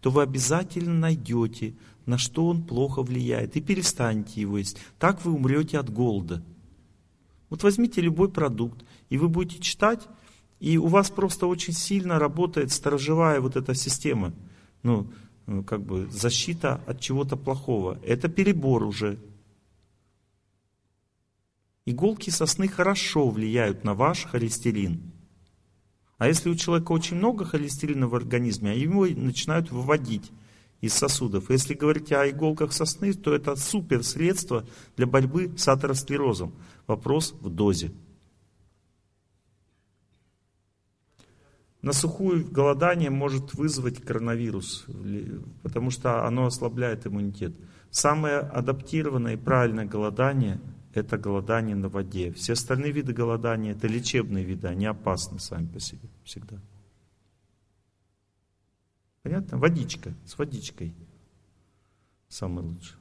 то 0.02 0.12
вы 0.12 0.22
обязательно 0.22 0.94
найдете, 0.94 1.76
на 2.06 2.18
что 2.18 2.48
он 2.48 2.64
плохо 2.64 3.04
влияет, 3.04 3.56
и 3.56 3.62
перестанете 3.62 4.42
его 4.42 4.58
есть. 4.58 4.78
Так 4.98 5.24
вы 5.26 5.34
умрете 5.34 5.80
от 5.80 5.90
голода. 5.90 6.44
Вот 7.50 7.64
возьмите 7.64 8.02
любой 8.02 8.30
продукт, 8.30 8.86
и 9.10 9.18
вы 9.18 9.28
будете 9.28 9.62
читать, 9.62 10.08
и 10.60 10.78
у 10.78 10.88
вас 10.88 11.10
просто 11.10 11.48
очень 11.48 11.74
сильно 11.74 12.20
работает 12.20 12.72
сторожевая 12.72 13.42
вот 13.42 13.56
эта 13.56 13.74
система, 13.74 14.34
ну, 14.84 15.12
ну 15.46 15.64
как 15.64 15.84
бы 15.84 16.08
защита 16.08 16.82
от 16.86 17.00
чего-то 17.00 17.38
плохого. 17.38 18.00
Это 18.04 18.28
перебор 18.28 18.84
уже. 18.84 19.20
Иголки 21.86 22.30
сосны 22.30 22.68
хорошо 22.68 23.30
влияют 23.30 23.84
на 23.84 23.96
ваш 23.96 24.26
холестерин. 24.26 25.12
А 26.20 26.28
если 26.28 26.50
у 26.50 26.56
человека 26.56 26.92
очень 26.92 27.16
много 27.16 27.46
холестерина 27.46 28.08
в 28.08 28.14
организме, 28.14 28.72
а 28.72 28.76
его 28.76 29.08
начинают 29.08 29.72
выводить 29.72 30.32
из 30.82 30.94
сосудов. 30.94 31.50
Если 31.50 31.74
говорить 31.74 32.12
о 32.12 32.30
иголках 32.30 32.74
сосны, 32.74 33.14
то 33.14 33.34
это 33.34 33.56
супер 33.56 34.04
средство 34.04 34.66
для 34.98 35.08
борьбы 35.08 35.54
с 35.58 35.68
атеросклерозом. 35.68 36.54
Вопрос 36.88 37.34
в 37.40 37.50
дозе. 37.50 37.92
На 41.82 41.94
сухую 41.94 42.46
голодание 42.52 43.10
может 43.10 43.54
вызвать 43.54 44.04
коронавирус, 44.04 44.86
потому 45.64 45.90
что 45.90 46.26
оно 46.26 46.48
ослабляет 46.48 47.08
иммунитет. 47.08 47.56
Самое 47.92 48.40
адаптированное 48.40 49.34
и 49.34 49.38
правильное 49.38 49.86
голодание 49.86 50.60
это 51.00 51.18
голодание 51.18 51.76
на 51.76 51.90
воде. 51.90 52.32
Все 52.32 52.54
остальные 52.54 52.92
виды 52.92 53.14
голодания 53.14 53.72
это 53.72 53.88
лечебные 53.88 54.44
виды, 54.44 54.68
они 54.68 54.86
опасны 54.86 55.40
сами 55.40 55.68
по 55.68 55.80
себе 55.80 56.08
всегда. 56.24 56.58
Понятно? 59.24 59.58
Водичка, 59.58 60.14
с 60.26 60.38
водичкой. 60.38 60.94
Самое 62.30 62.68
лучшее. 62.68 63.00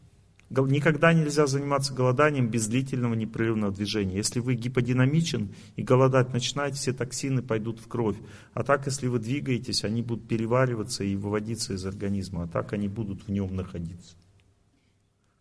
Никогда 0.50 1.12
нельзя 1.12 1.46
заниматься 1.46 1.92
голоданием 1.92 2.48
без 2.48 2.66
длительного 2.68 3.12
непрерывного 3.12 3.72
движения. 3.72 4.16
Если 4.16 4.40
вы 4.40 4.54
гиподинамичен 4.54 5.54
и 5.76 5.82
голодать 5.82 6.32
начинаете, 6.32 6.76
все 6.78 6.94
токсины 6.94 7.42
пойдут 7.42 7.80
в 7.80 7.86
кровь. 7.86 8.16
А 8.54 8.64
так, 8.64 8.86
если 8.86 9.08
вы 9.08 9.18
двигаетесь, 9.18 9.84
они 9.84 10.00
будут 10.00 10.26
перевариваться 10.26 11.04
и 11.04 11.16
выводиться 11.16 11.74
из 11.74 11.84
организма. 11.84 12.44
А 12.44 12.46
так 12.46 12.72
они 12.72 12.88
будут 12.88 13.26
в 13.26 13.28
нем 13.28 13.54
находиться. 13.54 14.16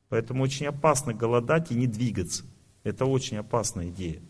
Поэтому 0.09 0.43
очень 0.43 0.67
опасно 0.67 1.13
голодать 1.13 1.71
и 1.71 1.75
не 1.75 1.87
двигаться. 1.87 2.45
Это 2.83 3.05
очень 3.05 3.37
опасная 3.37 3.89
идея. 3.89 4.21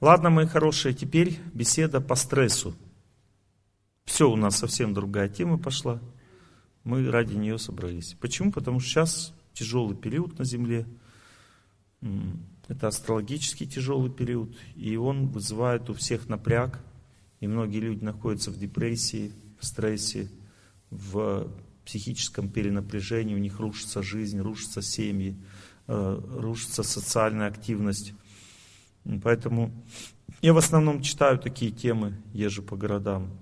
Ладно, 0.00 0.30
мои 0.30 0.46
хорошие, 0.46 0.94
теперь 0.94 1.38
беседа 1.52 2.00
по 2.00 2.14
стрессу. 2.14 2.74
Все, 4.04 4.30
у 4.30 4.36
нас 4.36 4.58
совсем 4.58 4.94
другая 4.94 5.28
тема 5.28 5.58
пошла. 5.58 6.00
Мы 6.84 7.10
ради 7.10 7.34
нее 7.34 7.58
собрались. 7.58 8.14
Почему? 8.20 8.52
Потому 8.52 8.78
что 8.80 8.90
сейчас 8.90 9.34
тяжелый 9.54 9.96
период 9.96 10.38
на 10.38 10.44
Земле. 10.44 10.86
Это 12.68 12.88
астрологический 12.88 13.66
тяжелый 13.66 14.10
период. 14.10 14.54
И 14.76 14.94
он 14.96 15.28
вызывает 15.28 15.88
у 15.88 15.94
всех 15.94 16.28
напряг. 16.28 16.80
И 17.40 17.46
многие 17.46 17.78
люди 17.78 18.04
находятся 18.04 18.50
в 18.50 18.58
депрессии, 18.58 19.32
в 19.58 19.64
стрессе, 19.64 20.30
в 20.90 21.50
психическом 21.84 22.48
перенапряжении, 22.48 23.34
у 23.34 23.38
них 23.38 23.60
рушится 23.60 24.02
жизнь, 24.02 24.40
рушатся 24.40 24.82
семьи, 24.82 25.36
э, 25.86 26.22
рушится 26.36 26.82
социальная 26.82 27.48
активность. 27.48 28.14
Поэтому 29.22 29.72
я 30.40 30.52
в 30.52 30.58
основном 30.58 31.02
читаю 31.02 31.38
такие 31.38 31.70
темы, 31.70 32.20
езжу 32.32 32.62
по 32.62 32.76
городам. 32.76 33.38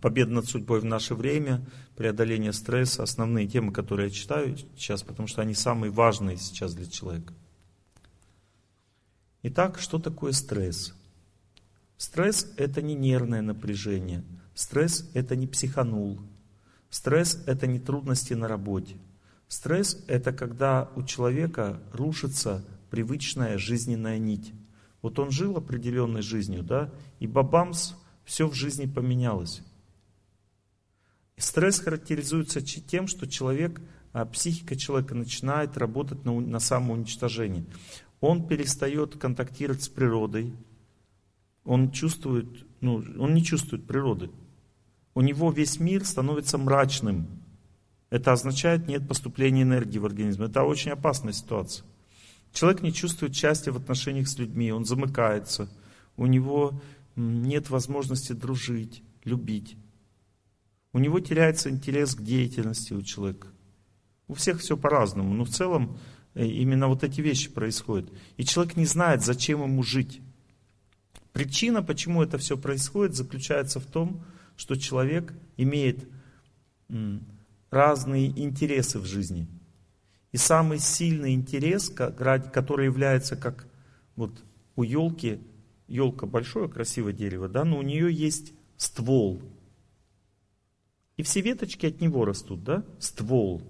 Победа 0.00 0.30
над 0.30 0.46
судьбой 0.46 0.80
в 0.80 0.84
наше 0.84 1.14
время, 1.14 1.66
преодоление 1.96 2.52
стресса, 2.52 3.02
основные 3.02 3.46
темы, 3.46 3.72
которые 3.72 4.08
я 4.08 4.14
читаю 4.14 4.56
сейчас, 4.76 5.02
потому 5.02 5.26
что 5.26 5.42
они 5.42 5.54
самые 5.54 5.90
важные 5.90 6.36
сейчас 6.36 6.74
для 6.74 6.86
человека. 6.86 7.32
Итак, 9.42 9.78
что 9.78 9.98
такое 9.98 10.32
стресс? 10.32 10.94
Стресс– 11.96 12.52
это 12.56 12.82
не 12.82 12.94
нервное 12.94 13.42
напряжение. 13.42 14.22
Стресс– 14.54 15.08
это 15.14 15.34
не 15.34 15.46
психанул. 15.46 16.20
Стресс– 16.96 17.42
это 17.46 17.66
не 17.66 17.78
трудности 17.78 18.32
на 18.32 18.48
работе. 18.48 18.96
Стресс– 19.48 20.02
это 20.08 20.32
когда 20.32 20.90
у 20.96 21.02
человека 21.02 21.78
рушится 21.92 22.64
привычная 22.88 23.58
жизненная 23.58 24.16
нить. 24.16 24.54
Вот 25.02 25.18
он 25.18 25.30
жил 25.30 25.58
определенной 25.58 26.22
жизнью, 26.22 26.62
да, 26.62 26.90
и 27.20 27.26
бабамс, 27.26 27.92
все 28.24 28.48
в 28.48 28.54
жизни 28.54 28.86
поменялось. 28.86 29.60
Стресс 31.36 31.80
характеризуется 31.80 32.62
тем, 32.62 33.08
что 33.08 33.28
человек, 33.28 33.78
а 34.14 34.24
психика 34.24 34.74
человека 34.74 35.14
начинает 35.14 35.76
работать 35.76 36.24
на, 36.24 36.40
на 36.40 36.60
самоуничтожение. 36.60 37.66
Он 38.22 38.48
перестает 38.48 39.18
контактировать 39.18 39.82
с 39.82 39.90
природой, 39.90 40.54
он 41.62 41.90
чувствует, 41.90 42.48
ну, 42.80 43.04
он 43.18 43.34
не 43.34 43.44
чувствует 43.44 43.86
природы, 43.86 44.30
у 45.16 45.22
него 45.22 45.50
весь 45.50 45.80
мир 45.80 46.04
становится 46.04 46.58
мрачным. 46.58 47.26
Это 48.10 48.32
означает 48.32 48.86
нет 48.86 49.08
поступления 49.08 49.62
энергии 49.62 49.98
в 49.98 50.04
организм. 50.04 50.42
Это 50.42 50.62
очень 50.62 50.90
опасная 50.90 51.32
ситуация. 51.32 51.86
Человек 52.52 52.82
не 52.82 52.92
чувствует 52.92 53.34
счастья 53.34 53.72
в 53.72 53.78
отношениях 53.78 54.28
с 54.28 54.38
людьми, 54.38 54.70
он 54.70 54.84
замыкается. 54.84 55.70
У 56.18 56.26
него 56.26 56.82
нет 57.16 57.70
возможности 57.70 58.34
дружить, 58.34 59.02
любить. 59.24 59.78
У 60.92 60.98
него 60.98 61.18
теряется 61.20 61.70
интерес 61.70 62.14
к 62.14 62.20
деятельности 62.20 62.92
у 62.92 63.00
человека. 63.00 63.48
У 64.28 64.34
всех 64.34 64.60
все 64.60 64.76
по-разному, 64.76 65.32
но 65.32 65.44
в 65.44 65.48
целом 65.48 65.98
э, 66.34 66.44
именно 66.44 66.88
вот 66.88 67.04
эти 67.04 67.22
вещи 67.22 67.48
происходят. 67.48 68.10
И 68.36 68.44
человек 68.44 68.76
не 68.76 68.84
знает, 68.84 69.24
зачем 69.24 69.62
ему 69.62 69.82
жить. 69.82 70.20
Причина, 71.32 71.82
почему 71.82 72.22
это 72.22 72.36
все 72.36 72.58
происходит, 72.58 73.14
заключается 73.14 73.80
в 73.80 73.86
том, 73.86 74.10
что 74.10 74.26
человек 74.56 75.34
имеет 75.56 76.08
разные 77.70 78.28
интересы 78.28 78.98
в 78.98 79.06
жизни. 79.06 79.46
И 80.32 80.36
самый 80.36 80.78
сильный 80.78 81.34
интерес, 81.34 81.88
который 81.88 82.86
является 82.86 83.36
как 83.36 83.66
вот 84.16 84.44
у 84.74 84.82
елки, 84.82 85.40
елка 85.88 86.26
большое 86.26 86.68
красивое 86.68 87.12
дерево, 87.12 87.48
да, 87.48 87.64
но 87.64 87.78
у 87.78 87.82
нее 87.82 88.12
есть 88.12 88.52
ствол. 88.76 89.40
И 91.16 91.22
все 91.22 91.40
веточки 91.40 91.86
от 91.86 92.00
него 92.00 92.24
растут, 92.24 92.62
да, 92.64 92.84
ствол. 92.98 93.62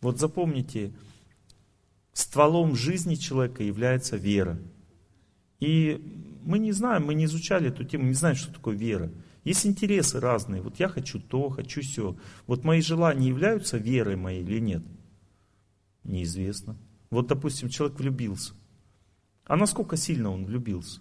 Вот 0.00 0.18
запомните, 0.18 0.92
стволом 2.12 2.74
жизни 2.74 3.14
человека 3.14 3.62
является 3.62 4.16
вера. 4.16 4.58
И 5.60 6.40
мы 6.44 6.58
не 6.58 6.72
знаем, 6.72 7.06
мы 7.06 7.14
не 7.14 7.26
изучали 7.26 7.68
эту 7.68 7.84
тему, 7.84 8.06
не 8.06 8.14
знаем, 8.14 8.36
что 8.36 8.52
такое 8.52 8.74
вера. 8.74 9.10
Есть 9.44 9.66
интересы 9.66 10.20
разные. 10.20 10.62
Вот 10.62 10.80
я 10.80 10.88
хочу 10.88 11.20
то, 11.20 11.50
хочу 11.50 11.82
все. 11.82 12.16
Вот 12.46 12.64
мои 12.64 12.80
желания 12.80 13.28
являются 13.28 13.76
верой 13.76 14.16
моей 14.16 14.42
или 14.42 14.58
нет? 14.58 14.82
Неизвестно. 16.02 16.76
Вот, 17.10 17.26
допустим, 17.26 17.68
человек 17.68 17.98
влюбился. 17.98 18.54
А 19.46 19.56
насколько 19.56 19.96
сильно 19.96 20.30
он 20.30 20.46
влюбился? 20.46 21.00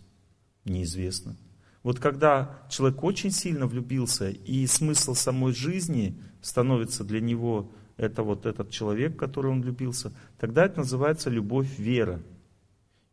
Неизвестно. 0.66 1.38
Вот 1.82 2.00
когда 2.00 2.62
человек 2.70 3.04
очень 3.04 3.32
сильно 3.32 3.68
влюбился, 3.68 4.30
и 4.30 4.66
смысл 4.68 5.16
самой 5.16 5.54
жизни 5.54 6.22
становится 6.42 7.04
для 7.04 7.20
него 7.20 7.72
это 7.98 8.24
вот 8.24 8.46
этот 8.46 8.70
человек, 8.70 9.18
который 9.18 9.52
он 9.52 9.62
влюбился, 9.62 10.14
тогда 10.40 10.66
это 10.66 10.80
называется 10.80 11.30
любовь 11.30 11.78
вера. 11.78 12.22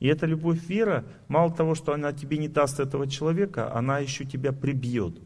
И 0.01 0.09
эта 0.09 0.27
любовь 0.27 0.67
вера, 0.67 1.05
мало 1.29 1.53
того, 1.53 1.75
что 1.75 1.93
она 1.93 2.13
тебе 2.13 2.39
не 2.39 2.49
даст 2.49 2.81
этого 2.81 3.07
человека, 3.07 3.73
она 3.75 3.99
еще 3.99 4.25
тебя 4.25 4.51
прибьет. 4.53 5.21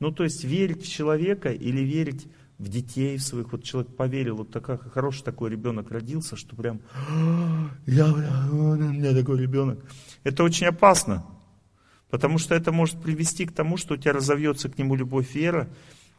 Ну, 0.00 0.10
то 0.12 0.24
есть 0.24 0.44
верить 0.44 0.82
в 0.82 0.90
человека 0.90 1.52
или 1.52 1.80
верить 1.80 2.26
в 2.58 2.68
детей 2.68 3.18
в 3.18 3.22
своих. 3.22 3.52
Вот 3.52 3.64
человек 3.64 3.94
поверил, 3.94 4.36
вот 4.36 4.50
такой 4.50 4.78
хороший 4.78 5.22
такой 5.22 5.50
ребенок 5.50 5.90
родился, 5.90 6.36
что 6.36 6.56
прям, 6.56 6.80
я, 7.86 8.06
у 8.50 8.74
меня 8.76 9.12
такой 9.12 9.40
ребенок. 9.40 9.78
Это 10.24 10.42
очень 10.42 10.66
опасно, 10.66 11.26
потому 12.10 12.38
что 12.38 12.54
это 12.54 12.72
может 12.72 13.00
привести 13.02 13.44
к 13.44 13.52
тому, 13.52 13.76
что 13.76 13.94
у 13.94 13.96
тебя 13.98 14.14
разовьется 14.14 14.70
к 14.70 14.78
нему 14.78 14.94
любовь 14.94 15.34
вера, 15.34 15.68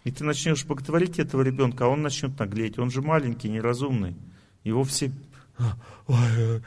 и 0.03 0.11
ты 0.11 0.23
начнешь 0.23 0.63
боготворить 0.65 1.17
этого 1.17 1.41
ребенка, 1.41 1.85
а 1.85 1.87
он 1.87 2.03
начнет 2.03 2.37
наглеть. 2.37 2.77
Он 2.77 2.91
же 2.91 3.01
маленький, 3.01 3.49
неразумный. 3.49 4.15
Его 4.63 4.83
все, 4.83 5.11
ой, 6.07 6.61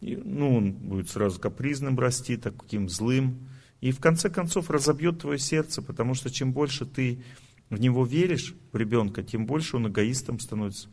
и, 0.00 0.16
ну, 0.16 0.56
он 0.56 0.72
будет 0.72 1.10
сразу 1.10 1.38
капризным 1.40 1.98
расти, 1.98 2.36
таким 2.36 2.88
злым. 2.88 3.48
И 3.80 3.92
в 3.92 4.00
конце 4.00 4.30
концов 4.30 4.70
разобьет 4.70 5.20
твое 5.20 5.38
сердце, 5.38 5.82
потому 5.82 6.14
что 6.14 6.30
чем 6.30 6.52
больше 6.52 6.86
ты 6.86 7.22
в 7.68 7.78
него 7.78 8.04
веришь, 8.04 8.54
в 8.72 8.76
ребенка, 8.76 9.22
тем 9.22 9.46
больше 9.46 9.76
он 9.76 9.88
эгоистом 9.88 10.38
становится. 10.38 10.88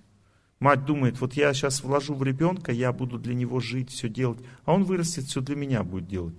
Мать 0.60 0.86
думает, 0.86 1.22
вот 1.22 1.34
я 1.34 1.54
сейчас 1.54 1.84
вложу 1.84 2.16
в 2.16 2.24
ребенка, 2.24 2.72
я 2.72 2.92
буду 2.92 3.20
для 3.20 3.34
него 3.34 3.60
жить, 3.60 3.92
все 3.92 4.10
делать, 4.10 4.40
а 4.66 4.74
он 4.74 4.84
вырастет, 4.84 5.26
все 5.26 5.42
для 5.42 5.56
меня 5.56 5.84
будет 5.84 6.08
делать. 6.08 6.36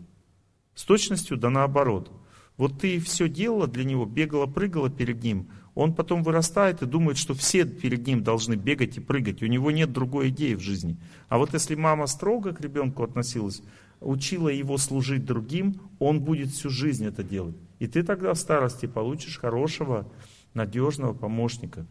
С 0.74 0.84
точностью 0.84 1.36
да 1.36 1.50
наоборот. 1.50 2.10
Вот 2.56 2.80
ты 2.80 2.98
все 2.98 3.28
делала 3.28 3.68
для 3.68 3.84
него, 3.84 4.04
бегала, 4.04 4.46
прыгала 4.46 4.90
перед 4.90 5.22
ним, 5.22 5.50
он 5.78 5.94
потом 5.94 6.24
вырастает 6.24 6.82
и 6.82 6.86
думает, 6.86 7.18
что 7.18 7.34
все 7.34 7.64
перед 7.64 8.04
ним 8.04 8.24
должны 8.24 8.54
бегать 8.54 8.96
и 8.96 9.00
прыгать. 9.00 9.44
У 9.44 9.46
него 9.46 9.70
нет 9.70 9.92
другой 9.92 10.30
идеи 10.30 10.54
в 10.54 10.60
жизни. 10.60 10.96
А 11.28 11.38
вот 11.38 11.54
если 11.54 11.76
мама 11.76 12.08
строго 12.08 12.52
к 12.52 12.60
ребенку 12.60 13.04
относилась, 13.04 13.62
учила 14.00 14.48
его 14.48 14.76
служить 14.76 15.24
другим, 15.24 15.80
он 16.00 16.18
будет 16.18 16.48
всю 16.48 16.68
жизнь 16.68 17.06
это 17.06 17.22
делать. 17.22 17.54
И 17.78 17.86
ты 17.86 18.02
тогда 18.02 18.34
в 18.34 18.38
старости 18.38 18.86
получишь 18.86 19.38
хорошего, 19.38 20.10
надежного 20.52 21.14
помощника. 21.14 21.86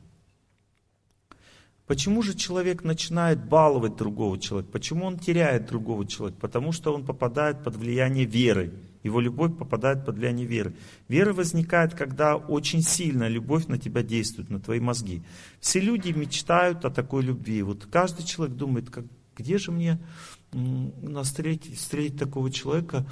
Почему 1.86 2.24
же 2.24 2.36
человек 2.36 2.84
начинает 2.84 3.42
баловать 3.46 3.96
другого 3.96 4.38
человека? 4.38 4.70
Почему 4.74 5.06
он 5.06 5.18
теряет 5.18 5.68
другого 5.68 6.06
человека? 6.06 6.42
Потому 6.42 6.74
что 6.74 6.94
он 6.94 7.06
попадает 7.06 7.64
под 7.64 7.78
влияние 7.78 8.26
веры. 8.26 8.74
Его 9.08 9.22
любовь 9.22 9.58
попадает 9.58 10.06
под 10.06 10.18
влияние 10.18 10.46
веры. 10.46 10.76
Вера 11.08 11.34
возникает, 11.34 11.94
когда 11.94 12.36
очень 12.36 12.82
сильно 12.82 13.28
любовь 13.28 13.68
на 13.68 13.78
тебя 13.78 14.04
действует, 14.04 14.50
на 14.50 14.60
твои 14.60 14.80
мозги. 14.80 15.24
Все 15.60 15.80
люди 15.80 16.12
мечтают 16.12 16.86
о 16.86 16.90
такой 16.90 17.24
любви. 17.24 17.64
Вот 17.64 17.86
каждый 17.86 18.26
человек 18.26 18.56
думает, 18.56 18.90
как, 18.90 19.06
где 19.36 19.58
же 19.58 19.72
мне 19.72 19.98
встретить, 21.24 21.78
встретить 21.78 22.20
такого 22.20 22.52
человека, 22.52 23.06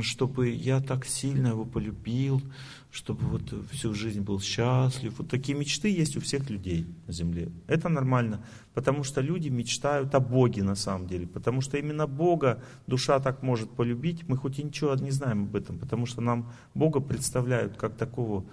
чтобы 0.00 0.50
я 0.50 0.80
так 0.80 1.06
сильно 1.06 1.48
его 1.48 1.64
полюбил, 1.64 2.42
чтобы 2.96 3.26
вот 3.26 3.52
всю 3.72 3.92
жизнь 3.92 4.22
был 4.22 4.40
счастлив. 4.40 5.18
Вот 5.18 5.28
такие 5.28 5.56
мечты 5.56 5.90
есть 5.90 6.16
у 6.16 6.20
всех 6.22 6.48
людей 6.48 6.86
на 7.06 7.12
земле. 7.12 7.50
Это 7.66 7.90
нормально, 7.90 8.42
потому 8.72 9.04
что 9.04 9.20
люди 9.20 9.50
мечтают 9.50 10.14
о 10.14 10.20
Боге 10.20 10.62
на 10.62 10.74
самом 10.74 11.06
деле, 11.06 11.26
потому 11.26 11.60
что 11.60 11.76
именно 11.76 12.06
Бога 12.06 12.62
душа 12.86 13.20
так 13.20 13.42
может 13.42 13.68
полюбить. 13.70 14.26
Мы 14.26 14.38
хоть 14.38 14.58
и 14.58 14.62
ничего 14.62 14.94
не 14.94 15.10
знаем 15.10 15.42
об 15.42 15.56
этом, 15.56 15.78
потому 15.78 16.06
что 16.06 16.22
нам 16.22 16.50
Бога 16.74 17.00
представляют 17.00 17.76
как 17.76 17.98
такого 17.98 18.46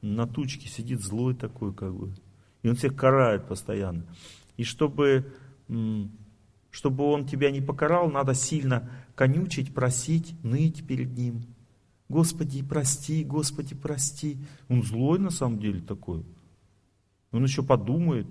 на 0.00 0.28
тучке 0.28 0.68
сидит 0.68 1.00
злой 1.00 1.34
такой, 1.34 1.74
как 1.74 1.92
бы, 1.92 2.14
и 2.62 2.68
он 2.68 2.76
всех 2.76 2.94
карает 2.94 3.48
постоянно. 3.48 4.06
И 4.56 4.62
чтобы 4.62 5.32
чтобы 6.70 7.04
он 7.04 7.26
тебя 7.26 7.50
не 7.50 7.60
покарал, 7.60 8.08
надо 8.08 8.34
сильно 8.34 8.88
конючить, 9.16 9.74
просить, 9.74 10.36
ныть 10.44 10.86
перед 10.86 11.18
ним. 11.18 11.42
Господи, 12.08 12.62
прости, 12.62 13.22
Господи, 13.22 13.74
прости. 13.74 14.38
Он 14.68 14.82
злой 14.82 15.18
на 15.18 15.30
самом 15.30 15.58
деле 15.58 15.80
такой. 15.80 16.24
Он 17.32 17.44
еще 17.44 17.62
подумает. 17.62 18.26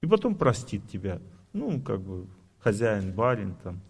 И 0.00 0.06
потом 0.06 0.36
простит 0.36 0.88
тебя. 0.88 1.20
Ну, 1.52 1.80
как 1.80 2.00
бы, 2.00 2.26
хозяин, 2.58 3.12
барин 3.12 3.56
там. 3.62 3.80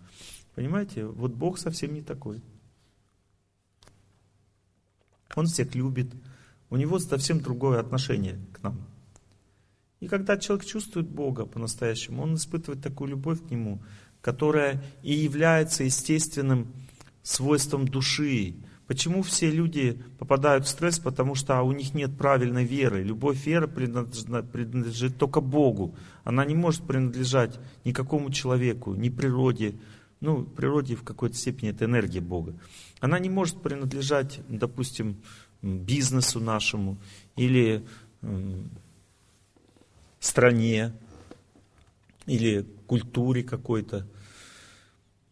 Понимаете, 0.55 1.05
вот 1.05 1.33
Бог 1.33 1.59
совсем 1.59 1.93
не 1.93 2.01
такой. 2.01 2.41
Он 5.35 5.47
всех 5.47 5.75
любит. 5.75 6.11
У 6.71 6.77
него 6.77 6.99
совсем 6.99 7.41
другое 7.41 7.79
отношение 7.79 8.39
к 8.55 8.63
нам. 8.63 8.81
И 10.01 10.09
когда 10.09 10.39
человек 10.39 10.65
чувствует 10.65 11.09
Бога 11.09 11.45
по-настоящему, 11.45 12.23
он 12.23 12.35
испытывает 12.35 12.83
такую 12.83 13.11
любовь 13.11 13.47
к 13.47 13.51
Нему, 13.51 13.83
которая 14.21 14.83
и 15.03 15.13
является 15.13 15.85
естественным 15.85 16.73
свойством 17.27 17.89
души. 17.89 18.55
Почему 18.87 19.23
все 19.23 19.51
люди 19.51 20.01
попадают 20.19 20.65
в 20.65 20.69
стресс? 20.69 21.01
Потому 21.01 21.35
что 21.35 21.61
у 21.63 21.73
них 21.73 21.93
нет 21.93 22.17
правильной 22.17 22.65
веры. 22.65 23.03
Любовь 23.03 23.43
принадлежит, 23.43 24.51
принадлежит 24.53 25.19
только 25.19 25.41
Богу. 25.41 25.97
Она 26.23 26.45
не 26.45 26.55
может 26.55 26.83
принадлежать 26.83 27.59
никакому 27.85 28.31
человеку, 28.31 28.95
ни 28.95 29.09
природе. 29.09 29.75
Ну, 30.21 30.45
природе 30.45 30.95
в 30.95 31.03
какой-то 31.03 31.37
степени 31.37 31.71
это 31.71 31.87
энергия 31.87 32.21
Бога. 32.21 32.55
Она 33.01 33.19
не 33.19 33.29
может 33.29 33.61
принадлежать, 33.61 34.41
допустим, 34.49 35.17
бизнесу 35.63 36.39
нашему 36.39 36.97
или 37.35 37.85
стране 40.21 40.93
или 42.27 42.65
культуре 42.87 43.43
какой-то, 43.43 44.07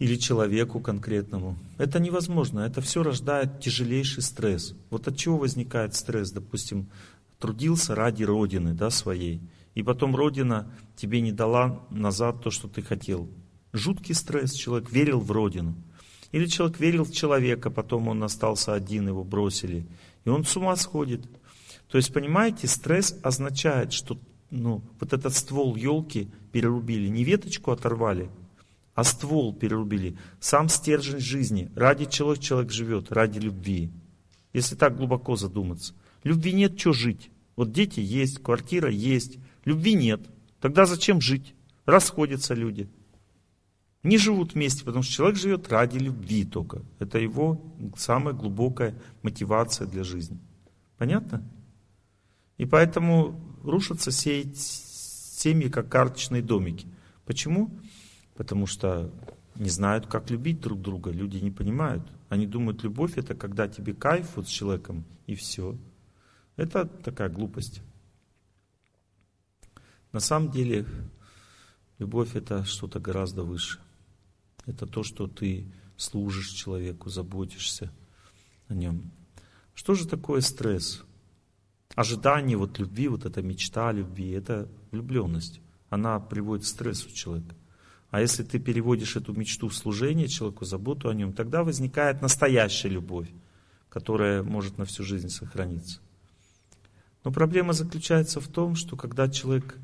или 0.05 0.17
человеку 0.17 0.81
конкретному. 0.81 1.57
Это 1.79 1.99
невозможно. 1.99 2.61
Это 2.61 2.83
все 2.83 3.03
рождает 3.03 3.61
тяжелейший 3.61 4.23
стресс. 4.23 4.75
Вот 4.91 5.09
от 5.09 5.17
чего 5.17 5.39
возникает 5.39 5.95
стресс? 5.95 6.31
Допустим, 6.31 6.91
трудился 7.39 7.95
ради 7.95 8.23
Родины 8.23 8.75
да, 8.75 8.91
своей, 8.91 9.41
и 9.75 9.83
потом 9.83 10.15
Родина 10.15 10.71
тебе 10.95 11.23
не 11.23 11.33
дала 11.33 11.81
назад 11.89 12.43
то, 12.43 12.51
что 12.51 12.69
ты 12.69 12.83
хотел. 12.83 13.31
Жуткий 13.73 14.15
стресс. 14.15 14.53
Человек 14.53 14.93
верил 14.93 15.21
в 15.21 15.31
Родину. 15.31 15.75
Или 16.33 16.45
человек 16.45 16.79
верил 16.81 17.05
в 17.05 17.13
человека, 17.13 17.71
потом 17.71 18.09
он 18.09 18.23
остался 18.25 18.75
один, 18.75 19.09
его 19.09 19.25
бросили. 19.25 19.87
И 20.27 20.29
он 20.29 20.45
с 20.45 20.55
ума 20.55 20.77
сходит. 20.77 21.23
То 21.89 21.97
есть, 21.97 22.13
понимаете, 22.13 22.67
стресс 22.67 23.19
означает, 23.23 23.95
что 23.95 24.19
ну, 24.51 24.83
вот 25.01 25.15
этот 25.15 25.35
ствол 25.35 25.77
елки 25.77 26.29
перерубили, 26.53 27.09
не 27.09 27.25
веточку 27.25 27.71
оторвали, 27.71 28.29
а 28.95 29.05
ствол 29.05 29.53
перерубили, 29.55 30.17
сам 30.41 30.69
стержень 30.69 31.19
жизни. 31.19 31.71
Ради 31.75 32.05
чего 32.05 32.37
человек 32.37 32.71
живет? 32.71 33.11
Ради 33.11 33.39
любви. 33.39 33.91
Если 34.53 34.77
так 34.77 34.97
глубоко 34.97 35.37
задуматься. 35.37 35.95
Любви 36.23 36.53
нет, 36.53 36.79
что 36.79 36.93
жить? 36.93 37.31
Вот 37.57 37.73
дети 37.73 38.01
есть, 38.01 38.43
квартира 38.43 38.91
есть, 38.91 39.39
любви 39.65 39.95
нет. 39.95 40.21
Тогда 40.61 40.87
зачем 40.87 41.21
жить? 41.21 41.55
Расходятся 41.87 42.55
люди. 42.55 42.89
Не 44.03 44.19
живут 44.19 44.55
вместе, 44.55 44.85
потому 44.85 45.03
что 45.03 45.13
человек 45.13 45.39
живет 45.39 45.69
ради 45.69 45.99
любви 45.99 46.45
только. 46.45 46.83
Это 46.99 47.19
его 47.19 47.75
самая 47.97 48.35
глубокая 48.35 48.95
мотивация 49.23 49.87
для 49.87 50.05
жизни. 50.05 50.39
Понятно? 50.99 51.43
И 52.59 52.67
поэтому 52.67 53.41
рушатся 53.63 54.11
все 54.11 54.45
семьи, 54.55 55.69
как 55.69 55.89
карточные 55.89 56.43
домики. 56.43 56.87
Почему? 57.25 57.71
Потому 58.35 58.67
что 58.67 59.11
не 59.55 59.71
знают, 59.71 60.07
как 60.07 60.31
любить 60.31 60.61
друг 60.61 60.81
друга. 60.81 61.11
Люди 61.11 61.39
не 61.39 61.51
понимают. 61.51 62.03
Они 62.29 62.47
думают, 62.47 62.83
любовь 62.83 63.17
это 63.17 63.35
когда 63.35 63.69
тебе 63.69 63.95
кайф 63.95 64.37
вот 64.37 64.49
с 64.49 64.51
человеком 64.51 65.05
и 65.27 65.35
все. 65.35 65.77
Это 66.57 66.87
такая 66.87 67.29
глупость. 67.29 67.81
На 70.13 70.21
самом 70.21 70.51
деле, 70.51 70.87
любовь 71.99 72.37
это 72.37 72.65
что-то 72.65 73.01
гораздо 73.01 73.43
выше. 73.43 73.81
Это 74.67 74.87
то, 74.87 75.03
что 75.03 75.27
ты 75.27 75.67
служишь 75.97 76.51
человеку, 76.51 77.11
заботишься 77.11 77.93
о 78.69 78.75
нем. 78.75 79.11
Что 79.75 79.95
же 79.95 80.07
такое 80.07 80.41
стресс? 80.41 81.03
Ожидание 81.95 82.57
вот 82.57 82.79
любви, 82.79 83.09
вот 83.09 83.25
эта 83.25 83.43
мечта 83.43 83.93
любви, 83.93 84.31
это 84.31 84.69
влюбленность. 84.91 85.61
Она 85.91 86.19
приводит 86.19 86.65
к 86.65 86.69
стрессу 86.69 87.11
человека. 87.11 87.55
А 88.15 88.21
если 88.21 88.45
ты 88.45 88.61
переводишь 88.61 89.17
эту 89.17 89.33
мечту 89.33 89.67
в 89.67 89.75
служение 89.75 90.29
человеку, 90.29 90.65
заботу 90.65 91.09
о 91.09 91.15
нем, 91.15 91.33
тогда 91.33 91.65
возникает 91.65 92.23
настоящая 92.23 92.91
любовь, 92.91 93.29
которая 93.89 94.45
может 94.45 94.79
на 94.79 94.85
всю 94.85 95.03
жизнь 95.03 95.31
сохраниться. 95.31 95.99
Но 97.25 97.33
проблема 97.33 97.73
заключается 97.73 98.39
в 98.39 98.47
том, 98.47 98.77
что 98.77 98.97
когда 98.97 99.29
человек 99.29 99.77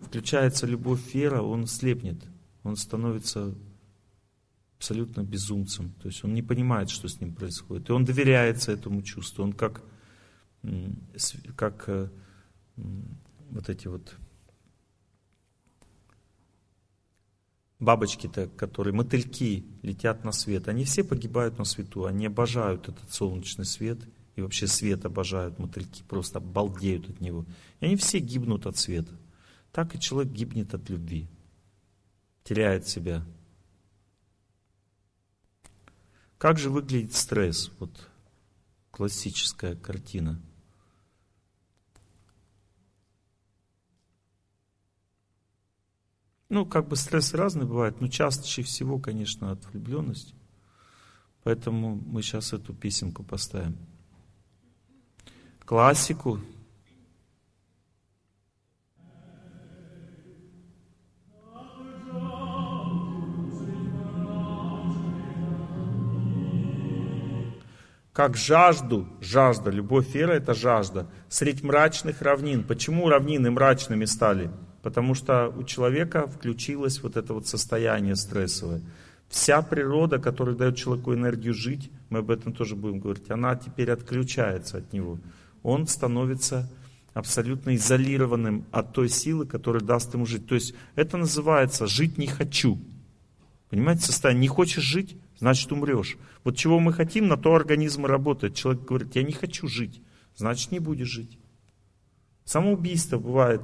включается 0.00 0.66
любовь 0.66 1.14
вера, 1.14 1.42
он 1.42 1.66
слепнет, 1.66 2.16
он 2.62 2.76
становится 2.76 3.54
абсолютно 4.78 5.20
безумцем. 5.20 5.92
То 6.00 6.08
есть 6.08 6.24
он 6.24 6.32
не 6.32 6.42
понимает, 6.42 6.88
что 6.88 7.08
с 7.08 7.20
ним 7.20 7.34
происходит. 7.34 7.90
И 7.90 7.92
он 7.92 8.06
доверяется 8.06 8.72
этому 8.72 9.02
чувству. 9.02 9.44
Он 9.44 9.52
как, 9.52 9.82
как 11.56 11.84
э, 11.88 12.08
вот 13.50 13.68
эти 13.68 13.86
вот 13.86 14.16
бабочки-то, 17.78 18.48
которые, 18.48 18.94
мотыльки 18.94 19.64
летят 19.82 20.24
на 20.24 20.32
свет, 20.32 20.68
они 20.68 20.84
все 20.84 21.04
погибают 21.04 21.58
на 21.58 21.64
свету, 21.64 22.06
они 22.06 22.26
обожают 22.26 22.88
этот 22.88 23.12
солнечный 23.12 23.64
свет, 23.64 23.98
и 24.34 24.42
вообще 24.42 24.66
свет 24.66 25.04
обожают 25.04 25.58
мотыльки, 25.58 26.02
просто 26.02 26.40
балдеют 26.40 27.08
от 27.08 27.20
него. 27.20 27.46
И 27.80 27.86
они 27.86 27.96
все 27.96 28.18
гибнут 28.18 28.66
от 28.66 28.76
света. 28.76 29.14
Так 29.72 29.94
и 29.94 30.00
человек 30.00 30.32
гибнет 30.32 30.74
от 30.74 30.88
любви, 30.90 31.26
теряет 32.44 32.86
себя. 32.86 33.24
Как 36.38 36.58
же 36.58 36.70
выглядит 36.70 37.14
стресс? 37.14 37.70
Вот 37.78 38.08
классическая 38.90 39.74
картина– 39.74 40.40
Ну, 46.48 46.64
как 46.64 46.86
бы 46.88 46.96
стресс 46.96 47.34
разный 47.34 47.66
бывает, 47.66 48.00
но 48.00 48.06
чаще 48.06 48.62
всего, 48.62 48.98
конечно, 48.98 49.50
от 49.50 49.64
влюбленности. 49.66 50.34
Поэтому 51.42 51.96
мы 52.06 52.22
сейчас 52.22 52.52
эту 52.52 52.72
песенку 52.72 53.24
поставим. 53.24 53.76
Классику. 55.64 56.40
Как 68.12 68.34
жажду, 68.36 69.06
жажда, 69.20 69.70
любовь 69.70 70.14
вера 70.14 70.32
это 70.32 70.54
жажда, 70.54 71.10
средь 71.28 71.62
мрачных 71.62 72.22
равнин. 72.22 72.64
Почему 72.64 73.10
равнины 73.10 73.50
мрачными 73.50 74.06
стали? 74.06 74.50
Потому 74.86 75.14
что 75.14 75.48
у 75.48 75.64
человека 75.64 76.28
включилось 76.28 77.02
вот 77.02 77.16
это 77.16 77.34
вот 77.34 77.48
состояние 77.48 78.14
стрессовое. 78.14 78.82
Вся 79.28 79.60
природа, 79.60 80.20
которая 80.20 80.54
дает 80.54 80.76
человеку 80.76 81.12
энергию 81.12 81.54
жить, 81.54 81.90
мы 82.08 82.20
об 82.20 82.30
этом 82.30 82.52
тоже 82.52 82.76
будем 82.76 83.00
говорить, 83.00 83.28
она 83.28 83.56
теперь 83.56 83.90
отключается 83.90 84.78
от 84.78 84.92
него. 84.92 85.18
Он 85.64 85.88
становится 85.88 86.70
абсолютно 87.14 87.74
изолированным 87.74 88.64
от 88.70 88.92
той 88.92 89.08
силы, 89.08 89.44
которая 89.44 89.82
даст 89.82 90.14
ему 90.14 90.24
жить. 90.24 90.46
То 90.46 90.54
есть 90.54 90.72
это 90.94 91.16
называется 91.16 91.88
«жить 91.88 92.16
не 92.16 92.28
хочу». 92.28 92.78
Понимаете, 93.70 94.02
состояние 94.02 94.42
«не 94.42 94.48
хочешь 94.48 94.84
жить», 94.84 95.16
значит 95.40 95.72
умрешь. 95.72 96.16
Вот 96.44 96.56
чего 96.56 96.78
мы 96.78 96.92
хотим, 96.92 97.26
на 97.26 97.36
то 97.36 97.56
организм 97.56 98.06
и 98.06 98.08
работает. 98.08 98.54
Человек 98.54 98.84
говорит, 98.84 99.16
я 99.16 99.24
не 99.24 99.32
хочу 99.32 99.66
жить, 99.66 100.00
значит 100.36 100.70
не 100.70 100.78
будешь 100.78 101.08
жить. 101.08 101.40
Самоубийство 102.44 103.18
бывает 103.18 103.62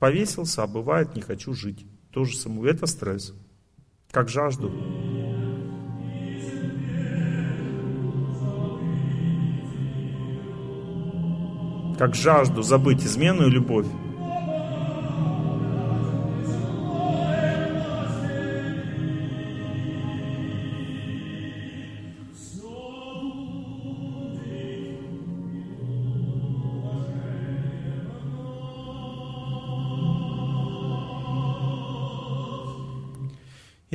Повесился, 0.00 0.62
а 0.62 0.66
бывает 0.66 1.14
не 1.14 1.20
хочу 1.20 1.52
жить. 1.52 1.86
Тоже 2.10 2.34
самому. 2.36 2.64
Это 2.64 2.86
стресс. 2.86 3.34
Как 4.10 4.30
жажду. 4.30 4.72
Как 11.98 12.14
жажду 12.14 12.62
забыть 12.62 13.04
измену 13.04 13.46
и 13.46 13.50
любовь. 13.50 13.86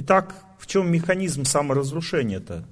Итак, 0.08 0.36
в 0.60 0.68
чем 0.68 0.92
механизм 0.92 1.46
саморазрушения-то? 1.46 2.64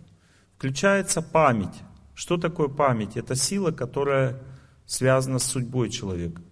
Включается 0.56 1.24
память. 1.24 1.82
Что 2.14 2.38
такое 2.38 2.68
память? 2.68 3.18
Это 3.18 3.34
сила, 3.34 3.72
которая 3.72 4.40
связана 4.86 5.40
с 5.40 5.46
судьбой 5.46 5.90
человека. 5.90 6.44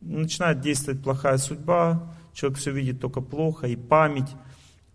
Начинает 0.00 0.62
действовать 0.62 1.02
плохая 1.02 1.36
судьба, 1.36 2.14
человек 2.32 2.58
все 2.58 2.70
видит 2.72 2.98
только 2.98 3.20
плохо, 3.20 3.66
и 3.66 3.76
память, 3.76 4.30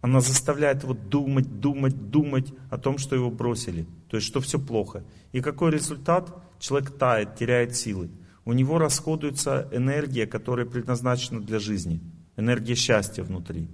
она 0.01 0.22
заставляет 0.22 0.81
его 0.81 0.95
думать, 0.95 1.59
думать, 1.59 2.09
думать 2.09 2.51
о 2.72 2.80
том, 2.80 2.97
что 2.97 3.15
его 3.15 3.30
бросили, 3.30 3.85
то 4.09 4.18
есть 4.18 4.26
что 4.26 4.41
все 4.41 4.57
плохо. 4.57 5.03
И 5.34 5.41
какой 5.41 5.69
результат? 5.69 6.35
Человек 6.57 6.97
тает, 6.97 7.35
теряет 7.35 7.76
силы. 7.76 8.09
У 8.43 8.53
него 8.53 8.80
расходуется 8.80 9.69
энергия, 9.72 10.26
которая 10.26 10.65
предназначена 10.65 11.41
для 11.41 11.59
жизни, 11.59 12.01
энергия 12.38 12.73
счастья 12.73 13.22
внутри. 13.22 13.68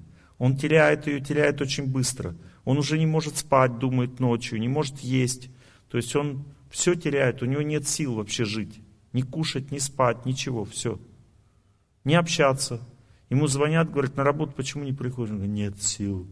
Он 0.44 0.58
теряет 0.58 1.08
ее, 1.08 1.22
теряет 1.22 1.62
очень 1.62 1.86
быстро. 1.86 2.36
Он 2.66 2.78
уже 2.78 3.00
не 3.00 3.06
может 3.06 3.38
спать, 3.38 3.80
думает 3.80 4.20
ночью, 4.20 4.60
не 4.60 4.68
может 4.68 5.00
есть. 5.00 5.50
То 5.88 5.96
есть 5.96 6.14
он 6.18 6.44
все 6.70 6.96
теряет, 6.96 7.42
у 7.42 7.46
него 7.46 7.62
нет 7.62 7.88
сил 7.88 8.16
вообще 8.16 8.44
жить. 8.44 8.82
Ни 9.14 9.22
кушать, 9.22 9.72
ни 9.72 9.78
спать, 9.78 10.26
ничего, 10.26 10.66
все. 10.66 11.00
Не 12.04 12.16
общаться. 12.16 12.82
Ему 13.30 13.48
звонят, 13.48 13.90
говорят, 13.90 14.18
на 14.18 14.26
работу 14.26 14.52
почему 14.52 14.84
не 14.84 14.92
приходишь? 14.92 15.32
Он 15.32 15.38
говорит, 15.38 15.56
нет 15.56 15.82
сил. 15.82 16.28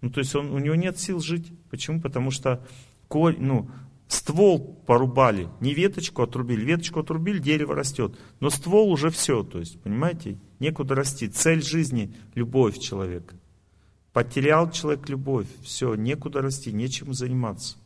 Ну, 0.00 0.10
то 0.10 0.20
есть 0.20 0.36
он, 0.36 0.52
у 0.52 0.60
него 0.60 0.76
нет 0.76 1.00
сил 1.00 1.18
жить. 1.18 1.50
Почему? 1.68 2.00
Потому 2.00 2.30
что 2.30 2.64
корь, 3.08 3.34
ну, 3.40 3.68
ствол 4.06 4.80
порубали, 4.86 5.48
не 5.58 5.74
веточку 5.74 6.22
отрубили. 6.22 6.64
Веточку 6.64 7.00
отрубили, 7.00 7.40
дерево 7.40 7.74
растет. 7.74 8.16
Но 8.38 8.48
ствол 8.48 8.92
уже 8.92 9.10
все, 9.10 9.42
то 9.42 9.58
есть, 9.58 9.82
понимаете, 9.82 10.38
некуда 10.60 10.94
расти. 10.94 11.26
Цель 11.26 11.64
жизни– 11.64 12.14
любовь 12.36 12.78
человека. 12.78 13.34
Потерял 14.16 14.70
человек 14.70 15.10
любовь, 15.10 15.46
все, 15.62 15.94
некуда 15.94 16.40
расти, 16.40 16.72
нечем 16.72 17.12
заниматься. 17.12 17.76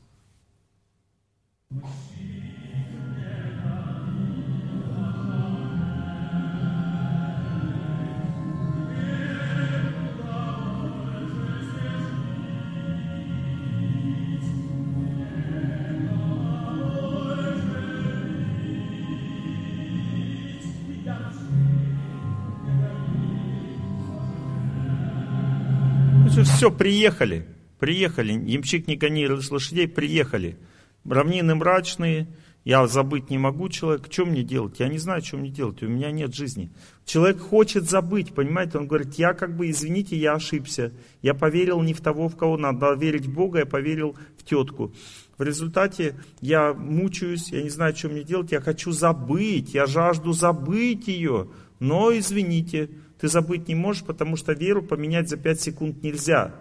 Все, 26.60 26.70
приехали, 26.70 27.46
приехали, 27.78 28.32
ямщик 28.34 28.86
не 28.86 28.94
гони 28.94 29.26
лошадей, 29.26 29.88
приехали. 29.88 30.58
Равнины 31.06 31.54
мрачные, 31.54 32.28
Я 32.64 32.86
забыть 32.86 33.30
не 33.30 33.38
могу 33.38 33.70
человека, 33.70 34.12
что 34.12 34.26
мне 34.26 34.42
делать? 34.42 34.78
Я 34.78 34.88
не 34.88 34.98
знаю, 34.98 35.22
что 35.22 35.38
мне 35.38 35.48
делать, 35.48 35.82
у 35.82 35.88
меня 35.88 36.10
нет 36.10 36.34
жизни. 36.34 36.70
Человек 37.06 37.40
хочет 37.40 37.88
забыть, 37.88 38.34
понимаете? 38.34 38.76
Он 38.76 38.86
говорит, 38.86 39.14
я 39.14 39.32
как 39.32 39.56
бы, 39.56 39.70
извините, 39.70 40.18
я 40.18 40.34
ошибся. 40.34 40.92
Я 41.22 41.32
поверил 41.32 41.80
не 41.80 41.94
в 41.94 42.02
того, 42.02 42.28
в 42.28 42.36
кого 42.36 42.58
надо 42.58 42.92
верить 42.92 43.24
в 43.24 43.32
Бога, 43.32 43.60
я 43.60 43.64
поверил 43.64 44.14
в 44.36 44.44
тетку. 44.44 44.92
В 45.38 45.42
результате 45.42 46.16
я 46.42 46.74
мучаюсь, 46.74 47.50
я 47.50 47.62
не 47.62 47.70
знаю, 47.70 47.96
что 47.96 48.10
мне 48.10 48.22
делать, 48.22 48.52
я 48.52 48.60
хочу 48.60 48.92
забыть, 48.92 49.72
я 49.72 49.86
жажду 49.86 50.34
забыть 50.34 51.08
ее. 51.08 51.48
Но, 51.78 52.14
извините, 52.14 52.90
ты 53.20 53.28
забыть 53.28 53.68
не 53.68 53.74
можешь, 53.74 54.05
потому 54.05 54.36
что 54.36 54.52
веру 54.52 54.82
поменять 54.82 55.28
за 55.28 55.36
5 55.36 55.60
секунд 55.60 56.02
нельзя. 56.02 56.55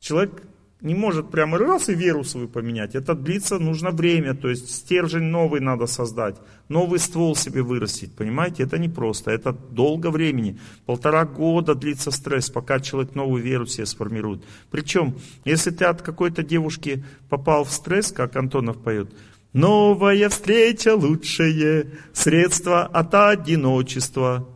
Человек 0.00 0.42
не 0.80 0.94
может 0.94 1.30
прямо 1.30 1.58
раз 1.58 1.88
и 1.88 1.94
веру 1.94 2.22
свою 2.22 2.46
поменять. 2.46 2.94
Это 2.94 3.14
длится, 3.14 3.58
нужно 3.58 3.90
время, 3.90 4.34
то 4.34 4.48
есть 4.48 4.70
стержень 4.70 5.24
новый 5.24 5.60
надо 5.60 5.86
создать, 5.86 6.36
новый 6.68 7.00
ствол 7.00 7.34
себе 7.34 7.62
вырастить, 7.62 8.14
понимаете? 8.14 8.62
Это 8.62 8.78
не 8.78 8.88
просто, 8.88 9.32
это 9.32 9.52
долго 9.52 10.10
времени. 10.10 10.60
Полтора 10.86 11.24
года 11.24 11.74
длится 11.74 12.12
стресс, 12.12 12.48
пока 12.48 12.78
человек 12.78 13.16
новую 13.16 13.42
веру 13.42 13.66
себе 13.66 13.86
сформирует. 13.86 14.44
Причем, 14.70 15.16
если 15.44 15.70
ты 15.70 15.84
от 15.84 16.02
какой-то 16.02 16.44
девушки 16.44 17.04
попал 17.28 17.64
в 17.64 17.72
стресс, 17.72 18.12
как 18.12 18.36
Антонов 18.36 18.80
поет, 18.80 19.10
Новая 19.54 20.28
встреча 20.28 20.94
лучшее 20.94 21.90
средство 22.12 22.82
от 22.82 23.14
одиночества. 23.14 24.46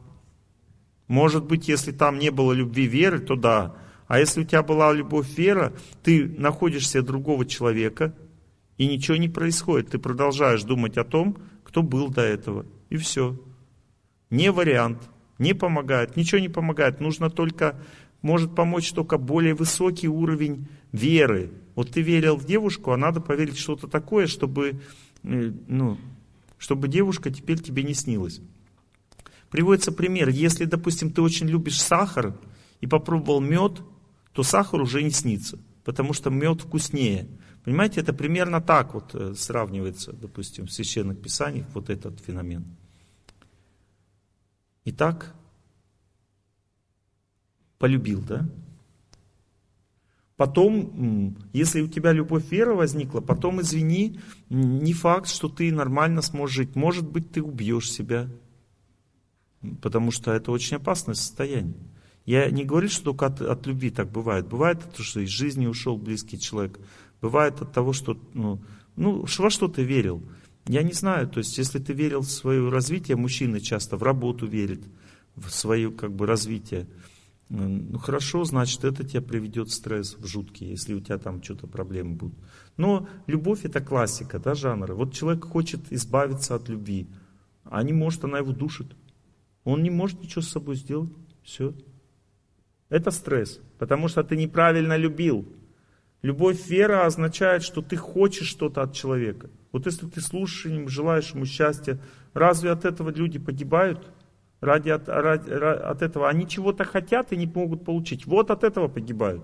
Может 1.12 1.44
быть, 1.44 1.68
если 1.68 1.93
там 1.93 2.18
не 2.18 2.30
было 2.30 2.55
любви 2.55 2.86
веры, 2.86 3.18
то 3.18 3.36
да, 3.36 3.76
а 4.06 4.18
если 4.18 4.40
у 4.40 4.44
тебя 4.44 4.62
была 4.62 4.94
любовь, 4.94 5.28
вера, 5.36 5.74
ты 6.02 6.26
находишь 6.26 6.89
себе 6.89 7.02
другого 7.02 7.44
человека, 7.44 8.16
и 8.78 8.86
ничего 8.86 9.18
не 9.18 9.28
происходит. 9.28 9.90
Ты 9.90 9.98
продолжаешь 9.98 10.62
думать 10.62 10.97
о 10.97 11.05
том, 11.05 11.36
кто 11.64 11.82
был 11.82 12.09
до 12.09 12.22
этого. 12.22 12.64
И 12.89 12.97
все. 12.97 13.39
Не 14.30 14.51
вариант. 14.51 15.02
Не 15.39 15.52
помогает. 15.52 16.16
Ничего 16.16 16.40
не 16.40 16.48
помогает. 16.48 16.98
Нужно 16.98 17.28
только, 17.28 17.78
может 18.22 18.55
помочь 18.55 18.90
только 18.93 19.18
более 19.18 19.52
высокий 19.52 20.09
уровень 20.09 20.66
веры. 20.93 21.51
Вот 21.74 21.90
ты 21.90 22.01
верил 22.01 22.36
в 22.36 22.47
девушку, 22.47 22.90
а 22.93 22.97
надо 22.97 23.20
поверить 23.20 23.59
что-то 23.59 23.86
такое, 23.86 24.26
чтобы, 24.26 24.80
э, 25.24 25.52
ну, 25.68 25.98
чтобы 26.56 26.89
девушка 26.89 27.30
теперь 27.30 27.60
тебе 27.60 27.82
не 27.82 27.93
снилась. 27.93 28.40
Приводится 29.53 29.93
пример. 29.93 30.31
Если, 30.31 30.65
допустим, 30.65 31.11
ты 31.11 31.20
очень 31.20 31.47
любишь 31.47 31.81
сахар 31.81 32.35
и 32.81 32.87
попробовал 32.87 33.43
мед, 33.43 33.83
то 34.33 34.43
сахар 34.43 34.81
уже 34.81 35.03
не 35.03 35.11
снится, 35.11 35.59
потому 35.85 36.15
что 36.15 36.31
мед 36.31 36.62
вкуснее. 36.62 37.29
Понимаете, 37.62 38.01
это 38.01 38.15
примерно 38.15 38.62
так 38.62 38.95
вот 38.95 39.15
э, 39.15 39.35
сравнивается, 39.37 40.15
допустим, 40.15 40.66
в 40.66 40.73
священных 40.73 41.20
писаниях 41.20 41.66
вот 41.74 41.91
этот 41.91 42.19
феномен. 42.20 42.65
Итак, 44.87 45.35
полюбил, 47.79 48.23
да? 48.23 48.49
Потом, 50.39 51.37
если 51.53 51.83
у 51.83 51.89
тебя 51.89 52.12
любовь 52.12 52.51
вера 52.51 52.73
возникла, 52.73 53.20
потом, 53.20 53.61
извини, 53.61 54.19
не 54.49 54.95
факт, 54.95 55.29
что 55.29 55.51
ты 55.51 55.70
нормально 55.70 56.23
сможешь 56.23 56.57
жить. 56.57 56.74
Может 56.74 57.07
быть, 57.07 57.31
ты 57.33 57.43
убьешь 57.43 57.93
себя, 57.93 58.31
потому 59.80 60.10
что 60.10 60.32
это 60.32 60.52
очень 60.52 60.76
опасное 60.76 61.14
состояние. 61.14 61.76
Я 62.24 62.51
не 62.51 62.64
говорю, 62.64 62.89
что 62.89 63.05
только 63.06 63.26
от, 63.26 63.40
от 63.40 63.66
любви 63.66 63.90
так 63.90 64.10
бывает. 64.10 64.47
Бывает 64.47 64.78
от 64.78 64.93
того, 64.93 65.05
что 65.05 65.20
из 65.20 65.28
жизни 65.28 65.66
ушел 65.66 65.97
близкий 65.97 66.39
человек. 66.39 66.78
Бывает 67.20 67.60
от 67.60 67.72
того, 67.72 67.93
что, 67.93 68.16
ну, 68.32 68.60
ну 68.97 69.24
во 69.39 69.51
что 69.51 69.68
ты 69.68 69.82
верил. 69.82 70.22
Я 70.66 70.82
не 70.82 70.93
знаю, 70.93 71.28
то 71.28 71.39
есть 71.39 71.59
если 71.59 71.80
ты 71.80 71.93
верил 71.93 72.20
в 72.20 72.30
свое 72.30 72.68
развитие, 72.68 73.16
мужчины 73.16 73.60
часто 73.60 73.97
в 73.97 74.02
работу 74.05 74.47
верят, 74.47 74.80
в 75.34 75.51
свое 75.51 75.90
как 75.90 76.12
бы 76.12 76.26
развитие. 76.26 76.86
Ну 77.48 77.98
хорошо, 77.98 78.44
значит 78.44 78.84
это 78.84 79.05
тебя 79.05 79.20
приведет 79.20 79.70
стресс, 79.70 80.16
в 80.16 80.26
жуткий, 80.26 80.68
если 80.68 80.94
у 80.94 81.01
тебя 81.01 81.18
там 81.18 81.43
что-то 81.43 81.66
проблемы 81.66 82.14
будут. 82.14 82.39
Но 82.76 83.09
любовь 83.26 83.64
это 83.64 83.80
классика, 83.80 84.39
да, 84.39 84.55
жанра. 84.55 84.94
Вот 84.94 85.12
человек 85.12 85.44
хочет 85.44 85.93
избавиться 85.93 86.55
от 86.55 86.68
любви, 86.68 87.09
а 87.64 87.82
не 87.82 87.93
может, 87.93 88.24
она 88.24 88.39
его 88.39 88.52
душит. 88.52 88.97
Он 89.64 89.82
не 89.82 89.90
может 89.90 90.20
ничего 90.20 90.43
с 90.43 90.48
собой 90.48 90.76
сделать. 90.76 91.12
Все. 91.43 91.74
Это 92.89 93.10
стресс, 93.10 93.60
потому 93.78 94.09
что 94.09 94.22
ты 94.22 94.36
неправильно 94.36 94.97
любил. 94.97 95.48
Любовь 96.20 96.68
вера 96.68 97.06
означает, 97.06 97.62
что 97.62 97.82
ты 97.82 97.97
хочешь 97.97 98.48
что-то 98.48 98.82
от 98.82 98.93
человека. 98.93 99.51
Вот 99.72 99.86
если 99.86 100.06
ты 100.06 100.20
слушаешь 100.20 100.66
им, 100.66 100.89
желаешь 100.89 101.32
ему 101.32 101.47
счастья, 101.47 101.98
разве 102.34 102.70
от 102.70 102.84
этого 102.84 103.10
люди 103.10 103.39
погибают? 103.39 104.12
Ради 104.60 104.90
от, 104.90 105.09
ради, 105.09 105.51
от 105.51 106.02
этого 106.02 106.28
они 106.28 106.47
чего-то 106.47 106.84
хотят 106.84 107.32
и 107.32 107.36
не 107.36 107.47
могут 107.47 107.84
получить. 107.84 108.26
Вот 108.26 108.51
от 108.51 108.62
этого 108.62 108.86
погибают. 108.86 109.43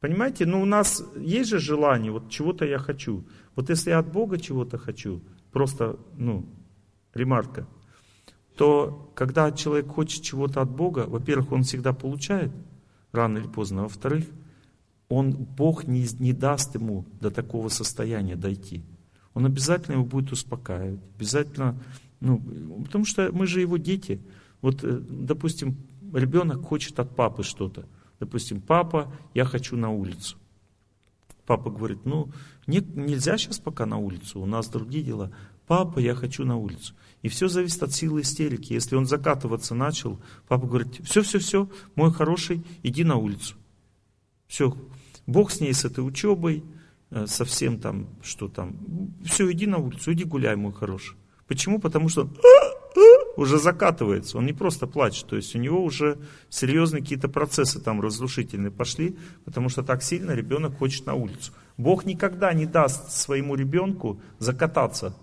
Понимаете, 0.00 0.46
ну 0.46 0.62
у 0.62 0.64
нас 0.64 1.02
есть 1.16 1.50
же 1.50 1.58
желание, 1.58 2.12
вот 2.12 2.30
чего-то 2.30 2.64
я 2.64 2.78
хочу. 2.78 3.26
Вот 3.56 3.68
если 3.68 3.90
я 3.90 3.98
от 3.98 4.10
Бога 4.10 4.38
чего-то 4.38 4.78
хочу, 4.78 5.22
просто, 5.50 5.98
ну, 6.16 6.46
ремарка– 7.12 7.66
то 8.58 9.12
когда 9.14 9.52
человек 9.52 9.86
хочет 9.86 10.24
чего-то 10.24 10.60
от 10.60 10.68
Бога, 10.68 11.06
во-первых, 11.08 11.52
он 11.52 11.62
всегда 11.62 11.92
получает, 11.92 12.50
рано 13.12 13.38
или 13.38 13.46
поздно, 13.46 13.84
во-вторых, 13.84 14.24
он, 15.08 15.30
Бог 15.30 15.86
не, 15.86 16.04
не 16.18 16.32
даст 16.32 16.74
ему 16.74 17.06
до 17.20 17.30
такого 17.30 17.68
состояния 17.68 18.34
дойти. 18.34 18.82
Он 19.32 19.46
обязательно 19.46 19.94
его 19.94 20.04
будет 20.04 20.32
успокаивать, 20.32 21.00
обязательно, 21.16 21.80
ну, 22.18 22.40
потому 22.84 23.04
что 23.04 23.30
мы 23.30 23.46
же 23.46 23.60
его 23.60 23.76
дети. 23.76 24.20
Вот, 24.60 24.82
э, 24.82 24.98
допустим, 25.08 25.76
ребенок 26.12 26.64
хочет 26.64 26.98
от 26.98 27.14
папы 27.14 27.44
что-то. 27.44 27.86
Допустим, 28.18 28.60
папа, 28.60 29.12
я 29.34 29.44
хочу 29.44 29.76
на 29.76 29.90
улицу. 29.90 30.36
Папа 31.46 31.70
говорит, 31.70 32.04
ну, 32.04 32.32
не, 32.66 32.80
нельзя 32.80 33.38
сейчас 33.38 33.60
пока 33.60 33.86
на 33.86 33.98
улицу, 33.98 34.40
у 34.40 34.46
нас 34.46 34.68
другие 34.68 35.04
дела. 35.04 35.30
Папа, 35.68 36.00
я 36.00 36.16
хочу 36.16 36.44
на 36.44 36.56
улицу. 36.56 36.94
И 37.22 37.28
все 37.28 37.48
зависит 37.48 37.82
от 37.82 37.92
силы 37.92 38.20
истерики. 38.20 38.72
Если 38.72 38.94
он 38.96 39.06
закатываться 39.06 39.74
начал, 39.74 40.20
папа 40.46 40.66
говорит, 40.66 41.00
все, 41.04 41.22
все, 41.22 41.38
все, 41.38 41.68
мой 41.94 42.12
хороший, 42.12 42.64
иди 42.82 43.04
на 43.04 43.16
улицу. 43.16 43.56
Все, 44.46 44.76
Бог 45.26 45.50
с 45.50 45.60
ней, 45.60 45.74
с 45.74 45.84
этой 45.84 46.06
учебой, 46.06 46.64
э, 47.10 47.26
совсем 47.26 47.78
там, 47.78 48.08
что 48.22 48.48
там. 48.48 48.76
Все, 49.24 49.50
иди 49.50 49.66
на 49.66 49.78
улицу, 49.78 50.12
иди 50.12 50.24
гуляй, 50.24 50.56
мой 50.56 50.72
хороший. 50.72 51.16
Почему? 51.46 51.80
Потому 51.80 52.08
что 52.08 52.22
он 52.22 52.32
уже 53.36 53.58
закатывается, 53.58 54.38
он 54.38 54.46
не 54.46 54.52
просто 54.52 54.86
плачет, 54.86 55.26
то 55.26 55.36
есть 55.36 55.54
у 55.54 55.58
него 55.58 55.82
уже 55.82 56.18
серьезные 56.48 57.02
какие-то 57.02 57.28
процессы 57.28 57.80
там 57.80 58.00
разрушительные 58.00 58.70
пошли, 58.70 59.16
потому 59.44 59.68
что 59.68 59.82
так 59.82 60.02
сильно 60.02 60.32
ребенок 60.32 60.76
хочет 60.78 61.06
на 61.06 61.14
улицу. 61.14 61.52
Бог 61.76 62.04
никогда 62.04 62.52
не 62.52 62.66
даст 62.66 63.12
своему 63.12 63.54
ребенку 63.54 64.20
закататься 64.38 65.14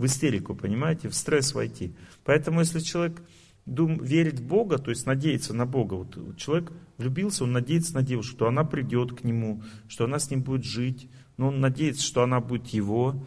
в 0.00 0.06
истерику, 0.06 0.54
понимаете, 0.54 1.10
в 1.10 1.14
стресс 1.14 1.54
войти. 1.54 1.94
Поэтому 2.24 2.60
если 2.60 2.80
человек 2.80 3.22
дум, 3.66 4.02
верит 4.02 4.40
в 4.40 4.46
Бога, 4.46 4.78
то 4.78 4.90
есть 4.90 5.04
надеется 5.04 5.52
на 5.52 5.66
Бога, 5.66 5.94
вот 5.94 6.38
человек 6.38 6.72
влюбился, 6.96 7.44
он 7.44 7.52
надеется 7.52 7.94
на 7.94 8.02
девушку, 8.02 8.36
что 8.36 8.48
она 8.48 8.64
придет 8.64 9.12
к 9.12 9.24
нему, 9.24 9.62
что 9.88 10.04
она 10.04 10.18
с 10.18 10.30
ним 10.30 10.42
будет 10.42 10.64
жить, 10.64 11.10
но 11.36 11.48
он 11.48 11.60
надеется, 11.60 12.02
что 12.02 12.22
она 12.22 12.40
будет 12.40 12.68
его, 12.68 13.22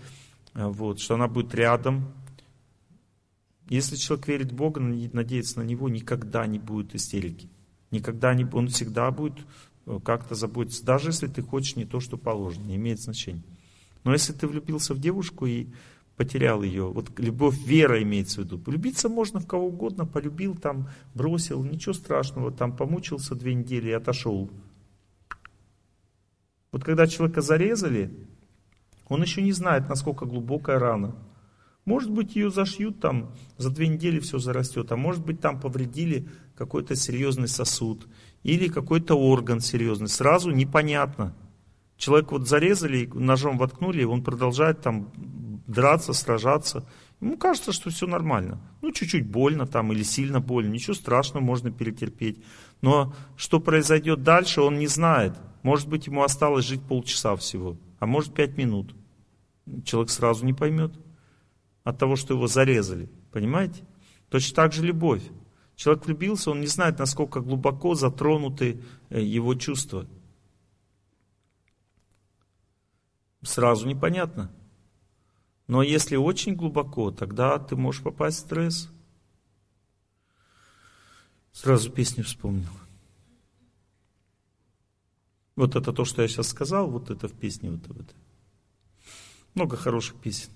а, 0.54 0.70
вот, 0.70 1.00
что 1.00 1.14
она 1.14 1.28
будет 1.28 1.54
рядом. 1.54 2.12
Если 3.70 3.96
человек 3.96 4.28
верит 4.28 4.52
в 4.52 4.56
Бога, 4.56 4.82
надеется 4.82 5.60
на 5.60 5.64
Него, 5.64 5.90
никогда 5.90 6.46
не 6.48 6.60
будет 6.60 6.96
истерики. 6.96 7.50
Никогда 7.92 8.34
не, 8.34 8.46
он 8.52 8.68
всегда 8.68 9.10
будет 9.12 9.38
э, 9.86 10.00
как-то 10.04 10.34
заботиться, 10.34 10.84
даже 10.84 11.10
если 11.10 11.28
ты 11.28 11.44
хочешь 11.44 11.76
не 11.76 11.86
то, 11.86 12.00
что 12.00 12.18
положено, 12.18 12.66
не 12.66 12.76
имеет 12.76 13.00
значения. 13.00 13.44
Но 14.04 14.12
если 14.12 14.34
ты 14.34 14.48
влюбился 14.48 14.94
в 14.94 15.00
девушку 15.00 15.46
и 15.46 15.68
потерял 16.16 16.62
ее. 16.64 16.86
Вот 16.86 17.20
любовь, 17.20 17.58
вера 17.66 18.02
имеется 18.04 18.42
в 18.42 18.46
виду. 18.46 18.60
Полюбиться 18.60 19.10
можно 19.10 19.40
в 19.40 19.48
кого 19.48 19.68
угодно, 19.68 20.06
полюбил, 20.06 20.56
там, 20.56 20.90
бросил, 21.14 21.64
ничего 21.64 21.94
страшного, 21.94 22.52
там, 22.52 22.76
помучился 22.76 23.36
две 23.36 23.54
недели 23.54 23.90
и 23.90 23.94
отошел. 23.94 24.50
Вот 26.72 26.84
когда 26.84 27.08
человека 27.08 27.42
зарезали, 27.42 28.12
он 29.08 29.22
еще 29.22 29.42
не 29.42 29.52
знает, 29.52 29.90
насколько 29.90 30.26
глубокая 30.26 30.80
рана. 30.80 31.16
Может 31.86 32.12
быть, 32.12 32.36
ее 32.36 32.50
зашьют 32.50 33.02
там, 33.02 33.34
за 33.58 33.70
две 33.70 33.88
недели 33.88 34.20
все 34.20 34.40
зарастет, 34.40 34.92
а 34.92 34.96
может 34.96 35.26
быть, 35.26 35.42
там 35.42 35.60
повредили 35.60 36.30
какой-то 36.56 36.96
серьезный 36.96 37.50
сосуд 37.50 38.08
или 38.44 38.70
какой-то 38.70 39.16
орган 39.16 39.60
серьезный. 39.60 40.08
Сразу 40.08 40.52
непонятно. 40.52 41.36
Человек 41.98 42.32
вот 42.32 42.48
зарезали, 42.48 43.10
ножом 43.14 43.58
воткнули, 43.58 44.04
он 44.04 44.24
продолжает 44.24 44.82
там 44.82 45.12
драться, 45.68 46.14
сражаться. 46.14 46.88
Ему 47.22 47.38
кажется, 47.38 47.72
что 47.72 47.90
все 47.90 48.06
нормально. 48.06 48.60
Ну, 48.82 48.92
чуть-чуть 48.92 49.26
больно 49.26 49.66
там 49.66 49.94
или 49.94 50.04
сильно 50.04 50.40
больно, 50.40 50.72
ничего 50.72 50.94
страшного, 50.94 51.44
можно 51.44 51.72
перетерпеть. 51.72 52.44
Но 52.82 53.16
что 53.38 53.60
произойдет 53.60 54.24
дальше, 54.24 54.62
он 54.62 54.78
не 54.78 54.88
знает. 54.88 55.34
Может 55.62 55.88
быть, 55.88 56.08
ему 56.08 56.24
осталось 56.24 56.66
жить 56.66 56.82
полчаса 56.82 57.36
всего, 57.38 57.78
а 58.00 58.06
может 58.06 58.34
пять 58.34 58.58
минут. 58.58 58.94
человек 59.86 60.10
сразу 60.10 60.46
не 60.46 60.54
поймет 60.54 60.94
от 61.84 61.98
того, 61.98 62.16
что 62.18 62.34
его 62.34 62.48
зарезали. 62.48 63.10
Понимаете? 63.32 63.84
Точно 64.30 64.56
так 64.56 64.74
же 64.74 64.84
любовь. 64.84 65.24
Человек 65.76 66.06
влюбился, 66.06 66.52
он 66.52 66.60
не 66.60 66.68
знает, 66.68 67.00
насколько 67.00 67.40
глубоко 67.40 67.96
затронуты 67.96 68.82
э, 69.10 69.22
его 69.22 69.56
чувства. 69.56 70.08
Сразу 73.42 73.88
непонятно. 73.88 74.52
Но 75.68 75.82
если 75.82 76.16
очень 76.16 76.56
глубоко, 76.56 77.12
тогда 77.12 77.58
ты 77.58 77.76
можешь 77.76 78.02
попасть 78.02 78.38
в 78.38 78.40
стресс. 78.42 78.90
Сразу 81.52 81.92
песню 81.92 82.24
вспомнил. 82.24 82.70
Вот 85.56 85.76
это 85.76 85.94
то, 85.94 86.04
что 86.04 86.22
я 86.22 86.28
сейчас 86.28 86.48
сказал, 86.48 86.90
вот 86.90 87.10
это 87.10 87.28
в 87.28 87.34
песне 87.34 87.70
вот 87.70 87.86
это. 87.86 88.14
Много 89.54 89.78
хороших 89.78 90.16
песен. 90.16 90.50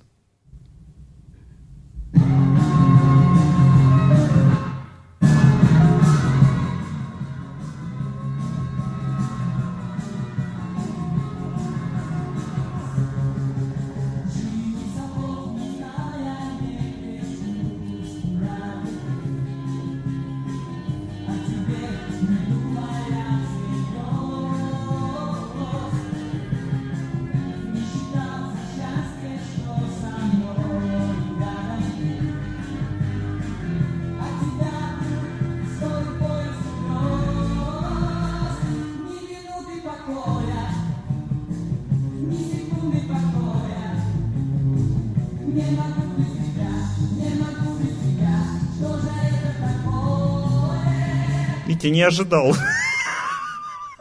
Видите, 51.88 51.91
не 51.91 52.01
ожидал. 52.01 52.55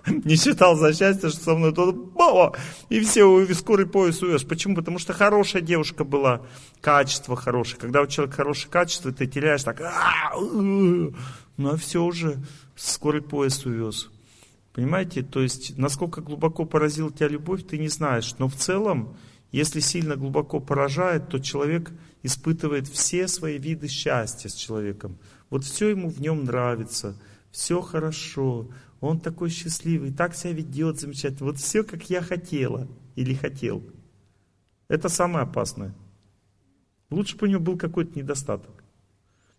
Не 0.06 0.36
считал 0.36 0.76
за 0.76 0.94
счастье, 0.94 1.30
что 1.30 1.42
со 1.42 1.54
мной 1.56 1.74
тот 1.74 1.96
баба, 1.96 2.56
и 2.88 3.00
все, 3.00 3.40
и 3.42 3.54
скорый 3.54 3.86
пояс 3.86 4.22
увез. 4.22 4.44
Почему? 4.44 4.76
Потому 4.76 5.00
что 5.00 5.12
хорошая 5.12 5.62
девушка 5.62 6.04
была, 6.04 6.42
качество 6.80 7.34
хорошее. 7.34 7.80
Когда 7.80 8.02
у 8.02 8.06
человека 8.06 8.36
хорошее 8.36 8.70
качество, 8.70 9.10
ты 9.10 9.26
теряешь 9.26 9.64
так, 9.64 9.82
ну 10.40 11.12
а 11.58 11.76
все 11.76 12.04
уже, 12.04 12.36
скорый 12.76 13.20
пояс 13.20 13.66
увез. 13.66 14.08
Понимаете, 14.74 15.22
то 15.22 15.40
есть, 15.40 15.76
насколько 15.76 16.20
глубоко 16.20 16.66
поразила 16.66 17.10
тебя 17.10 17.26
любовь, 17.26 17.66
ты 17.66 17.76
не 17.76 17.88
знаешь. 17.88 18.36
Но 18.38 18.46
в 18.46 18.54
целом, 18.54 19.16
если 19.50 19.80
сильно 19.80 20.14
глубоко 20.14 20.60
поражает, 20.60 21.30
то 21.30 21.40
человек 21.40 21.90
испытывает 22.22 22.86
все 22.86 23.26
свои 23.26 23.58
виды 23.58 23.88
счастья 23.88 24.48
с 24.48 24.54
человеком. 24.54 25.18
Вот 25.50 25.64
все 25.64 25.88
ему 25.88 26.10
в 26.10 26.20
нем 26.20 26.44
нравится– 26.44 27.16
все 27.56 27.80
хорошо, 27.80 28.68
он 29.00 29.18
такой 29.18 29.48
счастливый, 29.48 30.12
так 30.12 30.34
себя 30.34 30.52
ведет 30.52 31.00
замечательно, 31.00 31.46
вот 31.46 31.58
все, 31.58 31.84
как 31.84 32.10
я 32.10 32.20
хотела 32.20 32.86
или 33.14 33.32
хотел. 33.32 33.82
Это 34.88 35.08
самое 35.08 35.44
опасное. 35.44 35.94
Лучше 37.08 37.38
бы 37.38 37.46
у 37.46 37.50
него 37.50 37.60
был 37.60 37.78
какой-то 37.78 38.18
недостаток. 38.18 38.84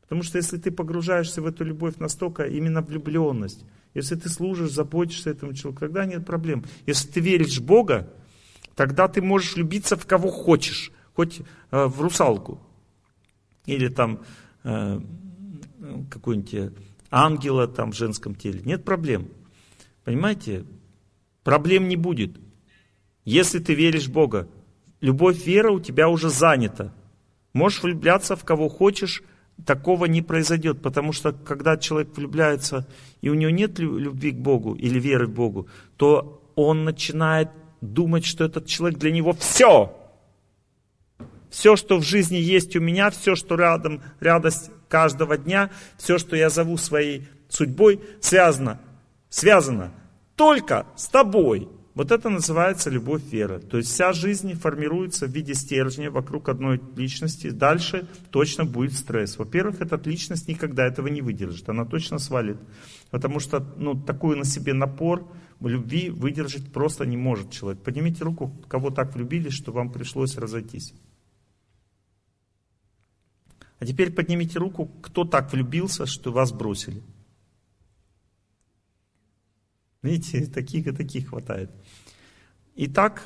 Потому 0.01 0.21
что 0.21 0.37
если 0.37 0.57
ты 0.57 0.69
погружаешься 0.69 1.41
в 1.41 1.47
эту 1.47 1.63
любовь 1.63 1.95
настолько, 1.97 2.43
именно 2.43 2.83
влюбленность, 2.83 3.65
если 3.95 4.13
ты 4.13 4.29
служишь, 4.29 4.71
заботишься 4.71 5.31
этому 5.31 5.53
человеку, 5.55 5.79
тогда 5.79 6.05
нет 6.05 6.23
проблем. 6.23 6.65
Если 6.85 7.09
ты 7.09 7.19
веришь 7.19 7.57
в 7.57 7.65
Бога, 7.65 8.13
тогда 8.75 9.07
ты 9.07 9.23
можешь 9.23 9.55
влюбиться 9.55 9.97
в 9.97 10.05
кого 10.05 10.29
хочешь, 10.29 10.91
хоть 11.15 11.39
э, 11.71 11.85
в 11.87 11.99
русалку 11.99 12.61
или 13.65 13.87
там 13.87 14.21
э, 14.63 15.01
какую-нибудь 16.11 16.73
ангела 17.11 17.67
там 17.67 17.91
в 17.91 17.95
женском 17.95 18.35
теле. 18.35 18.61
Нет 18.63 18.83
проблем. 18.83 19.29
Понимаете? 20.03 20.65
Проблем 21.43 21.87
не 21.87 21.95
будет. 21.95 22.37
Если 23.25 23.59
ты 23.59 23.73
веришь 23.73 24.07
в 24.07 24.11
Бога, 24.11 24.47
любовь, 25.01 25.45
вера 25.45 25.71
у 25.71 25.79
тебя 25.79 26.09
уже 26.09 26.29
занята. 26.29 26.93
Можешь 27.53 27.83
влюбляться 27.83 28.35
в 28.35 28.43
кого 28.43 28.69
хочешь, 28.69 29.23
такого 29.65 30.05
не 30.05 30.21
произойдет, 30.21 30.81
потому 30.81 31.11
что 31.11 31.33
когда 31.33 31.77
человек 31.77 32.15
влюбляется, 32.15 32.87
и 33.21 33.29
у 33.29 33.33
него 33.33 33.51
нет 33.51 33.79
любви 33.79 34.31
к 34.31 34.37
Богу 34.37 34.75
или 34.75 34.99
веры 34.99 35.27
в 35.27 35.31
Богу, 35.31 35.67
то 35.97 36.41
он 36.55 36.83
начинает 36.83 37.49
думать, 37.81 38.25
что 38.25 38.43
этот 38.43 38.65
человек 38.65 38.99
для 38.99 39.11
него 39.11 39.33
все. 39.33 39.93
Все, 41.49 41.75
что 41.75 41.97
в 41.97 42.03
жизни 42.03 42.37
есть 42.37 42.75
у 42.75 42.79
меня, 42.79 43.09
все, 43.09 43.35
что 43.35 43.55
рядом, 43.55 44.01
радость 44.19 44.69
каждого 44.87 45.37
дня, 45.37 45.69
все, 45.97 46.17
что 46.17 46.35
я 46.35 46.49
зову 46.49 46.77
своей 46.77 47.27
судьбой, 47.49 48.01
связано, 48.21 48.79
связано 49.29 49.91
только 50.35 50.85
с 50.95 51.07
тобой. 51.07 51.69
Вот 51.95 52.11
это 52.11 52.29
называется 52.29 52.91
любовь 52.91 53.23
вера. 53.31 53.57
То 53.57 53.77
есть 53.77 53.89
вся 53.89 54.13
жизнь 54.13 54.53
формируется 54.53 55.25
в 55.25 55.31
виде 55.31 55.55
стержня 55.55 56.11
вокруг 56.11 56.47
одной 56.47 56.79
личности. 56.95 57.49
Дальше 57.49 58.07
точно 58.29 58.65
будет 58.65 58.93
стресс. 58.93 59.39
Во-первых, 59.39 59.81
эта 59.81 59.99
личность 60.07 60.47
никогда 60.47 60.85
этого 60.85 61.07
не 61.07 61.23
выдержит. 61.23 61.67
Она 61.69 61.85
точно 61.85 62.19
свалит. 62.19 62.57
Потому 63.09 63.39
что 63.39 63.65
ну, 63.77 63.95
такой 63.95 64.35
на 64.35 64.45
себе 64.45 64.73
напор 64.73 65.27
любви 65.59 66.11
выдержать 66.11 66.71
просто 66.71 67.03
не 67.07 67.17
может 67.17 67.49
человек. 67.49 67.81
Поднимите 67.81 68.23
руку, 68.23 68.55
кого 68.67 68.91
так 68.91 69.15
влюбились, 69.15 69.53
что 69.53 69.71
вам 69.71 69.91
пришлось 69.91 70.37
разойтись. 70.37 70.93
А 73.79 73.85
теперь 73.85 74.11
поднимите 74.11 74.59
руку, 74.59 74.87
кто 75.01 75.23
так 75.23 75.51
влюбился, 75.51 76.05
что 76.05 76.31
вас 76.31 76.51
бросили. 76.51 77.03
Видите, 80.01 80.45
таких 80.53 80.87
и 80.87 80.91
таких 80.91 81.29
хватает. 81.29 81.71
Итак, 82.75 83.23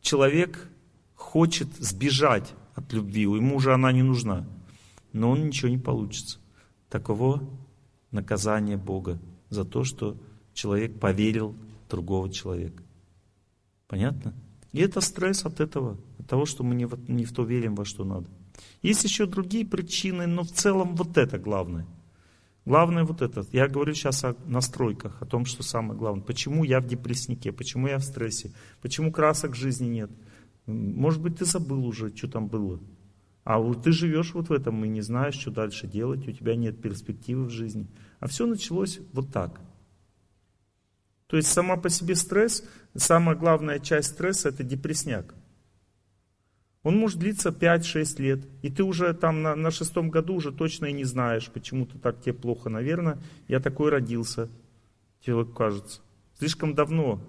человек 0.00 0.68
хочет 1.14 1.68
сбежать 1.76 2.54
от 2.74 2.92
любви, 2.92 3.22
ему 3.22 3.56
уже 3.56 3.72
она 3.72 3.92
не 3.92 4.02
нужна, 4.02 4.46
но 5.12 5.30
он 5.30 5.46
ничего 5.46 5.68
не 5.68 5.78
получится. 5.78 6.38
Таково 6.88 7.48
наказание 8.10 8.76
Бога 8.76 9.20
за 9.48 9.64
то, 9.64 9.84
что 9.84 10.16
человек 10.52 10.98
поверил 10.98 11.54
другого 11.88 12.30
человека. 12.30 12.82
Понятно? 13.86 14.34
И 14.72 14.80
это 14.80 15.00
стресс 15.00 15.44
от 15.44 15.60
этого, 15.60 15.98
от 16.18 16.26
того, 16.26 16.46
что 16.46 16.64
мы 16.64 16.74
не 16.74 16.86
в, 16.86 17.08
не 17.08 17.24
в 17.24 17.32
то 17.32 17.44
верим, 17.44 17.74
во 17.74 17.84
что 17.84 18.04
надо. 18.04 18.28
Есть 18.82 19.04
еще 19.04 19.26
другие 19.26 19.66
причины, 19.66 20.26
но 20.26 20.42
в 20.42 20.50
целом 20.50 20.94
вот 20.94 21.16
это 21.16 21.38
главное. 21.38 21.86
Главное 22.64 23.04
вот 23.04 23.20
это. 23.20 23.44
Я 23.52 23.68
говорю 23.68 23.92
сейчас 23.94 24.24
о 24.24 24.36
настройках, 24.46 25.20
о 25.20 25.26
том, 25.26 25.44
что 25.44 25.62
самое 25.62 25.98
главное. 25.98 26.24
Почему 26.24 26.64
я 26.64 26.80
в 26.80 26.86
депресснике, 26.86 27.52
почему 27.52 27.88
я 27.88 27.98
в 27.98 28.04
стрессе, 28.04 28.52
почему 28.80 29.12
красок 29.12 29.54
жизни 29.54 29.86
нет. 29.86 30.10
Может 30.66 31.20
быть, 31.20 31.38
ты 31.38 31.44
забыл 31.44 31.84
уже, 31.84 32.14
что 32.16 32.28
там 32.28 32.48
было. 32.48 32.80
А 33.44 33.58
вот 33.58 33.82
ты 33.82 33.92
живешь 33.92 34.32
вот 34.32 34.48
в 34.48 34.52
этом 34.52 34.82
и 34.84 34.88
не 34.88 35.02
знаешь, 35.02 35.34
что 35.34 35.50
дальше 35.50 35.86
делать, 35.86 36.26
у 36.26 36.32
тебя 36.32 36.56
нет 36.56 36.80
перспективы 36.80 37.44
в 37.44 37.50
жизни. 37.50 37.86
А 38.18 38.26
все 38.26 38.46
началось 38.46 39.00
вот 39.12 39.30
так. 39.30 39.60
То 41.26 41.36
есть 41.36 41.48
сама 41.48 41.76
по 41.76 41.90
себе 41.90 42.14
стресс, 42.14 42.64
самая 42.94 43.36
главная 43.36 43.78
часть 43.78 44.12
стресса 44.12 44.48
это 44.48 44.62
депрессняк. 44.62 45.34
Он 46.84 46.96
может 46.98 47.18
длиться 47.18 47.48
5-6 47.48 48.22
лет. 48.22 48.46
И 48.62 48.70
ты 48.70 48.84
уже 48.84 49.12
там 49.14 49.42
на, 49.42 49.56
на 49.56 49.70
шестом 49.70 50.10
году 50.10 50.34
уже 50.34 50.52
точно 50.52 50.86
и 50.86 50.92
не 50.92 51.04
знаешь, 51.04 51.50
почему-то 51.50 51.98
так 51.98 52.20
тебе 52.20 52.34
плохо. 52.34 52.68
Наверное, 52.68 53.18
я 53.48 53.58
такой 53.58 53.90
родился, 53.90 54.50
тебе 55.24 55.44
кажется. 55.46 56.02
Слишком 56.38 56.74
давно 56.74 57.20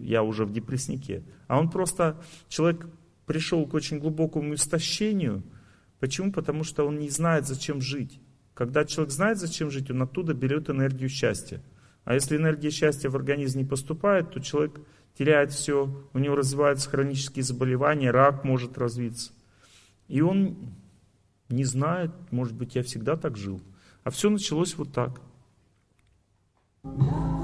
я 0.00 0.22
уже 0.22 0.46
в 0.46 0.52
депресснике. 0.52 1.22
А 1.48 1.60
он 1.60 1.70
просто, 1.70 2.20
человек 2.48 2.88
пришел 3.26 3.66
к 3.66 3.74
очень 3.74 3.98
глубокому 3.98 4.54
истощению. 4.54 5.42
Почему? 6.00 6.32
Потому 6.32 6.64
что 6.64 6.86
он 6.86 6.98
не 6.98 7.10
знает, 7.10 7.46
зачем 7.46 7.82
жить. 7.82 8.18
Когда 8.54 8.86
человек 8.86 9.12
знает, 9.12 9.38
зачем 9.38 9.70
жить, 9.70 9.90
он 9.90 10.00
оттуда 10.00 10.32
берет 10.32 10.70
энергию 10.70 11.10
счастья. 11.10 11.62
А 12.04 12.14
если 12.14 12.36
энергия 12.36 12.70
счастья 12.70 13.10
в 13.10 13.16
организм 13.16 13.58
не 13.58 13.64
поступает, 13.64 14.30
то 14.30 14.40
человек 14.40 14.80
теряет 15.16 15.52
все, 15.52 15.88
у 16.12 16.18
него 16.18 16.36
развиваются 16.36 16.90
хронические 16.90 17.42
заболевания, 17.42 18.10
рак 18.10 18.44
может 18.44 18.76
развиться. 18.78 19.32
И 20.08 20.20
он 20.20 20.56
не 21.48 21.64
знает, 21.64 22.10
может 22.30 22.54
быть, 22.54 22.74
я 22.74 22.82
всегда 22.82 23.16
так 23.16 23.36
жил. 23.36 23.60
А 24.02 24.10
все 24.10 24.28
началось 24.28 24.76
вот 24.76 24.92
так. 24.92 25.20
Я 26.82 27.43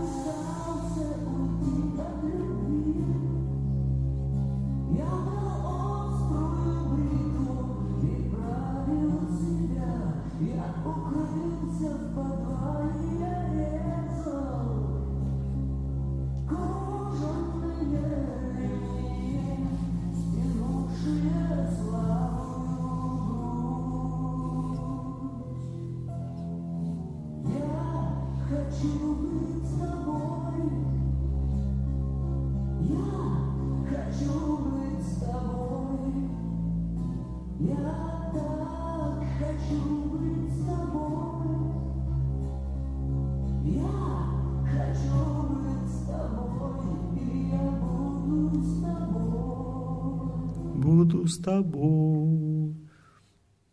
буду 50.80 51.26
с 51.26 51.38
тобой. 51.38 52.74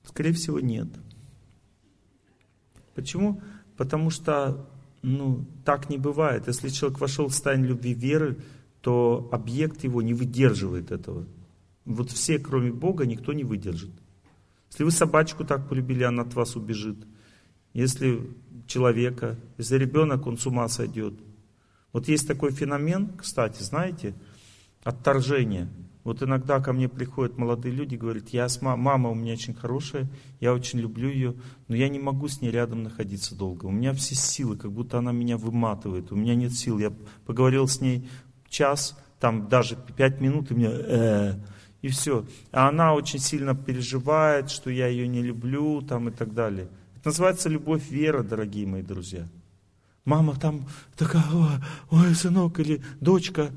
Скорее 0.03 0.33
всего, 0.33 0.59
нет. 0.59 0.87
Почему? 2.95 3.41
Потому 3.75 4.09
что 4.09 4.69
ну, 5.01 5.45
так 5.63 5.89
не 5.89 5.97
бывает. 5.97 6.47
Если 6.47 6.69
человек 6.69 6.99
вошел 6.99 7.27
в 7.27 7.33
состояние 7.33 7.69
любви 7.69 7.93
веры, 7.93 8.37
то 8.81 9.29
объект 9.31 9.83
его 9.83 10.01
не 10.01 10.13
выдерживает 10.13 10.91
этого. 10.91 11.25
Вот 11.87 12.11
все, 12.11 12.37
кроме 12.37 12.71
Бога, 12.71 13.05
никто 13.05 13.31
не 13.31 13.45
выдержит. 13.45 13.91
Если 14.69 14.83
вы 14.83 14.91
собачку 14.91 15.45
так 15.45 15.69
полюбили, 15.69 16.03
она 16.03 16.23
от 16.23 16.33
вас 16.33 16.57
убежит. 16.57 16.97
Если 17.73 18.29
человека, 18.67 19.39
если 19.57 19.77
ребенок, 19.77 20.27
он 20.27 20.37
с 20.37 20.45
ума 20.45 20.67
сойдет. 20.67 21.13
Вот 21.93 22.09
есть 22.09 22.27
такой 22.27 22.51
феномен, 22.51 23.13
кстати, 23.17 23.63
знаете, 23.63 24.13
отторжение. 24.83 25.69
Вот 26.03 26.21
иногда 26.21 26.59
ко 26.59 26.73
мне 26.73 26.89
приходят 26.89 27.37
молодые 27.37 27.73
люди, 27.73 27.95
говорят, 27.95 28.29
я 28.29 28.49
с 28.49 28.61
мам... 28.61 28.81
мама 28.81 29.09
у 29.09 29.15
меня 29.15 29.33
очень 29.33 29.53
хорошая, 29.53 30.09
я 30.41 30.53
очень 30.53 30.79
люблю 30.79 31.09
ее, 31.09 31.35
но 31.69 31.75
я 31.75 31.87
не 31.87 31.99
могу 31.99 32.27
с 32.27 32.41
ней 32.41 32.51
рядом 32.51 32.83
находиться 32.83 33.33
долго. 33.33 33.65
У 33.65 33.71
меня 33.71 33.93
все 33.93 34.15
силы, 34.15 34.57
как 34.57 34.73
будто 34.73 34.97
она 34.97 35.13
меня 35.13 35.37
выматывает, 35.37 36.11
у 36.11 36.15
меня 36.15 36.35
нет 36.35 36.53
сил. 36.53 36.79
Я 36.79 36.93
поговорил 37.25 37.67
с 37.67 37.79
ней 37.79 38.09
час, 38.49 38.97
там 39.19 39.47
даже 39.47 39.77
пять 39.95 40.19
минут, 40.19 40.51
и 40.51 40.53
мне 40.53 40.69
э, 40.69 41.33
и 41.81 41.89
все. 41.89 42.25
А 42.51 42.69
она 42.69 42.93
очень 42.93 43.19
сильно 43.19 43.55
переживает, 43.55 44.49
что 44.49 44.69
я 44.69 44.87
ее 44.87 45.07
не 45.07 45.21
люблю, 45.21 45.81
там 45.81 46.09
и 46.09 46.11
так 46.11 46.33
далее. 46.33 46.67
Это 46.95 47.09
называется 47.09 47.49
любовь 47.49 47.89
вера, 47.89 48.23
дорогие 48.23 48.65
мои 48.65 48.81
друзья. 48.81 49.27
Мама 50.05 50.35
там 50.35 50.65
такая, 50.95 51.23
ой, 51.89 52.15
сынок 52.15 52.59
или 52.59 52.81
дочка. 53.01 53.51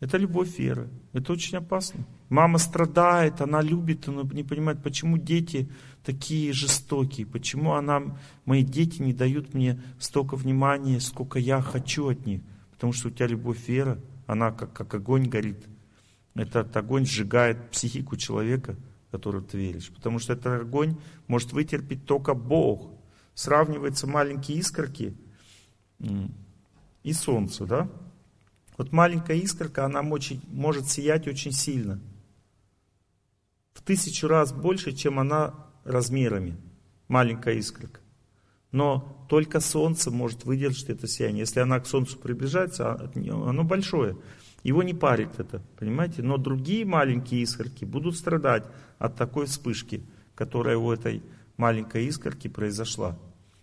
Это 0.00 0.18
любовь 0.18 0.58
веры. 0.58 0.88
Это 1.12 1.32
очень 1.32 1.58
опасно. 1.58 2.04
Мама 2.28 2.58
страдает, 2.58 3.40
она 3.40 3.62
любит, 3.62 4.06
но 4.08 4.22
не 4.22 4.42
понимает, 4.42 4.82
почему 4.82 5.18
дети 5.18 5.68
такие 6.04 6.52
жестокие, 6.52 7.26
почему 7.26 7.74
она, 7.74 8.18
мои 8.44 8.64
дети 8.64 9.00
не 9.00 9.12
дают 9.12 9.54
мне 9.54 9.80
столько 10.00 10.34
внимания, 10.34 10.98
сколько 10.98 11.38
я 11.38 11.60
хочу 11.60 12.08
от 12.08 12.26
них. 12.26 12.40
Потому 12.72 12.92
что 12.92 13.08
у 13.08 13.10
тебя 13.12 13.28
любовь 13.28 13.68
вера, 13.68 13.98
она 14.26 14.50
как, 14.50 14.72
как 14.72 14.92
огонь 14.94 15.28
горит. 15.28 15.64
Этот 16.34 16.76
огонь 16.76 17.06
сжигает 17.06 17.70
психику 17.70 18.16
человека, 18.16 18.76
в 19.08 19.12
который 19.12 19.42
ты 19.42 19.58
веришь. 19.58 19.90
Потому 19.90 20.18
что 20.18 20.32
этот 20.32 20.62
огонь 20.62 20.96
может 21.26 21.52
вытерпеть 21.52 22.06
только 22.06 22.34
Бог. 22.34 22.90
Сравниваются 23.34 24.06
маленькие 24.06 24.58
искорки 24.58 25.16
и 27.02 27.12
солнце, 27.12 27.66
да? 27.66 27.88
Вот 28.76 28.92
маленькая 28.92 29.36
искорка, 29.36 29.84
она 29.84 30.02
может 30.02 30.88
сиять 30.88 31.28
очень 31.28 31.52
сильно. 31.52 32.00
В 33.74 33.82
тысячу 33.82 34.28
раз 34.28 34.52
больше, 34.52 34.92
чем 34.92 35.18
она 35.18 35.54
размерами. 35.84 36.56
Маленькая 37.08 37.54
искорка. 37.54 38.00
Но 38.70 39.26
только 39.28 39.60
солнце 39.60 40.10
может 40.10 40.44
выдержать 40.44 40.88
это 40.88 41.06
сияние. 41.06 41.40
Если 41.40 41.60
она 41.60 41.80
к 41.80 41.86
солнцу 41.86 42.18
приближается, 42.18 42.92
а 42.92 43.10
оно 43.48 43.64
большое. 43.64 44.16
Его 44.62 44.82
не 44.82 44.94
парит 44.94 45.38
это, 45.38 45.60
понимаете? 45.78 46.22
Но 46.22 46.36
другие 46.36 46.84
маленькие 46.84 47.42
искорки 47.42 47.84
будут 47.84 48.16
страдать 48.16 48.64
от 48.98 49.16
такой 49.16 49.46
вспышки, 49.46 50.02
которая 50.34 50.76
у 50.78 50.90
этой 50.92 51.22
маленькой 51.56 52.06
искорки 52.06 52.48
произошла. 52.48 53.18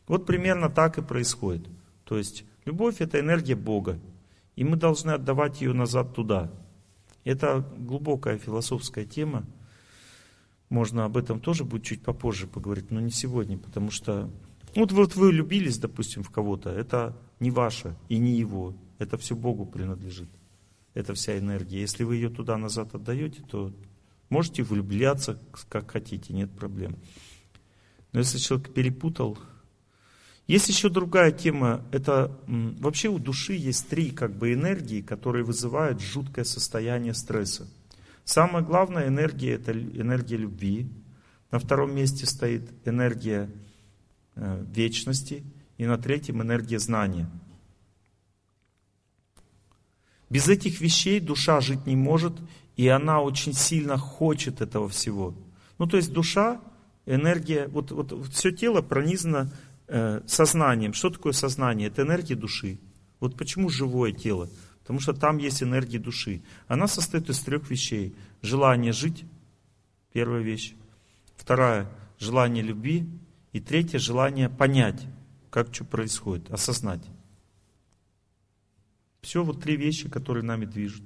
Вот 0.07 0.25
примерно 0.25 0.69
так 0.69 0.97
и 0.97 1.01
происходит. 1.01 1.67
То 2.03 2.17
есть 2.17 2.43
любовь 2.65 2.99
это 2.99 3.19
энергия 3.19 3.55
Бога. 3.55 3.99
И 4.55 4.63
мы 4.65 4.75
должны 4.75 5.11
отдавать 5.11 5.61
ее 5.61 5.73
назад 5.73 6.13
туда. 6.13 6.51
Это 7.23 7.65
глубокая 7.77 8.37
философская 8.37 9.05
тема. 9.05 9.45
Можно 10.67 11.05
об 11.05 11.15
этом 11.15 11.39
тоже 11.39 11.63
будет 11.63 11.83
чуть 11.83 12.01
попозже 12.01 12.45
поговорить, 12.45 12.91
но 12.91 12.99
не 12.99 13.11
сегодня, 13.11 13.57
потому 13.57 13.89
что 13.89 14.29
вот, 14.75 14.91
вот 14.91 15.15
вы 15.15 15.29
влюбились, 15.29 15.79
допустим, 15.79 16.21
в 16.23 16.29
кого-то, 16.29 16.69
это 16.69 17.17
не 17.39 17.49
ваше 17.49 17.95
и 18.07 18.19
не 18.19 18.33
его, 18.33 18.75
это 18.99 19.17
все 19.17 19.35
Богу 19.35 19.65
принадлежит 19.65 20.29
эта 20.99 21.13
вся 21.13 21.37
энергия. 21.37 21.81
Если 21.81 22.03
вы 22.03 22.15
ее 22.15 22.29
туда 22.29 22.57
назад 22.57 22.93
отдаете, 22.93 23.41
то 23.41 23.73
можете 24.29 24.63
влюбляться 24.63 25.39
как 25.69 25.91
хотите, 25.91 26.33
нет 26.33 26.51
проблем. 26.51 26.97
Но 28.11 28.19
если 28.19 28.37
человек 28.37 28.73
перепутал, 28.73 29.37
есть 30.47 30.67
еще 30.67 30.89
другая 30.89 31.31
тема, 31.31 31.85
это 31.91 32.35
вообще 32.47 33.07
у 33.09 33.19
души 33.19 33.53
есть 33.53 33.87
три 33.87 34.09
как 34.09 34.35
бы 34.35 34.51
энергии, 34.51 35.01
которые 35.01 35.43
вызывают 35.43 36.01
жуткое 36.01 36.43
состояние 36.43 37.13
стресса. 37.13 37.67
Самая 38.23 38.63
главная 38.63 39.07
энергия 39.07 39.53
это 39.53 39.71
энергия 39.71 40.37
любви. 40.37 40.87
На 41.51 41.59
втором 41.59 41.95
месте 41.95 42.25
стоит 42.25 42.69
энергия 42.85 43.49
э, 44.35 44.65
вечности. 44.71 45.43
И 45.77 45.85
на 45.85 45.97
третьем 45.97 46.41
энергия 46.41 46.77
знания. 46.77 47.29
Без 50.29 50.47
этих 50.47 50.79
вещей 50.79 51.19
душа 51.19 51.59
жить 51.61 51.85
не 51.85 51.95
может, 51.95 52.33
и 52.75 52.87
она 52.87 53.21
очень 53.21 53.53
сильно 53.53 53.97
хочет 53.97 54.61
этого 54.61 54.87
всего. 54.87 55.33
Ну, 55.79 55.87
то 55.87 55.97
есть 55.97 56.13
душа, 56.13 56.61
энергия, 57.05 57.67
вот, 57.67 57.91
вот, 57.91 58.11
вот 58.11 58.27
все 58.27 58.51
тело 58.51 58.81
пронизано 58.81 59.51
э, 59.87 60.21
сознанием. 60.27 60.93
Что 60.93 61.09
такое 61.09 61.33
сознание? 61.33 61.87
Это 61.87 62.03
энергия 62.03 62.35
души. 62.35 62.79
Вот 63.19 63.35
почему 63.35 63.69
живое 63.69 64.11
тело? 64.11 64.49
Потому 64.81 64.99
что 64.99 65.13
там 65.13 65.37
есть 65.37 65.61
энергия 65.63 65.99
души. 65.99 66.41
Она 66.67 66.87
состоит 66.87 67.29
из 67.29 67.39
трех 67.39 67.69
вещей. 67.69 68.15
Желание 68.41 68.91
жить, 68.91 69.25
первая 70.13 70.41
вещь. 70.41 70.73
Вторая, 71.35 71.89
желание 72.19 72.63
любви. 72.63 73.07
И 73.51 73.59
третье, 73.59 73.97
желание 73.97 74.47
понять, 74.47 75.07
как 75.49 75.73
что 75.73 75.83
происходит, 75.83 76.51
осознать. 76.51 77.01
Все 79.21 79.43
вот 79.43 79.61
три 79.61 79.75
вещи, 79.75 80.09
которые 80.09 80.43
нами 80.43 80.65
движут. 80.65 81.03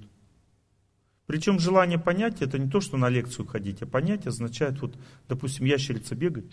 Причем 1.25 1.57
желание 1.59 1.97
понять, 1.97 2.41
это 2.41 2.59
не 2.59 2.69
то, 2.69 2.81
что 2.81 2.97
на 2.97 3.09
лекцию 3.09 3.45
ходить, 3.45 3.81
а 3.81 3.87
понять 3.87 4.27
означает, 4.27 4.81
вот, 4.81 4.97
допустим, 5.27 5.65
ящерица 5.65 6.15
бегает, 6.15 6.51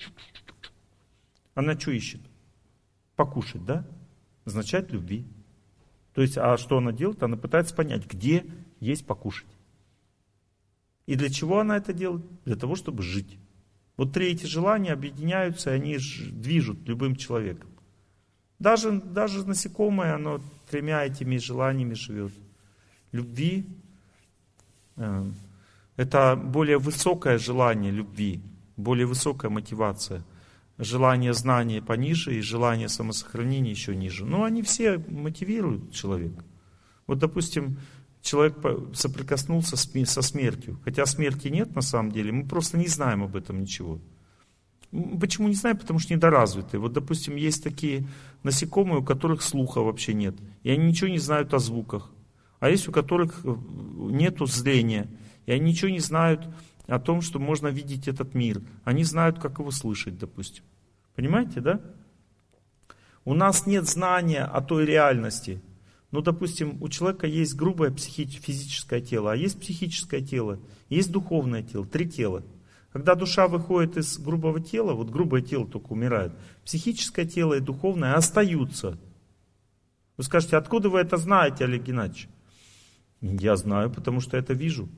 она 1.54 1.78
что 1.78 1.90
ищет? 1.90 2.20
Покушать, 3.16 3.64
да? 3.64 3.86
Означает 4.44 4.92
любви. 4.92 5.26
То 6.14 6.22
есть, 6.22 6.38
а 6.38 6.56
что 6.56 6.78
она 6.78 6.92
делает? 6.92 7.22
Она 7.22 7.36
пытается 7.36 7.74
понять, 7.74 8.06
где 8.06 8.46
есть 8.78 9.06
покушать. 9.06 9.48
И 11.06 11.16
для 11.16 11.28
чего 11.28 11.60
она 11.60 11.76
это 11.76 11.92
делает? 11.92 12.24
Для 12.44 12.56
того, 12.56 12.76
чтобы 12.76 13.02
жить. 13.02 13.38
Вот 13.96 14.12
три 14.12 14.28
эти 14.28 14.46
желания 14.46 14.92
объединяются, 14.92 15.70
и 15.70 15.74
они 15.74 15.98
движут 16.30 16.88
любым 16.88 17.16
человеком. 17.16 17.69
Даже, 18.60 19.00
даже 19.00 19.46
насекомое, 19.46 20.14
оно 20.14 20.40
тремя 20.70 21.04
этими 21.04 21.38
желаниями 21.38 21.94
живет. 21.94 22.32
Любви, 23.10 23.66
э, 24.96 25.24
это 25.96 26.36
более 26.36 26.78
высокое 26.78 27.38
желание 27.38 27.90
любви, 27.90 28.42
более 28.76 29.06
высокая 29.06 29.50
мотивация. 29.50 30.22
Желание 30.76 31.32
знания 31.32 31.82
пониже 31.82 32.36
и 32.36 32.42
желание 32.42 32.88
самосохранения 32.88 33.70
еще 33.70 33.96
ниже. 33.96 34.26
Но 34.26 34.44
они 34.44 34.62
все 34.62 34.98
мотивируют 34.98 35.92
человека. 35.92 36.44
Вот, 37.06 37.18
допустим, 37.18 37.78
человек 38.20 38.56
соприкоснулся 38.94 39.76
со 39.76 40.22
смертью. 40.22 40.78
Хотя 40.84 41.06
смерти 41.06 41.48
нет 41.48 41.74
на 41.74 41.82
самом 41.82 42.12
деле, 42.12 42.30
мы 42.32 42.46
просто 42.46 42.76
не 42.76 42.88
знаем 42.88 43.22
об 43.22 43.36
этом 43.36 43.60
ничего. 43.62 44.00
Почему 44.90 45.48
не 45.48 45.54
знаем? 45.54 45.78
Потому 45.78 45.98
что 46.00 46.14
недоразвитые. 46.14 46.80
Вот, 46.80 46.92
допустим, 46.92 47.36
есть 47.36 47.62
такие 47.62 48.06
насекомые, 48.42 49.00
у 49.00 49.04
которых 49.04 49.42
слуха 49.42 49.80
вообще 49.80 50.14
нет. 50.14 50.34
И 50.62 50.70
они 50.70 50.86
ничего 50.86 51.08
не 51.08 51.18
знают 51.18 51.54
о 51.54 51.58
звуках. 51.58 52.10
А 52.58 52.68
есть 52.68 52.88
у 52.88 52.92
которых 52.92 53.40
э, 53.44 53.54
нет 53.96 54.38
зрения. 54.40 55.08
И 55.46 55.52
они 55.52 55.70
ничего 55.70 55.90
не 55.90 56.00
знают 56.00 56.48
о 56.86 56.98
том, 56.98 57.22
что 57.22 57.38
можно 57.38 57.68
видеть 57.68 58.08
этот 58.08 58.34
мир. 58.34 58.62
Они 58.84 59.04
знают, 59.04 59.38
как 59.38 59.60
его 59.60 59.70
слышать, 59.70 60.18
допустим. 60.18 60.64
Понимаете, 61.14 61.60
да? 61.60 61.80
У 63.24 63.34
нас 63.34 63.66
нет 63.66 63.88
знания 63.88 64.44
о 64.44 64.60
той 64.60 64.86
реальности. 64.86 65.60
Ну, 66.10 66.20
допустим, 66.20 66.78
у 66.82 66.88
человека 66.88 67.26
есть 67.26 67.54
грубое 67.54 67.90
психи- 67.90 68.24
физическое 68.24 69.00
тело, 69.00 69.32
а 69.32 69.36
есть 69.36 69.60
психическое 69.60 70.20
тело, 70.20 70.58
есть 70.88 71.12
духовное 71.12 71.62
тело, 71.62 71.86
три 71.86 72.08
тела. 72.08 72.42
Когда 72.92 73.14
душа 73.14 73.46
выходит 73.46 73.96
из 73.96 74.18
грубого 74.18 74.60
тела, 74.60 74.94
вот 74.94 75.10
грубое 75.10 75.42
тело 75.42 75.66
только 75.66 75.92
умирает, 75.92 76.32
психическое 76.64 77.24
тело 77.24 77.54
и 77.54 77.60
духовное 77.60 78.14
остаются. 78.14 78.98
Вы 80.16 80.24
скажете, 80.24 80.56
откуда 80.56 80.88
вы 80.88 80.98
это 80.98 81.16
знаете, 81.16 81.64
Олег 81.64 81.84
Геннадьевич? 81.84 82.28
Я 83.20 83.56
знаю, 83.56 83.90
потому 83.90 84.20
что 84.20 84.36
это 84.36 84.54
вижу. 84.54 84.88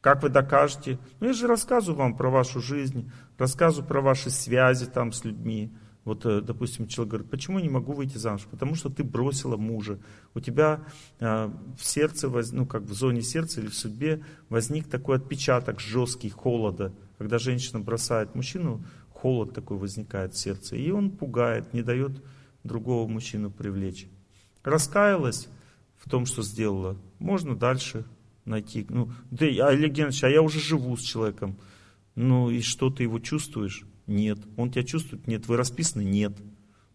Как 0.00 0.22
вы 0.22 0.28
докажете? 0.28 0.98
Ну, 1.20 1.28
я 1.28 1.32
же 1.32 1.46
рассказываю 1.46 1.98
вам 1.98 2.16
про 2.16 2.30
вашу 2.30 2.60
жизнь, 2.60 3.10
рассказываю 3.38 3.86
про 3.86 4.00
ваши 4.00 4.30
связи 4.30 4.86
там 4.86 5.12
с 5.12 5.24
людьми. 5.24 5.72
Вот, 6.10 6.26
э, 6.26 6.40
допустим, 6.40 6.88
человек 6.88 7.12
говорит, 7.12 7.30
почему 7.30 7.58
я 7.58 7.62
не 7.62 7.70
могу 7.70 7.92
выйти 7.92 8.18
замуж? 8.18 8.48
Потому 8.50 8.74
что 8.74 8.90
ты 8.90 9.04
бросила 9.04 9.56
мужа. 9.56 10.00
У 10.34 10.40
тебя 10.40 10.82
э, 11.20 11.48
в 11.78 11.84
сердце, 11.86 12.28
ну 12.50 12.66
как 12.66 12.82
в 12.82 12.92
зоне 12.94 13.22
сердца 13.22 13.60
или 13.60 13.68
в 13.68 13.76
судьбе 13.76 14.24
возник 14.48 14.88
такой 14.88 15.18
отпечаток 15.18 15.78
жесткий 15.78 16.28
холода. 16.28 16.92
Когда 17.16 17.38
женщина 17.38 17.78
бросает 17.78 18.34
мужчину, 18.34 18.84
холод 19.10 19.54
такой 19.54 19.78
возникает 19.78 20.34
в 20.34 20.38
сердце. 20.38 20.74
И 20.74 20.90
он 20.90 21.12
пугает, 21.12 21.72
не 21.74 21.82
дает 21.82 22.24
другого 22.64 23.06
мужчину 23.06 23.52
привлечь. 23.52 24.08
Раскаялась 24.64 25.46
в 25.96 26.10
том, 26.10 26.26
что 26.26 26.42
сделала. 26.42 26.96
Можно 27.20 27.54
дальше 27.54 28.04
найти. 28.44 28.84
Ну, 28.88 29.12
да, 29.30 29.46
Олег 29.46 29.92
Геннадьевич, 29.92 30.24
а 30.24 30.28
я 30.28 30.42
уже 30.42 30.58
живу 30.58 30.96
с 30.96 31.02
человеком. 31.02 31.56
Ну 32.16 32.50
и 32.50 32.62
что, 32.62 32.90
ты 32.90 33.04
его 33.04 33.20
чувствуешь? 33.20 33.86
Нет. 34.10 34.38
Он 34.56 34.70
тебя 34.70 34.84
чувствует? 34.84 35.26
Нет. 35.26 35.48
Вы 35.48 35.56
расписаны? 35.56 36.02
Нет. 36.02 36.36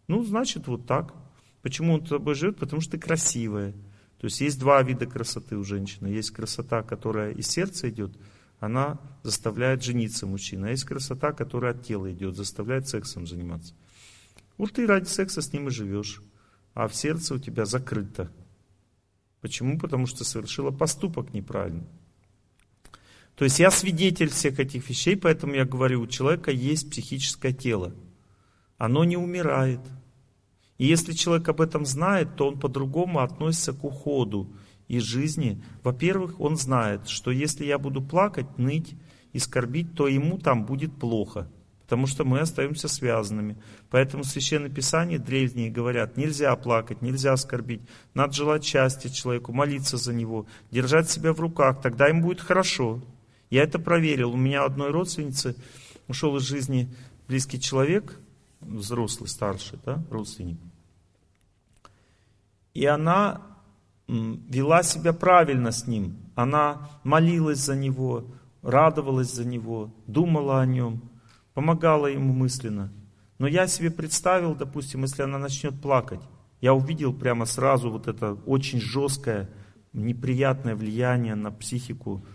Ну, 0.08 0.24
значит, 0.24 0.68
вот 0.68 0.86
так. 0.86 1.16
Почему 1.62 1.94
он 1.94 2.06
тобой 2.06 2.36
живет? 2.36 2.58
Потому 2.58 2.82
что 2.82 2.92
ты 2.92 3.00
красивая. 3.00 3.72
То 4.20 4.26
есть 4.26 4.42
есть 4.42 4.60
два 4.60 4.82
вида 4.84 5.06
красоты 5.08 5.58
у 5.58 5.64
женщины. 5.64 6.08
Есть 6.08 6.32
красота, 6.32 6.84
которая 6.84 7.32
из 7.32 7.48
сердца 7.48 7.90
идет, 7.90 8.16
она 8.60 9.00
заставляет 9.24 9.84
жениться 9.84 10.28
мужчина. 10.28 10.68
А 10.68 10.72
есть 10.72 10.84
красота, 10.84 11.32
которая 11.32 11.74
от 11.74 11.84
тела 11.84 12.12
идет, 12.12 12.36
заставляет 12.36 12.88
сексом 12.88 13.28
заниматься. 13.28 13.74
Вот 14.58 14.74
ты 14.74 14.88
ради 14.88 15.08
секса 15.08 15.42
с 15.42 15.52
ним 15.52 15.68
и 15.68 15.72
живешь, 15.72 16.22
а 16.74 16.88
в 16.88 16.96
сердце 16.96 17.36
у 17.36 17.40
тебя 17.40 17.66
закрыто. 17.66 18.32
Почему? 19.42 19.78
Потому 19.78 20.08
что 20.08 20.24
совершила 20.24 20.72
поступок 20.72 21.34
неправильный. 21.34 21.88
То 23.36 23.44
есть 23.44 23.60
я 23.60 23.70
свидетель 23.70 24.30
всех 24.30 24.60
этих 24.60 24.88
вещей, 24.90 25.18
поэтому 25.18 25.54
я 25.54 25.66
говорю, 25.66 26.02
у 26.02 26.08
человека 26.08 26.52
есть 26.52 26.90
психическое 26.90 27.52
тело. 27.52 27.94
Оно 28.78 29.04
не 29.04 29.18
умирает. 29.18 29.82
И 30.78 30.86
если 30.86 31.14
человек 31.14 31.48
об 31.50 31.62
этом 31.62 31.86
знает, 31.86 32.36
то 32.36 32.48
он 32.48 32.60
по-другому 32.60 33.20
относится 33.20 33.74
к 33.74 33.84
уходу 33.84 34.54
из 34.88 35.04
жизни. 35.04 35.64
Во-первых, 35.84 36.40
он 36.40 36.58
знает, 36.58 37.08
что 37.08 37.32
если 37.32 37.66
я 37.66 37.78
буду 37.78 38.02
плакать, 38.02 38.58
ныть 38.58 38.94
и 39.34 39.40
скорбить, 39.40 39.96
то 39.96 40.08
ему 40.08 40.38
там 40.38 40.66
будет 40.66 40.94
плохо. 40.98 41.50
Потому 41.82 42.08
что 42.08 42.26
мы 42.26 42.40
остаемся 42.40 42.88
связанными. 42.88 43.58
Поэтому 43.92 44.24
в 44.24 44.28
Священном 44.28 44.74
Писании 44.74 45.18
древние 45.18 45.70
говорят, 45.70 46.18
нельзя 46.18 46.56
плакать, 46.56 47.02
нельзя 47.02 47.38
скорбить. 47.38 47.82
Надо 48.14 48.34
желать 48.34 48.64
счастья 48.64 49.10
человеку, 49.10 49.54
молиться 49.54 49.98
за 49.98 50.14
него, 50.14 50.48
держать 50.72 51.12
себя 51.12 51.32
в 51.32 51.40
руках, 51.40 51.82
тогда 51.82 52.10
им 52.10 52.22
будет 52.22 52.42
хорошо. 52.42 53.02
Я 53.50 53.64
это 53.64 53.80
проверил. 53.80 54.32
У 54.34 54.38
меня 54.38 54.64
одной 54.64 54.92
родственницы 54.92 55.56
ушел 56.08 56.36
из 56.38 56.44
жизни 56.44 56.94
близкий 57.28 57.60
человек, 57.60 58.20
взрослый, 58.62 59.30
старший, 59.30 59.80
да, 59.86 60.04
родственник. 60.10 60.60
И 62.74 62.86
она 62.86 63.42
вела 64.08 64.84
себя 64.84 65.14
правильно 65.14 65.72
с 65.72 65.88
ним. 65.88 66.18
Она 66.36 66.90
молилась 67.04 67.60
за 67.60 67.76
него, 67.76 68.26
радовалась 68.62 69.34
за 69.34 69.46
него, 69.46 69.94
думала 70.08 70.62
о 70.62 70.66
нем, 70.66 71.02
помогала 71.54 72.08
ему 72.08 72.34
мысленно. 72.34 72.92
Но 73.38 73.48
я 73.48 73.68
себе 73.68 73.92
представил, 73.92 74.56
допустим, 74.56 75.04
если 75.04 75.24
она 75.24 75.38
начнет 75.38 75.80
плакать, 75.82 76.22
я 76.62 76.74
увидел 76.74 77.14
прямо 77.14 77.46
сразу 77.46 77.90
вот 77.92 78.08
это 78.08 78.34
очень 78.46 78.80
жесткое, 78.80 79.50
неприятное 79.94 80.76
влияние 80.76 81.36
на 81.36 81.52
психику, 81.52 82.26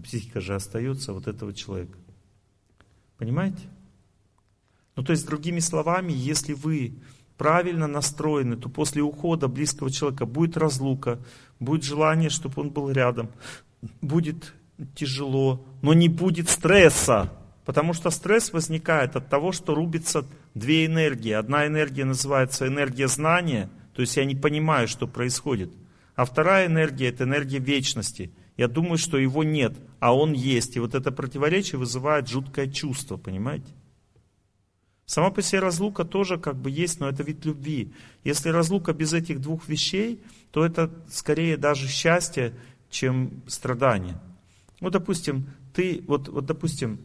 психика 0.00 0.40
же 0.40 0.54
остается 0.54 1.12
вот 1.12 1.26
этого 1.26 1.52
человека. 1.52 1.98
Понимаете? 3.18 3.62
Ну, 4.94 5.02
то 5.02 5.12
есть, 5.12 5.26
другими 5.26 5.60
словами, 5.60 6.12
если 6.12 6.52
вы 6.52 6.94
правильно 7.36 7.86
настроены, 7.86 8.56
то 8.56 8.68
после 8.68 9.02
ухода 9.02 9.48
близкого 9.48 9.90
человека 9.90 10.26
будет 10.26 10.56
разлука, 10.56 11.18
будет 11.60 11.84
желание, 11.84 12.30
чтобы 12.30 12.62
он 12.62 12.70
был 12.70 12.90
рядом, 12.90 13.30
будет 14.00 14.54
тяжело, 14.94 15.64
но 15.82 15.92
не 15.92 16.08
будет 16.08 16.48
стресса. 16.48 17.32
Потому 17.64 17.94
что 17.94 18.10
стресс 18.10 18.52
возникает 18.52 19.16
от 19.16 19.28
того, 19.28 19.52
что 19.52 19.74
рубится 19.74 20.24
две 20.54 20.86
энергии. 20.86 21.32
Одна 21.32 21.66
энергия 21.66 22.04
называется 22.04 22.68
энергия 22.68 23.08
знания, 23.08 23.68
то 23.92 24.02
есть 24.02 24.16
я 24.16 24.24
не 24.24 24.36
понимаю, 24.36 24.86
что 24.88 25.08
происходит. 25.08 25.72
А 26.14 26.24
вторая 26.24 26.66
энергия– 26.66 27.08
это 27.08 27.24
энергия 27.24 27.58
вечности. 27.58 28.30
Я 28.56 28.68
думаю, 28.68 28.96
что 28.96 29.18
его 29.18 29.44
нет, 29.44 29.74
а 30.00 30.16
он 30.16 30.32
есть. 30.32 30.76
И 30.76 30.80
вот 30.80 30.94
это 30.94 31.12
противоречие 31.12 31.78
вызывает 31.78 32.28
жуткое 32.28 32.68
чувство, 32.68 33.16
понимаете? 33.16 33.72
Сама 35.04 35.30
по 35.30 35.40
себе 35.40 35.60
разлука 35.60 36.04
тоже 36.04 36.36
как 36.36 36.56
бы 36.56 36.70
есть, 36.70 36.98
но 36.98 37.08
это 37.08 37.22
вид 37.22 37.44
любви. 37.44 37.92
Если 38.24 38.48
разлука 38.48 38.92
без 38.92 39.12
этих 39.12 39.40
двух 39.40 39.68
вещей, 39.68 40.20
то 40.50 40.64
это 40.64 40.90
скорее 41.08 41.56
даже 41.56 41.86
счастье, 41.86 42.54
чем 42.90 43.42
страдание. 43.46 44.18
Вот, 44.80 44.92
допустим, 44.92 45.48
ты, 45.74 46.02
вот, 46.08 46.28
вот, 46.28 46.46
допустим, 46.46 46.98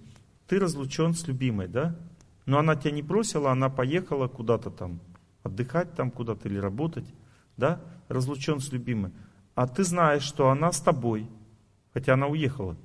ты 0.48 0.60
разлучен 0.60 1.14
с 1.14 1.28
любимой, 1.28 1.68
да? 1.68 1.96
Но 2.46 2.58
она 2.58 2.76
тебя 2.76 2.92
не 2.92 3.02
бросила, 3.02 3.52
она 3.52 3.70
поехала 3.70 4.28
куда-то 4.28 4.72
там, 4.72 5.00
отдыхать 5.44 5.94
там 5.94 6.12
куда-то 6.12 6.48
или 6.48 6.58
работать, 6.58 7.06
да? 7.56 7.82
Разлучен 8.08 8.60
с 8.60 8.72
любимой. 8.72 9.12
А 9.54 9.68
ты 9.68 9.84
знаешь, 9.84 10.24
что 10.24 10.50
она 10.50 10.72
с 10.72 10.82
тобой, 10.82 11.30
хотя 11.94 12.14
она 12.14 12.28
уехала. 12.28 12.78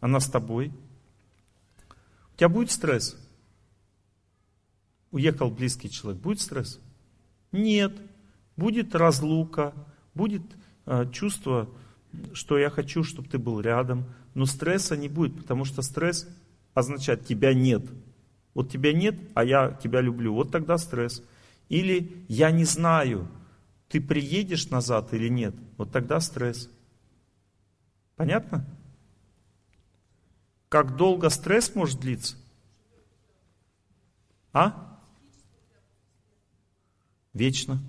Она 0.00 0.20
с 0.20 0.28
тобой. 0.28 0.72
У 2.34 2.36
тебя 2.36 2.48
будет 2.48 2.70
стресс? 2.70 3.16
Уехал 5.10 5.50
близкий 5.50 5.90
человек, 5.90 6.22
будет 6.22 6.40
стресс? 6.40 6.80
Нет. 7.52 7.92
Будет 8.56 8.94
разлука, 8.94 9.72
будет 10.14 10.42
э, 10.86 11.10
чувство, 11.12 11.68
что 12.32 12.58
я 12.58 12.70
хочу, 12.70 13.04
чтобы 13.04 13.28
ты 13.28 13.38
был 13.38 13.60
рядом, 13.60 14.04
но 14.34 14.46
стресса 14.46 14.96
не 14.96 15.08
будет, 15.08 15.36
потому 15.36 15.64
что 15.64 15.82
стресс 15.82 16.28
означает 16.74 17.24
тебя 17.26 17.54
нет. 17.54 17.82
Вот 18.54 18.70
тебя 18.70 18.92
нет, 18.92 19.14
а 19.34 19.44
я 19.44 19.70
тебя 19.82 20.00
люблю. 20.00 20.34
Вот 20.34 20.50
тогда 20.50 20.78
стресс. 20.78 21.22
Или 21.68 22.24
я 22.28 22.50
не 22.50 22.64
знаю, 22.64 23.28
ты 23.88 24.00
приедешь 24.00 24.70
назад 24.70 25.14
или 25.14 25.28
нет. 25.28 25.54
Вот 25.76 25.92
тогда 25.92 26.20
стресс. 26.20 26.70
Понятно? 28.18 28.66
Как 30.68 30.96
долго 30.96 31.30
стресс 31.30 31.72
может 31.76 32.00
длиться? 32.00 32.36
А? 34.52 35.00
Вечно. 37.32 37.80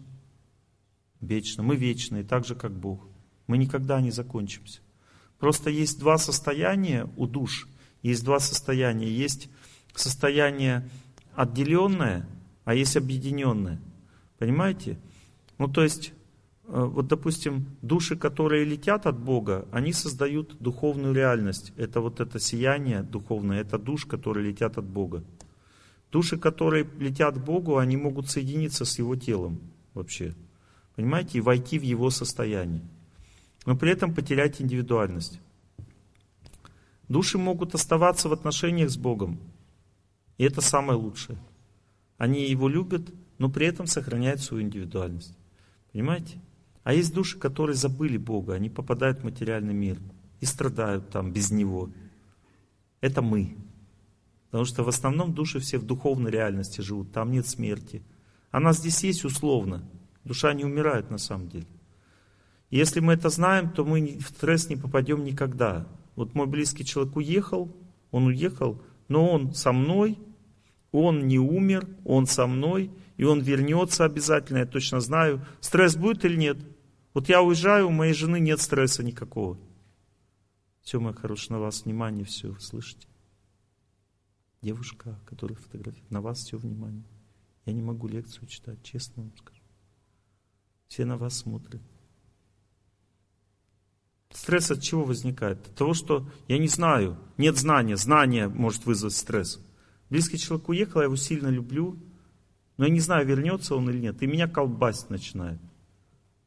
Вечно. 1.20 1.64
Мы 1.64 1.76
вечные, 1.76 2.24
так 2.24 2.46
же, 2.46 2.54
как 2.54 2.72
Бог. 2.72 3.08
Мы 3.48 3.58
никогда 3.58 4.00
не 4.02 4.12
закончимся. 4.12 4.82
Просто 5.40 5.72
есть 5.72 5.98
два 5.98 6.20
состояния 6.20 7.10
у 7.18 7.26
душ. 7.26 7.68
Есть 8.04 8.24
два 8.24 8.40
состояния. 8.40 9.10
Есть 9.12 9.50
состояние 9.96 10.88
отделенное, 11.34 12.30
а 12.66 12.76
есть 12.76 12.96
объединенное. 12.96 13.82
Понимаете? 14.38 15.00
Ну, 15.58 15.68
то 15.68 15.82
есть, 15.82 16.14
вот, 16.70 17.08
допустим, 17.08 17.66
души, 17.82 18.16
которые 18.16 18.64
летят 18.64 19.08
от 19.08 19.18
Бога, 19.18 19.68
они 19.72 19.92
создают 19.92 20.56
духовную 20.60 21.16
реальность. 21.16 21.74
Это 21.78 22.00
вот 22.00 22.20
это 22.20 22.40
сияние 22.40 23.02
духовное, 23.02 23.62
это 23.62 23.80
душ, 23.80 24.06
которые 24.06 24.52
летят 24.52 24.78
от 24.78 24.86
Бога. 24.86 25.24
Души, 26.12 26.38
которые 26.38 26.88
летят 27.00 27.38
к 27.38 27.44
Богу, 27.44 27.78
они 27.78 27.98
могут 27.98 28.30
соединиться 28.30 28.86
с 28.86 29.00
Его 29.00 29.16
телом 29.16 29.60
вообще. 29.96 30.36
Понимаете? 30.96 31.40
И 31.40 31.42
войти 31.42 31.80
в 31.80 31.82
Его 31.82 32.12
состояние. 32.12 32.82
Но 33.66 33.76
при 33.76 33.92
этом 33.92 34.14
потерять 34.14 34.62
индивидуальность. 34.62 35.40
Души 37.08 37.40
могут 37.40 37.74
оставаться 37.74 38.30
в 38.30 38.34
отношениях 38.34 38.92
с 38.92 38.98
Богом. 38.98 39.40
И 40.38 40.44
это 40.44 40.62
самое 40.62 41.00
лучшее. 41.00 41.40
Они 42.20 42.48
Его 42.48 42.70
любят, 42.70 43.10
но 43.40 43.50
при 43.50 43.66
этом 43.66 43.88
сохраняют 43.88 44.42
свою 44.42 44.62
индивидуальность. 44.62 45.36
Понимаете? 45.92 46.40
А 46.84 46.94
есть 46.94 47.14
души, 47.14 47.38
которые 47.38 47.76
забыли 47.76 48.18
Бога, 48.18 48.54
они 48.54 48.70
попадают 48.70 49.20
в 49.20 49.24
материальный 49.24 49.74
мир 49.74 50.00
и 50.40 50.46
страдают 50.46 51.10
там 51.10 51.32
без 51.32 51.52
Него. 51.52 51.90
Это 53.02 53.22
мы. 53.22 53.56
Потому 54.46 54.66
что 54.66 54.84
в 54.84 54.90
основном 54.90 55.34
души 55.34 55.60
все 55.60 55.78
в 55.78 55.86
духовной 55.86 56.32
реальности 56.32 56.82
живут, 56.82 57.12
там 57.12 57.32
нет 57.32 57.48
смерти. 57.48 58.02
Она 58.52 58.74
здесь 58.74 59.04
есть 59.04 59.26
условно. 59.26 59.88
Душа 60.24 60.54
не 60.54 60.66
умирает 60.66 61.12
на 61.12 61.18
самом 61.18 61.50
деле. 61.50 61.68
И 62.70 62.78
если 62.78 63.00
мы 63.00 63.14
это 63.14 63.30
знаем, 63.30 63.70
то 63.70 63.86
мы 63.86 64.18
в 64.20 64.30
стресс 64.30 64.70
не 64.70 64.76
попадем 64.76 65.24
никогда. 65.24 65.88
Вот 66.16 66.34
мой 66.36 66.48
близкий 66.48 66.86
человек 66.86 67.16
уехал, 67.16 67.72
он 68.12 68.28
уехал, 68.28 68.82
но 69.08 69.30
он 69.30 69.54
со 69.54 69.72
мной, 69.72 70.18
он 70.92 71.28
не 71.28 71.40
умер, 71.40 71.88
он 72.06 72.26
со 72.26 72.48
мной, 72.48 72.92
и 73.20 73.26
он 73.26 73.42
вернется 73.42 74.06
обязательно, 74.06 74.60
я 74.60 74.66
точно 74.66 75.02
знаю. 75.02 75.46
Стресс 75.60 75.98
будет 75.98 76.24
или 76.24 76.38
нет? 76.38 76.58
Вот 77.14 77.28
я 77.28 77.42
уезжаю, 77.42 77.90
у 77.90 77.92
моей 77.92 78.14
жены 78.14 78.40
нет 78.40 78.62
стресса 78.62 79.04
никакого. 79.04 79.60
Все, 80.84 81.02
мой 81.02 81.14
хороший, 81.14 81.52
на 81.52 81.60
вас 81.60 81.84
внимание, 81.84 82.24
все, 82.24 82.48
вы 82.48 82.62
слышите? 82.62 83.10
Девушка, 84.62 85.20
которая 85.26 85.58
фотографирует, 85.58 86.10
на 86.10 86.22
вас 86.22 86.40
все 86.40 86.56
внимание. 86.56 87.04
Я 87.66 87.74
не 87.74 87.82
могу 87.82 88.08
лекцию 88.08 88.48
читать, 88.48 88.82
честно 88.84 89.24
вам 89.24 89.36
скажу. 89.36 89.64
Все 90.88 91.04
на 91.04 91.18
вас 91.18 91.40
смотрят. 91.40 91.82
Стресс 94.32 94.72
от 94.72 94.82
чего 94.82 95.04
возникает? 95.04 95.68
От 95.68 95.76
того, 95.76 95.94
что 95.94 96.32
я 96.48 96.58
не 96.58 96.70
знаю, 96.70 97.20
нет 97.36 97.58
знания. 97.58 97.98
Знание 97.98 98.48
может 98.48 98.86
вызвать 98.86 99.14
стресс. 99.14 99.60
Близкий 100.10 100.38
человек 100.38 100.70
уехал, 100.70 101.02
я 101.02 101.08
его 101.08 101.18
сильно 101.18 101.50
люблю, 101.50 102.00
но 102.80 102.86
я 102.86 102.92
не 102.92 103.02
знаю, 103.02 103.28
вернется 103.28 103.76
он 103.76 103.90
или 103.90 104.00
нет. 104.00 104.24
И 104.24 104.26
меня 104.26 104.48
колбасить 104.48 105.10
начинает. 105.10 105.60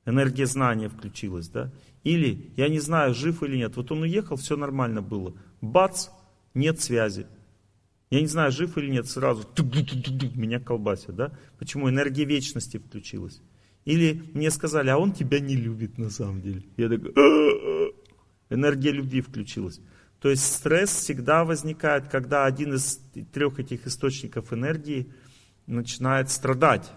Энергия 0.07 0.47
знания 0.47 0.89
включилась, 0.89 1.49
да? 1.49 1.71
Или 2.05 2.51
я 2.57 2.71
не 2.71 2.81
знаю, 2.81 3.13
жив 3.13 3.43
или 3.43 3.59
нет. 3.59 3.77
Вот 3.77 3.93
он 3.93 4.01
уехал, 4.01 4.37
все 4.37 4.57
нормально 4.57 5.03
было. 5.03 5.35
Бац, 5.61 6.09
нет 6.55 6.81
связи. 6.81 7.27
Я 8.09 8.23
не 8.23 8.29
знаю, 8.29 8.51
жив 8.51 8.79
или 8.79 8.91
нет, 8.91 9.07
сразу 9.09 9.47
меня 10.35 10.59
колбасит, 10.59 11.15
да? 11.15 11.33
Почему? 11.59 11.91
Энергия 11.91 12.25
вечности 12.25 12.79
включилась. 12.79 13.43
Или 13.85 14.23
мне 14.33 14.51
сказали, 14.51 14.89
а 14.89 14.97
он 14.97 15.13
тебя 15.13 15.39
не 15.39 15.55
любит 15.55 15.99
на 15.99 16.09
самом 16.09 16.41
деле. 16.41 16.63
Я 16.79 16.89
такой, 16.89 17.13
энергия 18.49 18.91
любви 18.91 19.21
включилась. 19.21 19.83
То 20.19 20.31
есть 20.31 20.51
стресс 20.51 20.93
всегда 20.93 21.45
возникает, 21.45 22.09
когда 22.09 22.47
один 22.47 22.73
из 22.73 23.01
трех 23.35 23.59
этих 23.59 23.87
источников 23.87 24.55
энергии 24.55 25.13
начинает 25.67 26.31
страдать. 26.31 26.91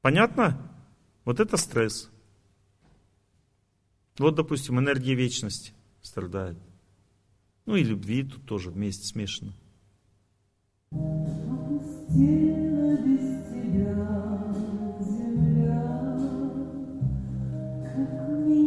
Понятно? 0.00 0.72
Вот 1.24 1.40
это 1.40 1.56
стресс. 1.56 2.10
Вот, 4.18 4.34
допустим, 4.34 4.78
энергия 4.78 5.14
вечности 5.14 5.72
страдает. 6.00 6.56
Ну 7.66 7.76
и 7.76 7.82
любви 7.82 8.22
тут 8.22 8.46
тоже 8.46 8.70
вместе 8.70 9.06
смешано. 9.06 9.52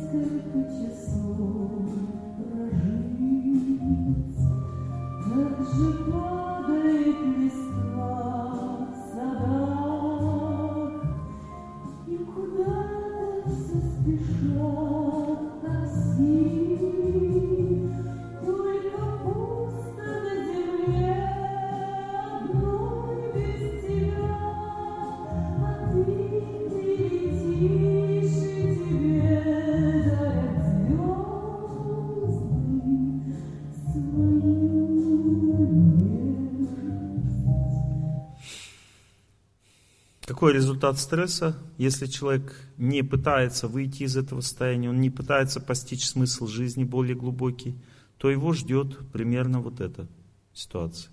Какой 40.43 40.55
результат 40.55 40.98
стресса? 40.98 41.56
Если 41.78 42.06
человек 42.06 42.52
не 42.77 43.05
пытается 43.05 43.69
выйти 43.69 44.02
из 44.02 44.16
этого 44.16 44.40
состояния, 44.40 44.90
он 44.90 45.01
не 45.01 45.09
пытается 45.09 45.60
постичь 45.60 46.05
смысл 46.05 46.48
жизни 46.48 46.82
более 46.82 47.14
глубокий, 47.14 47.77
то 48.19 48.28
его 48.28 48.52
ждет 48.52 48.98
примерно 49.12 49.60
вот 49.60 49.81
эта 49.81 50.09
ситуация. 50.52 51.12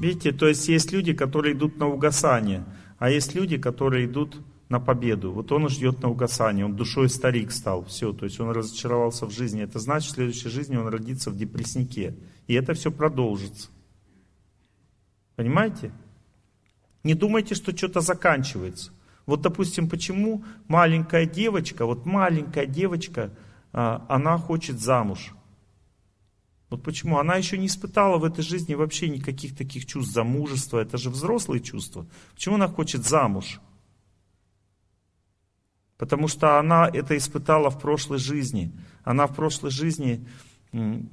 Видите, 0.00 0.32
то 0.32 0.48
есть 0.48 0.68
есть 0.68 0.90
люди, 0.90 1.12
которые 1.12 1.54
идут 1.54 1.76
на 1.76 1.86
угасание, 1.86 2.64
а 2.98 3.10
есть 3.10 3.34
люди, 3.34 3.58
которые 3.58 4.06
идут 4.06 4.40
на 4.72 4.80
победу. 4.80 5.32
Вот 5.32 5.52
он 5.52 5.68
ждет 5.68 6.02
на 6.02 6.08
угасание, 6.08 6.64
он 6.64 6.74
душой 6.74 7.10
старик 7.10 7.52
стал, 7.52 7.84
все, 7.84 8.12
то 8.14 8.24
есть 8.24 8.40
он 8.40 8.50
разочаровался 8.50 9.26
в 9.26 9.30
жизни. 9.30 9.62
Это 9.62 9.78
значит, 9.78 10.10
в 10.10 10.14
следующей 10.14 10.48
жизни 10.48 10.76
он 10.76 10.88
родится 10.88 11.30
в 11.30 11.36
депресснике. 11.36 12.16
И 12.48 12.54
это 12.54 12.72
все 12.72 12.90
продолжится. 12.90 13.68
Понимаете? 15.36 15.92
Не 17.04 17.14
думайте, 17.14 17.54
что 17.54 17.76
что-то 17.76 18.00
заканчивается. 18.00 18.92
Вот, 19.26 19.42
допустим, 19.42 19.90
почему 19.90 20.42
маленькая 20.68 21.26
девочка, 21.26 21.84
вот 21.84 22.06
маленькая 22.06 22.64
девочка, 22.64 23.30
а, 23.72 24.06
она 24.08 24.38
хочет 24.38 24.80
замуж. 24.80 25.34
Вот 26.70 26.82
почему? 26.82 27.18
Она 27.18 27.34
еще 27.36 27.58
не 27.58 27.66
испытала 27.66 28.16
в 28.16 28.24
этой 28.24 28.42
жизни 28.42 28.74
вообще 28.74 29.10
никаких 29.10 29.54
таких 29.54 29.84
чувств 29.84 30.14
замужества. 30.14 30.78
Это 30.78 30.96
же 30.96 31.10
взрослые 31.10 31.60
чувства. 31.60 32.06
Почему 32.34 32.54
она 32.54 32.68
хочет 32.68 33.04
замуж? 33.04 33.60
Потому 36.02 36.26
что 36.26 36.58
она 36.58 36.90
это 36.92 37.16
испытала 37.16 37.70
в 37.70 37.78
прошлой 37.78 38.18
жизни. 38.18 38.72
Она 39.04 39.28
в 39.28 39.36
прошлой 39.36 39.70
жизни 39.70 40.26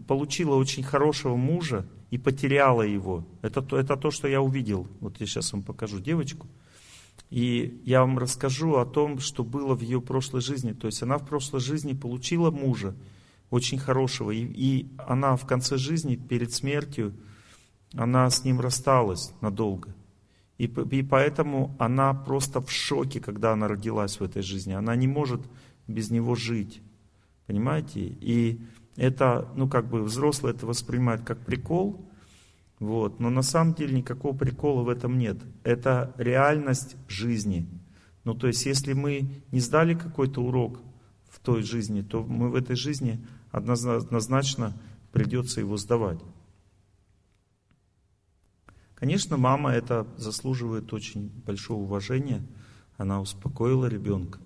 получила 0.08 0.56
очень 0.56 0.82
хорошего 0.82 1.36
мужа 1.36 1.86
и 2.10 2.18
потеряла 2.18 2.82
его. 2.82 3.24
Это, 3.44 3.62
то- 3.62 3.78
это 3.78 3.98
то, 3.98 4.10
что 4.10 4.28
я 4.28 4.42
увидел. 4.42 4.88
Вот 5.00 5.20
я 5.20 5.28
сейчас 5.28 5.54
вам 5.54 5.62
покажу 5.62 6.00
девочку. 6.00 6.48
И 7.30 7.80
я 7.86 8.00
вам 8.02 8.18
расскажу 8.18 8.78
о 8.78 8.86
том, 8.88 9.20
что 9.20 9.44
было 9.44 9.76
в 9.76 9.82
ее 9.82 10.02
прошлой 10.02 10.42
жизни. 10.42 10.74
То 10.74 10.88
есть 10.88 11.04
она 11.04 11.20
в 11.20 11.28
прошлой 11.28 11.60
жизни 11.60 11.94
получила 11.94 12.50
мужа, 12.50 12.96
очень 13.52 13.78
хорошего. 13.78 14.32
И, 14.32 14.44
и 14.44 14.90
она 14.98 15.36
в 15.36 15.46
конце 15.46 15.78
жизни, 15.78 16.16
перед 16.16 16.52
смертью, 16.52 17.14
она 17.94 18.28
с 18.28 18.44
ним 18.44 18.60
рассталась 18.60 19.34
надолго. 19.40 19.94
И, 20.60 20.66
и 20.66 21.04
поэтому 21.04 21.74
она 21.80 22.14
просто 22.14 22.62
в 22.62 22.70
шоке, 22.70 23.22
когда 23.22 23.54
она 23.54 23.70
родилась 23.70 24.20
в 24.20 24.24
этой 24.24 24.44
жизни. 24.44 24.74
Она 24.74 24.96
не 24.96 25.08
может 25.08 25.42
без 25.88 26.12
него 26.12 26.36
жить. 26.36 26.82
Понимаете? 27.48 28.02
И 28.02 28.62
это, 28.98 29.48
ну 29.56 29.70
как 29.70 29.90
бы 29.90 30.04
взрослые 30.04 30.54
это 30.54 30.68
воспринимают 30.68 31.24
как 31.24 31.40
прикол, 31.40 32.06
вот, 32.78 33.20
но 33.20 33.30
на 33.30 33.42
самом 33.42 33.74
деле 33.74 33.98
никакого 33.98 34.36
прикола 34.38 34.84
в 34.84 34.90
этом 34.90 35.18
нет. 35.18 35.38
Это 35.64 36.14
реальность 36.18 36.98
жизни. 37.08 37.68
Ну 38.26 38.34
то 38.36 38.48
есть 38.48 38.66
если 38.66 38.92
мы 38.92 39.44
не 39.52 39.62
сдали 39.62 39.94
какой-то 39.94 40.44
урок 40.44 40.82
в 41.30 41.40
той 41.40 41.64
жизни, 41.64 42.02
то 42.02 42.22
мы 42.22 42.50
в 42.50 42.56
этой 42.56 42.76
жизни 42.76 43.26
однозна- 43.54 43.98
однозначно 43.98 44.74
придется 45.14 45.62
его 45.62 45.78
сдавать. 45.78 46.20
Конечно, 49.00 49.38
мама 49.38 49.72
это 49.72 50.06
заслуживает 50.18 50.92
очень 50.94 51.30
большого 51.46 51.84
уважения. 51.84 52.46
Она 52.98 53.22
успокоила 53.22 53.86
ребенка. 53.86 54.40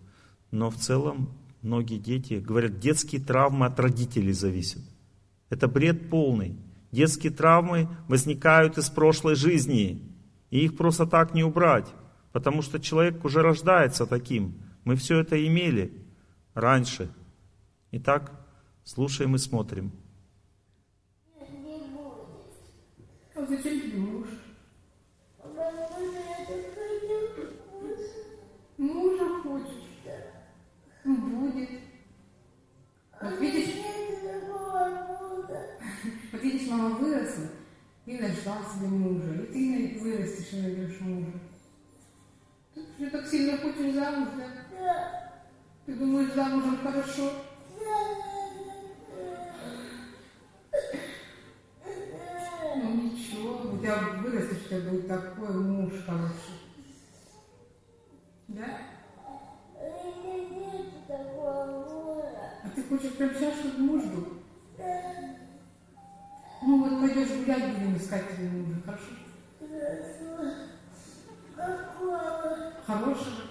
Но 0.52 0.70
в 0.70 0.76
целом 0.76 1.34
многие 1.64 1.98
дети 1.98 2.36
говорят, 2.36 2.80
детские 2.80 3.20
травмы 3.20 3.66
от 3.66 3.80
родителей 3.80 4.32
зависят. 4.32 4.84
Это 5.50 5.68
бред 5.68 6.10
полный. 6.10 6.56
Детские 6.92 7.32
травмы 7.32 7.90
возникают 8.08 8.78
из 8.78 8.90
прошлой 8.92 9.36
жизни. 9.36 10.08
И 10.52 10.64
их 10.66 10.78
просто 10.78 11.08
так 11.08 11.34
не 11.34 11.44
убрать. 11.44 11.88
Потому 12.32 12.62
что 12.62 12.80
человек 12.80 13.26
уже 13.26 13.42
рождается 13.42 14.06
таким. 14.06 14.62
Мы 14.84 14.96
все 14.96 15.20
это 15.20 15.48
имели 15.48 16.06
раньше. 16.54 17.12
Итак, 17.92 18.32
слушаем 18.84 19.36
и 19.36 19.40
смотрим. 19.40 19.92
А 23.44 23.46
зачем 23.46 23.82
тебе 23.82 23.98
муж? 23.98 24.28
Мужа 28.78 29.42
хочешь? 29.44 29.84
Ну, 31.04 31.18
будет. 31.18 31.70
Вот 33.22 33.40
видишь, 33.42 33.84
вот 36.32 36.42
видишь, 36.42 36.70
мама 36.70 36.96
выросла 36.96 37.48
и 38.06 38.18
нашла 38.18 38.60
себе 38.64 38.88
мужа. 38.88 39.44
И 39.52 39.90
ты 39.90 40.00
вырастешь 40.00 40.54
и 40.54 40.62
найдешь 40.62 41.02
мужа. 41.02 41.34
Ты 42.74 43.04
же 43.04 43.12
так 43.12 43.28
сильно 43.28 43.58
хочешь 43.58 43.94
замуж, 43.94 44.30
да? 44.38 45.34
Ты 45.86 45.96
думаешь, 45.96 46.34
замужем 46.34 46.78
хорошо? 46.78 47.30
Ну 52.76 52.90
ничего, 52.96 53.72
у 53.72 53.78
тебя 53.78 53.98
вырастешь, 54.24 54.68
такой 55.20 55.54
муж 55.54 55.94
хороший. 56.06 56.60
Да? 58.48 58.66
А 62.64 62.70
ты 62.76 62.84
хочешь 62.84 63.14
прям 63.14 63.30
сейчас, 63.36 63.60
чтобы 63.60 63.80
муж 63.80 64.04
был? 64.06 64.28
Ну 66.62 66.84
вот 66.84 67.02
пойдешь 67.02 67.30
гулять, 67.40 67.74
будем 67.74 67.98
искать 67.98 68.36
тебе 68.36 68.50
мужа, 68.50 68.82
хорошо? 68.86 69.04
Хорошего, 72.86 73.42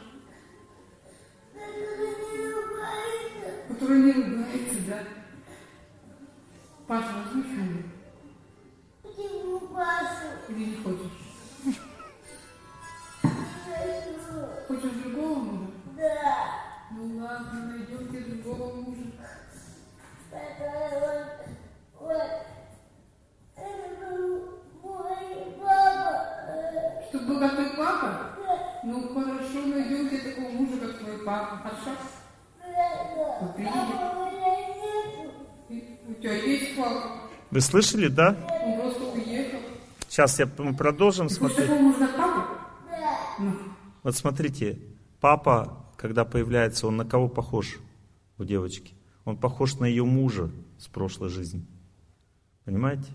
который 3.69 4.01
не 4.03 4.13
ругается, 4.13 4.77
да? 4.89 4.99
Паша, 6.87 7.22
слышали, 37.63 38.09
да? 38.09 38.37
Он 38.63 38.81
просто 38.81 39.05
уехал. 39.05 39.59
Сейчас 40.09 40.39
я, 40.39 40.49
мы 40.59 40.75
продолжим 40.75 41.29
смотреть. 41.31 41.71
Ну, 41.71 41.95
Вот 44.03 44.15
смотрите, 44.15 44.79
папа, 45.21 45.87
когда 45.97 46.25
появляется, 46.25 46.87
он 46.87 46.97
на 46.97 47.05
кого 47.05 47.29
похож 47.29 47.79
у 48.39 48.45
девочки? 48.45 48.95
Он 49.25 49.37
похож 49.37 49.79
на 49.79 49.87
ее 49.87 50.05
мужа 50.05 50.51
с 50.79 50.89
прошлой 50.89 51.31
жизни. 51.31 51.65
Понимаете? 52.65 53.09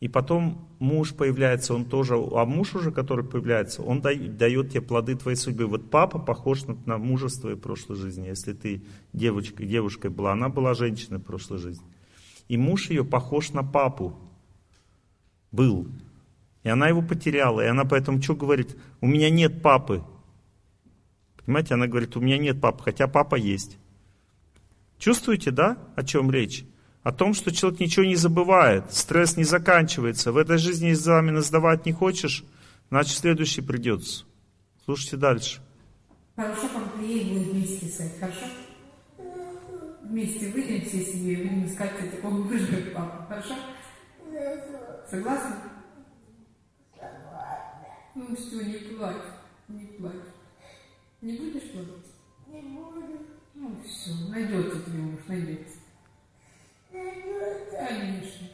И 0.00 0.08
потом 0.08 0.68
муж 0.80 1.14
появляется, 1.14 1.74
он 1.74 1.86
тоже, 1.86 2.14
а 2.14 2.44
муж 2.44 2.74
уже, 2.74 2.92
который 2.92 3.24
появляется, 3.24 3.82
он 3.82 4.02
дает, 4.02 4.36
дает 4.36 4.70
тебе 4.70 4.82
плоды 4.82 5.16
твоей 5.16 5.36
судьбы. 5.36 5.66
Вот 5.66 5.90
папа 5.90 6.18
похож 6.18 6.64
на, 6.64 6.76
на 6.84 6.98
мужа 6.98 7.28
с 7.28 7.38
твоей 7.38 7.56
прошлой 7.56 7.96
жизни. 7.96 8.26
Если 8.26 8.52
ты 8.52 8.84
девочкой, 9.12 9.66
девушкой 9.66 10.10
была, 10.10 10.32
она 10.32 10.48
была 10.50 10.74
женщиной 10.74 11.20
в 11.20 11.22
прошлой 11.22 11.58
жизни. 11.58 11.86
И 12.48 12.56
муж 12.56 12.90
ее 12.90 13.04
похож 13.04 13.50
на 13.50 13.62
папу. 13.62 14.18
Был. 15.50 15.88
И 16.62 16.68
она 16.68 16.88
его 16.88 17.02
потеряла. 17.02 17.60
И 17.60 17.66
она 17.68 17.84
поэтому 17.84 18.20
что 18.22 18.34
говорит? 18.34 18.76
У 19.00 19.06
меня 19.06 19.30
нет 19.30 19.62
папы. 19.62 20.02
Понимаете, 21.44 21.74
она 21.74 21.86
говорит, 21.86 22.16
у 22.16 22.20
меня 22.20 22.38
нет 22.38 22.60
папы, 22.60 22.84
хотя 22.84 23.06
папа 23.06 23.34
есть. 23.34 23.78
Чувствуете, 24.98 25.50
да, 25.50 25.76
о 25.94 26.02
чем 26.02 26.30
речь? 26.30 26.64
О 27.02 27.12
том, 27.12 27.34
что 27.34 27.52
человек 27.52 27.80
ничего 27.80 28.06
не 28.06 28.16
забывает, 28.16 28.90
стресс 28.92 29.36
не 29.36 29.44
заканчивается. 29.44 30.32
В 30.32 30.38
этой 30.38 30.56
жизни 30.56 30.90
экзамены 30.90 31.42
сдавать 31.42 31.84
не 31.84 31.92
хочешь, 31.92 32.44
значит 32.88 33.18
следующий 33.18 33.60
придется. 33.60 34.24
Слушайте 34.86 35.18
дальше. 35.18 35.60
хорошо, 36.34 36.68
папа 36.72 36.98
приедет, 36.98 37.48
вместе 37.48 38.10
хорошо? 38.18 38.46
Вместе 40.14 40.46
выйдем 40.50 40.86
все 40.86 41.04
себе 41.04 41.32
и 41.32 41.36
будем 41.38 41.66
искать 41.66 41.98
тебе 41.98 42.10
такого 42.10 42.34
мужа, 42.34 42.68
как 42.68 42.94
папа, 42.94 43.26
хорошо? 43.28 43.54
Согласны? 45.10 45.56
Ну 48.14 48.36
все, 48.36 48.64
не 48.64 48.74
плачь, 48.74 49.16
не 49.66 49.86
плачь. 49.86 50.14
Не 51.20 51.32
будешь 51.36 51.68
плакать? 51.72 52.06
Не 52.46 52.60
буду. 52.60 53.02
Ну 53.56 53.76
все, 53.84 54.12
найдется 54.28 54.84
тебе 54.84 54.98
муж, 54.98 55.20
найдется. 55.26 55.78
Конечно. 56.92 58.46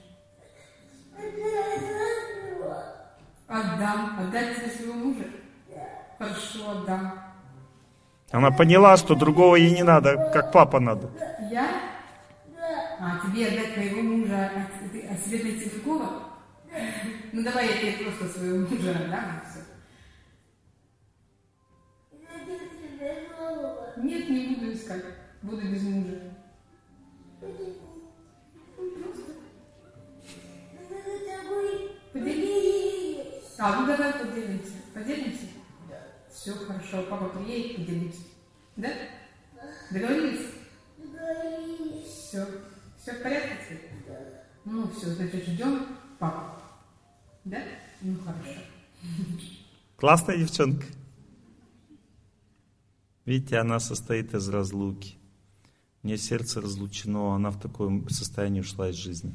Отдам. 3.48 4.18
Отдать 4.18 4.56
тебе 4.56 4.70
своего 4.70 4.94
мужа? 4.94 5.26
Хорошо, 6.18 6.70
отдам. 6.70 7.30
Она 8.30 8.52
поняла, 8.52 8.96
что 8.96 9.16
другого 9.16 9.56
ей 9.56 9.72
не 9.72 9.82
надо, 9.82 10.30
как 10.32 10.52
папа 10.52 10.78
надо. 10.78 11.10
Я? 11.50 11.82
А 13.00 13.20
тебе 13.26 13.48
отдать 13.48 13.76
моего 13.76 14.02
мужа, 14.02 14.50
а, 14.54 14.88
ты- 14.92 15.08
а 15.08 15.16
себе 15.16 15.42
найти 15.42 15.68
другого? 15.70 16.28
Ну 17.32 17.42
давай 17.42 17.66
я 17.66 17.76
тебе 17.80 18.04
просто 18.04 18.28
своего 18.38 18.68
мужа 18.68 18.90
отдам, 18.92 19.40
и 19.40 19.50
все. 19.50 19.60
Нет, 23.96 24.30
не 24.30 24.54
буду 24.54 24.72
искать. 24.72 25.04
Буду 25.42 25.62
без 25.68 25.82
мужа. 25.82 26.20
Поделись. 32.12 33.54
А, 33.58 33.80
ну 33.80 33.86
давай 33.86 34.12
поделимся. 34.12 34.72
Поделимся? 34.94 35.46
Все 36.32 36.52
хорошо. 36.52 37.02
Папа 37.08 37.28
приедет, 37.28 37.76
поделимся. 37.76 38.22
Да? 38.76 38.88
Договорились? 39.90 40.59
Все. 42.06 42.46
Все 42.98 43.12
в 43.12 43.22
порядке 43.22 43.56
теперь? 43.64 43.90
Ну 44.64 44.88
все, 44.90 45.08
значит, 45.14 45.46
ждем 45.46 45.86
папу. 46.18 46.62
Да? 47.44 47.62
Ну 48.02 48.18
хорошо. 48.18 48.60
Классная 49.96 50.36
девчонка. 50.38 50.86
Видите, 53.24 53.58
она 53.58 53.80
состоит 53.80 54.34
из 54.34 54.48
разлуки. 54.48 55.16
У 56.02 56.06
нее 56.06 56.18
сердце 56.18 56.60
разлучено, 56.60 57.34
она 57.34 57.50
в 57.50 57.60
таком 57.60 58.08
состоянии 58.08 58.60
ушла 58.60 58.90
из 58.90 58.96
жизни. 58.96 59.34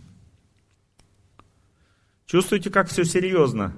Чувствуете, 2.26 2.72
как 2.72 2.90
все 2.90 3.04
серьезно? 3.04 3.76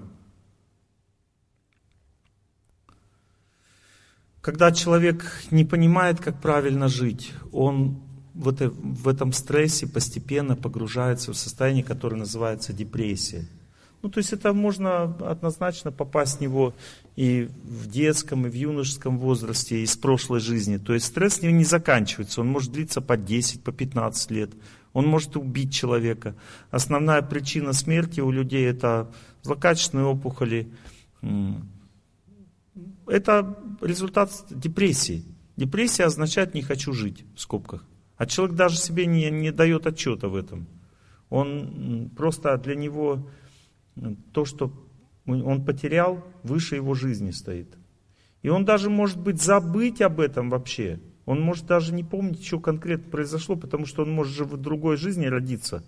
Когда 4.48 4.72
человек 4.72 5.26
не 5.52 5.66
понимает, 5.66 6.22
как 6.22 6.40
правильно 6.42 6.88
жить, 6.88 7.34
он 7.52 8.00
в, 8.34 8.48
этой- 8.48 8.70
в 8.70 9.10
этом 9.10 9.34
стрессе 9.34 9.88
постепенно 9.88 10.56
погружается 10.56 11.34
в 11.34 11.36
состояние, 11.36 11.84
которое 11.84 12.16
называется 12.16 12.72
депрессия. 12.72 13.46
Ну, 14.02 14.10
то 14.10 14.20
есть 14.20 14.32
это 14.32 14.54
можно 14.54 15.04
однозначно 15.04 15.92
попасть 15.92 16.38
в 16.38 16.42
него 16.42 16.74
и 17.18 17.50
в 17.66 17.90
детском, 17.90 18.48
и 18.48 18.50
в 18.50 18.54
юношеском 18.54 19.20
возрасте, 19.20 19.84
и 19.84 19.86
с 19.86 19.98
прошлой 19.98 20.40
жизни. 20.40 20.78
То 20.78 20.94
есть 20.94 21.08
стресс 21.08 21.42
не, 21.42 21.52
не 21.52 21.66
заканчивается, 21.66 22.40
он 22.40 22.48
может 22.48 22.72
длиться 22.72 23.02
по 23.02 23.18
10, 23.18 23.66
по 23.66 23.74
15 23.74 24.32
лет. 24.32 24.52
Он 24.94 25.08
может 25.08 25.36
убить 25.36 25.74
человека. 25.74 26.36
Основная 26.72 27.22
причина 27.22 27.74
смерти 27.74 28.22
у 28.22 28.32
людей 28.32 28.66
это 28.66 29.12
злокачественные 29.42 30.06
опухоли. 30.06 30.72
Это 33.08 33.58
результат 33.82 34.32
депрессии. 34.50 35.24
Депрессия 35.56 36.06
означает 36.06 36.54
«не 36.54 36.62
хочу 36.62 36.94
жить» 36.94 37.26
в 37.36 37.42
скобках. 37.42 37.86
А 38.18 38.26
человек 38.26 38.56
даже 38.56 38.78
себе 38.78 39.06
не, 39.06 39.30
не 39.30 39.52
дает 39.52 39.88
отчета 39.88 40.28
в 40.28 40.36
этом. 40.36 40.68
Он 41.30 42.10
просто 42.16 42.58
для 42.58 42.76
него 42.76 43.28
то, 44.32 44.46
что 44.46 44.72
он 45.26 45.66
потерял, 45.66 46.24
выше 46.44 46.76
его 46.76 46.94
жизни 46.94 47.32
стоит. 47.32 47.78
И 48.42 48.50
он 48.50 48.66
даже 48.66 48.90
может 48.90 49.20
быть 49.20 49.42
забыть 49.42 50.02
об 50.02 50.20
этом 50.20 50.50
вообще. 50.50 51.00
Он 51.26 51.42
может 51.42 51.66
даже 51.66 51.94
не 51.94 52.04
помнить, 52.04 52.46
что 52.46 52.60
конкретно 52.60 53.12
произошло, 53.12 53.56
потому 53.56 53.86
что 53.86 54.04
он 54.04 54.12
может 54.12 54.34
же 54.34 54.46
в 54.46 54.56
другой 54.56 54.96
жизни 54.96 55.26
родиться. 55.26 55.84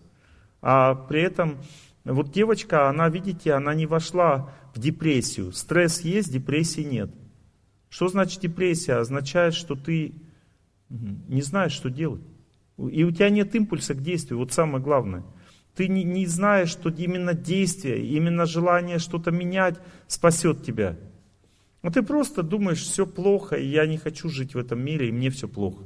А 0.62 0.96
при 0.96 1.22
этом 1.22 1.60
вот 2.04 2.32
девочка, 2.32 2.90
она, 2.90 3.08
видите, 3.08 3.54
она 3.54 3.74
не 3.74 3.86
вошла 3.86 4.52
в 4.74 4.80
депрессию. 4.80 5.54
Стресс 5.54 6.02
есть, 6.02 6.32
депрессии 6.32 6.82
нет. 6.82 7.12
Что 7.90 8.08
значит 8.08 8.42
депрессия? 8.42 8.96
Означает, 8.96 9.54
что 9.54 9.76
ты 9.76 10.14
не 10.90 11.42
знаешь, 11.42 11.72
что 11.72 11.90
делать. 11.90 12.22
И 12.78 13.04
у 13.04 13.12
тебя 13.12 13.30
нет 13.30 13.54
импульса 13.56 13.94
к 13.94 14.02
действию, 14.02 14.40
вот 14.40 14.54
самое 14.54 14.84
главное. 14.84 15.24
Ты 15.76 15.88
не, 15.88 16.04
не 16.04 16.26
знаешь, 16.26 16.70
что 16.70 16.90
именно 16.90 17.34
действие, 17.34 18.06
именно 18.06 18.46
желание 18.46 19.00
что-то 19.00 19.32
менять 19.32 19.80
спасет 20.08 20.64
тебя. 20.64 20.98
Но 21.82 21.90
ты 21.90 22.02
просто 22.02 22.44
думаешь, 22.44 22.82
все 22.82 23.06
плохо, 23.06 23.56
и 23.56 23.68
я 23.68 23.86
не 23.86 23.98
хочу 23.98 24.30
жить 24.30 24.56
в 24.56 24.58
этом 24.58 24.82
мире, 24.82 25.10
и 25.10 25.12
мне 25.12 25.30
все 25.30 25.48
плохо. 25.48 25.84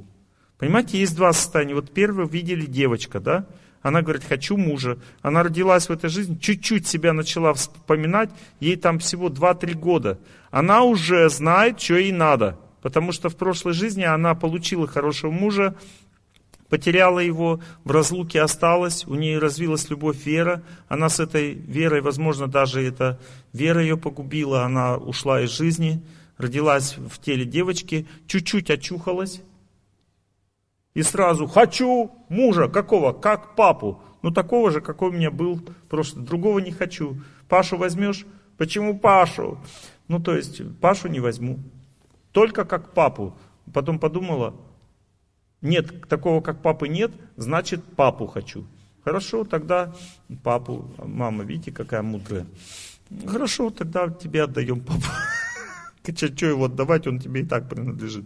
Понимаете, 0.58 0.98
есть 0.98 1.16
два 1.16 1.32
состояния. 1.32 1.74
Вот 1.74 1.92
первое 1.92 2.26
видели 2.26 2.66
девочка, 2.66 3.20
да? 3.20 3.46
Она 3.84 4.00
говорит, 4.00 4.24
хочу 4.24 4.56
мужа. 4.56 4.98
Она 5.20 5.42
родилась 5.42 5.90
в 5.90 5.92
этой 5.92 6.08
жизни, 6.08 6.36
чуть-чуть 6.36 6.86
себя 6.86 7.12
начала 7.12 7.52
вспоминать, 7.52 8.30
ей 8.58 8.76
там 8.76 8.98
всего 8.98 9.28
2-3 9.28 9.74
года. 9.74 10.18
Она 10.50 10.84
уже 10.84 11.28
знает, 11.28 11.82
что 11.82 11.98
ей 11.98 12.10
надо. 12.10 12.58
Потому 12.80 13.12
что 13.12 13.28
в 13.28 13.36
прошлой 13.36 13.74
жизни 13.74 14.02
она 14.02 14.34
получила 14.34 14.86
хорошего 14.86 15.30
мужа, 15.30 15.76
потеряла 16.70 17.18
его, 17.18 17.60
в 17.84 17.90
разлуке 17.90 18.40
осталась, 18.40 19.06
у 19.06 19.16
нее 19.16 19.38
развилась 19.38 19.90
любовь 19.90 20.24
вера, 20.24 20.62
она 20.88 21.10
с 21.10 21.20
этой 21.20 21.52
верой, 21.52 22.00
возможно, 22.00 22.46
даже 22.46 22.82
эта 22.82 23.20
вера 23.52 23.82
ее 23.82 23.98
погубила, 23.98 24.62
она 24.62 24.96
ушла 24.96 25.42
из 25.42 25.50
жизни, 25.50 26.00
родилась 26.38 26.96
в 26.96 27.20
теле 27.20 27.44
девочки, 27.44 28.06
чуть-чуть 28.26 28.70
очухалась, 28.70 29.42
и 30.94 31.02
сразу 31.02 31.46
хочу 31.46 32.10
мужа, 32.28 32.68
какого? 32.68 33.12
Как 33.12 33.56
папу. 33.56 34.00
Ну 34.22 34.30
такого 34.30 34.70
же, 34.70 34.80
какой 34.80 35.10
у 35.10 35.12
меня 35.12 35.30
был, 35.30 35.60
просто 35.88 36.20
другого 36.20 36.60
не 36.60 36.70
хочу. 36.70 37.20
Пашу 37.48 37.76
возьмешь? 37.76 38.24
Почему 38.56 38.98
Пашу? 38.98 39.58
Ну 40.08 40.20
то 40.20 40.34
есть 40.34 40.62
Пашу 40.80 41.08
не 41.08 41.20
возьму. 41.20 41.58
Только 42.32 42.64
как 42.64 42.94
папу. 42.94 43.36
Потом 43.72 43.98
подумала, 43.98 44.54
нет, 45.62 46.08
такого 46.08 46.40
как 46.40 46.62
папы 46.62 46.88
нет, 46.88 47.12
значит 47.36 47.82
папу 47.96 48.26
хочу. 48.26 48.66
Хорошо, 49.02 49.44
тогда 49.44 49.94
папу, 50.42 50.90
мама, 50.98 51.44
видите, 51.44 51.72
какая 51.72 52.02
мудрая. 52.02 52.46
Хорошо, 53.26 53.70
тогда 53.70 54.08
тебе 54.08 54.44
отдаем 54.44 54.80
папу. 54.80 55.02
Что 56.16 56.46
его 56.46 56.66
отдавать, 56.66 57.06
он 57.06 57.18
тебе 57.18 57.42
и 57.42 57.46
так 57.46 57.68
принадлежит. 57.68 58.24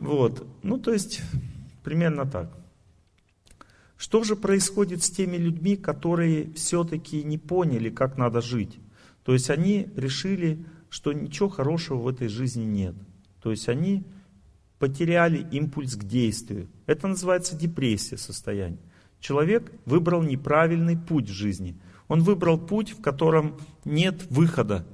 Вот, 0.00 0.46
ну 0.62 0.78
то 0.78 0.92
есть, 0.92 1.22
примерно 1.82 2.26
так. 2.26 2.50
Что 3.96 4.24
же 4.24 4.34
происходит 4.34 5.02
с 5.04 5.10
теми 5.10 5.36
людьми, 5.36 5.76
которые 5.76 6.52
все-таки 6.54 7.22
не 7.22 7.38
поняли, 7.38 7.88
как 7.88 8.18
надо 8.18 8.40
жить? 8.40 8.80
То 9.24 9.32
есть 9.32 9.48
они 9.48 9.88
решили, 9.94 10.64
что 10.90 11.12
ничего 11.12 11.48
хорошего 11.48 11.98
в 11.98 12.08
этой 12.08 12.26
жизни 12.26 12.64
нет. 12.64 12.96
То 13.40 13.52
есть 13.52 13.68
они 13.68 14.04
потеряли 14.80 15.46
импульс 15.52 15.94
к 15.94 16.02
действию. 16.02 16.68
Это 16.86 17.06
называется 17.06 17.56
депрессия 17.56 18.16
состояние. 18.16 18.80
Человек 19.20 19.70
выбрал 19.84 20.24
неправильный 20.24 20.96
путь 20.96 21.30
в 21.30 21.32
жизни. 21.32 21.76
Он 22.08 22.22
выбрал 22.22 22.58
путь, 22.58 22.90
в 22.90 23.00
котором 23.00 23.56
нет 23.84 24.26
выхода. 24.30 24.84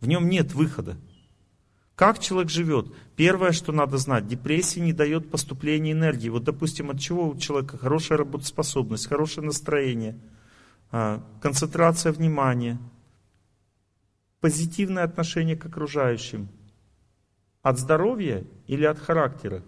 В 0.00 0.06
нем 0.06 0.28
нет 0.28 0.52
выхода. 0.52 0.98
Как 2.00 2.18
человек 2.18 2.48
живет? 2.48 2.86
Первое, 3.14 3.52
что 3.52 3.72
надо 3.72 3.98
знать, 3.98 4.26
депрессия 4.26 4.80
не 4.80 4.94
дает 4.94 5.30
поступления 5.30 5.92
энергии. 5.92 6.30
Вот, 6.30 6.44
допустим, 6.44 6.88
от 6.88 6.98
чего 6.98 7.28
у 7.28 7.36
человека 7.36 7.76
хорошая 7.76 8.16
работоспособность, 8.16 9.06
хорошее 9.06 9.46
настроение, 9.46 10.18
а, 10.90 11.22
концентрация 11.42 12.12
внимания, 12.12 12.78
позитивное 14.40 15.04
отношение 15.04 15.58
к 15.58 15.66
окружающим. 15.66 16.48
От 17.60 17.78
здоровья 17.78 18.46
или 18.66 18.86
от 18.86 18.98
характера? 18.98 19.62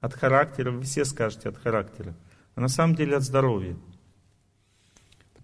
От 0.00 0.12
характера, 0.14 0.72
вы 0.72 0.82
все 0.82 1.04
скажете 1.04 1.50
от 1.50 1.56
характера. 1.56 2.16
А 2.56 2.60
на 2.60 2.68
самом 2.68 2.96
деле 2.96 3.14
от 3.16 3.22
здоровья. 3.22 3.76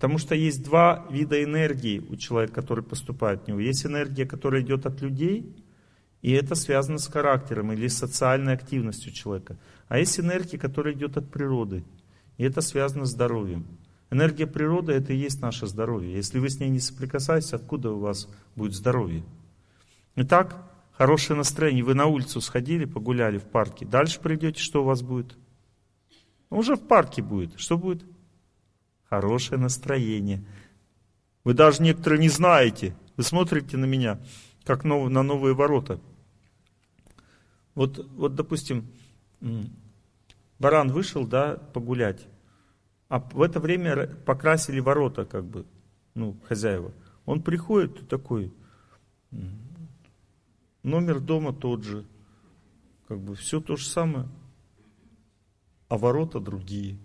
Потому 0.01 0.17
что 0.17 0.35
есть 0.35 0.65
два 0.65 1.07
вида 1.11 1.45
энергии 1.45 1.99
у 1.99 2.17
человека, 2.17 2.55
который 2.55 2.83
поступает 2.83 3.45
в 3.45 3.49
него. 3.49 3.61
Есть 3.61 3.85
энергия, 3.85 4.25
которая 4.25 4.63
идет 4.63 4.87
от 4.87 5.03
людей, 5.03 5.55
и 6.23 6.33
это 6.33 6.55
связано 6.55 6.97
с 6.97 7.07
характером 7.07 7.71
или 7.73 7.87
социальной 7.87 8.55
активностью 8.55 9.13
человека. 9.13 9.59
А 9.89 9.99
есть 9.99 10.19
энергия, 10.19 10.57
которая 10.57 10.95
идет 10.95 11.19
от 11.19 11.31
природы, 11.31 11.85
и 12.39 12.45
это 12.45 12.63
связано 12.63 13.05
с 13.05 13.11
здоровьем. 13.11 13.67
Энергия 14.11 14.47
природы– 14.47 14.93
это 14.95 15.13
и 15.13 15.19
есть 15.19 15.43
наше 15.43 15.67
здоровье. 15.67 16.15
Если 16.15 16.39
вы 16.39 16.49
с 16.49 16.59
ней 16.59 16.71
не 16.71 16.81
соприкасаетесь, 16.81 17.53
откуда 17.53 17.93
у 17.93 17.99
вас 17.99 18.27
будет 18.57 18.73
здоровье? 18.73 19.23
Итак, 20.17 20.57
хорошее 20.93 21.37
настроение. 21.37 21.85
Вы 21.85 21.93
на 21.93 22.07
улицу 22.07 22.41
сходили, 22.41 22.87
погуляли 22.87 23.37
в 23.37 23.45
парке. 23.45 23.85
Дальше 23.85 24.19
придете, 24.19 24.63
что 24.63 24.81
у 24.81 24.87
вас 24.87 25.03
будет? 25.03 25.37
Уже 26.49 26.77
в 26.77 26.89
парке 26.89 27.21
будет. 27.21 27.61
Что 27.61 27.77
будет? 27.77 28.03
Хорошее 29.11 29.61
настроение. 29.61 30.43
Вы 31.45 31.53
даже 31.55 31.83
некоторые 31.83 32.21
не 32.21 32.29
знаете. 32.29 32.95
Вы 33.17 33.25
смотрите 33.25 33.77
на 33.77 33.85
меня, 33.85 34.21
как 34.65 34.85
на 34.85 35.09
новые 35.09 35.55
ворота. 35.55 36.01
Вот, 37.75 37.99
вот 38.13 38.35
допустим, 38.35 38.91
баран 40.59 40.91
вышел, 40.91 41.27
да, 41.27 41.57
погулять, 41.57 42.27
а 43.09 43.21
в 43.21 43.43
это 43.43 43.61
время 43.61 44.07
покрасили 44.07 44.81
ворота, 44.81 45.25
как 45.25 45.45
бы, 45.45 45.67
ну, 46.15 46.37
хозяева. 46.47 46.93
Он 47.27 47.43
приходит 47.43 48.09
такой, 48.09 48.53
номер 50.83 51.21
дома 51.21 51.53
тот 51.53 51.85
же, 51.85 52.05
как 53.09 53.21
бы 53.21 53.35
все 53.35 53.61
то 53.61 53.77
же 53.77 53.87
самое, 53.87 54.29
а 55.89 55.97
ворота 55.99 56.41
другие. 56.41 56.99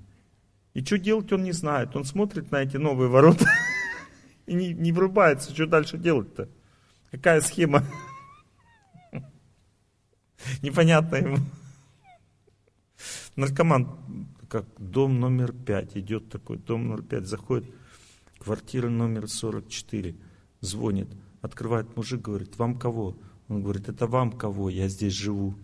И 0.76 0.84
что 0.84 0.99
делать 0.99 1.31
он 1.31 1.43
не 1.43 1.53
знает. 1.53 1.95
Он 1.95 2.03
смотрит 2.03 2.52
на 2.52 2.57
эти 2.57 2.76
новые 2.76 3.10
ворота 3.10 3.45
и 4.45 4.53
не, 4.53 4.73
не 4.73 4.91
врубается, 4.91 5.53
что 5.53 5.65
дальше 5.65 5.97
делать-то. 5.97 6.49
Какая 7.11 7.39
схема? 7.39 7.85
Непонятно 10.61 11.15
ему. 11.15 11.38
Наркоман, 13.38 13.88
как 14.49 14.65
дом 14.77 15.19
номер 15.19 15.53
пять, 15.53 15.95
идет 15.95 16.30
такой, 16.30 16.57
дом 16.57 16.89
номер 16.89 17.03
пять, 17.03 17.26
заходит, 17.26 17.69
квартира 18.38 18.89
номер 18.89 19.30
44, 19.30 20.15
звонит, 20.60 21.07
открывает 21.41 21.95
мужик, 21.95 22.22
говорит, 22.22 22.57
вам 22.57 22.77
кого? 22.77 23.18
Он 23.47 23.64
говорит, 23.64 23.88
это 23.88 24.07
вам 24.07 24.31
кого, 24.31 24.69
я 24.69 24.89
здесь 24.89 25.14
живу. 25.14 25.49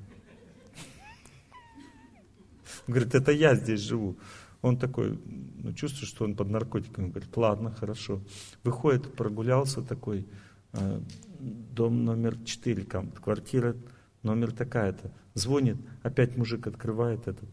Он 2.87 2.93
говорит, 2.93 3.15
это 3.15 3.31
я 3.31 3.55
здесь 3.55 3.81
живу. 3.81 4.17
Он 4.61 4.77
такой, 4.77 5.19
ну, 5.25 5.73
чувствует, 5.73 6.07
что 6.07 6.25
он 6.25 6.35
под 6.35 6.49
наркотиками. 6.49 7.09
Говорит, 7.09 7.35
ладно, 7.35 7.71
хорошо. 7.71 8.21
Выходит, 8.63 9.13
прогулялся 9.15 9.81
такой, 9.81 10.27
э, 10.73 11.01
дом 11.39 12.05
номер 12.05 12.37
4, 12.45 12.83
квартира 12.83 13.75
номер 14.23 14.51
такая-то. 14.51 15.11
Звонит, 15.33 15.77
опять 16.03 16.37
мужик 16.37 16.67
открывает 16.67 17.27
этот. 17.27 17.49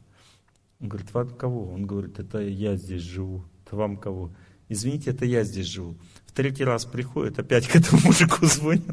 Он 0.80 0.88
говорит, 0.88 1.12
вам 1.14 1.30
кого? 1.30 1.72
Он 1.72 1.86
говорит, 1.86 2.18
это 2.18 2.40
я 2.40 2.76
здесь 2.76 3.02
живу. 3.02 3.44
Это 3.64 3.76
вам 3.76 3.96
кого? 3.96 4.32
Извините, 4.68 5.10
это 5.10 5.24
я 5.24 5.44
здесь 5.44 5.66
живу. 5.66 5.96
В 6.26 6.32
третий 6.32 6.64
раз 6.64 6.84
приходит, 6.84 7.38
опять 7.38 7.66
к 7.66 7.76
этому 7.76 8.02
мужику 8.04 8.44
звонит. 8.46 8.84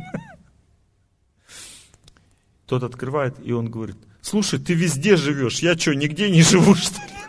Тот 2.65 2.83
открывает, 2.83 3.35
и 3.43 3.51
он 3.51 3.69
говорит, 3.69 3.97
слушай, 4.21 4.57
ты 4.59 4.73
везде 4.73 5.17
живешь, 5.17 5.59
я 5.59 5.77
что, 5.77 5.93
нигде 5.93 6.31
не 6.31 6.41
живу, 6.41 6.73
что 6.73 6.99
ли? 7.01 7.24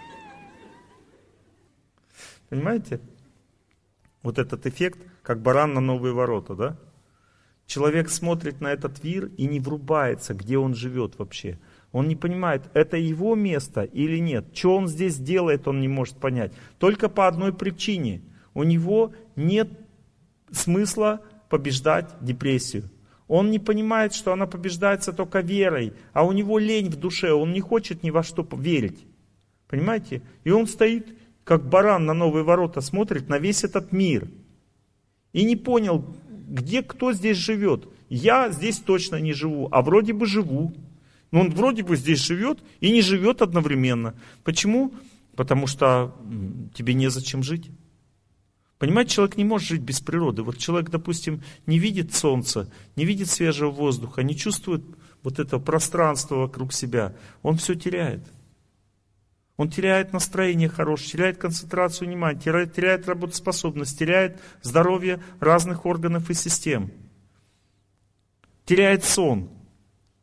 Понимаете? 2.49 3.01
Вот 4.23 4.39
этот 4.39 4.67
эффект, 4.67 4.99
как 5.23 5.41
баран 5.41 5.75
на 5.75 5.81
новые 5.81 6.13
ворота, 6.13 6.55
да? 6.55 6.77
Человек 7.67 8.09
смотрит 8.11 8.61
на 8.61 8.69
этот 8.73 9.03
мир 9.03 9.27
и 9.37 9.47
не 9.47 9.59
врубается, 9.59 10.35
где 10.35 10.57
он 10.57 10.75
живет 10.75 11.19
вообще. 11.19 11.59
Он 11.91 12.07
не 12.07 12.15
понимает, 12.15 12.63
это 12.75 12.97
его 12.97 13.35
место 13.35 13.83
или 13.83 14.19
нет. 14.19 14.47
Что 14.53 14.77
он 14.77 14.87
здесь 14.87 15.17
делает, 15.17 15.67
он 15.67 15.81
не 15.81 15.89
может 15.89 16.17
понять. 16.19 16.53
Только 16.79 17.09
по 17.09 17.27
одной 17.27 17.53
причине. 17.53 18.23
У 18.55 18.63
него 18.63 19.13
нет 19.35 19.69
смысла 20.53 21.21
побеждать 21.49 22.15
депрессию. 22.21 22.91
Он 23.29 23.51
не 23.51 23.59
понимает, 23.59 24.15
что 24.15 24.33
она 24.33 24.47
побеждается 24.47 25.13
только 25.13 25.41
верой, 25.41 25.93
а 26.13 26.25
у 26.25 26.33
него 26.33 26.59
лень 26.59 26.91
в 26.91 26.97
душе, 26.97 27.33
он 27.33 27.53
не 27.53 27.61
хочет 27.61 28.05
ни 28.05 28.11
во 28.11 28.23
что 28.23 28.47
верить. 28.53 29.05
Понимаете? 29.67 30.23
И 30.45 30.51
он 30.51 30.69
стоит 30.69 31.16
как 31.47 31.65
баран 31.65 32.05
на 32.05 32.13
новые 32.13 32.43
ворота 32.43 32.81
смотрит 32.81 33.29
на 33.29 33.39
весь 33.39 33.63
этот 33.63 33.93
мир. 33.93 34.29
И 35.33 35.45
не 35.45 35.55
понял, 35.55 36.05
где 36.49 36.83
кто 36.83 37.13
здесь 37.13 37.37
живет. 37.37 37.89
Я 38.09 38.51
здесь 38.51 38.81
точно 38.81 39.21
не 39.21 39.33
живу, 39.33 39.69
а 39.71 39.81
вроде 39.83 40.13
бы 40.13 40.27
живу. 40.27 40.75
Но 41.31 41.43
он 41.43 41.51
вроде 41.51 41.85
бы 41.85 41.97
здесь 41.97 42.19
живет 42.19 42.59
и 42.81 42.91
не 42.91 43.01
живет 43.01 43.43
одновременно. 43.43 44.15
Почему? 44.43 44.93
Потому 45.37 45.69
что 45.69 46.17
тебе 46.75 46.95
незачем 46.95 47.45
жить. 47.45 47.71
Понимаете, 48.79 49.13
человек 49.13 49.37
не 49.37 49.45
может 49.45 49.69
жить 49.69 49.83
без 49.83 50.01
природы. 50.01 50.43
Вот 50.43 50.59
человек, 50.59 50.91
допустим, 50.91 51.45
не 51.65 51.79
видит 51.79 52.13
солнца, 52.13 52.69
не 52.97 53.05
видит 53.05 53.31
свежего 53.31 53.71
воздуха, 53.71 54.25
не 54.25 54.35
чувствует 54.35 54.83
вот 55.23 55.39
это 55.39 55.61
пространство 55.61 56.39
вокруг 56.39 56.73
себя. 56.73 57.15
Он 57.43 57.57
все 57.57 57.77
теряет. 57.77 58.25
Он 59.57 59.71
теряет 59.71 60.13
настроение 60.13 60.69
хорошее, 60.69 61.13
теряет 61.13 61.39
концентрацию 61.39 62.09
внимания, 62.09 62.39
теряет, 62.39 62.75
теряет 62.75 63.09
работоспособность, 63.09 63.99
теряет 63.99 64.39
здоровье 64.63 65.21
разных 65.41 65.87
органов 65.87 66.29
и 66.29 66.35
систем. 66.35 66.91
Теряет 68.67 69.05
сон, 69.05 69.49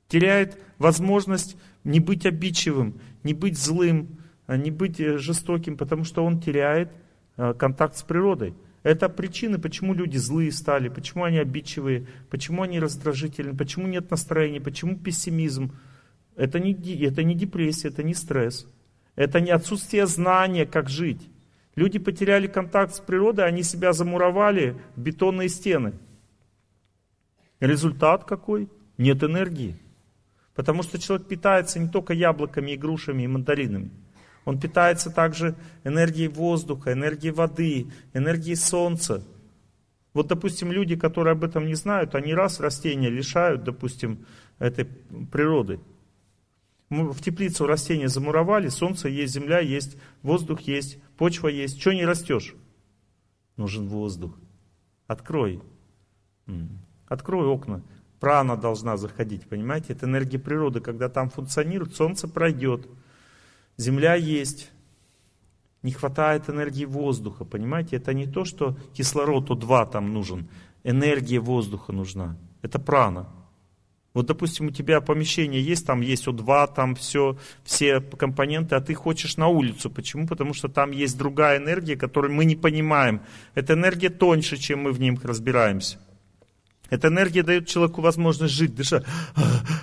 теряет 0.07 0.60
возможность 0.77 1.57
не 1.84 1.99
быть 1.99 2.26
обидчивым, 2.26 2.99
не 3.23 3.34
быть 3.34 3.57
злым, 3.57 4.19
а 4.45 4.57
не 4.57 4.69
быть 4.69 4.99
э, 4.99 5.18
жестоким, 5.18 5.77
потому 5.77 6.03
что 6.03 6.23
он 6.23 6.39
теряет 6.39 6.91
э, 7.38 7.53
контакт 7.53 7.97
с 7.97 8.03
природой. 8.03 8.53
Это 8.84 9.07
причины, 9.07 9.57
почему 9.57 9.93
люди 9.93 10.18
злые 10.18 10.51
стали, 10.51 10.89
почему 10.89 11.23
они 11.23 11.38
обидчивые, 11.38 12.05
почему 12.30 12.64
они 12.64 12.80
раздражительны, 12.80 13.57
почему 13.57 13.88
нет 13.88 14.11
настроения, 14.11 14.60
почему 14.60 14.97
пессимизм. 14.97 15.72
Это 16.35 16.60
не, 16.60 16.73
это 17.05 17.23
не 17.23 17.34
депрессия, 17.34 17.88
это 17.88 18.03
не 18.03 18.14
стресс. 18.14 18.68
Это 19.15 19.40
не 19.41 19.52
отсутствие 19.52 20.07
знания, 20.07 20.65
как 20.65 20.90
жить. 20.90 21.30
Люди 21.76 21.99
потеряли 21.99 22.48
контакт 22.48 22.95
с 22.95 22.99
природой, 22.99 23.45
они 23.45 23.64
себя 23.64 23.94
замуровали 23.94 24.76
в 24.95 25.02
бетонные 25.02 25.49
стены. 25.49 25.94
Результат 27.60 28.26
какой? 28.26 28.69
Нет 28.98 29.23
энергии. 29.23 29.76
Потому 30.56 30.84
что 30.84 30.99
человек 30.99 31.27
питается 31.27 31.80
не 31.80 31.90
только 31.90 32.14
яблоками, 32.14 32.76
грушами 32.76 33.23
и 33.23 33.27
мандаринами. 33.27 33.91
Он 34.45 34.60
питается 34.60 35.10
также 35.10 35.56
энергией 35.84 36.27
воздуха, 36.27 36.94
энергией 36.94 37.31
воды, 37.31 37.88
энергией 38.14 38.56
солнца. 38.56 39.23
Вот, 40.14 40.27
допустим, 40.27 40.72
люди, 40.72 40.95
которые 40.95 41.31
об 41.31 41.44
этом 41.44 41.65
не 41.65 41.76
знают, 41.76 42.14
они 42.14 42.34
раз 42.35 42.60
растения 42.60 43.10
лишают, 43.10 43.64
допустим, 43.64 44.26
этой 44.60 44.85
природы. 44.85 45.80
В 46.94 47.22
теплицу 47.22 47.65
растения 47.65 48.07
замуровали, 48.07 48.68
солнце 48.70 49.10
есть, 49.10 49.34
земля 49.34 49.60
есть, 49.60 49.98
воздух 50.22 50.61
есть, 50.61 51.02
почва 51.18 51.48
есть. 51.48 51.82
Что 51.82 51.94
не 51.94 52.06
растешь? 52.06 52.56
Нужен 53.57 53.88
воздух. 53.88 54.38
Открой. 55.07 55.61
Открой 57.07 57.48
окна. 57.48 57.82
Прана 58.20 58.56
должна 58.56 58.98
заходить, 58.98 59.48
понимаете? 59.48 59.94
Это 59.94 60.06
энергия 60.06 60.38
природы. 60.38 60.82
Когда 60.82 61.10
там 61.10 61.30
функционирует, 61.30 61.95
солнце 61.95 62.28
пройдет. 62.28 62.88
Земля 63.76 64.15
есть. 64.15 64.72
Не 65.82 65.91
хватает 65.91 66.49
энергии 66.49 66.86
воздуха, 66.86 67.44
понимаете? 67.44 67.98
Это 67.98 68.14
не 68.14 68.28
то, 68.28 68.45
что 68.45 68.78
кислород 68.94 69.49
О2 69.49 69.91
там 69.91 70.14
нужен. 70.14 70.48
Энергия 70.84 71.40
воздуха 71.40 71.91
нужна. 71.91 72.38
Это 72.61 72.80
прана. 72.80 73.28
Вот, 74.14 74.27
допустим, 74.27 74.68
у 74.68 74.72
тебя 74.72 75.02
помещение 75.02 75.61
есть, 75.61 75.88
там 75.88 76.02
есть 76.02 76.27
О2, 76.27 76.73
там 76.76 76.94
все, 76.94 77.35
все 77.64 77.99
компоненты, 77.99 78.76
а 78.76 78.81
ты 78.81 78.94
хочешь 78.94 79.38
на 79.38 79.48
улицу. 79.48 79.90
Почему? 79.90 80.27
Потому 80.27 80.53
что 80.53 80.68
там 80.68 80.91
есть 80.91 81.18
другая 81.18 81.57
энергия, 81.57 81.95
которую 81.95 82.34
мы 82.34 82.45
не 82.45 82.56
понимаем. 82.56 83.22
Эта 83.56 83.73
энергия 83.73 84.10
тоньше, 84.10 84.57
чем 84.57 84.84
мы 84.84 84.91
в 84.91 84.99
нем 84.99 85.19
разбираемся. 85.23 85.98
Эта 86.91 87.07
энергия 87.07 87.41
дает 87.41 87.68
человеку 87.68 88.02
возможность 88.02 88.53
жить, 88.53 88.76
дышать. 88.76 89.03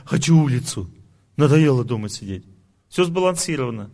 Хочу 0.05 0.39
улицу. 0.39 0.89
Надоело 1.37 1.85
дома 1.85 2.09
сидеть. 2.09 2.45
Все 2.89 3.05
сбалансировано. 3.05 3.91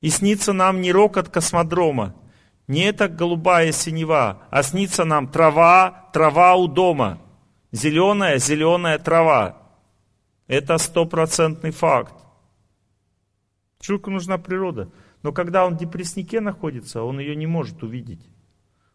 И 0.00 0.10
снится 0.10 0.52
нам 0.52 0.80
не 0.80 0.92
рок 0.92 1.16
от 1.16 1.28
космодрома, 1.28 2.14
не 2.68 2.82
эта 2.82 3.08
голубая 3.08 3.72
синева, 3.72 4.42
а 4.50 4.62
снится 4.62 5.04
нам 5.04 5.26
трава, 5.26 6.10
трава 6.12 6.54
у 6.54 6.68
дома. 6.68 7.20
Зеленая, 7.72 8.38
зеленая 8.38 8.98
трава. 8.98 9.62
Это 10.46 10.78
стопроцентный 10.78 11.70
факт. 11.70 12.14
Человеку 13.80 14.10
нужна 14.10 14.38
природа. 14.38 14.90
Но 15.22 15.32
когда 15.32 15.66
он 15.66 15.76
в 15.76 15.78
депресснике 15.78 16.40
находится, 16.40 17.02
он 17.02 17.20
ее 17.20 17.36
не 17.36 17.46
может 17.46 17.82
увидеть. 17.82 18.26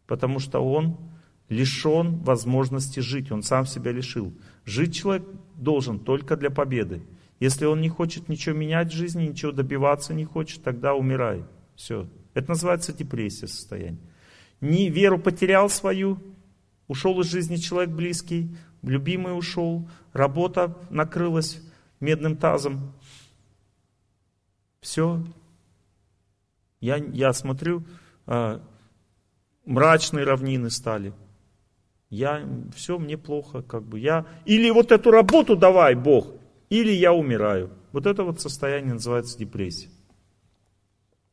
Потому 0.07 0.39
что 0.39 0.59
он 0.59 0.97
лишен 1.49 2.17
возможности 2.19 2.99
жить. 2.99 3.31
Он 3.31 3.43
сам 3.43 3.65
себя 3.65 3.91
лишил. 3.91 4.33
Жить 4.65 4.95
человек 4.95 5.27
должен 5.55 5.99
только 5.99 6.35
для 6.35 6.49
победы. 6.49 7.03
Если 7.39 7.65
он 7.65 7.81
не 7.81 7.89
хочет 7.89 8.29
ничего 8.29 8.55
менять 8.55 8.91
в 8.91 8.95
жизни, 8.95 9.27
ничего 9.27 9.51
добиваться 9.51 10.13
не 10.13 10.25
хочет, 10.25 10.63
тогда 10.63 10.95
умирает. 10.95 11.45
Все. 11.75 12.07
Это 12.33 12.49
называется 12.49 12.93
депрессия 12.93 13.47
состояние. 13.47 14.01
Не 14.61 14.89
веру 14.89 15.19
потерял 15.19 15.69
свою, 15.69 16.19
ушел 16.88 17.19
из 17.22 17.27
жизни 17.27 17.55
человек 17.55 17.93
близкий, 17.93 18.55
любимый 18.81 19.38
ушел, 19.38 19.89
работа 20.11 20.77
накрылась 20.89 21.61
медным 21.99 22.38
тазом. 22.38 22.93
Все. 24.81 25.23
Я, 26.81 26.97
я 26.97 27.31
смотрю, 27.31 27.84
э, 28.27 28.60
мрачные 29.65 30.26
равнины 30.26 30.69
стали. 30.69 31.14
Я, 32.10 32.47
все, 32.76 32.99
мне 32.99 33.18
плохо, 33.18 33.61
как 33.61 33.84
бы 33.84 33.99
я... 33.99 34.27
Или 34.45 34.69
вот 34.69 34.91
эту 34.91 35.10
работу 35.10 35.55
давай, 35.55 35.95
Бог, 35.95 36.27
или 36.69 36.91
я 36.91 37.14
умираю. 37.14 37.72
Вот 37.91 38.05
это 38.05 38.23
вот 38.23 38.41
состояние 38.41 38.93
называется 38.93 39.38
депрессия. 39.38 39.89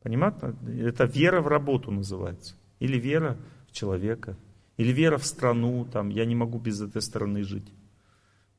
Понимаете? 0.01 0.55
Это 0.79 1.03
вера 1.03 1.41
в 1.41 1.47
работу 1.47 1.91
называется. 1.91 2.55
Или 2.79 2.97
вера 2.97 3.37
в 3.67 3.73
человека. 3.73 4.37
Или 4.77 4.91
вера 4.91 5.17
в 5.17 5.25
страну. 5.25 5.85
Там, 5.85 6.09
я 6.09 6.25
не 6.25 6.35
могу 6.35 6.59
без 6.59 6.81
этой 6.81 7.01
страны 7.01 7.43
жить. 7.43 7.67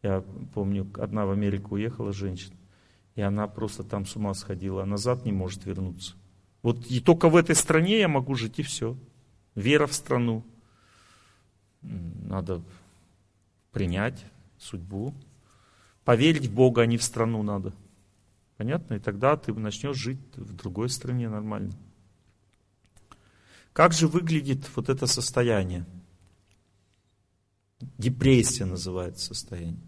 Я 0.02 0.24
помню, 0.54 0.90
одна 0.98 1.26
в 1.26 1.30
Америку 1.30 1.74
уехала 1.74 2.12
женщина. 2.12 2.56
И 3.14 3.20
она 3.20 3.46
просто 3.46 3.84
там 3.84 4.06
с 4.06 4.16
ума 4.16 4.34
сходила. 4.34 4.82
А 4.82 4.86
назад 4.86 5.24
не 5.24 5.32
может 5.32 5.64
вернуться. 5.66 6.14
Вот 6.62 6.86
и 6.86 7.00
только 7.00 7.28
в 7.28 7.36
этой 7.36 7.54
стране 7.54 7.98
я 7.98 8.08
могу 8.08 8.34
жить, 8.34 8.58
и 8.58 8.62
все. 8.62 8.96
Вера 9.54 9.86
в 9.86 9.92
страну. 9.92 10.44
Надо 11.82 12.62
принять 13.72 14.24
судьбу, 14.58 15.14
Поверить 16.04 16.46
в 16.46 16.54
Бога, 16.54 16.82
а 16.82 16.86
не 16.86 16.96
в 16.96 17.02
страну 17.02 17.42
надо. 17.42 17.72
Понятно? 18.56 18.94
И 18.94 18.98
тогда 18.98 19.36
ты 19.36 19.54
начнешь 19.54 19.96
жить 19.96 20.18
в 20.34 20.54
другой 20.54 20.88
стране 20.88 21.28
нормально. 21.28 21.72
Как 23.72 23.92
же 23.92 24.08
выглядит 24.08 24.68
вот 24.74 24.88
это 24.88 25.06
состояние? 25.06 25.86
Депрессия 27.98 28.64
называется 28.64 29.26
состояние. 29.26 29.80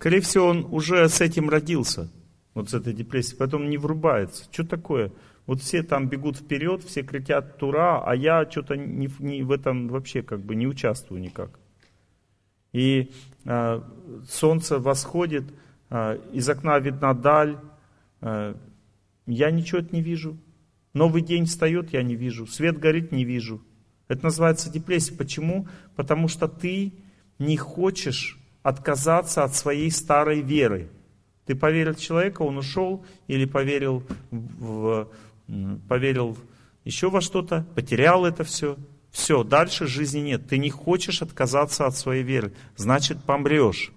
Скорее 0.00 0.20
всего, 0.22 0.46
он 0.46 0.66
уже 0.70 1.06
с 1.08 1.20
этим 1.20 1.50
родился, 1.50 2.08
вот 2.54 2.70
с 2.70 2.74
этой 2.74 2.94
депрессией, 2.94 3.36
поэтому 3.38 3.68
не 3.68 3.76
врубается. 3.76 4.44
Что 4.50 4.66
такое? 4.66 5.12
Вот 5.46 5.60
все 5.60 5.82
там 5.82 6.08
бегут 6.08 6.38
вперед, 6.38 6.82
все 6.82 7.02
кричат 7.02 7.58
«Тура», 7.58 8.02
а 8.02 8.16
я 8.16 8.50
что-то 8.50 8.76
не, 8.76 9.10
не 9.18 9.42
в 9.42 9.50
этом 9.50 9.88
вообще 9.88 10.22
как 10.22 10.40
бы 10.40 10.54
не 10.54 10.66
участвую 10.66 11.20
никак. 11.20 11.60
И 12.72 13.10
э, 13.44 13.82
солнце 14.26 14.78
восходит, 14.78 15.44
э, 15.90 16.18
из 16.32 16.48
окна 16.48 16.78
видна 16.78 17.12
даль, 17.12 17.58
Э, 18.20 18.54
Я 19.26 19.50
ничего 19.50 19.82
не 19.92 20.02
вижу. 20.02 20.38
Новый 20.92 21.22
день 21.22 21.44
встает, 21.44 21.92
я 21.92 22.02
не 22.02 22.16
вижу. 22.16 22.46
Свет 22.46 22.78
горит, 22.78 23.12
не 23.12 23.24
вижу. 23.24 23.62
Это 24.08 24.24
называется 24.24 24.72
депрессия. 24.72 25.14
Почему? 25.14 25.68
Потому 25.94 26.26
что 26.26 26.48
ты 26.48 26.94
не 27.38 27.56
хочешь 27.56 28.39
отказаться 28.62 29.44
от 29.44 29.54
своей 29.54 29.90
старой 29.90 30.40
веры. 30.40 30.88
Ты 31.46 31.54
поверил 31.54 31.94
человека, 31.94 32.42
он 32.42 32.58
ушел, 32.58 33.04
или 33.26 33.44
поверил, 33.44 34.04
в, 34.30 35.08
поверил 35.88 36.36
еще 36.84 37.10
во 37.10 37.20
что-то, 37.20 37.66
потерял 37.74 38.24
это 38.24 38.44
все. 38.44 38.76
Все, 39.10 39.42
дальше 39.42 39.86
жизни 39.86 40.20
нет. 40.20 40.48
Ты 40.48 40.58
не 40.58 40.70
хочешь 40.70 41.22
отказаться 41.22 41.86
от 41.86 41.96
своей 41.96 42.22
веры. 42.22 42.52
Значит, 42.76 43.22
помрешь. 43.24 43.92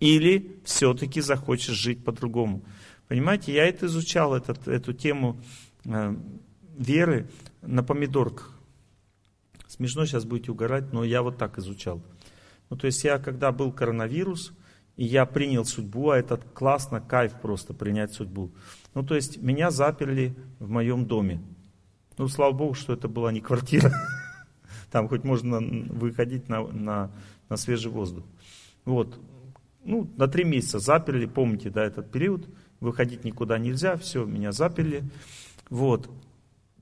Или 0.00 0.56
все-таки 0.64 1.20
захочешь 1.20 1.74
жить 1.74 2.02
по-другому. 2.04 2.62
Понимаете, 3.08 3.52
я 3.52 3.66
это 3.66 3.86
изучал, 3.86 4.34
этот, 4.34 4.66
эту 4.68 4.94
тему 4.94 5.38
э, 5.84 6.16
веры 6.78 7.28
на 7.60 7.82
помидорках. 7.82 8.58
Смешно 9.68 10.06
сейчас 10.06 10.24
будете 10.24 10.50
угорать, 10.50 10.92
но 10.92 11.04
я 11.04 11.22
вот 11.22 11.36
так 11.36 11.58
изучал. 11.58 12.02
Ну, 12.72 12.78
то 12.78 12.86
есть 12.86 13.04
я, 13.04 13.18
когда 13.18 13.52
был 13.52 13.70
коронавирус, 13.70 14.54
и 14.96 15.04
я 15.04 15.26
принял 15.26 15.66
судьбу, 15.66 16.08
а 16.08 16.16
это 16.16 16.38
классно, 16.38 17.02
кайф 17.02 17.34
просто 17.34 17.74
принять 17.74 18.14
судьбу. 18.14 18.50
Ну, 18.94 19.02
то 19.02 19.14
есть 19.14 19.42
меня 19.42 19.70
заперли 19.70 20.34
в 20.58 20.70
моем 20.70 21.04
доме. 21.04 21.42
Ну, 22.16 22.28
слава 22.28 22.52
богу, 22.52 22.72
что 22.72 22.94
это 22.94 23.08
была 23.08 23.30
не 23.30 23.42
квартира. 23.42 23.92
Там 24.90 25.06
хоть 25.08 25.22
можно 25.22 25.60
выходить 25.60 26.48
на, 26.48 26.66
на, 26.66 27.10
на 27.50 27.58
свежий 27.58 27.90
воздух. 27.90 28.24
Вот. 28.86 29.20
Ну, 29.84 30.10
на 30.16 30.26
три 30.26 30.44
месяца 30.44 30.78
заперли, 30.78 31.26
помните, 31.26 31.68
да, 31.68 31.84
этот 31.84 32.10
период. 32.10 32.48
Выходить 32.80 33.22
никуда 33.22 33.58
нельзя, 33.58 33.98
все, 33.98 34.24
меня 34.24 34.50
заперли. 34.50 35.04
Вот. 35.68 36.08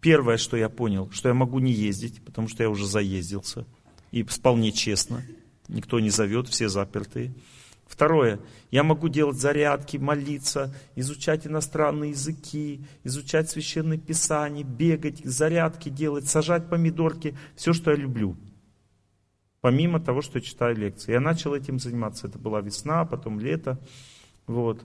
Первое, 0.00 0.36
что 0.36 0.56
я 0.56 0.68
понял, 0.68 1.10
что 1.10 1.30
я 1.30 1.34
могу 1.34 1.58
не 1.58 1.72
ездить, 1.72 2.22
потому 2.24 2.46
что 2.46 2.62
я 2.62 2.70
уже 2.70 2.86
заездился. 2.86 3.66
И 4.12 4.22
вполне 4.22 4.70
честно. 4.70 5.24
Никто 5.70 6.00
не 6.00 6.10
зовет, 6.10 6.48
все 6.48 6.68
запертые. 6.68 7.32
Второе, 7.86 8.40
я 8.70 8.84
могу 8.84 9.08
делать 9.08 9.36
зарядки, 9.36 9.96
молиться, 9.96 10.74
изучать 10.94 11.46
иностранные 11.46 12.10
языки, 12.10 12.84
изучать 13.02 13.50
священное 13.50 13.98
писание, 13.98 14.64
бегать, 14.64 15.24
зарядки 15.24 15.88
делать, 15.88 16.28
сажать 16.28 16.68
помидорки, 16.68 17.36
все, 17.56 17.72
что 17.72 17.90
я 17.90 17.96
люблю. 17.96 18.36
Помимо 19.60 20.00
того, 20.00 20.22
что 20.22 20.38
я 20.38 20.44
читаю 20.44 20.76
лекции. 20.76 21.12
Я 21.12 21.20
начал 21.20 21.54
этим 21.54 21.78
заниматься. 21.78 22.28
Это 22.28 22.38
была 22.38 22.60
весна, 22.60 23.04
потом 23.04 23.38
лето. 23.40 23.78
Вот. 24.46 24.84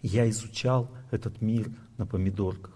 Я 0.00 0.28
изучал 0.30 0.90
этот 1.10 1.40
мир 1.42 1.70
на 1.98 2.06
помидорках. 2.06 2.74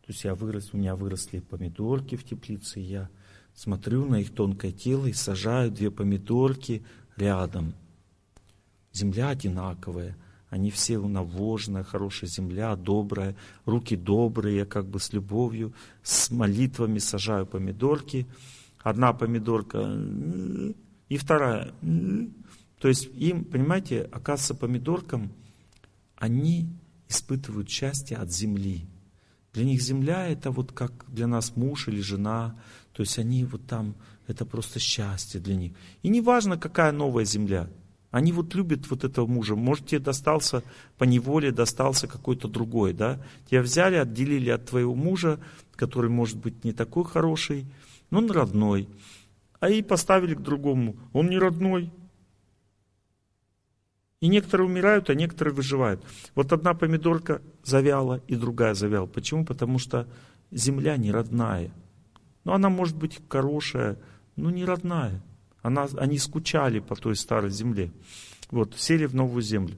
То 0.00 0.12
есть 0.12 0.24
я 0.24 0.34
вырос, 0.34 0.70
у 0.72 0.78
меня 0.78 0.96
выросли 0.96 1.40
помидорки 1.40 2.16
в 2.16 2.24
теплице, 2.24 2.80
я 2.80 3.10
смотрю 3.54 4.06
на 4.06 4.20
их 4.20 4.34
тонкое 4.34 4.72
тело 4.72 5.06
и 5.06 5.12
сажаю 5.12 5.70
две 5.70 5.90
помидорки 5.90 6.84
рядом. 7.16 7.74
Земля 8.92 9.28
одинаковая, 9.30 10.16
они 10.48 10.70
все 10.70 10.98
унавоженная, 10.98 11.84
хорошая 11.84 12.28
земля, 12.28 12.74
добрая, 12.74 13.36
руки 13.64 13.94
добрые, 13.96 14.58
я 14.58 14.64
как 14.66 14.86
бы 14.86 14.98
с 14.98 15.12
любовью, 15.12 15.72
с 16.02 16.30
молитвами 16.30 16.98
сажаю 16.98 17.46
помидорки. 17.46 18.26
Одна 18.82 19.12
помидорка 19.12 19.96
и 21.08 21.16
вторая. 21.16 21.72
То 22.78 22.88
есть 22.88 23.10
им, 23.14 23.44
понимаете, 23.44 24.02
оказывается, 24.02 24.54
помидоркам, 24.54 25.30
они 26.16 26.68
испытывают 27.08 27.68
счастье 27.68 28.16
от 28.16 28.32
земли. 28.32 28.86
Для 29.52 29.64
них 29.64 29.82
земля 29.82 30.28
это 30.28 30.50
вот 30.50 30.72
как 30.72 31.04
для 31.08 31.26
нас 31.26 31.56
муж 31.56 31.88
или 31.88 32.00
жена, 32.00 32.58
то 32.92 33.02
есть 33.02 33.18
они 33.18 33.44
вот 33.44 33.66
там, 33.66 33.94
это 34.26 34.44
просто 34.44 34.78
счастье 34.78 35.40
для 35.40 35.56
них. 35.56 35.72
И 36.02 36.08
не 36.08 36.20
важно, 36.20 36.56
какая 36.56 36.92
новая 36.92 37.24
земля. 37.24 37.68
Они 38.10 38.32
вот 38.32 38.54
любят 38.54 38.90
вот 38.90 39.04
этого 39.04 39.26
мужа. 39.26 39.54
Может, 39.54 39.86
тебе 39.86 40.00
достался 40.00 40.64
по 40.98 41.04
неволе, 41.04 41.52
достался 41.52 42.08
какой-то 42.08 42.48
другой, 42.48 42.92
да? 42.92 43.20
Тебя 43.48 43.62
взяли, 43.62 43.96
отделили 43.96 44.50
от 44.50 44.66
твоего 44.66 44.94
мужа, 44.94 45.38
который 45.76 46.10
может 46.10 46.36
быть 46.36 46.64
не 46.64 46.72
такой 46.72 47.04
хороший, 47.04 47.66
но 48.10 48.18
он 48.18 48.30
родной. 48.30 48.88
А 49.60 49.70
и 49.70 49.82
поставили 49.82 50.34
к 50.34 50.40
другому. 50.40 50.96
Он 51.12 51.28
не 51.28 51.38
родной. 51.38 51.92
И 54.20 54.28
некоторые 54.28 54.66
умирают, 54.66 55.08
а 55.08 55.14
некоторые 55.14 55.54
выживают. 55.54 56.04
Вот 56.34 56.52
одна 56.52 56.74
помидорка 56.74 57.40
завяла, 57.62 58.20
и 58.26 58.34
другая 58.34 58.74
завяла. 58.74 59.06
Почему? 59.06 59.44
Потому 59.44 59.78
что 59.78 60.08
земля 60.50 60.96
не 60.96 61.12
родная. 61.12 61.70
Ну, 62.44 62.52
она 62.52 62.68
может 62.68 62.96
быть 62.96 63.20
хорошая, 63.28 63.98
но 64.36 64.50
не 64.50 64.64
родная. 64.64 65.22
Она, 65.62 65.88
они 65.98 66.18
скучали 66.18 66.78
по 66.78 66.96
той 66.96 67.16
старой 67.16 67.50
земле. 67.50 67.92
Вот, 68.50 68.74
сели 68.76 69.06
в 69.06 69.14
новую 69.14 69.42
землю. 69.42 69.76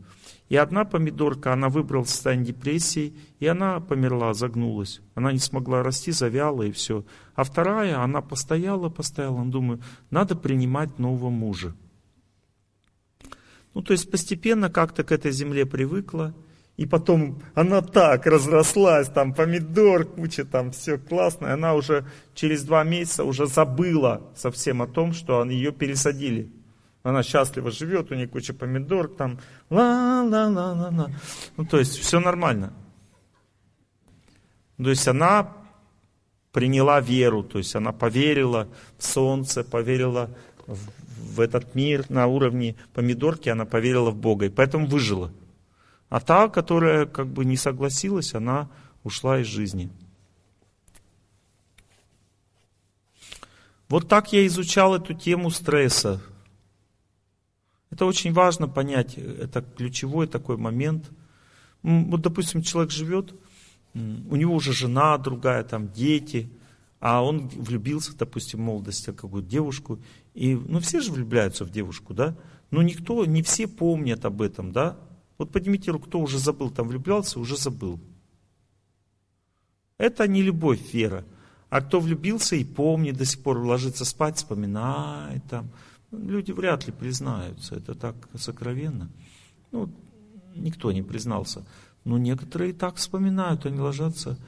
И 0.49 0.57
одна 0.57 0.85
помидорка, 0.85 1.53
она 1.53 1.69
выбрала 1.69 2.05
состояние 2.05 2.49
депрессии, 2.49 3.15
и 3.41 3.47
она 3.47 3.81
померла, 3.81 4.35
загнулась. 4.35 5.01
Она 5.15 5.33
не 5.33 5.39
смогла 5.39 5.83
расти, 5.83 6.13
завяла 6.13 6.63
и 6.63 6.73
все. 6.73 7.05
А 7.35 7.43
вторая, 7.45 7.99
она 8.01 8.21
постояла, 8.21 8.91
постояла, 8.91 9.45
думает, 9.47 9.81
надо 10.11 10.37
принимать 10.37 10.99
нового 10.99 11.31
мужа. 11.31 11.75
Ну, 13.75 13.81
то 13.81 13.93
есть 13.93 14.11
постепенно 14.11 14.69
как-то 14.69 15.05
к 15.05 15.13
этой 15.13 15.33
земле 15.33 15.65
привыкла, 15.65 16.35
и 16.77 16.87
потом 16.87 17.43
она 17.55 17.83
так 17.83 18.27
разрослась, 18.27 19.09
там 19.09 19.35
помидор, 19.35 20.05
куча, 20.05 20.45
там 20.45 20.73
все 20.73 20.99
классно. 20.99 21.49
И 21.49 21.51
она 21.51 21.75
уже 21.75 22.07
через 22.35 22.65
два 22.65 22.83
месяца 22.83 23.25
уже 23.25 23.47
забыла 23.47 24.23
совсем 24.35 24.81
о 24.81 24.87
том, 24.87 25.13
что 25.13 25.45
ее 25.45 25.73
пересадили. 25.73 26.51
Она 27.03 27.23
счастливо 27.23 27.71
живет, 27.71 28.11
у 28.11 28.15
нее 28.15 28.27
куча 28.27 28.55
помидор, 28.55 29.09
там 29.09 29.39
ла-ла-ла-ла-ла. 29.69 31.11
Ну, 31.57 31.65
то 31.67 31.79
есть 31.79 31.99
все 31.99 32.21
нормально. 32.21 32.73
То 34.79 34.89
есть 34.89 35.07
она 35.07 35.53
приняла 36.53 37.01
веру, 37.01 37.43
то 37.43 37.59
есть 37.59 37.75
она 37.77 37.93
поверила 37.93 38.69
в 38.99 39.05
солнце, 39.05 39.63
поверила 39.63 40.31
в, 40.67 40.79
в 41.35 41.41
этот 41.41 41.75
мир 41.75 42.07
на 42.09 42.27
уровне 42.27 42.77
помидорки, 42.95 43.49
она 43.49 43.65
поверила 43.65 44.11
в 44.11 44.17
Бога, 44.17 44.47
и 44.47 44.51
поэтому 44.51 44.87
выжила. 44.87 45.33
А 46.13 46.21
та, 46.21 46.51
которая 46.51 47.07
как 47.07 47.27
бы 47.27 47.47
не 47.47 47.57
согласилась, 47.57 48.35
она 48.35 48.69
ушла 49.03 49.41
из 49.41 49.47
жизни. 49.47 49.89
Вот 53.89 54.09
так 54.09 54.31
я 54.35 54.47
изучал 54.47 54.95
эту 54.95 55.15
тему 55.15 55.49
стресса. 55.51 56.21
Это 57.91 58.05
очень 58.05 58.35
важно 58.35 58.69
понять, 58.69 59.17
это 59.17 59.63
ключевой 59.63 60.27
такой 60.27 60.59
момент. 60.59 61.11
Вот, 61.83 62.21
допустим, 62.21 62.61
человек 62.61 62.91
живет, 62.91 63.35
у 63.95 64.37
него 64.37 64.55
уже 64.55 64.75
жена 64.75 65.17
другая, 65.17 65.65
там 65.65 65.91
дети, 65.93 66.51
а 67.01 67.25
он 67.25 67.49
влюбился, 67.49 68.15
допустим, 68.15 68.61
в 68.61 68.65
молодости 68.65 69.09
в 69.09 69.17
какую-то 69.17 69.49
девушку, 69.49 69.99
и, 70.35 70.57
ну, 70.57 70.79
все 70.81 71.01
же 71.01 71.11
влюбляются 71.11 71.65
в 71.65 71.71
девушку, 71.71 72.13
да, 72.13 72.37
но 72.71 72.83
никто, 72.83 73.25
не 73.25 73.43
все 73.43 73.67
помнят 73.67 74.27
об 74.27 74.43
этом, 74.43 74.73
да, 74.73 74.99
вот 75.43 75.53
поднимите 75.53 75.91
руку, 75.91 76.07
кто 76.07 76.21
уже 76.21 76.39
забыл, 76.39 76.71
там 76.71 76.89
влюблялся, 76.89 77.41
уже 77.41 77.57
забыл. 77.57 78.01
Это 79.99 80.27
не 80.27 80.43
любовь, 80.43 80.93
вера. 80.93 81.25
А 81.69 81.81
кто 81.81 82.01
влюбился 82.01 82.57
и 82.57 82.65
помнит, 82.65 83.17
до 83.17 83.25
сих 83.25 83.43
пор 83.43 83.59
ложится 83.59 84.05
спать, 84.05 84.37
вспоминает 84.37 85.43
там. 85.49 85.71
Люди 86.11 86.53
вряд 86.53 86.87
ли 86.87 86.93
признаются, 86.93 87.77
это 87.77 87.95
так 87.95 88.15
сокровенно. 88.35 89.11
Ну, 89.71 89.89
никто 90.55 90.93
не 90.93 91.03
признался. 91.03 91.65
Но 92.05 92.19
некоторые 92.19 92.71
и 92.71 92.75
так 92.75 92.97
вспоминают, 92.97 93.65
они 93.65 93.81
ложатся. 93.81 94.39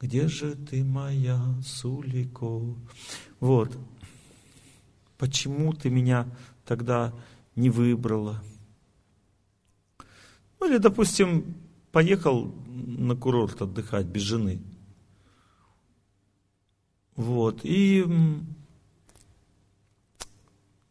Где 0.00 0.28
же 0.28 0.54
ты 0.54 0.82
моя, 0.82 1.40
Сулико? 1.64 2.74
Вот. 3.40 3.78
Почему 5.18 5.72
ты 5.74 5.90
меня 5.90 6.26
тогда 6.64 7.12
не 7.54 7.70
выбрала? 7.70 8.42
Ну 10.62 10.68
или, 10.68 10.78
допустим, 10.78 11.56
поехал 11.90 12.54
на 12.68 13.16
курорт 13.16 13.62
отдыхать 13.62 14.06
без 14.06 14.22
жены. 14.22 14.62
Вот. 17.16 17.62
И, 17.64 18.06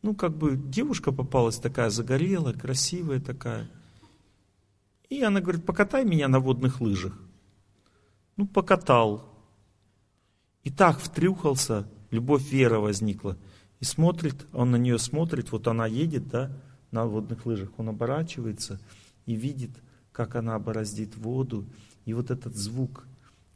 ну, 0.01 0.13
как 0.13 0.35
бы 0.35 0.57
девушка 0.57 1.13
попалась 1.13 1.55
такая 1.55 1.89
загорелая, 1.89 2.53
красивая 2.53 3.21
такая. 3.21 3.71
И 5.07 5.23
она 5.23 5.39
говорит, 5.39 5.65
покатай 5.65 6.03
меня 6.03 6.27
на 6.27 6.41
водных 6.41 6.81
лыжах. 6.81 7.17
Ну, 8.35 8.47
покатал. 8.47 9.23
И 10.65 10.69
так 10.69 10.99
втрюхался, 10.99 11.87
любовь 12.09 12.43
вера 12.51 12.79
возникла. 12.79 13.37
И 13.79 13.85
смотрит, 13.85 14.45
он 14.51 14.71
на 14.71 14.75
нее 14.75 14.99
смотрит, 14.99 15.53
вот 15.53 15.65
она 15.69 15.85
едет, 15.85 16.27
да, 16.27 16.51
на 16.91 17.05
водных 17.05 17.45
лыжах, 17.45 17.69
он 17.77 17.87
оборачивается– 17.87 18.77
и 19.25 19.35
видит, 19.35 19.71
как 20.11 20.35
она 20.35 20.57
бороздит 20.59 21.15
воду. 21.17 21.65
И 22.05 22.13
вот 22.13 22.31
этот 22.31 22.55
звук 22.55 23.05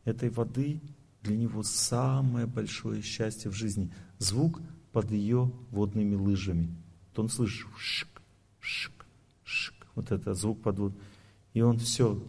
этой 0.03 0.29
воды 0.29 0.81
для 1.21 1.35
него 1.35 1.63
самое 1.63 2.45
большое 2.45 3.01
счастье 3.01 3.49
в 3.49 3.53
жизни. 3.53 3.91
Звук 4.19 4.61
под 4.91 5.11
ее 5.11 5.51
водными 5.71 6.15
лыжами. 6.15 6.69
То 7.13 7.23
он 7.23 7.29
слышит 7.29 7.67
шик, 7.77 8.21
шик, 8.59 9.05
шик. 9.43 9.87
Вот 9.95 10.11
это 10.11 10.33
звук 10.33 10.61
под 10.61 10.79
водой. 10.79 10.99
И 11.53 11.61
он 11.61 11.79
все, 11.79 12.21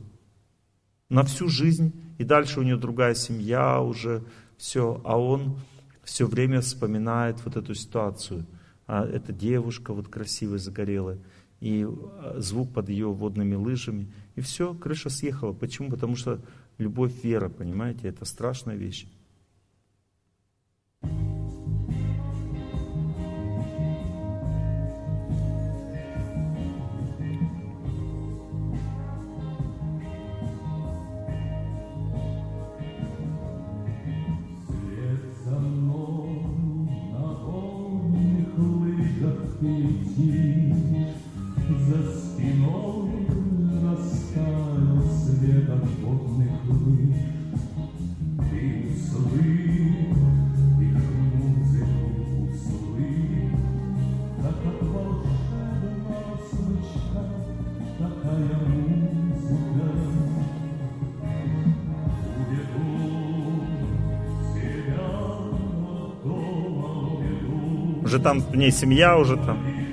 на 1.09 1.25
всю 1.25 1.49
жизнь, 1.49 1.93
и 2.19 2.25
дальше 2.25 2.61
у 2.61 2.63
него 2.63 2.79
другая 2.79 3.15
семья 3.15 3.81
уже, 3.81 4.25
все, 4.57 5.01
а 5.05 5.19
он 5.19 5.59
все 6.05 6.27
время 6.27 6.61
вспоминает 6.61 7.45
вот 7.45 7.57
эту 7.57 7.75
ситуацию. 7.75 8.47
А 8.87 9.05
эта 9.05 9.33
девушка 9.33 9.93
вот 9.93 10.09
красивая, 10.09 10.59
загорелая, 10.59 11.19
и 11.61 11.87
а, 11.87 12.37
звук 12.39 12.73
под 12.73 12.89
ее 12.89 13.09
водными 13.13 13.55
лыжами, 13.55 14.13
и 14.35 14.41
все, 14.41 14.75
крыша 14.75 15.11
съехала. 15.11 15.53
Почему? 15.53 15.91
Потому 15.91 16.17
что 16.17 16.41
любовь, 16.79 17.13
вера, 17.23 17.49
понимаете, 17.49 18.09
это 18.09 18.25
страшная 18.25 18.77
вещь. 18.77 19.07
Уже 68.05 68.21
там 68.21 68.39
в 68.39 68.55
ней 68.55 68.71
семья, 68.71 69.19
уже 69.19 69.37
там. 69.37 69.86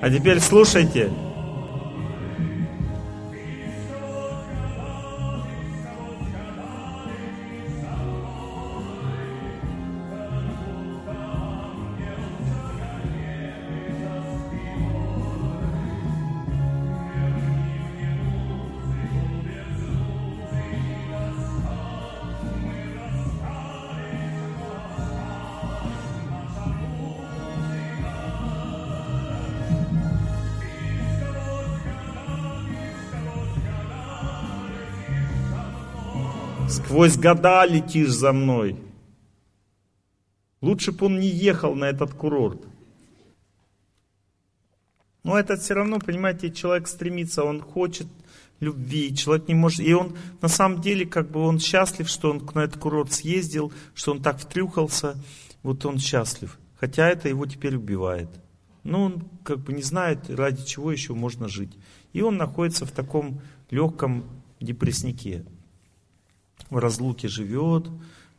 А 0.00 0.10
теперь 0.10 0.40
слушайте. 0.40 1.10
Сквозь 37.00 37.16
года 37.16 37.64
летишь 37.64 38.10
за 38.10 38.30
мной. 38.30 38.76
Лучше 40.60 40.92
бы 40.92 41.06
он 41.06 41.18
не 41.18 41.28
ехал 41.28 41.74
на 41.74 41.86
этот 41.86 42.12
курорт. 42.12 42.62
Но 45.24 45.38
это 45.38 45.56
все 45.56 45.72
равно, 45.72 45.98
понимаете, 45.98 46.50
человек 46.50 46.86
стремится, 46.88 47.42
он 47.42 47.62
хочет 47.62 48.06
любви, 48.60 49.16
человек 49.16 49.48
не 49.48 49.54
может, 49.54 49.80
и 49.80 49.94
он 49.94 50.14
на 50.42 50.48
самом 50.48 50.82
деле, 50.82 51.06
как 51.06 51.30
бы 51.30 51.40
он 51.40 51.58
счастлив, 51.58 52.06
что 52.06 52.32
он 52.32 52.46
на 52.52 52.64
этот 52.64 52.78
курорт 52.78 53.14
съездил, 53.14 53.72
что 53.94 54.12
он 54.12 54.22
так 54.22 54.38
втрюхался, 54.38 55.16
вот 55.62 55.86
он 55.86 55.96
счастлив. 55.96 56.58
Хотя 56.78 57.08
это 57.08 57.30
его 57.30 57.46
теперь 57.46 57.76
убивает. 57.76 58.28
Но 58.82 59.04
он 59.04 59.24
как 59.42 59.60
бы 59.60 59.72
не 59.72 59.82
знает, 59.82 60.28
ради 60.28 60.66
чего 60.66 60.92
еще 60.92 61.14
можно 61.14 61.48
жить. 61.48 61.72
И 62.12 62.20
он 62.20 62.36
находится 62.36 62.84
в 62.84 62.90
таком 62.90 63.40
легком 63.70 64.26
депресснике. 64.60 65.46
В 66.68 66.78
разлуке 66.78 67.28
живет, 67.28 67.88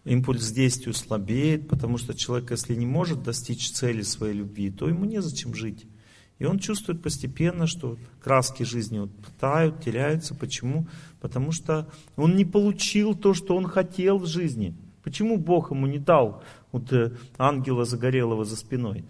импульс 0.04 0.52
к 0.52 0.54
действию 0.54 0.94
слабеет, 0.94 1.68
потому 1.68 1.98
что 1.98 2.14
человек, 2.14 2.52
если 2.52 2.76
не 2.76 2.86
может 2.86 3.24
достичь 3.24 3.72
цели 3.72 4.02
своей 4.02 4.36
любви, 4.36 4.72
то 4.72 4.88
ему 4.88 5.06
незачем 5.06 5.54
жить. 5.54 5.86
И 6.40 6.46
он 6.46 6.58
чувствует 6.58 7.04
постепенно, 7.04 7.68
что 7.68 7.98
краски 8.20 8.64
жизни 8.64 9.00
вот 9.00 9.12
тают, 9.40 9.84
теряются. 9.84 10.34
Почему? 10.34 10.88
Потому 11.20 11.52
что 11.52 11.88
он 12.16 12.36
не 12.36 12.46
получил 12.46 13.14
то, 13.14 13.36
что 13.36 13.56
он 13.56 13.68
хотел 13.68 14.18
в 14.18 14.26
жизни. 14.26 14.76
Почему 15.04 15.38
Бог 15.38 15.70
ему 15.70 15.86
не 15.86 16.00
дал 16.00 16.44
вот, 16.72 16.92
э, 16.94 17.16
ангела 17.38 17.86
загорелого 17.86 18.44
за 18.44 18.56
спиной? 18.56 19.06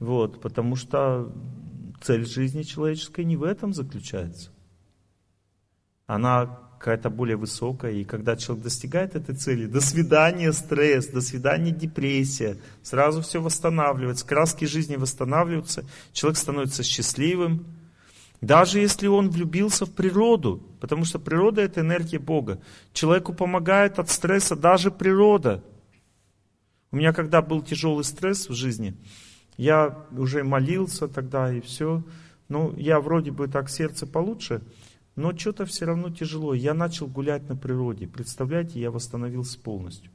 Вот, 0.00 0.40
потому 0.40 0.74
что 0.74 1.32
цель 2.00 2.26
жизни 2.26 2.62
человеческой 2.62 3.24
не 3.24 3.36
в 3.36 3.44
этом 3.44 3.72
заключается. 3.72 4.50
Она 6.06 6.58
какая-то 6.82 7.10
более 7.10 7.36
высокая. 7.36 7.92
И 7.92 8.02
когда 8.02 8.34
человек 8.34 8.64
достигает 8.64 9.14
этой 9.14 9.36
цели, 9.36 9.66
до 9.66 9.80
свидания 9.80 10.52
стресс, 10.52 11.06
до 11.06 11.20
свидания 11.20 11.70
депрессия, 11.70 12.56
сразу 12.82 13.22
все 13.22 13.40
восстанавливается, 13.40 14.26
краски 14.26 14.64
жизни 14.64 14.96
восстанавливаются, 14.96 15.84
человек 16.12 16.38
становится 16.38 16.82
счастливым. 16.82 17.64
Даже 18.40 18.80
если 18.80 19.06
он 19.06 19.30
влюбился 19.30 19.86
в 19.86 19.92
природу, 19.92 20.60
потому 20.80 21.04
что 21.04 21.20
природа 21.20 21.62
это 21.62 21.82
энергия 21.82 22.18
Бога. 22.18 22.60
Человеку 22.92 23.32
помогает 23.32 24.00
от 24.00 24.10
стресса 24.10 24.56
даже 24.56 24.90
природа. 24.90 25.62
У 26.90 26.96
меня 26.96 27.12
когда 27.12 27.42
был 27.42 27.62
тяжелый 27.62 28.02
стресс 28.02 28.48
в 28.48 28.54
жизни, 28.54 28.96
я 29.56 30.04
уже 30.10 30.42
молился 30.42 31.06
тогда 31.06 31.52
и 31.52 31.60
все. 31.60 32.02
Ну, 32.48 32.74
я 32.76 32.98
вроде 32.98 33.30
бы 33.30 33.46
так 33.46 33.70
сердце 33.70 34.04
получше, 34.04 34.62
но 35.14 35.36
что-то 35.36 35.66
все 35.66 35.84
равно 35.84 36.10
тяжело. 36.10 36.54
Я 36.54 36.74
начал 36.74 37.06
гулять 37.06 37.48
на 37.48 37.56
природе. 37.56 38.06
Представляете, 38.06 38.80
я 38.80 38.90
восстановился 38.90 39.58
полностью. 39.58 40.10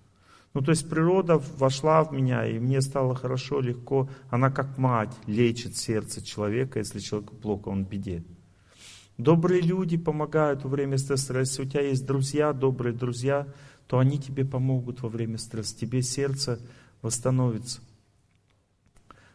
Ну, 0.54 0.62
то 0.62 0.72
есть 0.72 0.90
природа 0.90 1.38
вошла 1.58 2.04
в 2.04 2.12
меня, 2.12 2.48
и 2.48 2.58
мне 2.58 2.82
стало 2.82 3.14
хорошо, 3.14 3.60
легко. 3.60 4.10
Она 4.30 4.50
как 4.50 4.78
мать 4.78 5.14
лечит 5.28 5.78
сердце 5.78 6.26
человека, 6.26 6.80
если 6.80 7.00
человеку 7.00 7.36
плохо, 7.36 7.70
он 7.70 7.86
в 7.86 7.90
беде. 7.90 8.24
Добрые 9.18 9.62
люди 9.62 9.98
помогают 9.98 10.64
во 10.64 10.70
время 10.70 10.98
стресса. 10.98 11.38
Если 11.40 11.62
у 11.62 11.66
тебя 11.66 11.82
есть 11.82 12.06
друзья, 12.06 12.54
добрые 12.54 12.94
друзья, 12.94 13.48
то 13.88 14.00
они 14.00 14.20
тебе 14.20 14.46
помогут 14.46 15.02
во 15.02 15.10
время 15.10 15.38
стресса. 15.38 15.78
Тебе 15.78 16.02
сердце 16.02 16.60
восстановится. 17.02 17.82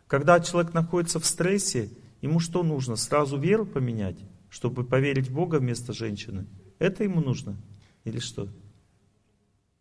Когда 0.06 0.40
человек 0.40 0.74
находится 0.74 1.20
в 1.20 1.24
стрессе, 1.24 1.88
ему 2.20 2.38
что 2.38 2.62
нужно? 2.62 2.96
Сразу 2.96 3.38
веру 3.38 3.64
поменять, 3.64 4.18
чтобы 4.52 4.84
поверить 4.84 5.28
в 5.28 5.34
Бога 5.34 5.56
вместо 5.56 5.94
женщины? 5.94 6.46
Это 6.78 7.04
ему 7.04 7.22
нужно? 7.22 7.56
Или 8.04 8.18
что? 8.18 8.50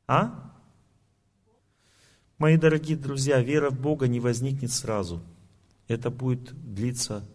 А? 0.08 0.56
Мои 2.38 2.56
дорогие 2.56 2.96
друзья, 2.96 3.42
вера 3.42 3.70
в 3.70 3.78
Бога 3.78 4.08
не 4.08 4.22
возникнет 4.22 4.72
сразу. 4.72 5.22
Это 5.90 6.10
будет 6.10 6.54
длиться 6.54 7.30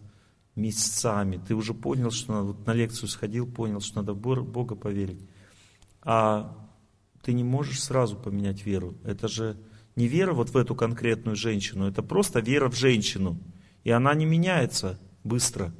месяцами. 0.55 1.39
Ты 1.47 1.53
уже 1.53 1.75
понял, 1.75 2.09
что 2.09 2.33
надо, 2.33 2.47
вот 2.47 2.65
на 2.65 2.73
лекцию 2.73 3.07
сходил, 3.07 3.45
понял, 3.45 3.81
что 3.81 3.97
надо 3.97 4.15
Бога 4.15 4.75
поверить. 4.75 5.21
А 6.01 6.67
ты 7.21 7.33
не 7.33 7.43
можешь 7.43 7.83
сразу 7.83 8.15
поменять 8.15 8.65
веру. 8.65 8.95
Это 9.03 9.27
же 9.27 9.57
не 9.95 10.07
вера 10.07 10.33
вот 10.33 10.49
в 10.49 10.57
эту 10.57 10.73
конкретную 10.73 11.35
женщину, 11.35 11.87
это 11.87 12.01
просто 12.01 12.39
вера 12.39 12.67
в 12.67 12.75
женщину. 12.75 13.37
И 13.83 13.91
она 13.91 14.15
не 14.15 14.25
меняется 14.25 14.99
быстро. 15.23 15.71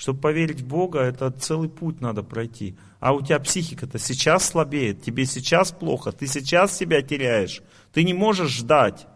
Чтобы 0.00 0.18
поверить 0.18 0.62
в 0.62 0.66
Бога, 0.66 1.00
это 1.00 1.30
целый 1.30 1.68
путь 1.68 2.00
надо 2.00 2.22
пройти. 2.22 2.74
А 3.00 3.12
у 3.12 3.20
тебя 3.20 3.38
психика-то 3.38 3.98
сейчас 3.98 4.46
слабеет, 4.48 5.02
тебе 5.02 5.26
сейчас 5.26 5.72
плохо, 5.72 6.10
ты 6.10 6.26
сейчас 6.26 6.74
себя 6.74 7.02
теряешь. 7.02 7.60
Ты 7.92 8.02
не 8.04 8.14
можешь 8.14 8.50
ждать. 8.50 9.06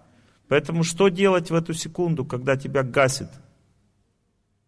Поэтому 0.47 0.85
что 0.85 1.09
делать 1.09 1.51
в 1.51 1.55
эту 1.55 1.73
секунду, 1.73 2.27
когда 2.27 2.59
тебя 2.59 2.83
гасит? 2.83 3.31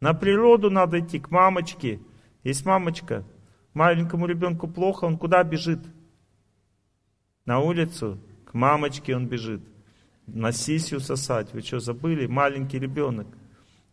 На 0.00 0.14
природу 0.14 0.70
надо 0.70 1.00
идти, 1.00 1.18
к 1.18 1.30
мамочке, 1.30 2.00
Есть 2.42 2.64
мамочка, 2.64 3.22
маленькому 3.74 4.26
ребенку 4.26 4.68
плохо, 4.68 5.04
он 5.04 5.18
куда 5.18 5.44
бежит? 5.44 5.80
На 7.44 7.58
улицу, 7.58 8.18
к 8.46 8.54
мамочке 8.54 9.14
он 9.14 9.26
бежит. 9.26 9.60
На 10.26 10.50
сисью 10.50 11.00
сосать. 11.00 11.52
Вы 11.52 11.60
что, 11.60 11.78
забыли? 11.78 12.26
Маленький 12.26 12.78
ребенок. 12.78 13.26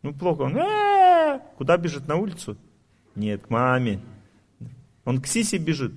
Ну, 0.03 0.13
плохо. 0.13 0.43
Он 0.43 0.55
«Э-э-э!» 0.55 0.82
Куда 1.63 1.77
бежит? 1.77 2.09
На 2.09 2.17
улицу? 2.17 2.57
Нет, 3.15 3.47
к 3.47 3.49
маме. 3.49 4.01
Он 5.05 5.21
к 5.21 5.27
сисе 5.27 5.57
бежит. 5.57 5.93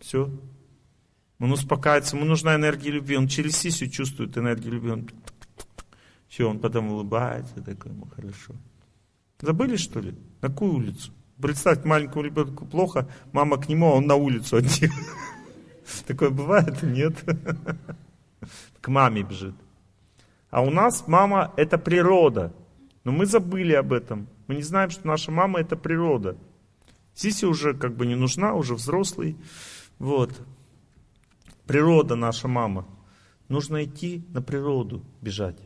Все. 0.00 0.28
Он 1.38 1.52
успокаивается, 1.52 2.16
ему 2.16 2.26
нужна 2.26 2.56
энергия 2.56 2.90
любви. 2.90 3.16
Он 3.16 3.28
через 3.28 3.56
сисю 3.56 3.86
чувствует 3.86 4.36
энергию 4.36 4.72
любви. 4.72 4.90
Он... 4.90 5.08
Все, 6.26 6.50
он 6.50 6.58
потом 6.58 6.90
улыбается, 6.90 7.62
такой, 7.62 7.92
ему 7.92 8.06
хорошо. 8.06 8.56
Забыли, 9.40 9.76
что 9.76 10.00
ли? 10.00 10.16
На 10.42 10.48
какую 10.48 10.72
улицу? 10.72 11.12
Представьте, 11.40 11.86
маленькому 11.86 12.24
ребенку 12.24 12.66
плохо, 12.66 13.08
мама 13.30 13.56
к 13.56 13.68
нему, 13.68 13.86
а 13.86 13.94
он 13.98 14.06
на 14.08 14.16
улицу 14.16 14.56
один. 14.56 14.90
Такое 16.08 16.30
бывает? 16.30 16.82
Нет. 16.82 17.14
К 18.80 18.88
маме 18.88 19.22
бежит. 19.22 19.54
А 20.50 20.60
у 20.60 20.70
нас 20.70 21.06
мама– 21.06 21.54
это 21.56 21.78
природа. 21.78 22.52
Но 23.04 23.12
мы 23.12 23.26
забыли 23.26 23.72
об 23.72 23.92
этом. 23.92 24.28
Мы 24.46 24.56
не 24.56 24.62
знаем, 24.62 24.90
что 24.90 25.06
наша 25.06 25.30
мама– 25.30 25.60
это 25.60 25.76
природа. 25.76 26.36
Сиси 27.14 27.44
уже 27.44 27.74
как 27.74 27.96
бы 27.96 28.06
не 28.06 28.14
нужна, 28.14 28.54
уже 28.54 28.74
взрослый. 28.74 29.36
Вот. 29.98 30.32
Природа 31.66 32.14
наша 32.14 32.48
мама. 32.48 32.86
Нужно 33.48 33.84
идти 33.84 34.24
на 34.28 34.42
природу, 34.42 35.04
бежать. 35.20 35.58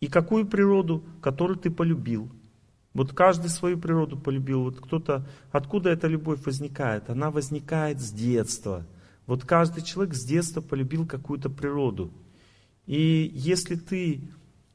И 0.00 0.06
какую 0.06 0.46
природу? 0.46 1.04
Которую 1.20 1.58
ты 1.58 1.70
полюбил. 1.70 2.30
Вот 2.94 3.12
каждый 3.12 3.48
свою 3.48 3.78
природу 3.78 4.18
полюбил. 4.18 4.62
Вот 4.64 4.80
кто-то, 4.80 5.28
откуда 5.50 5.90
эта 5.90 6.06
любовь 6.06 6.44
возникает? 6.44 7.10
Она 7.10 7.30
возникает 7.30 8.00
с 8.00 8.10
детства. 8.10 8.86
Вот 9.26 9.44
каждый 9.44 9.82
человек 9.82 10.14
с 10.14 10.24
детства 10.24 10.60
полюбил 10.60 11.06
какую-то 11.06 11.50
природу. 11.50 12.12
И 12.86 13.30
если 13.34 13.76
ты 13.76 14.22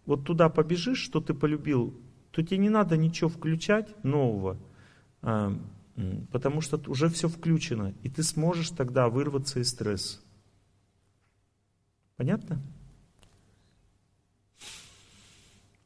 вот 0.05 0.25
туда 0.25 0.49
побежишь, 0.49 0.99
что 0.99 1.21
ты 1.21 1.33
полюбил, 1.33 1.93
то 2.31 2.41
тебе 2.41 2.57
не 2.57 2.69
надо 2.69 2.97
ничего 2.97 3.29
включать 3.29 4.03
нового, 4.03 4.57
а, 5.21 5.57
потому 6.31 6.61
что 6.61 6.81
уже 6.87 7.09
все 7.09 7.27
включено, 7.27 7.93
и 8.03 8.09
ты 8.09 8.23
сможешь 8.23 8.69
тогда 8.69 9.09
вырваться 9.09 9.59
из 9.59 9.69
стресса. 9.69 10.19
Понятно? 12.17 12.61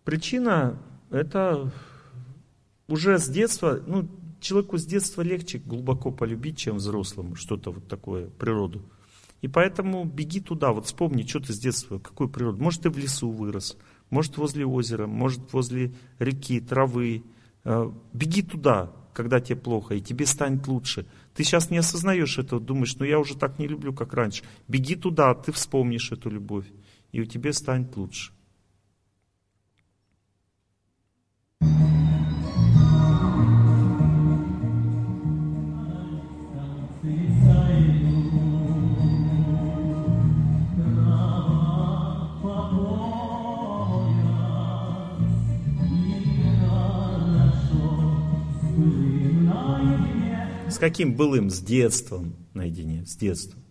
Причина 0.04 0.80
это 1.10 1.74
уже 2.88 3.18
с 3.18 3.28
детства, 3.28 3.82
ну, 3.86 4.08
человеку 4.40 4.78
с 4.78 4.86
детства 4.86 5.22
легче 5.22 5.58
глубоко 5.58 6.12
полюбить, 6.12 6.58
чем 6.58 6.78
взрослому, 6.78 7.36
что-то 7.36 7.72
вот 7.72 7.88
такое, 7.88 8.28
природу. 8.28 8.82
И 9.42 9.48
поэтому 9.48 10.06
беги 10.06 10.40
туда, 10.40 10.72
вот 10.72 10.86
вспомни, 10.86 11.24
что 11.24 11.40
ты 11.40 11.54
с 11.54 11.60
детства, 11.60 12.00
какую 12.00 12.30
природу. 12.30 12.62
Может, 12.62 12.84
ты 12.84 12.90
в 12.90 12.98
лесу 12.98 13.30
вырос, 13.30 13.78
может, 14.10 14.38
возле 14.38 14.66
озера, 14.66 15.08
может, 15.08 15.54
возле 15.54 15.94
реки, 16.20 16.60
травы. 16.60 17.24
Э, 17.64 17.92
беги 18.14 18.42
туда, 18.42 18.92
когда 19.14 19.40
тебе 19.40 19.58
плохо, 19.58 19.96
и 19.96 20.02
тебе 20.02 20.26
станет 20.26 20.68
лучше. 20.68 21.06
Ты 21.34 21.44
сейчас 21.44 21.70
не 21.70 21.78
осознаешь 21.78 22.38
этого, 22.38 22.62
думаешь, 22.62 22.96
ну 22.98 23.06
я 23.06 23.20
уже 23.20 23.36
так 23.36 23.60
не 23.60 23.68
люблю, 23.68 23.94
как 23.94 24.14
раньше. 24.14 24.44
Беги 24.68 24.96
туда, 24.96 25.34
ты 25.34 25.52
вспомнишь 25.52 26.12
эту 26.12 26.30
любовь, 26.30 26.68
и 27.12 27.22
у 27.22 27.26
тебя 27.26 27.52
станет 27.54 27.96
лучше. 27.98 28.32
С 50.78 50.80
каким 50.80 51.16
былым? 51.16 51.50
С 51.50 51.60
детством 51.60 52.36
наедине, 52.54 53.04
с 53.04 53.16
детством. 53.16 53.64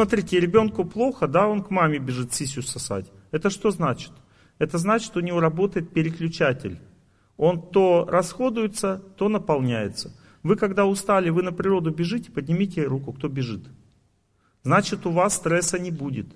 Смотрите, 0.00 0.40
ребенку 0.40 0.86
плохо, 0.86 1.28
да, 1.28 1.46
он 1.46 1.62
к 1.62 1.68
маме 1.68 1.98
бежит 1.98 2.32
сисю 2.32 2.62
сосать. 2.62 3.12
Это 3.32 3.50
что 3.50 3.70
значит? 3.70 4.12
Это 4.58 4.78
значит, 4.78 5.14
у 5.14 5.20
него 5.20 5.40
работает 5.40 5.92
переключатель. 5.92 6.78
Он 7.36 7.60
то 7.60 8.06
расходуется, 8.08 9.02
то 9.18 9.28
наполняется. 9.28 10.16
Вы 10.42 10.56
когда 10.56 10.86
устали, 10.86 11.28
вы 11.28 11.42
на 11.42 11.52
природу 11.52 11.90
бежите, 11.90 12.32
поднимите 12.32 12.84
руку, 12.84 13.12
кто 13.12 13.28
бежит. 13.28 13.68
Значит, 14.62 15.04
у 15.04 15.10
вас 15.10 15.36
стресса 15.36 15.78
не 15.78 15.90
будет. 15.90 16.28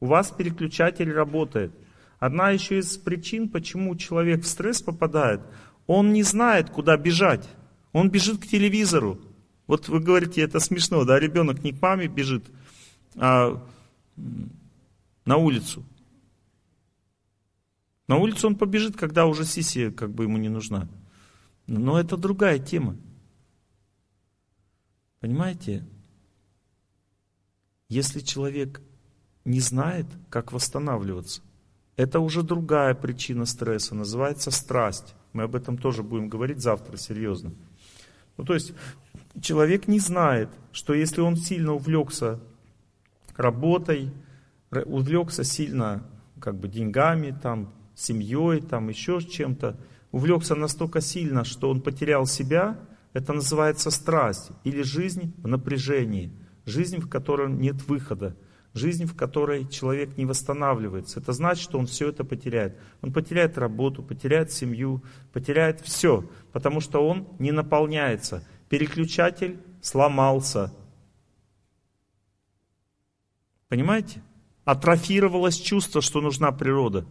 У 0.00 0.06
вас 0.06 0.30
переключатель 0.30 1.12
работает. 1.12 1.72
Одна 2.18 2.48
еще 2.48 2.78
из 2.78 2.96
причин, 2.96 3.50
почему 3.50 3.94
человек 3.96 4.42
в 4.42 4.46
стресс 4.46 4.80
попадает, 4.80 5.42
он 5.86 6.14
не 6.14 6.22
знает, 6.22 6.70
куда 6.70 6.96
бежать. 6.96 7.46
Он 7.92 8.08
бежит 8.08 8.38
к 8.38 8.46
телевизору. 8.46 9.20
Вот 9.66 9.88
вы 9.88 10.00
говорите, 10.00 10.40
это 10.40 10.60
смешно, 10.60 11.04
да, 11.04 11.20
ребенок 11.20 11.62
не 11.62 11.72
к 11.72 11.82
маме 11.82 12.06
бежит, 12.06 12.44
а, 13.16 13.62
на 15.24 15.36
улицу. 15.36 15.84
На 18.08 18.16
улицу 18.16 18.46
он 18.46 18.56
побежит, 18.56 18.96
когда 18.96 19.26
уже 19.26 19.44
сисия 19.44 19.90
как 19.90 20.12
бы 20.12 20.24
ему 20.24 20.38
не 20.38 20.48
нужна. 20.48 20.88
Но 21.66 21.98
это 21.98 22.16
другая 22.16 22.58
тема. 22.58 22.96
Понимаете? 25.20 25.84
Если 27.88 28.20
человек 28.20 28.80
не 29.44 29.60
знает, 29.60 30.06
как 30.28 30.52
восстанавливаться, 30.52 31.40
это 31.96 32.20
уже 32.20 32.42
другая 32.42 32.94
причина 32.94 33.46
стресса, 33.46 33.94
называется 33.94 34.50
страсть. 34.50 35.14
Мы 35.32 35.44
об 35.44 35.56
этом 35.56 35.78
тоже 35.78 36.02
будем 36.02 36.28
говорить 36.28 36.60
завтра 36.60 36.96
серьезно. 36.96 37.52
Ну, 38.36 38.44
то 38.44 38.54
есть 38.54 38.72
человек 39.40 39.88
не 39.88 39.98
знает, 39.98 40.50
что 40.72 40.94
если 40.94 41.20
он 41.20 41.36
сильно 41.36 41.72
увлекся 41.72 42.40
работой, 43.38 44.12
увлекся 44.70 45.44
сильно 45.44 46.02
как 46.40 46.58
бы 46.58 46.68
деньгами, 46.68 47.36
там, 47.42 47.72
семьей, 47.94 48.60
там, 48.60 48.88
еще 48.88 49.20
чем-то, 49.20 49.78
увлекся 50.12 50.54
настолько 50.54 51.00
сильно, 51.00 51.44
что 51.44 51.70
он 51.70 51.80
потерял 51.80 52.26
себя, 52.26 52.78
это 53.12 53.32
называется 53.32 53.90
страсть 53.90 54.50
или 54.64 54.82
жизнь 54.82 55.34
в 55.38 55.48
напряжении, 55.48 56.32
жизнь, 56.66 56.98
в 56.98 57.08
которой 57.08 57.50
нет 57.50 57.88
выхода, 57.88 58.36
жизнь, 58.74 59.06
в 59.06 59.16
которой 59.16 59.66
человек 59.68 60.18
не 60.18 60.26
восстанавливается. 60.26 61.20
Это 61.20 61.32
значит, 61.32 61.62
что 61.62 61.78
он 61.78 61.86
все 61.86 62.10
это 62.10 62.24
потеряет. 62.24 62.78
Он 63.00 63.12
потеряет 63.12 63.56
работу, 63.56 64.02
потеряет 64.02 64.52
семью, 64.52 65.02
потеряет 65.32 65.80
все, 65.80 66.28
потому 66.52 66.80
что 66.80 67.06
он 67.06 67.26
не 67.38 67.52
наполняется. 67.52 68.46
Переключатель 68.68 69.58
сломался, 69.80 70.74
Понимаете? 73.68 74.22
Атрофировалось 74.64 75.56
чувство, 75.56 76.00
что 76.00 76.20
нужна 76.20 76.52
природа. 76.52 77.06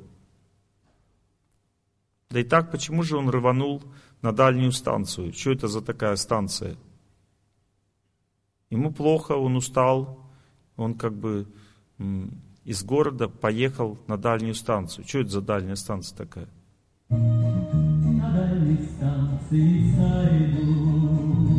Да 2.29 2.39
и 2.39 2.43
так, 2.43 2.71
почему 2.71 3.03
же 3.03 3.17
он 3.17 3.29
рванул 3.29 3.83
на 4.21 4.31
дальнюю 4.31 4.71
станцию? 4.71 5.33
Что 5.33 5.51
это 5.51 5.67
за 5.67 5.81
такая 5.81 6.15
станция? 6.15 6.75
Ему 8.69 8.91
плохо, 8.91 9.33
он 9.33 9.55
устал, 9.55 10.19
он 10.75 10.95
как 10.95 11.13
бы 11.13 11.47
из 12.65 12.83
города 12.83 13.29
поехал 13.29 13.97
на 14.07 14.17
дальнюю 14.17 14.55
станцию. 14.55 15.07
Что 15.07 15.19
это 15.19 15.29
за 15.29 15.41
дальняя 15.41 15.75
станция 15.75 16.17
такая? 16.17 16.49
На 17.09 18.33
дальней 18.33 18.85
станции 18.97 19.93
сойду. 19.95 21.54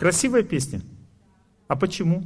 Красивая 0.00 0.42
песня. 0.42 0.80
А 1.68 1.76
почему? 1.76 2.24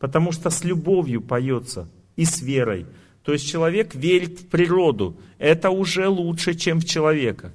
Потому 0.00 0.32
что 0.32 0.50
с 0.50 0.64
любовью 0.64 1.22
поется 1.22 1.88
и 2.16 2.24
с 2.24 2.42
верой. 2.42 2.86
То 3.22 3.32
есть 3.32 3.48
человек 3.48 3.94
верит 3.94 4.40
в 4.40 4.48
природу. 4.48 5.16
Это 5.38 5.70
уже 5.70 6.08
лучше, 6.08 6.54
чем 6.54 6.80
в 6.80 6.84
человека. 6.84 7.54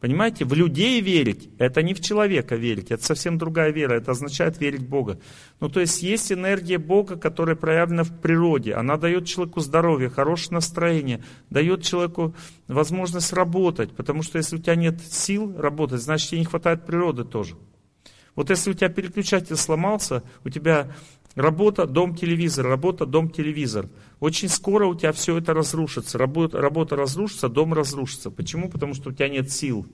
Понимаете, 0.00 0.46
в 0.46 0.54
людей 0.54 1.02
верить, 1.02 1.50
это 1.58 1.82
не 1.82 1.92
в 1.92 2.00
человека 2.00 2.56
верить, 2.56 2.90
это 2.90 3.04
совсем 3.04 3.36
другая 3.36 3.70
вера, 3.70 3.94
это 3.94 4.12
означает 4.12 4.58
верить 4.58 4.80
в 4.80 4.88
Бога. 4.88 5.20
Ну, 5.60 5.68
то 5.68 5.80
есть 5.80 6.02
есть 6.02 6.32
энергия 6.32 6.78
Бога, 6.78 7.16
которая 7.16 7.54
проявлена 7.54 8.04
в 8.04 8.18
природе, 8.18 8.72
она 8.72 8.96
дает 8.96 9.26
человеку 9.26 9.60
здоровье, 9.60 10.08
хорошее 10.08 10.54
настроение, 10.54 11.22
дает 11.50 11.82
человеку 11.82 12.34
возможность 12.66 13.34
работать, 13.34 13.92
потому 13.92 14.22
что 14.22 14.38
если 14.38 14.56
у 14.56 14.58
тебя 14.58 14.74
нет 14.74 15.02
сил 15.02 15.54
работать, 15.58 16.00
значит 16.00 16.30
тебе 16.30 16.40
не 16.40 16.46
хватает 16.46 16.86
природы 16.86 17.24
тоже. 17.24 17.56
Вот 18.36 18.48
если 18.48 18.70
у 18.70 18.74
тебя 18.74 18.88
переключатель 18.88 19.56
сломался, 19.56 20.22
у 20.44 20.48
тебя 20.48 20.94
работа, 21.34 21.86
дом, 21.86 22.14
телевизор, 22.14 22.66
работа, 22.66 23.06
дом, 23.06 23.30
телевизор. 23.30 23.88
Очень 24.18 24.48
скоро 24.48 24.86
у 24.86 24.94
тебя 24.94 25.12
все 25.12 25.38
это 25.38 25.54
разрушится. 25.54 26.18
Работа, 26.18 26.60
работа 26.60 26.96
разрушится, 26.96 27.48
дом 27.48 27.72
разрушится. 27.74 28.30
Почему? 28.30 28.68
Потому 28.68 28.94
что 28.94 29.10
у 29.10 29.12
тебя 29.12 29.28
нет 29.28 29.50
сил. 29.50 29.86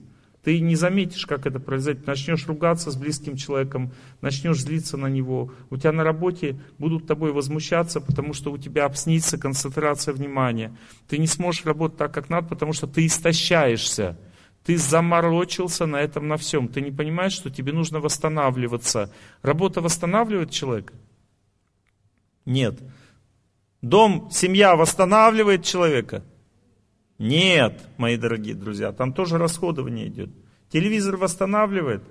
Ты 0.43 0.61
не 0.61 0.75
заметишь, 0.75 1.25
как 1.25 1.45
это 1.45 1.59
произойдет. 1.59 2.07
Начнешь 2.07 2.47
ругаться 2.47 2.89
с 2.89 2.95
близким 2.95 3.35
человеком, 3.35 3.91
начнешь 4.21 4.61
злиться 4.61 4.95
на 4.95 5.07
него. 5.07 5.51
У 5.69 5.75
тебя 5.75 5.91
на 5.91 6.05
работе 6.05 6.57
будут 6.77 7.05
тобой 7.05 7.33
возмущаться, 7.33 7.99
потому 7.99 8.33
что 8.33 8.51
у 8.53 8.57
тебя 8.57 8.85
обснится 8.85 9.37
концентрация 9.37 10.13
внимания. 10.13 10.73
Ты 11.09 11.17
не 11.17 11.27
сможешь 11.27 11.65
работать 11.65 11.97
так, 11.97 12.13
как 12.13 12.29
надо, 12.29 12.47
потому 12.47 12.71
что 12.71 12.87
ты 12.87 13.05
истощаешься. 13.05 14.17
Ты 14.63 14.77
заморочился 14.77 15.85
на 15.85 15.97
этом 15.97 16.29
на 16.29 16.37
всем. 16.37 16.69
Ты 16.69 16.79
не 16.79 16.91
понимаешь, 16.91 17.33
что 17.33 17.49
тебе 17.49 17.73
нужно 17.73 17.99
восстанавливаться. 17.99 19.11
Работа 19.41 19.81
восстанавливает 19.81 20.51
человека? 20.51 20.93
Нет. 22.47 22.81
Дом, 23.81 24.29
семья 24.31 24.77
восстанавливает 24.77 25.65
человека? 25.65 26.23
Нет, 27.19 27.85
мои 27.97 28.15
дорогие 28.15 28.55
друзья, 28.55 28.93
там 28.93 29.11
тоже 29.11 29.37
расходование 29.37 30.07
идет. 30.07 30.29
Телевизор 30.69 31.17
восстанавливает? 31.17 32.03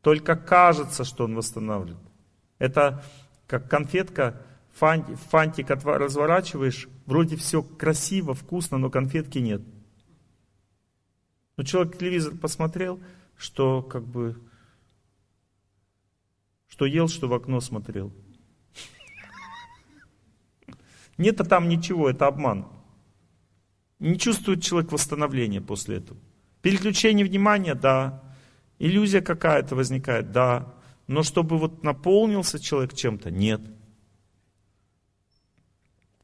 Только 0.00 0.34
кажется, 0.34 1.04
что 1.04 1.24
он 1.24 1.36
восстанавливает. 1.36 2.02
Это 2.58 3.04
как 3.46 3.70
конфетка, 3.70 4.42
фантик, 4.72 5.16
фантик 5.30 5.70
разворачиваешь, 5.70 6.88
вроде 7.06 7.36
все 7.36 7.62
красиво, 7.62 8.34
вкусно, 8.34 8.76
но 8.76 8.90
конфетки 8.90 9.38
нет. 9.38 9.62
Но 11.56 11.62
человек 11.62 11.96
телевизор 11.96 12.34
посмотрел, 12.34 13.00
что 13.36 13.82
как 13.82 14.04
бы, 14.04 14.36
что 16.66 16.86
ел, 16.86 17.06
что 17.06 17.28
в 17.28 17.34
окно 17.34 17.60
смотрел. 17.60 18.12
Нет 21.18 21.40
а 21.40 21.44
там 21.44 21.68
ничего, 21.68 22.08
это 22.08 22.26
обман. 22.26 22.66
Не 23.98 24.18
чувствует 24.18 24.62
человек 24.62 24.92
восстановления 24.92 25.60
после 25.60 25.98
этого. 25.98 26.18
Переключение 26.60 27.26
внимания, 27.26 27.74
да. 27.74 28.22
Иллюзия 28.78 29.20
какая-то 29.20 29.76
возникает, 29.76 30.32
да. 30.32 30.74
Но 31.06 31.22
чтобы 31.22 31.58
вот 31.58 31.82
наполнился 31.82 32.58
человек 32.58 32.94
чем-то, 32.94 33.30
нет. 33.30 33.60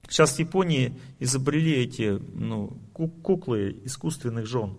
Сейчас 0.08 0.36
в 0.36 0.38
Японии 0.38 0.98
изобрели 1.18 1.72
эти 1.72 2.18
ну, 2.34 2.78
ку- 2.94 3.08
куклы 3.08 3.78
искусственных 3.84 4.46
жен. 4.46 4.78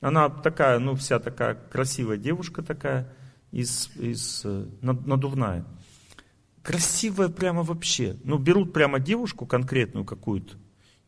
Она 0.00 0.28
такая, 0.28 0.78
ну 0.78 0.94
вся 0.94 1.18
такая 1.18 1.54
красивая 1.54 2.16
девушка 2.16 2.62
такая, 2.62 3.12
из, 3.50 3.90
из, 3.96 4.42
э, 4.44 4.66
над- 4.80 5.06
надувная. 5.06 5.64
Красивая 6.64 7.28
прямо 7.28 7.62
вообще. 7.62 8.16
Ну 8.24 8.38
берут 8.38 8.72
прямо 8.72 8.98
девушку 8.98 9.44
конкретную 9.44 10.06
какую-то, 10.06 10.56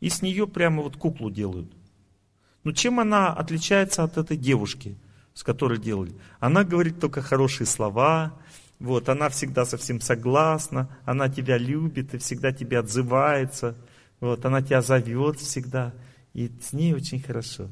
и 0.01 0.11
с 0.11 0.21
нее 0.21 0.47
прямо 0.47 0.83
вот 0.83 0.99
куклу 0.99 1.31
делают. 1.31 1.75
Ну 2.63 2.73
чем 2.73 3.01
она 3.01 3.33
отличается 3.33 4.05
от 4.05 4.19
этой 4.19 4.37
девушки, 4.37 4.99
с 5.33 5.43
которой 5.43 5.79
делали? 5.79 6.13
Она 6.41 6.63
говорит 6.63 7.01
только 7.01 7.23
хорошие 7.23 7.67
слова, 7.67 8.39
вот, 8.79 9.09
она 9.09 9.31
всегда 9.31 9.65
со 9.65 9.79
всем 9.79 10.03
согласна, 10.03 10.95
она 11.07 11.31
тебя 11.31 11.57
любит 11.57 12.13
и 12.13 12.19
всегда 12.19 12.53
тебе 12.53 12.79
отзывается, 12.79 13.75
вот, 14.21 14.45
она 14.45 14.61
тебя 14.61 14.83
зовет 14.83 15.41
всегда, 15.41 15.95
и 16.35 16.53
с 16.61 16.75
ней 16.75 16.93
очень 16.93 17.23
хорошо. 17.23 17.71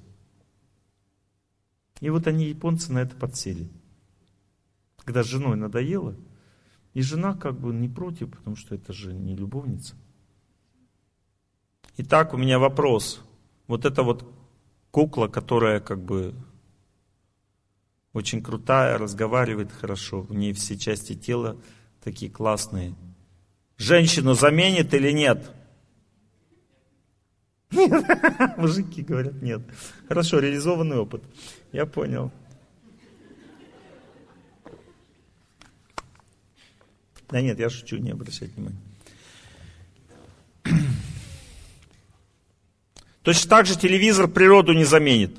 И 2.00 2.08
вот 2.08 2.26
они, 2.26 2.46
японцы, 2.46 2.90
на 2.94 3.00
это 3.00 3.14
подсели. 3.14 3.68
Когда 5.04 5.22
с 5.22 5.26
женой 5.26 5.56
надоело, 5.56 6.16
и 6.94 7.02
жена 7.02 7.34
как 7.34 7.58
бы 7.58 7.72
не 7.74 7.88
против, 7.88 8.30
потому 8.30 8.56
что 8.56 8.74
это 8.74 8.92
же 8.92 9.12
не 9.12 9.34
любовница. 9.34 9.94
Итак, 11.96 12.34
у 12.34 12.36
меня 12.36 12.58
вопрос. 12.58 13.20
Вот 13.66 13.84
эта 13.84 14.02
вот 14.02 14.24
кукла, 14.90 15.26
которая 15.26 15.80
как 15.80 16.02
бы 16.02 16.34
очень 18.12 18.42
крутая, 18.42 18.96
разговаривает 18.96 19.72
хорошо, 19.72 20.22
в 20.22 20.32
ней 20.34 20.52
все 20.52 20.78
части 20.78 21.14
тела 21.14 21.56
такие 22.02 22.30
классные. 22.30 22.94
Женщину 23.76 24.34
заменит 24.34 24.94
или 24.94 25.10
нет? 25.10 25.52
Нет. 27.72 28.04
Мужики 28.56 29.02
говорят 29.02 29.42
нет. 29.42 29.62
Хорошо, 30.06 30.38
реализованный 30.38 30.96
опыт. 30.96 31.24
Я 31.72 31.86
понял. 31.86 32.30
Да 37.28 37.40
нет, 37.40 37.58
я 37.58 37.70
шучу, 37.70 37.96
не 37.96 38.10
обращайте 38.10 38.54
внимания. 38.54 38.78
Точно 43.22 43.48
так 43.48 43.66
же 43.66 43.78
телевизор 43.78 44.28
природу 44.28 44.72
не 44.74 44.84
заменит. 44.84 45.36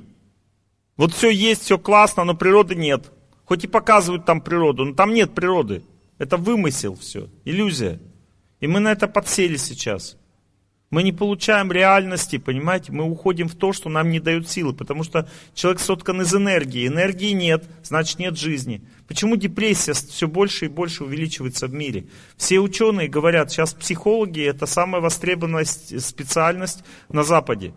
Вот 0.98 1.14
все 1.14 1.30
есть, 1.30 1.62
все 1.62 1.78
классно, 1.78 2.24
но 2.24 2.36
природы 2.36 2.74
нет. 2.74 3.12
Хоть 3.46 3.64
и 3.64 3.68
показывают 3.68 4.26
там 4.26 4.42
природу, 4.42 4.86
но 4.86 4.96
там 4.96 5.14
нет 5.14 5.36
природы. 5.36 5.84
Это 6.18 6.38
вымысел 6.38 6.96
все, 6.96 7.30
иллюзия. 7.44 8.00
И 8.60 8.68
мы 8.68 8.80
на 8.80 8.92
это 8.92 9.08
подсели 9.08 9.58
сейчас. 9.58 10.18
Мы 10.92 11.04
не 11.04 11.12
получаем 11.12 11.72
реальности, 11.72 12.38
понимаете? 12.38 12.92
Мы 12.92 13.04
уходим 13.04 13.48
в 13.48 13.56
то, 13.56 13.74
что 13.74 13.90
нам 13.90 14.12
не 14.12 14.20
дают 14.20 14.48
силы, 14.50 14.74
потому 14.74 15.04
что 15.04 15.28
человек 15.54 15.82
соткан 15.82 16.22
из 16.22 16.34
энергии. 16.34 16.88
Энергии 16.88 17.32
нет, 17.32 17.66
значит 17.84 18.20
нет 18.20 18.38
жизни. 18.38 18.82
Почему 19.08 19.36
депрессия 19.36 19.94
все 19.94 20.28
больше 20.28 20.66
и 20.66 20.70
больше 20.70 21.04
увеличивается 21.04 21.68
в 21.68 21.74
мире? 21.74 22.06
Все 22.38 22.60
ученые 22.60 23.08
говорят, 23.08 23.52
сейчас 23.52 23.74
психологи 23.74 24.42
это 24.42 24.68
самая 24.68 25.02
востребованная 25.02 25.66
специальность 25.66 26.84
на 27.10 27.24
Западе. 27.24 27.74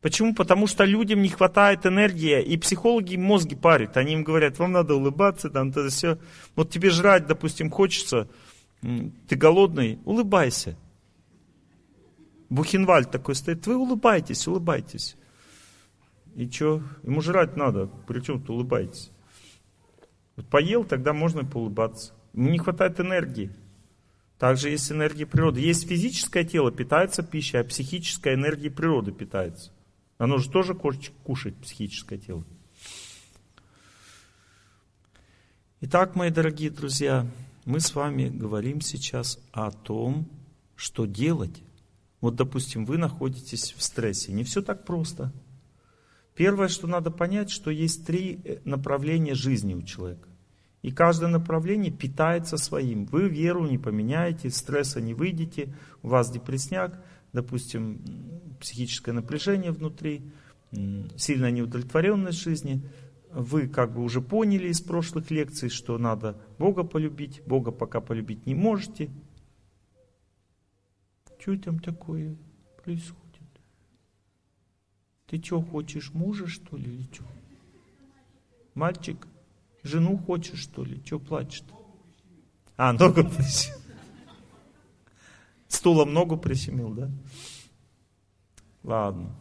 Почему? 0.00 0.34
Потому 0.34 0.66
что 0.66 0.84
людям 0.84 1.22
не 1.22 1.28
хватает 1.28 1.86
энергии, 1.86 2.42
и 2.42 2.56
психологи 2.56 3.14
мозги 3.14 3.54
парят. 3.54 3.96
Они 3.96 4.14
им 4.14 4.24
говорят, 4.24 4.58
вам 4.58 4.72
надо 4.72 4.96
улыбаться, 4.96 5.48
там, 5.48 5.70
это 5.70 5.88
все. 5.88 6.18
Вот 6.56 6.70
тебе 6.70 6.90
жрать, 6.90 7.28
допустим, 7.28 7.70
хочется, 7.70 8.28
ты 8.80 9.36
голодный, 9.36 10.00
улыбайся. 10.04 10.76
Бухенвальд 12.52 13.10
такой 13.10 13.34
стоит, 13.34 13.66
вы 13.66 13.76
улыбайтесь, 13.76 14.46
улыбайтесь. 14.46 15.16
И 16.34 16.50
что? 16.50 16.82
Ему 17.02 17.22
жрать 17.22 17.56
надо, 17.56 17.86
причем 18.06 18.40
тут 18.40 18.50
улыбайтесь. 18.50 19.10
Вот 20.36 20.46
поел, 20.48 20.84
тогда 20.84 21.14
можно 21.14 21.40
и 21.40 21.46
поулыбаться. 21.46 22.12
Ему 22.34 22.50
не 22.50 22.58
хватает 22.58 23.00
энергии. 23.00 23.50
Также 24.38 24.68
есть 24.68 24.92
энергия 24.92 25.24
природы. 25.24 25.62
Есть 25.62 25.88
физическое 25.88 26.44
тело, 26.44 26.70
питается 26.70 27.22
пищей, 27.22 27.56
а 27.56 27.64
психическая 27.64 28.34
энергия 28.34 28.70
природы 28.70 29.12
питается. 29.12 29.72
Оно 30.18 30.36
же 30.36 30.50
тоже 30.50 30.74
кушать 30.74 31.56
психическое 31.56 32.18
тело. 32.18 32.44
Итак, 35.80 36.16
мои 36.16 36.28
дорогие 36.28 36.68
друзья, 36.68 37.26
мы 37.64 37.80
с 37.80 37.94
вами 37.94 38.28
говорим 38.28 38.82
сейчас 38.82 39.38
о 39.52 39.70
том, 39.70 40.28
что 40.76 41.06
делать. 41.06 41.62
Вот, 42.22 42.36
допустим, 42.36 42.84
вы 42.86 42.98
находитесь 42.98 43.74
в 43.76 43.82
стрессе. 43.82 44.32
Не 44.32 44.44
все 44.44 44.62
так 44.62 44.86
просто. 44.86 45.32
Первое, 46.36 46.68
что 46.68 46.86
надо 46.86 47.10
понять, 47.10 47.50
что 47.50 47.70
есть 47.70 48.06
три 48.06 48.60
направления 48.64 49.34
жизни 49.34 49.74
у 49.74 49.82
человека. 49.82 50.28
И 50.82 50.92
каждое 50.92 51.28
направление 51.28 51.92
питается 51.92 52.56
своим. 52.56 53.06
Вы 53.06 53.28
веру 53.28 53.66
не 53.66 53.76
поменяете, 53.76 54.50
стресса 54.50 55.00
не 55.00 55.14
выйдете, 55.14 55.74
у 56.02 56.08
вас 56.08 56.30
депресняк. 56.30 57.04
допустим, 57.32 58.00
психическое 58.60 59.12
напряжение 59.12 59.72
внутри, 59.72 60.22
сильная 61.16 61.50
неудовлетворенность 61.50 62.40
жизни, 62.40 62.88
вы 63.32 63.66
как 63.66 63.94
бы 63.94 64.02
уже 64.02 64.20
поняли 64.20 64.68
из 64.68 64.80
прошлых 64.80 65.30
лекций, 65.30 65.70
что 65.70 65.98
надо 65.98 66.40
Бога 66.58 66.84
полюбить, 66.84 67.42
Бога 67.46 67.72
пока 67.72 68.00
полюбить 68.00 68.46
не 68.46 68.54
можете. 68.54 69.10
Что 71.42 71.58
там 71.58 71.80
такое 71.80 72.36
происходит? 72.84 73.42
Ты 75.26 75.42
что, 75.42 75.60
хочешь 75.60 76.12
мужа, 76.12 76.46
что 76.46 76.76
ли, 76.76 76.94
или 76.94 77.02
что? 77.12 77.24
Мальчик, 78.74 79.26
жену 79.82 80.18
хочешь, 80.18 80.60
что 80.60 80.84
ли? 80.84 81.02
Что 81.04 81.18
плачешь-то? 81.18 81.74
А, 82.76 82.92
ногу 82.92 83.24
прищемил. 83.24 83.80
Стулом 85.66 86.12
ногу 86.12 86.36
прищемил, 86.36 86.94
да? 86.94 87.10
Ладно. 88.84 89.34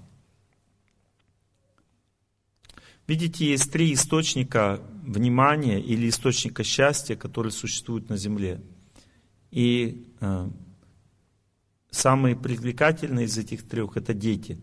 Видите, 3.06 3.46
есть 3.46 3.72
три 3.72 3.94
источника 3.94 4.82
внимания 5.04 5.80
или 5.80 6.10
источника 6.10 6.64
счастья, 6.64 7.16
которые 7.16 7.52
существуют 7.52 8.10
на 8.10 8.18
Земле. 8.18 8.60
И 9.52 10.12
э, 10.20 10.50
самые 11.92 12.36
привлекательные 12.36 13.28
из 13.28 13.38
этих 13.38 13.68
трех– 13.68 13.96
это 13.98 14.14
дети. 14.14 14.60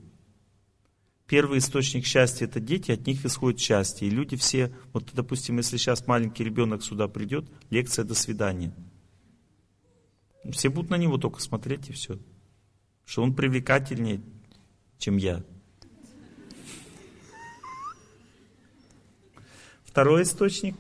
Первый 1.26 1.58
источник 1.58 2.07
счастья– 2.07 2.44
это 2.47 2.58
дети, 2.58 2.90
от 2.90 3.07
них 3.07 3.24
исходит 3.24 3.60
счастье. 3.60 4.08
И 4.08 4.10
люди 4.10 4.34
все, 4.36 4.74
вот 4.92 5.10
допустим, 5.12 5.58
если 5.58 5.76
сейчас 5.76 6.07
маленький 6.07 6.42
ребенок 6.42 6.82
сюда 6.82 7.07
придет, 7.07 7.47
лекция 7.70 8.05
«До 8.05 8.15
свидания». 8.15 8.74
Все 10.50 10.70
будут 10.70 10.90
на 10.90 10.97
него 10.97 11.18
только 11.18 11.40
смотреть 11.40 11.90
и 11.90 11.92
все. 11.92 12.18
Что 13.05 13.23
он 13.23 13.34
привлекательнее, 13.34 14.23
чем 14.97 15.18
я. 15.18 15.44
Второй 19.84 20.23
источник 20.23 20.76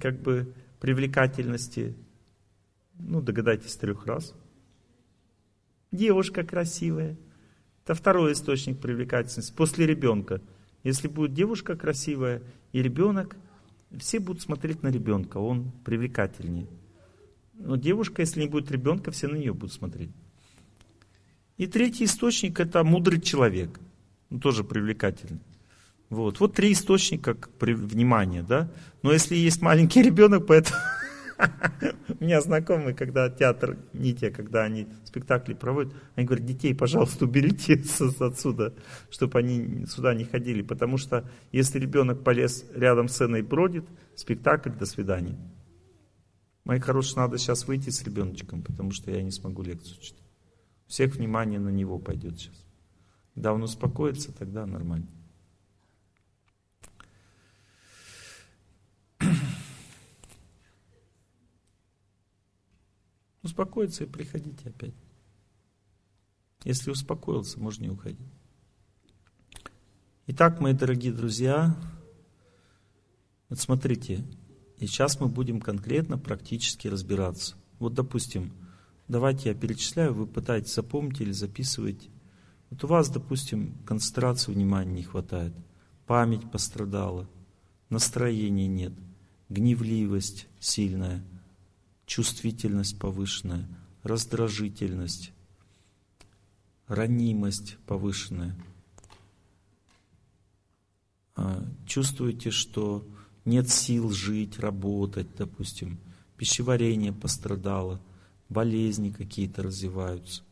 как 0.00 0.20
бы 0.20 0.54
привлекательности, 0.80 1.94
ну 2.98 3.20
догадайтесь 3.20 3.76
трех 3.76 4.06
раз. 4.06 4.32
Девушка 5.90 6.44
красивая. 6.44 7.16
Это 7.84 7.94
второй 7.94 8.32
источник 8.32 8.78
привлекательности. 8.78 9.52
После 9.54 9.86
ребенка. 9.86 10.40
Если 10.84 11.08
будет 11.08 11.32
девушка 11.32 11.76
красивая 11.76 12.42
и 12.72 12.82
ребенок, 12.82 13.36
все 13.98 14.20
будут 14.20 14.42
смотреть 14.42 14.82
на 14.82 14.88
ребенка, 14.88 15.38
он 15.38 15.72
привлекательнее. 15.84 16.66
Но 17.54 17.76
девушка, 17.76 18.22
если 18.22 18.42
не 18.42 18.48
будет 18.48 18.70
ребенка, 18.70 19.10
все 19.10 19.28
на 19.28 19.36
нее 19.36 19.54
будут 19.54 19.72
смотреть. 19.72 20.10
И 21.56 21.66
третий 21.66 22.04
источник 22.04 22.60
это 22.60 22.84
мудрый 22.84 23.20
человек. 23.20 23.80
Он 24.30 24.40
тоже 24.40 24.62
привлекательный. 24.62 25.40
Вот. 26.10 26.40
вот 26.40 26.54
три 26.54 26.72
источника 26.72 27.36
внимания, 27.60 28.42
да. 28.42 28.70
Но 29.02 29.12
если 29.12 29.34
есть 29.34 29.60
маленький 29.60 30.02
ребенок, 30.02 30.46
поэтому 30.46 30.78
у 32.20 32.24
меня 32.24 32.40
знакомые, 32.40 32.94
когда 32.94 33.30
театр, 33.30 33.78
не 33.92 34.12
те, 34.14 34.30
когда 34.30 34.64
они 34.64 34.88
спектакли 35.04 35.54
проводят, 35.54 35.94
они 36.16 36.26
говорят, 36.26 36.46
детей, 36.46 36.74
пожалуйста, 36.74 37.24
уберите 37.24 37.74
отсюда, 38.20 38.74
чтобы 39.10 39.38
они 39.38 39.86
сюда 39.86 40.14
не 40.14 40.24
ходили. 40.24 40.62
Потому 40.62 40.96
что 40.96 41.28
если 41.52 41.78
ребенок 41.78 42.24
полез 42.24 42.64
рядом 42.74 43.08
с 43.08 43.12
сценой 43.12 43.42
бродит, 43.42 43.84
спектакль, 44.14 44.70
до 44.70 44.86
свидания. 44.86 45.38
Мои 46.64 46.80
хорошие, 46.80 47.16
надо 47.16 47.38
сейчас 47.38 47.66
выйти 47.66 47.90
с 47.90 48.02
ребеночком, 48.02 48.62
потому 48.62 48.90
что 48.90 49.10
я 49.10 49.22
не 49.22 49.30
смогу 49.30 49.62
лекцию 49.62 50.00
читать. 50.00 50.22
Всех 50.86 51.16
внимание 51.16 51.60
на 51.60 51.70
него 51.70 51.98
пойдет 51.98 52.38
сейчас. 52.38 52.66
Когда 53.34 53.52
он 53.52 53.62
успокоится, 53.62 54.32
тогда 54.32 54.66
нормально. 54.66 55.06
Успокоиться 63.48 64.04
и 64.04 64.06
приходите 64.06 64.68
опять. 64.68 64.92
Если 66.64 66.90
успокоился, 66.90 67.58
можно 67.58 67.84
не 67.84 67.88
уходить. 67.88 68.28
Итак, 70.26 70.60
мои 70.60 70.74
дорогие 70.74 71.14
друзья, 71.14 71.74
вот 73.48 73.58
смотрите, 73.58 74.22
и 74.76 74.86
сейчас 74.86 75.18
мы 75.18 75.28
будем 75.28 75.62
конкретно, 75.62 76.18
практически 76.18 76.88
разбираться. 76.88 77.56
Вот, 77.78 77.94
допустим, 77.94 78.52
давайте 79.08 79.48
я 79.48 79.54
перечисляю, 79.54 80.12
вы 80.12 80.26
пытаетесь 80.26 80.74
запомнить 80.74 81.22
или 81.22 81.32
записывать. 81.32 82.10
Вот 82.68 82.84
у 82.84 82.86
вас, 82.86 83.08
допустим, 83.08 83.78
концентрации 83.86 84.52
внимания 84.52 84.92
не 84.92 85.04
хватает, 85.04 85.54
память 86.06 86.50
пострадала, 86.50 87.26
настроения 87.88 88.66
нет, 88.66 88.92
гневливость 89.48 90.48
сильная, 90.60 91.24
чувствительность 92.08 92.98
повышенная, 92.98 93.68
раздражительность, 94.02 95.30
ранимость 96.88 97.76
повышенная. 97.86 98.56
А, 101.36 101.62
Чувствуете, 101.86 102.50
что 102.50 103.06
нет 103.44 103.68
сил 103.68 104.10
жить, 104.10 104.58
работать, 104.58 105.28
допустим, 105.36 105.98
пищеварение 106.38 107.12
пострадало, 107.12 108.00
болезни 108.48 109.10
какие-то 109.10 109.62
развиваются. 109.62 110.42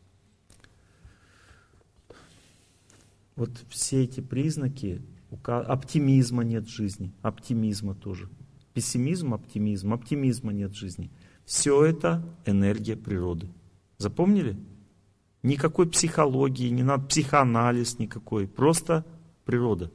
Вот 3.35 3.51
все 3.71 4.05
эти 4.05 4.21
признаки, 4.21 5.01
оптимизма 5.43 6.45
нет 6.45 6.67
в 6.67 6.71
жизни, 6.71 7.13
оптимизма 7.23 7.95
тоже. 7.95 8.29
Пессимизм, 8.75 9.33
оптимизм, 9.33 9.95
оптимизма 9.95 10.53
нет 10.53 10.73
в 10.73 10.77
жизни. 10.77 11.11
Все 11.47 11.85
это 11.85 12.23
энергия 12.45 12.97
природы. 12.97 13.49
Запомнили? 13.99 14.59
Никакой 15.45 15.89
психологии, 15.89 16.69
не 16.69 16.83
надо 16.83 17.07
психоанализ 17.07 18.01
никакой, 18.01 18.49
просто 18.49 19.07
природа. 19.45 19.93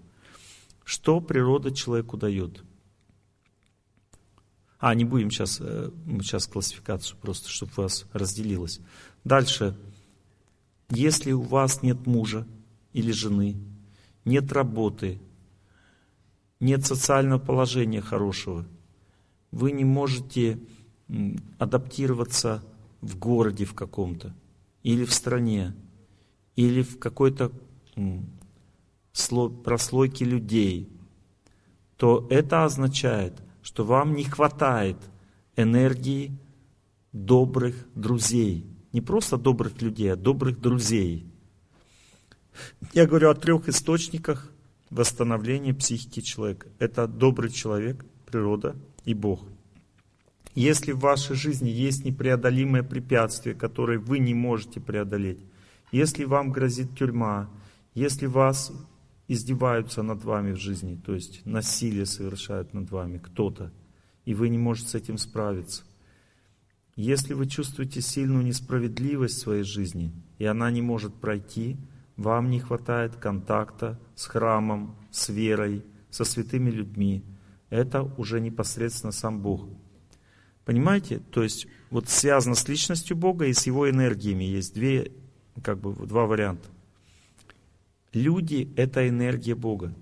Что 0.86 1.20
природа 1.20 1.72
человеку 1.72 2.16
дает? 2.16 2.64
А, 4.80 4.96
не 4.96 5.04
будем 5.04 5.30
сейчас, 5.30 5.60
э, 5.60 5.92
сейчас 6.22 6.48
классификацию 6.48 7.20
просто, 7.20 7.50
чтобы 7.50 7.74
у 7.78 7.82
вас 7.82 8.06
разделилось. 8.14 8.80
Дальше. 9.26 9.78
Если 10.90 11.34
у 11.34 11.42
вас 11.42 11.84
нет 11.84 12.08
мужа 12.08 12.48
или 12.94 13.12
жены, 13.12 13.58
нет 14.24 14.52
работы, 14.54 15.22
нет 16.62 16.86
социального 16.86 17.40
положения 17.40 18.02
хорошего, 18.02 18.66
вы 19.52 19.72
не 19.74 19.86
можете 19.86 20.60
адаптироваться 21.58 22.64
в 23.02 23.18
городе 23.18 23.66
в 23.66 23.74
каком-то, 23.74 24.34
или 24.84 25.06
в 25.06 25.14
стране, 25.14 25.76
или 26.56 26.82
в 26.82 27.00
какой-то 27.00 27.52
прослойке 29.64 30.26
людей, 30.26 30.90
то 31.98 32.28
это 32.30 32.66
означает, 32.66 33.34
что 33.62 33.84
вам 33.84 34.16
не 34.16 34.24
хватает 34.24 34.98
энергии 35.56 36.32
добрых 37.12 37.76
друзей. 37.94 38.66
Не 38.94 39.02
просто 39.02 39.38
добрых 39.38 39.82
людей, 39.82 40.12
а 40.12 40.16
добрых 40.16 40.60
друзей. 40.60 41.26
Я 42.94 43.06
говорю 43.06 43.30
о 43.30 43.36
трех 43.36 43.70
источниках 43.70 44.52
восстановления 44.90 45.74
психики 45.74 46.22
человека. 46.22 46.68
Это 46.80 47.08
добрый 47.08 47.50
человек, 47.52 48.06
природа 48.26 48.76
и 49.06 49.14
Бог. 49.14 49.42
Если 50.54 50.92
в 50.92 51.00
вашей 51.00 51.36
жизни 51.36 51.70
есть 51.70 52.04
непреодолимое 52.04 52.84
препятствие, 52.84 53.56
которое 53.56 54.00
вы 54.00 54.20
не 54.20 54.34
можете 54.34 54.80
преодолеть, 54.80 55.40
если 55.92 56.26
вам 56.26 56.52
грозит 56.52 56.98
тюрьма, 56.98 57.50
если 57.94 58.26
вас 58.26 58.72
издеваются 59.28 60.04
над 60.04 60.24
вами 60.24 60.52
в 60.52 60.58
жизни, 60.58 61.00
то 61.06 61.14
есть 61.14 61.46
насилие 61.46 62.06
совершают 62.06 62.74
над 62.74 62.92
вами 62.92 63.18
кто-то, 63.18 63.72
и 64.26 64.34
вы 64.34 64.50
не 64.50 64.58
можете 64.58 64.90
с 64.90 64.96
этим 64.96 65.18
справиться. 65.18 65.84
Если 66.98 67.34
вы 67.34 67.48
чувствуете 67.48 68.02
сильную 68.02 68.44
несправедливость 68.44 69.38
в 69.38 69.42
своей 69.42 69.64
жизни, 69.64 70.12
и 70.38 70.46
она 70.46 70.70
не 70.70 70.82
может 70.82 71.14
пройти, 71.16 71.78
вам 72.18 72.50
не 72.50 72.60
хватает 72.60 73.16
контакта 73.16 74.00
с 74.16 74.26
храмом, 74.26 74.96
с 75.12 75.30
верой, 75.30 75.86
со 76.10 76.26
святыми 76.26 76.70
людьми. 76.70 77.24
Это 77.70 78.04
уже 78.04 78.42
непосредственно 78.42 79.14
сам 79.14 79.42
Бог. 79.42 79.68
Понимаете? 80.66 81.20
То 81.32 81.44
есть 81.44 81.68
вот 81.90 82.10
связано 82.10 82.56
с 82.56 82.68
личностью 82.68 83.18
Бога 83.18 83.46
и 83.46 83.54
с 83.54 83.66
его 83.66 83.90
энергиями. 83.90 84.44
Есть 84.44 84.74
две, 84.74 85.12
как 85.64 85.80
бы, 85.80 85.94
два 86.06 86.26
варианта. 86.26 86.68
Люди– 88.14 88.72
это 88.76 89.08
энергия 89.08 89.56
Бога. 89.56 89.94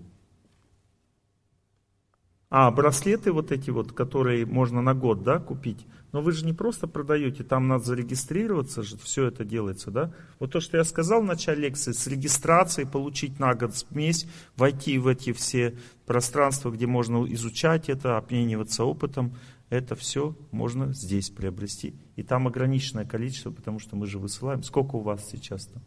А, 2.50 2.72
браслеты 2.72 3.32
вот 3.32 3.52
эти 3.52 3.70
вот, 3.70 3.92
которые 3.92 4.46
можно 4.46 4.82
на 4.82 4.96
год, 4.96 5.24
да, 5.24 5.40
купить. 5.40 5.86
Но 6.12 6.22
вы 6.22 6.32
же 6.32 6.46
не 6.46 6.54
просто 6.54 6.88
продаете, 6.88 7.44
там 7.44 7.68
надо 7.68 7.84
зарегистрироваться 7.86 8.82
же, 8.82 8.98
все 8.98 9.26
это 9.26 9.46
делается, 9.46 9.92
да. 9.92 10.12
Вот 10.40 10.52
то, 10.52 10.60
что 10.60 10.78
я 10.78 10.84
сказал 10.84 11.22
в 11.22 11.26
начале 11.26 11.64
лекции, 11.64 11.92
с 11.92 12.08
регистрацией 12.08 12.88
получить 12.88 13.40
на 13.40 13.54
год 13.54 13.76
смесь, 13.76 14.28
войти 14.56 14.98
в 14.98 15.08
эти 15.08 15.34
все 15.34 15.78
пространства, 16.06 16.72
где 16.72 16.88
можно 16.88 17.26
изучать 17.34 17.90
это, 17.90 18.18
обмениваться 18.18 18.84
опытом, 18.84 19.36
это 19.70 19.96
все 19.96 20.36
можно 20.50 20.94
здесь 20.94 21.30
приобрести. 21.30 21.94
И 22.16 22.24
там 22.24 22.48
ограниченное 22.48 23.06
количество, 23.06 23.52
потому 23.52 23.78
что 23.78 23.96
мы 23.96 24.08
же 24.08 24.18
высылаем. 24.18 24.64
Сколько 24.64 24.96
у 24.96 25.02
вас 25.02 25.30
сейчас 25.30 25.68
там? 25.68 25.84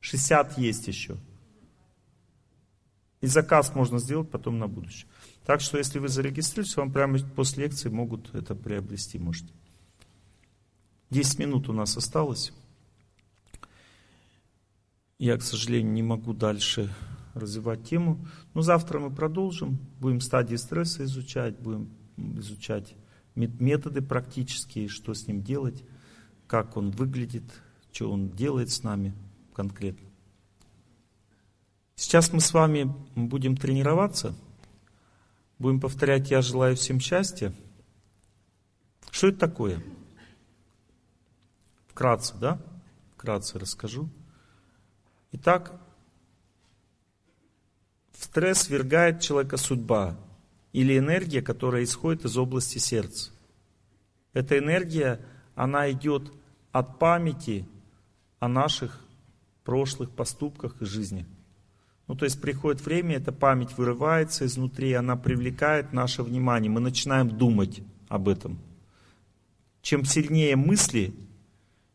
60 0.00 0.58
есть 0.58 0.86
еще. 0.86 1.16
И 3.22 3.26
заказ 3.26 3.74
можно 3.74 3.98
сделать 3.98 4.30
потом 4.30 4.58
на 4.58 4.68
будущее. 4.68 5.08
Так 5.46 5.60
что, 5.60 5.78
если 5.78 5.98
вы 5.98 6.08
зарегистрируетесь, 6.08 6.76
вам 6.76 6.92
прямо 6.92 7.18
после 7.18 7.64
лекции 7.64 7.88
могут 7.88 8.34
это 8.34 8.54
приобрести, 8.54 9.18
можете. 9.18 9.52
10 11.10 11.38
минут 11.38 11.68
у 11.68 11.72
нас 11.72 11.96
осталось. 11.96 12.52
Я, 15.18 15.36
к 15.38 15.42
сожалению, 15.42 15.92
не 15.92 16.02
могу 16.02 16.34
дальше 16.34 16.92
развивать 17.34 17.88
тему. 17.88 18.26
Но 18.54 18.62
завтра 18.62 18.98
мы 18.98 19.10
продолжим. 19.10 19.78
Будем 20.00 20.20
стадии 20.20 20.56
стресса 20.56 21.04
изучать, 21.04 21.58
будем 21.58 21.90
изучать 22.16 22.94
методы 23.34 24.02
практические, 24.02 24.88
что 24.88 25.14
с 25.14 25.26
ним 25.26 25.42
делать, 25.42 25.84
как 26.46 26.76
он 26.76 26.90
выглядит, 26.90 27.44
что 27.92 28.10
он 28.10 28.30
делает 28.30 28.70
с 28.70 28.82
нами 28.82 29.14
конкретно. 29.54 30.11
Сейчас 31.94 32.32
мы 32.32 32.40
с 32.40 32.52
вами 32.52 32.92
будем 33.14 33.56
тренироваться, 33.56 34.34
будем 35.58 35.80
повторять 35.80 36.30
«Я 36.30 36.42
желаю 36.42 36.76
всем 36.76 37.00
счастья». 37.00 37.54
Что 39.10 39.28
это 39.28 39.38
такое? 39.38 39.82
Вкратце, 41.88 42.34
да? 42.38 42.60
Вкратце 43.14 43.58
расскажу. 43.58 44.08
Итак, 45.32 45.78
в 48.12 48.24
стресс 48.24 48.68
вергает 48.68 49.20
человека 49.20 49.58
судьба 49.58 50.16
или 50.72 50.98
энергия, 50.98 51.42
которая 51.42 51.84
исходит 51.84 52.24
из 52.24 52.36
области 52.38 52.78
сердца. 52.78 53.30
Эта 54.32 54.58
энергия, 54.58 55.20
она 55.54 55.90
идет 55.90 56.32
от 56.72 56.98
памяти 56.98 57.68
о 58.40 58.48
наших 58.48 58.98
прошлых 59.62 60.10
поступках 60.10 60.80
и 60.80 60.86
жизни. 60.86 61.26
Ну, 62.12 62.18
то 62.18 62.26
есть 62.26 62.42
приходит 62.42 62.84
время, 62.84 63.16
эта 63.16 63.32
память 63.32 63.78
вырывается 63.78 64.44
изнутри, 64.44 64.92
она 64.92 65.16
привлекает 65.16 65.94
наше 65.94 66.22
внимание. 66.22 66.70
Мы 66.70 66.80
начинаем 66.80 67.30
думать 67.30 67.80
об 68.08 68.28
этом. 68.28 68.58
Чем 69.80 70.04
сильнее 70.04 70.54
мысли, 70.56 71.14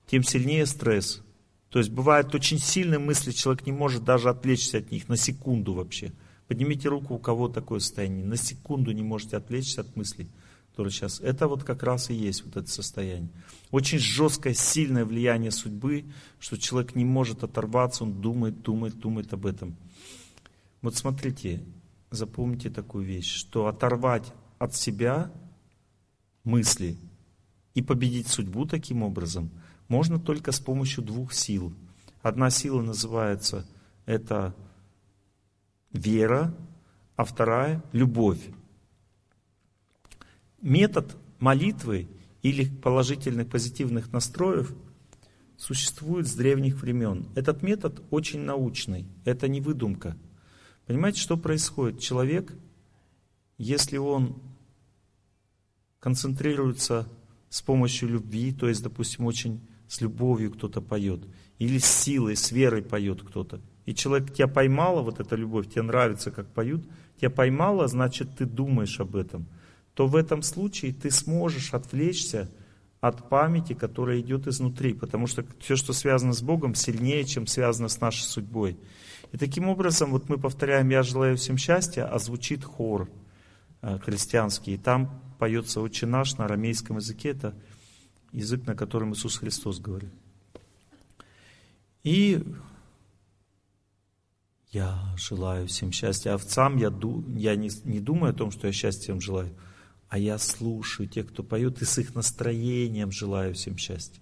тем 0.07 0.23
сильнее 0.23 0.65
стресс. 0.65 1.21
То 1.69 1.77
есть 1.77 1.91
бывают 1.91 2.33
очень 2.33 2.57
сильные 2.57 2.97
мысли, 2.97 3.29
человек 3.29 3.67
не 3.67 3.71
может 3.71 4.05
даже 4.05 4.29
отвлечься 4.29 4.79
от 4.79 4.89
них 4.89 5.07
на 5.07 5.17
секунду 5.17 5.75
вообще. 5.75 6.11
Поднимите 6.47 6.89
руку, 6.89 7.13
у 7.13 7.19
кого 7.19 7.47
такое 7.47 7.77
состояние. 7.79 8.25
На 8.25 8.37
секунду 8.37 8.91
не 8.93 9.03
можете 9.03 9.37
отвлечься 9.37 9.81
от 9.81 9.95
мыслей, 9.95 10.27
которые 10.71 10.91
сейчас. 10.91 11.19
Это 11.19 11.47
вот 11.47 11.63
как 11.63 11.83
раз 11.83 12.09
и 12.09 12.15
есть 12.15 12.43
вот 12.43 12.57
это 12.57 12.67
состояние. 12.67 13.29
Очень 13.69 13.99
жесткое, 13.99 14.55
сильное 14.55 15.05
влияние 15.05 15.51
судьбы, 15.51 16.05
что 16.39 16.57
человек 16.57 16.95
не 16.95 17.05
может 17.05 17.43
оторваться, 17.43 18.03
он 18.03 18.19
думает, 18.19 18.63
думает, 18.63 18.97
думает 18.97 19.31
об 19.31 19.45
этом. 19.45 19.77
Вот 20.81 20.95
смотрите, 20.95 21.63
запомните 22.11 22.69
такую 22.69 23.05
вещь, 23.05 23.33
что 23.33 23.67
оторвать 23.67 24.33
от 24.59 24.75
себя 24.75 25.31
мысли 26.43 26.97
и 27.73 27.81
победить 27.81 28.27
судьбу 28.27 28.65
таким 28.65 29.03
образом 29.03 29.51
можно 29.87 30.19
только 30.19 30.51
с 30.51 30.59
помощью 30.59 31.03
двух 31.03 31.33
сил. 31.33 31.73
Одна 32.21 32.49
сила 32.49 32.81
называется 32.81 33.67
это 34.05 34.55
вера, 35.91 36.55
а 37.15 37.25
вторая– 37.25 37.83
любовь. 37.91 38.41
Метод 40.61 41.15
молитвы 41.39 42.07
или 42.41 42.65
положительных, 42.65 43.49
позитивных 43.49 44.11
настроев 44.11 44.73
существует 45.57 46.27
с 46.27 46.33
древних 46.33 46.81
времен. 46.81 47.27
Этот 47.35 47.61
метод 47.63 48.01
очень 48.09 48.41
научный, 48.41 49.07
это 49.25 49.47
не 49.47 49.61
выдумка. 49.61 50.15
Понимаете, 50.87 51.19
что 51.19 51.35
происходит? 51.37 51.99
Человек, 51.99 52.53
если 53.57 53.97
он 53.97 54.41
концентрируется 55.99 57.07
с 57.49 57.61
помощью 57.61 58.09
любви, 58.09 58.53
то 58.53 58.69
есть, 58.69 58.81
допустим, 58.83 59.25
очень 59.25 59.61
с 59.89 60.01
любовью 60.01 60.51
кто-то 60.51 60.81
поет, 60.81 61.21
или 61.59 61.77
с 61.77 61.85
силой, 61.85 62.35
с 62.37 62.51
верой 62.51 62.81
поет 62.81 63.21
кто-то, 63.21 63.61
и 63.85 63.93
человек 63.93 64.33
тебя 64.33 64.47
поймала, 64.47 65.01
вот 65.01 65.19
эта 65.19 65.35
любовь, 65.35 65.69
тебе 65.69 65.81
нравится, 65.81 66.31
как 66.31 66.53
поют, 66.53 66.85
тебя 67.17 67.29
поймала, 67.29 67.87
значит, 67.87 68.37
ты 68.37 68.45
думаешь 68.45 68.99
об 68.99 69.15
этом, 69.15 69.45
то 69.93 70.07
в 70.07 70.15
этом 70.15 70.41
случае 70.41 70.93
ты 70.93 71.11
сможешь 71.11 71.73
отвлечься 71.73 72.49
от 73.01 73.29
памяти, 73.29 73.73
которая 73.73 74.19
идет 74.19 74.47
изнутри, 74.47 74.93
потому 74.93 75.27
что 75.27 75.45
все, 75.59 75.75
что 75.75 75.93
связано 75.93 76.33
с 76.33 76.41
Богом, 76.41 76.75
сильнее, 76.75 77.23
чем 77.25 77.47
связано 77.47 77.89
с 77.89 77.99
нашей 77.99 78.23
судьбой. 78.23 78.77
И 79.31 79.37
таким 79.37 79.67
образом, 79.67 80.11
вот 80.11 80.29
мы 80.29 80.37
повторяем 80.37 80.89
«Я 80.89 81.03
желаю 81.03 81.37
всем 81.37 81.57
счастья», 81.57 82.05
а 82.05 82.17
звучит 82.19 82.63
хор 82.63 83.09
э, 83.81 83.99
христианский, 83.99 84.75
и 84.75 84.77
там 84.77 85.21
поется 85.37 85.81
«Отче 85.81 86.05
наш» 86.05 86.37
на 86.37 86.45
арамейском 86.45 86.97
языке, 86.97 87.29
это 87.29 87.53
язык, 88.31 88.65
на 88.65 88.75
котором 88.75 89.13
Иисус 89.13 89.37
Христос 89.37 89.79
говорит. 89.79 90.13
И 92.03 92.43
я 94.71 95.13
желаю 95.17 95.67
всем 95.67 95.91
счастья. 95.91 96.33
Овцам 96.33 96.77
я, 96.77 96.89
ду, 96.89 97.23
я 97.35 97.55
не, 97.55 97.69
не 97.83 97.99
думаю 97.99 98.31
о 98.31 98.35
том, 98.35 98.51
что 98.51 98.67
я 98.67 98.73
счастья 98.73 99.13
им 99.13 99.21
желаю, 99.21 99.53
а 100.07 100.17
я 100.17 100.37
слушаю 100.37 101.07
тех, 101.09 101.27
кто 101.27 101.43
поет, 101.43 101.81
и 101.81 101.85
с 101.85 101.97
их 101.97 102.15
настроением 102.15 103.11
желаю 103.11 103.53
всем 103.53 103.77
счастья. 103.77 104.21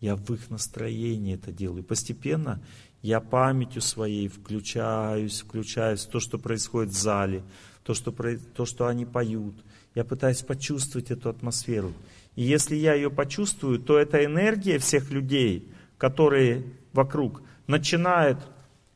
Я 0.00 0.16
в 0.16 0.30
их 0.32 0.50
настроении 0.50 1.34
это 1.34 1.52
делаю. 1.52 1.82
Постепенно 1.82 2.62
я 3.04 3.20
памятью 3.20 3.82
своей 3.82 4.28
включаюсь, 4.28 5.42
включаюсь 5.42 6.06
в 6.06 6.08
то, 6.08 6.20
что 6.20 6.38
происходит 6.38 6.90
в 6.90 6.96
зале, 6.96 7.42
то 7.82 7.92
что, 7.92 8.10
то, 8.56 8.64
что 8.64 8.86
они 8.86 9.04
поют. 9.04 9.54
Я 9.94 10.04
пытаюсь 10.04 10.40
почувствовать 10.40 11.10
эту 11.10 11.28
атмосферу. 11.28 11.92
И 12.34 12.42
если 12.42 12.76
я 12.76 12.94
ее 12.94 13.10
почувствую, 13.10 13.78
то 13.78 13.98
эта 13.98 14.24
энергия 14.24 14.78
всех 14.78 15.10
людей, 15.10 15.70
которые 15.98 16.64
вокруг, 16.94 17.42
начинает 17.66 18.38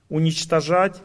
уничтожать 0.08 1.02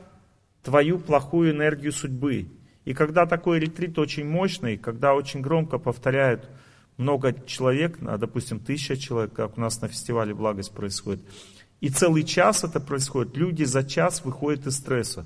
твою 0.63 0.97
плохую 0.97 1.51
энергию 1.51 1.91
судьбы. 1.91 2.47
И 2.85 2.93
когда 2.93 3.25
такой 3.25 3.59
ретрит 3.59 3.99
очень 3.99 4.25
мощный, 4.25 4.77
когда 4.77 5.13
очень 5.13 5.41
громко 5.41 5.77
повторяют 5.77 6.49
много 6.95 7.35
человек, 7.45 7.97
а, 8.05 8.17
допустим, 8.17 8.61
тысяча 8.61 8.95
человек, 8.95 9.33
как 9.33 9.57
у 9.57 9.61
нас 9.61 9.81
на 9.81 9.89
фестивале 9.89 10.33
«Благость» 10.33 10.71
происходит, 10.71 11.21
и 11.83 11.89
целый 11.89 12.23
час 12.23 12.63
это 12.63 12.79
происходит, 12.79 13.35
люди 13.35 13.65
за 13.65 13.83
час 13.83 14.23
выходят 14.23 14.65
из 14.67 14.77
стресса. 14.77 15.25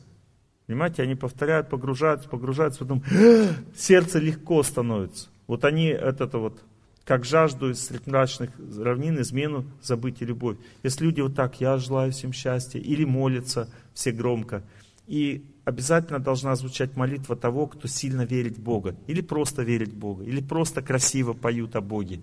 Понимаете, 0.65 1.03
они 1.03 1.13
повторяют, 1.13 1.69
погружаются, 1.69 2.27
погружаются, 2.27 2.79
потом 2.79 3.03
сердце 3.77 4.17
легко 4.17 4.63
становится. 4.63 5.27
Вот 5.45 5.63
они 5.63 5.85
это, 5.85 6.25
вот 6.39 6.63
как 7.05 7.25
жажду 7.25 7.69
из 7.69 7.91
мрачных 8.07 8.49
равнин, 8.75 9.21
измену 9.21 9.65
забыть 9.83 10.23
и 10.23 10.25
любовь. 10.25 10.57
Если 10.81 11.05
люди 11.05 11.21
вот 11.21 11.35
так, 11.35 11.61
я 11.61 11.77
желаю 11.77 12.11
всем 12.11 12.33
счастья, 12.33 12.79
или 12.79 13.05
молятся 13.05 13.69
все 13.93 14.11
громко, 14.11 14.63
и 15.05 15.45
обязательно 15.63 16.17
должна 16.17 16.55
звучать 16.55 16.95
молитва 16.95 17.35
того, 17.35 17.67
кто 17.67 17.87
сильно 17.87 18.23
верит 18.23 18.57
в 18.57 18.63
Бога, 18.63 18.95
или 19.05 19.21
просто 19.21 19.61
верит 19.61 19.89
в 19.89 19.97
Бога, 19.97 20.23
или 20.23 20.41
просто 20.41 20.81
красиво 20.81 21.33
поют 21.33 21.75
о 21.75 21.81
Боге. 21.81 22.19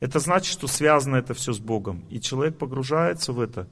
Это 0.00 0.18
значит, 0.18 0.52
что 0.52 0.66
связано 0.66 1.16
это 1.16 1.34
все 1.34 1.52
с 1.52 1.58
Богом. 1.58 2.04
И 2.08 2.20
человек 2.20 2.58
погружается 2.58 3.32
в 3.32 3.40
это 3.40 3.68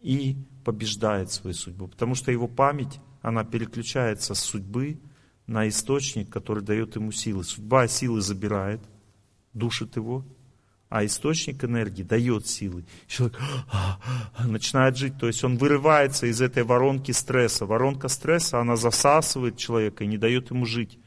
и 0.00 0.36
побеждает 0.64 1.30
свою 1.30 1.54
судьбу. 1.54 1.88
Потому 1.88 2.14
что 2.14 2.30
его 2.30 2.46
память, 2.46 3.00
она 3.20 3.44
переключается 3.44 4.34
с 4.34 4.40
судьбы 4.40 5.00
на 5.46 5.68
источник, 5.68 6.30
который 6.30 6.62
дает 6.62 6.94
ему 6.94 7.10
силы. 7.10 7.42
Судьба 7.42 7.88
силы 7.88 8.20
забирает, 8.20 8.80
душит 9.52 9.96
его, 9.96 10.24
а 10.88 11.04
источник 11.04 11.64
энергии 11.64 12.04
дает 12.04 12.46
силы. 12.46 12.84
Человек 13.08 13.36
начинает 14.44 14.96
жить, 14.96 15.18
то 15.18 15.26
есть 15.26 15.42
он 15.42 15.56
вырывается 15.56 16.26
из 16.26 16.40
этой 16.40 16.62
воронки 16.62 17.10
стресса. 17.10 17.66
Воронка 17.66 18.06
стресса, 18.08 18.60
она 18.60 18.76
засасывает 18.76 19.56
человека 19.56 20.04
и 20.04 20.06
не 20.06 20.18
дает 20.18 20.50
ему 20.50 20.64
жить. 20.64 20.98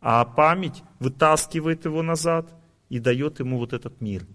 А 0.00 0.24
память 0.24 0.82
вытаскивает 0.98 1.84
его 1.84 2.02
назад 2.02 2.54
и 2.90 2.98
дает 2.98 3.40
ему 3.40 3.56
вот 3.56 3.72
этот 3.72 4.02
мир. 4.02 4.26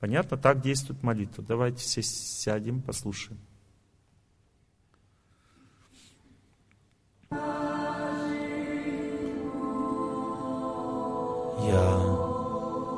Понятно? 0.00 0.36
Так 0.36 0.60
действует 0.60 1.02
молитва. 1.02 1.42
Давайте 1.46 1.78
все 1.78 2.02
сядем, 2.02 2.82
послушаем. 2.82 3.40
Я 11.62 12.20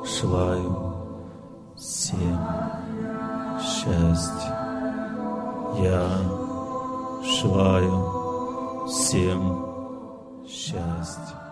желаю 0.05 1.75
всем 1.77 2.39
счастья. 3.61 4.63
Я 5.79 6.07
желаю 7.41 8.87
всем 8.87 10.45
счастья. 10.47 11.42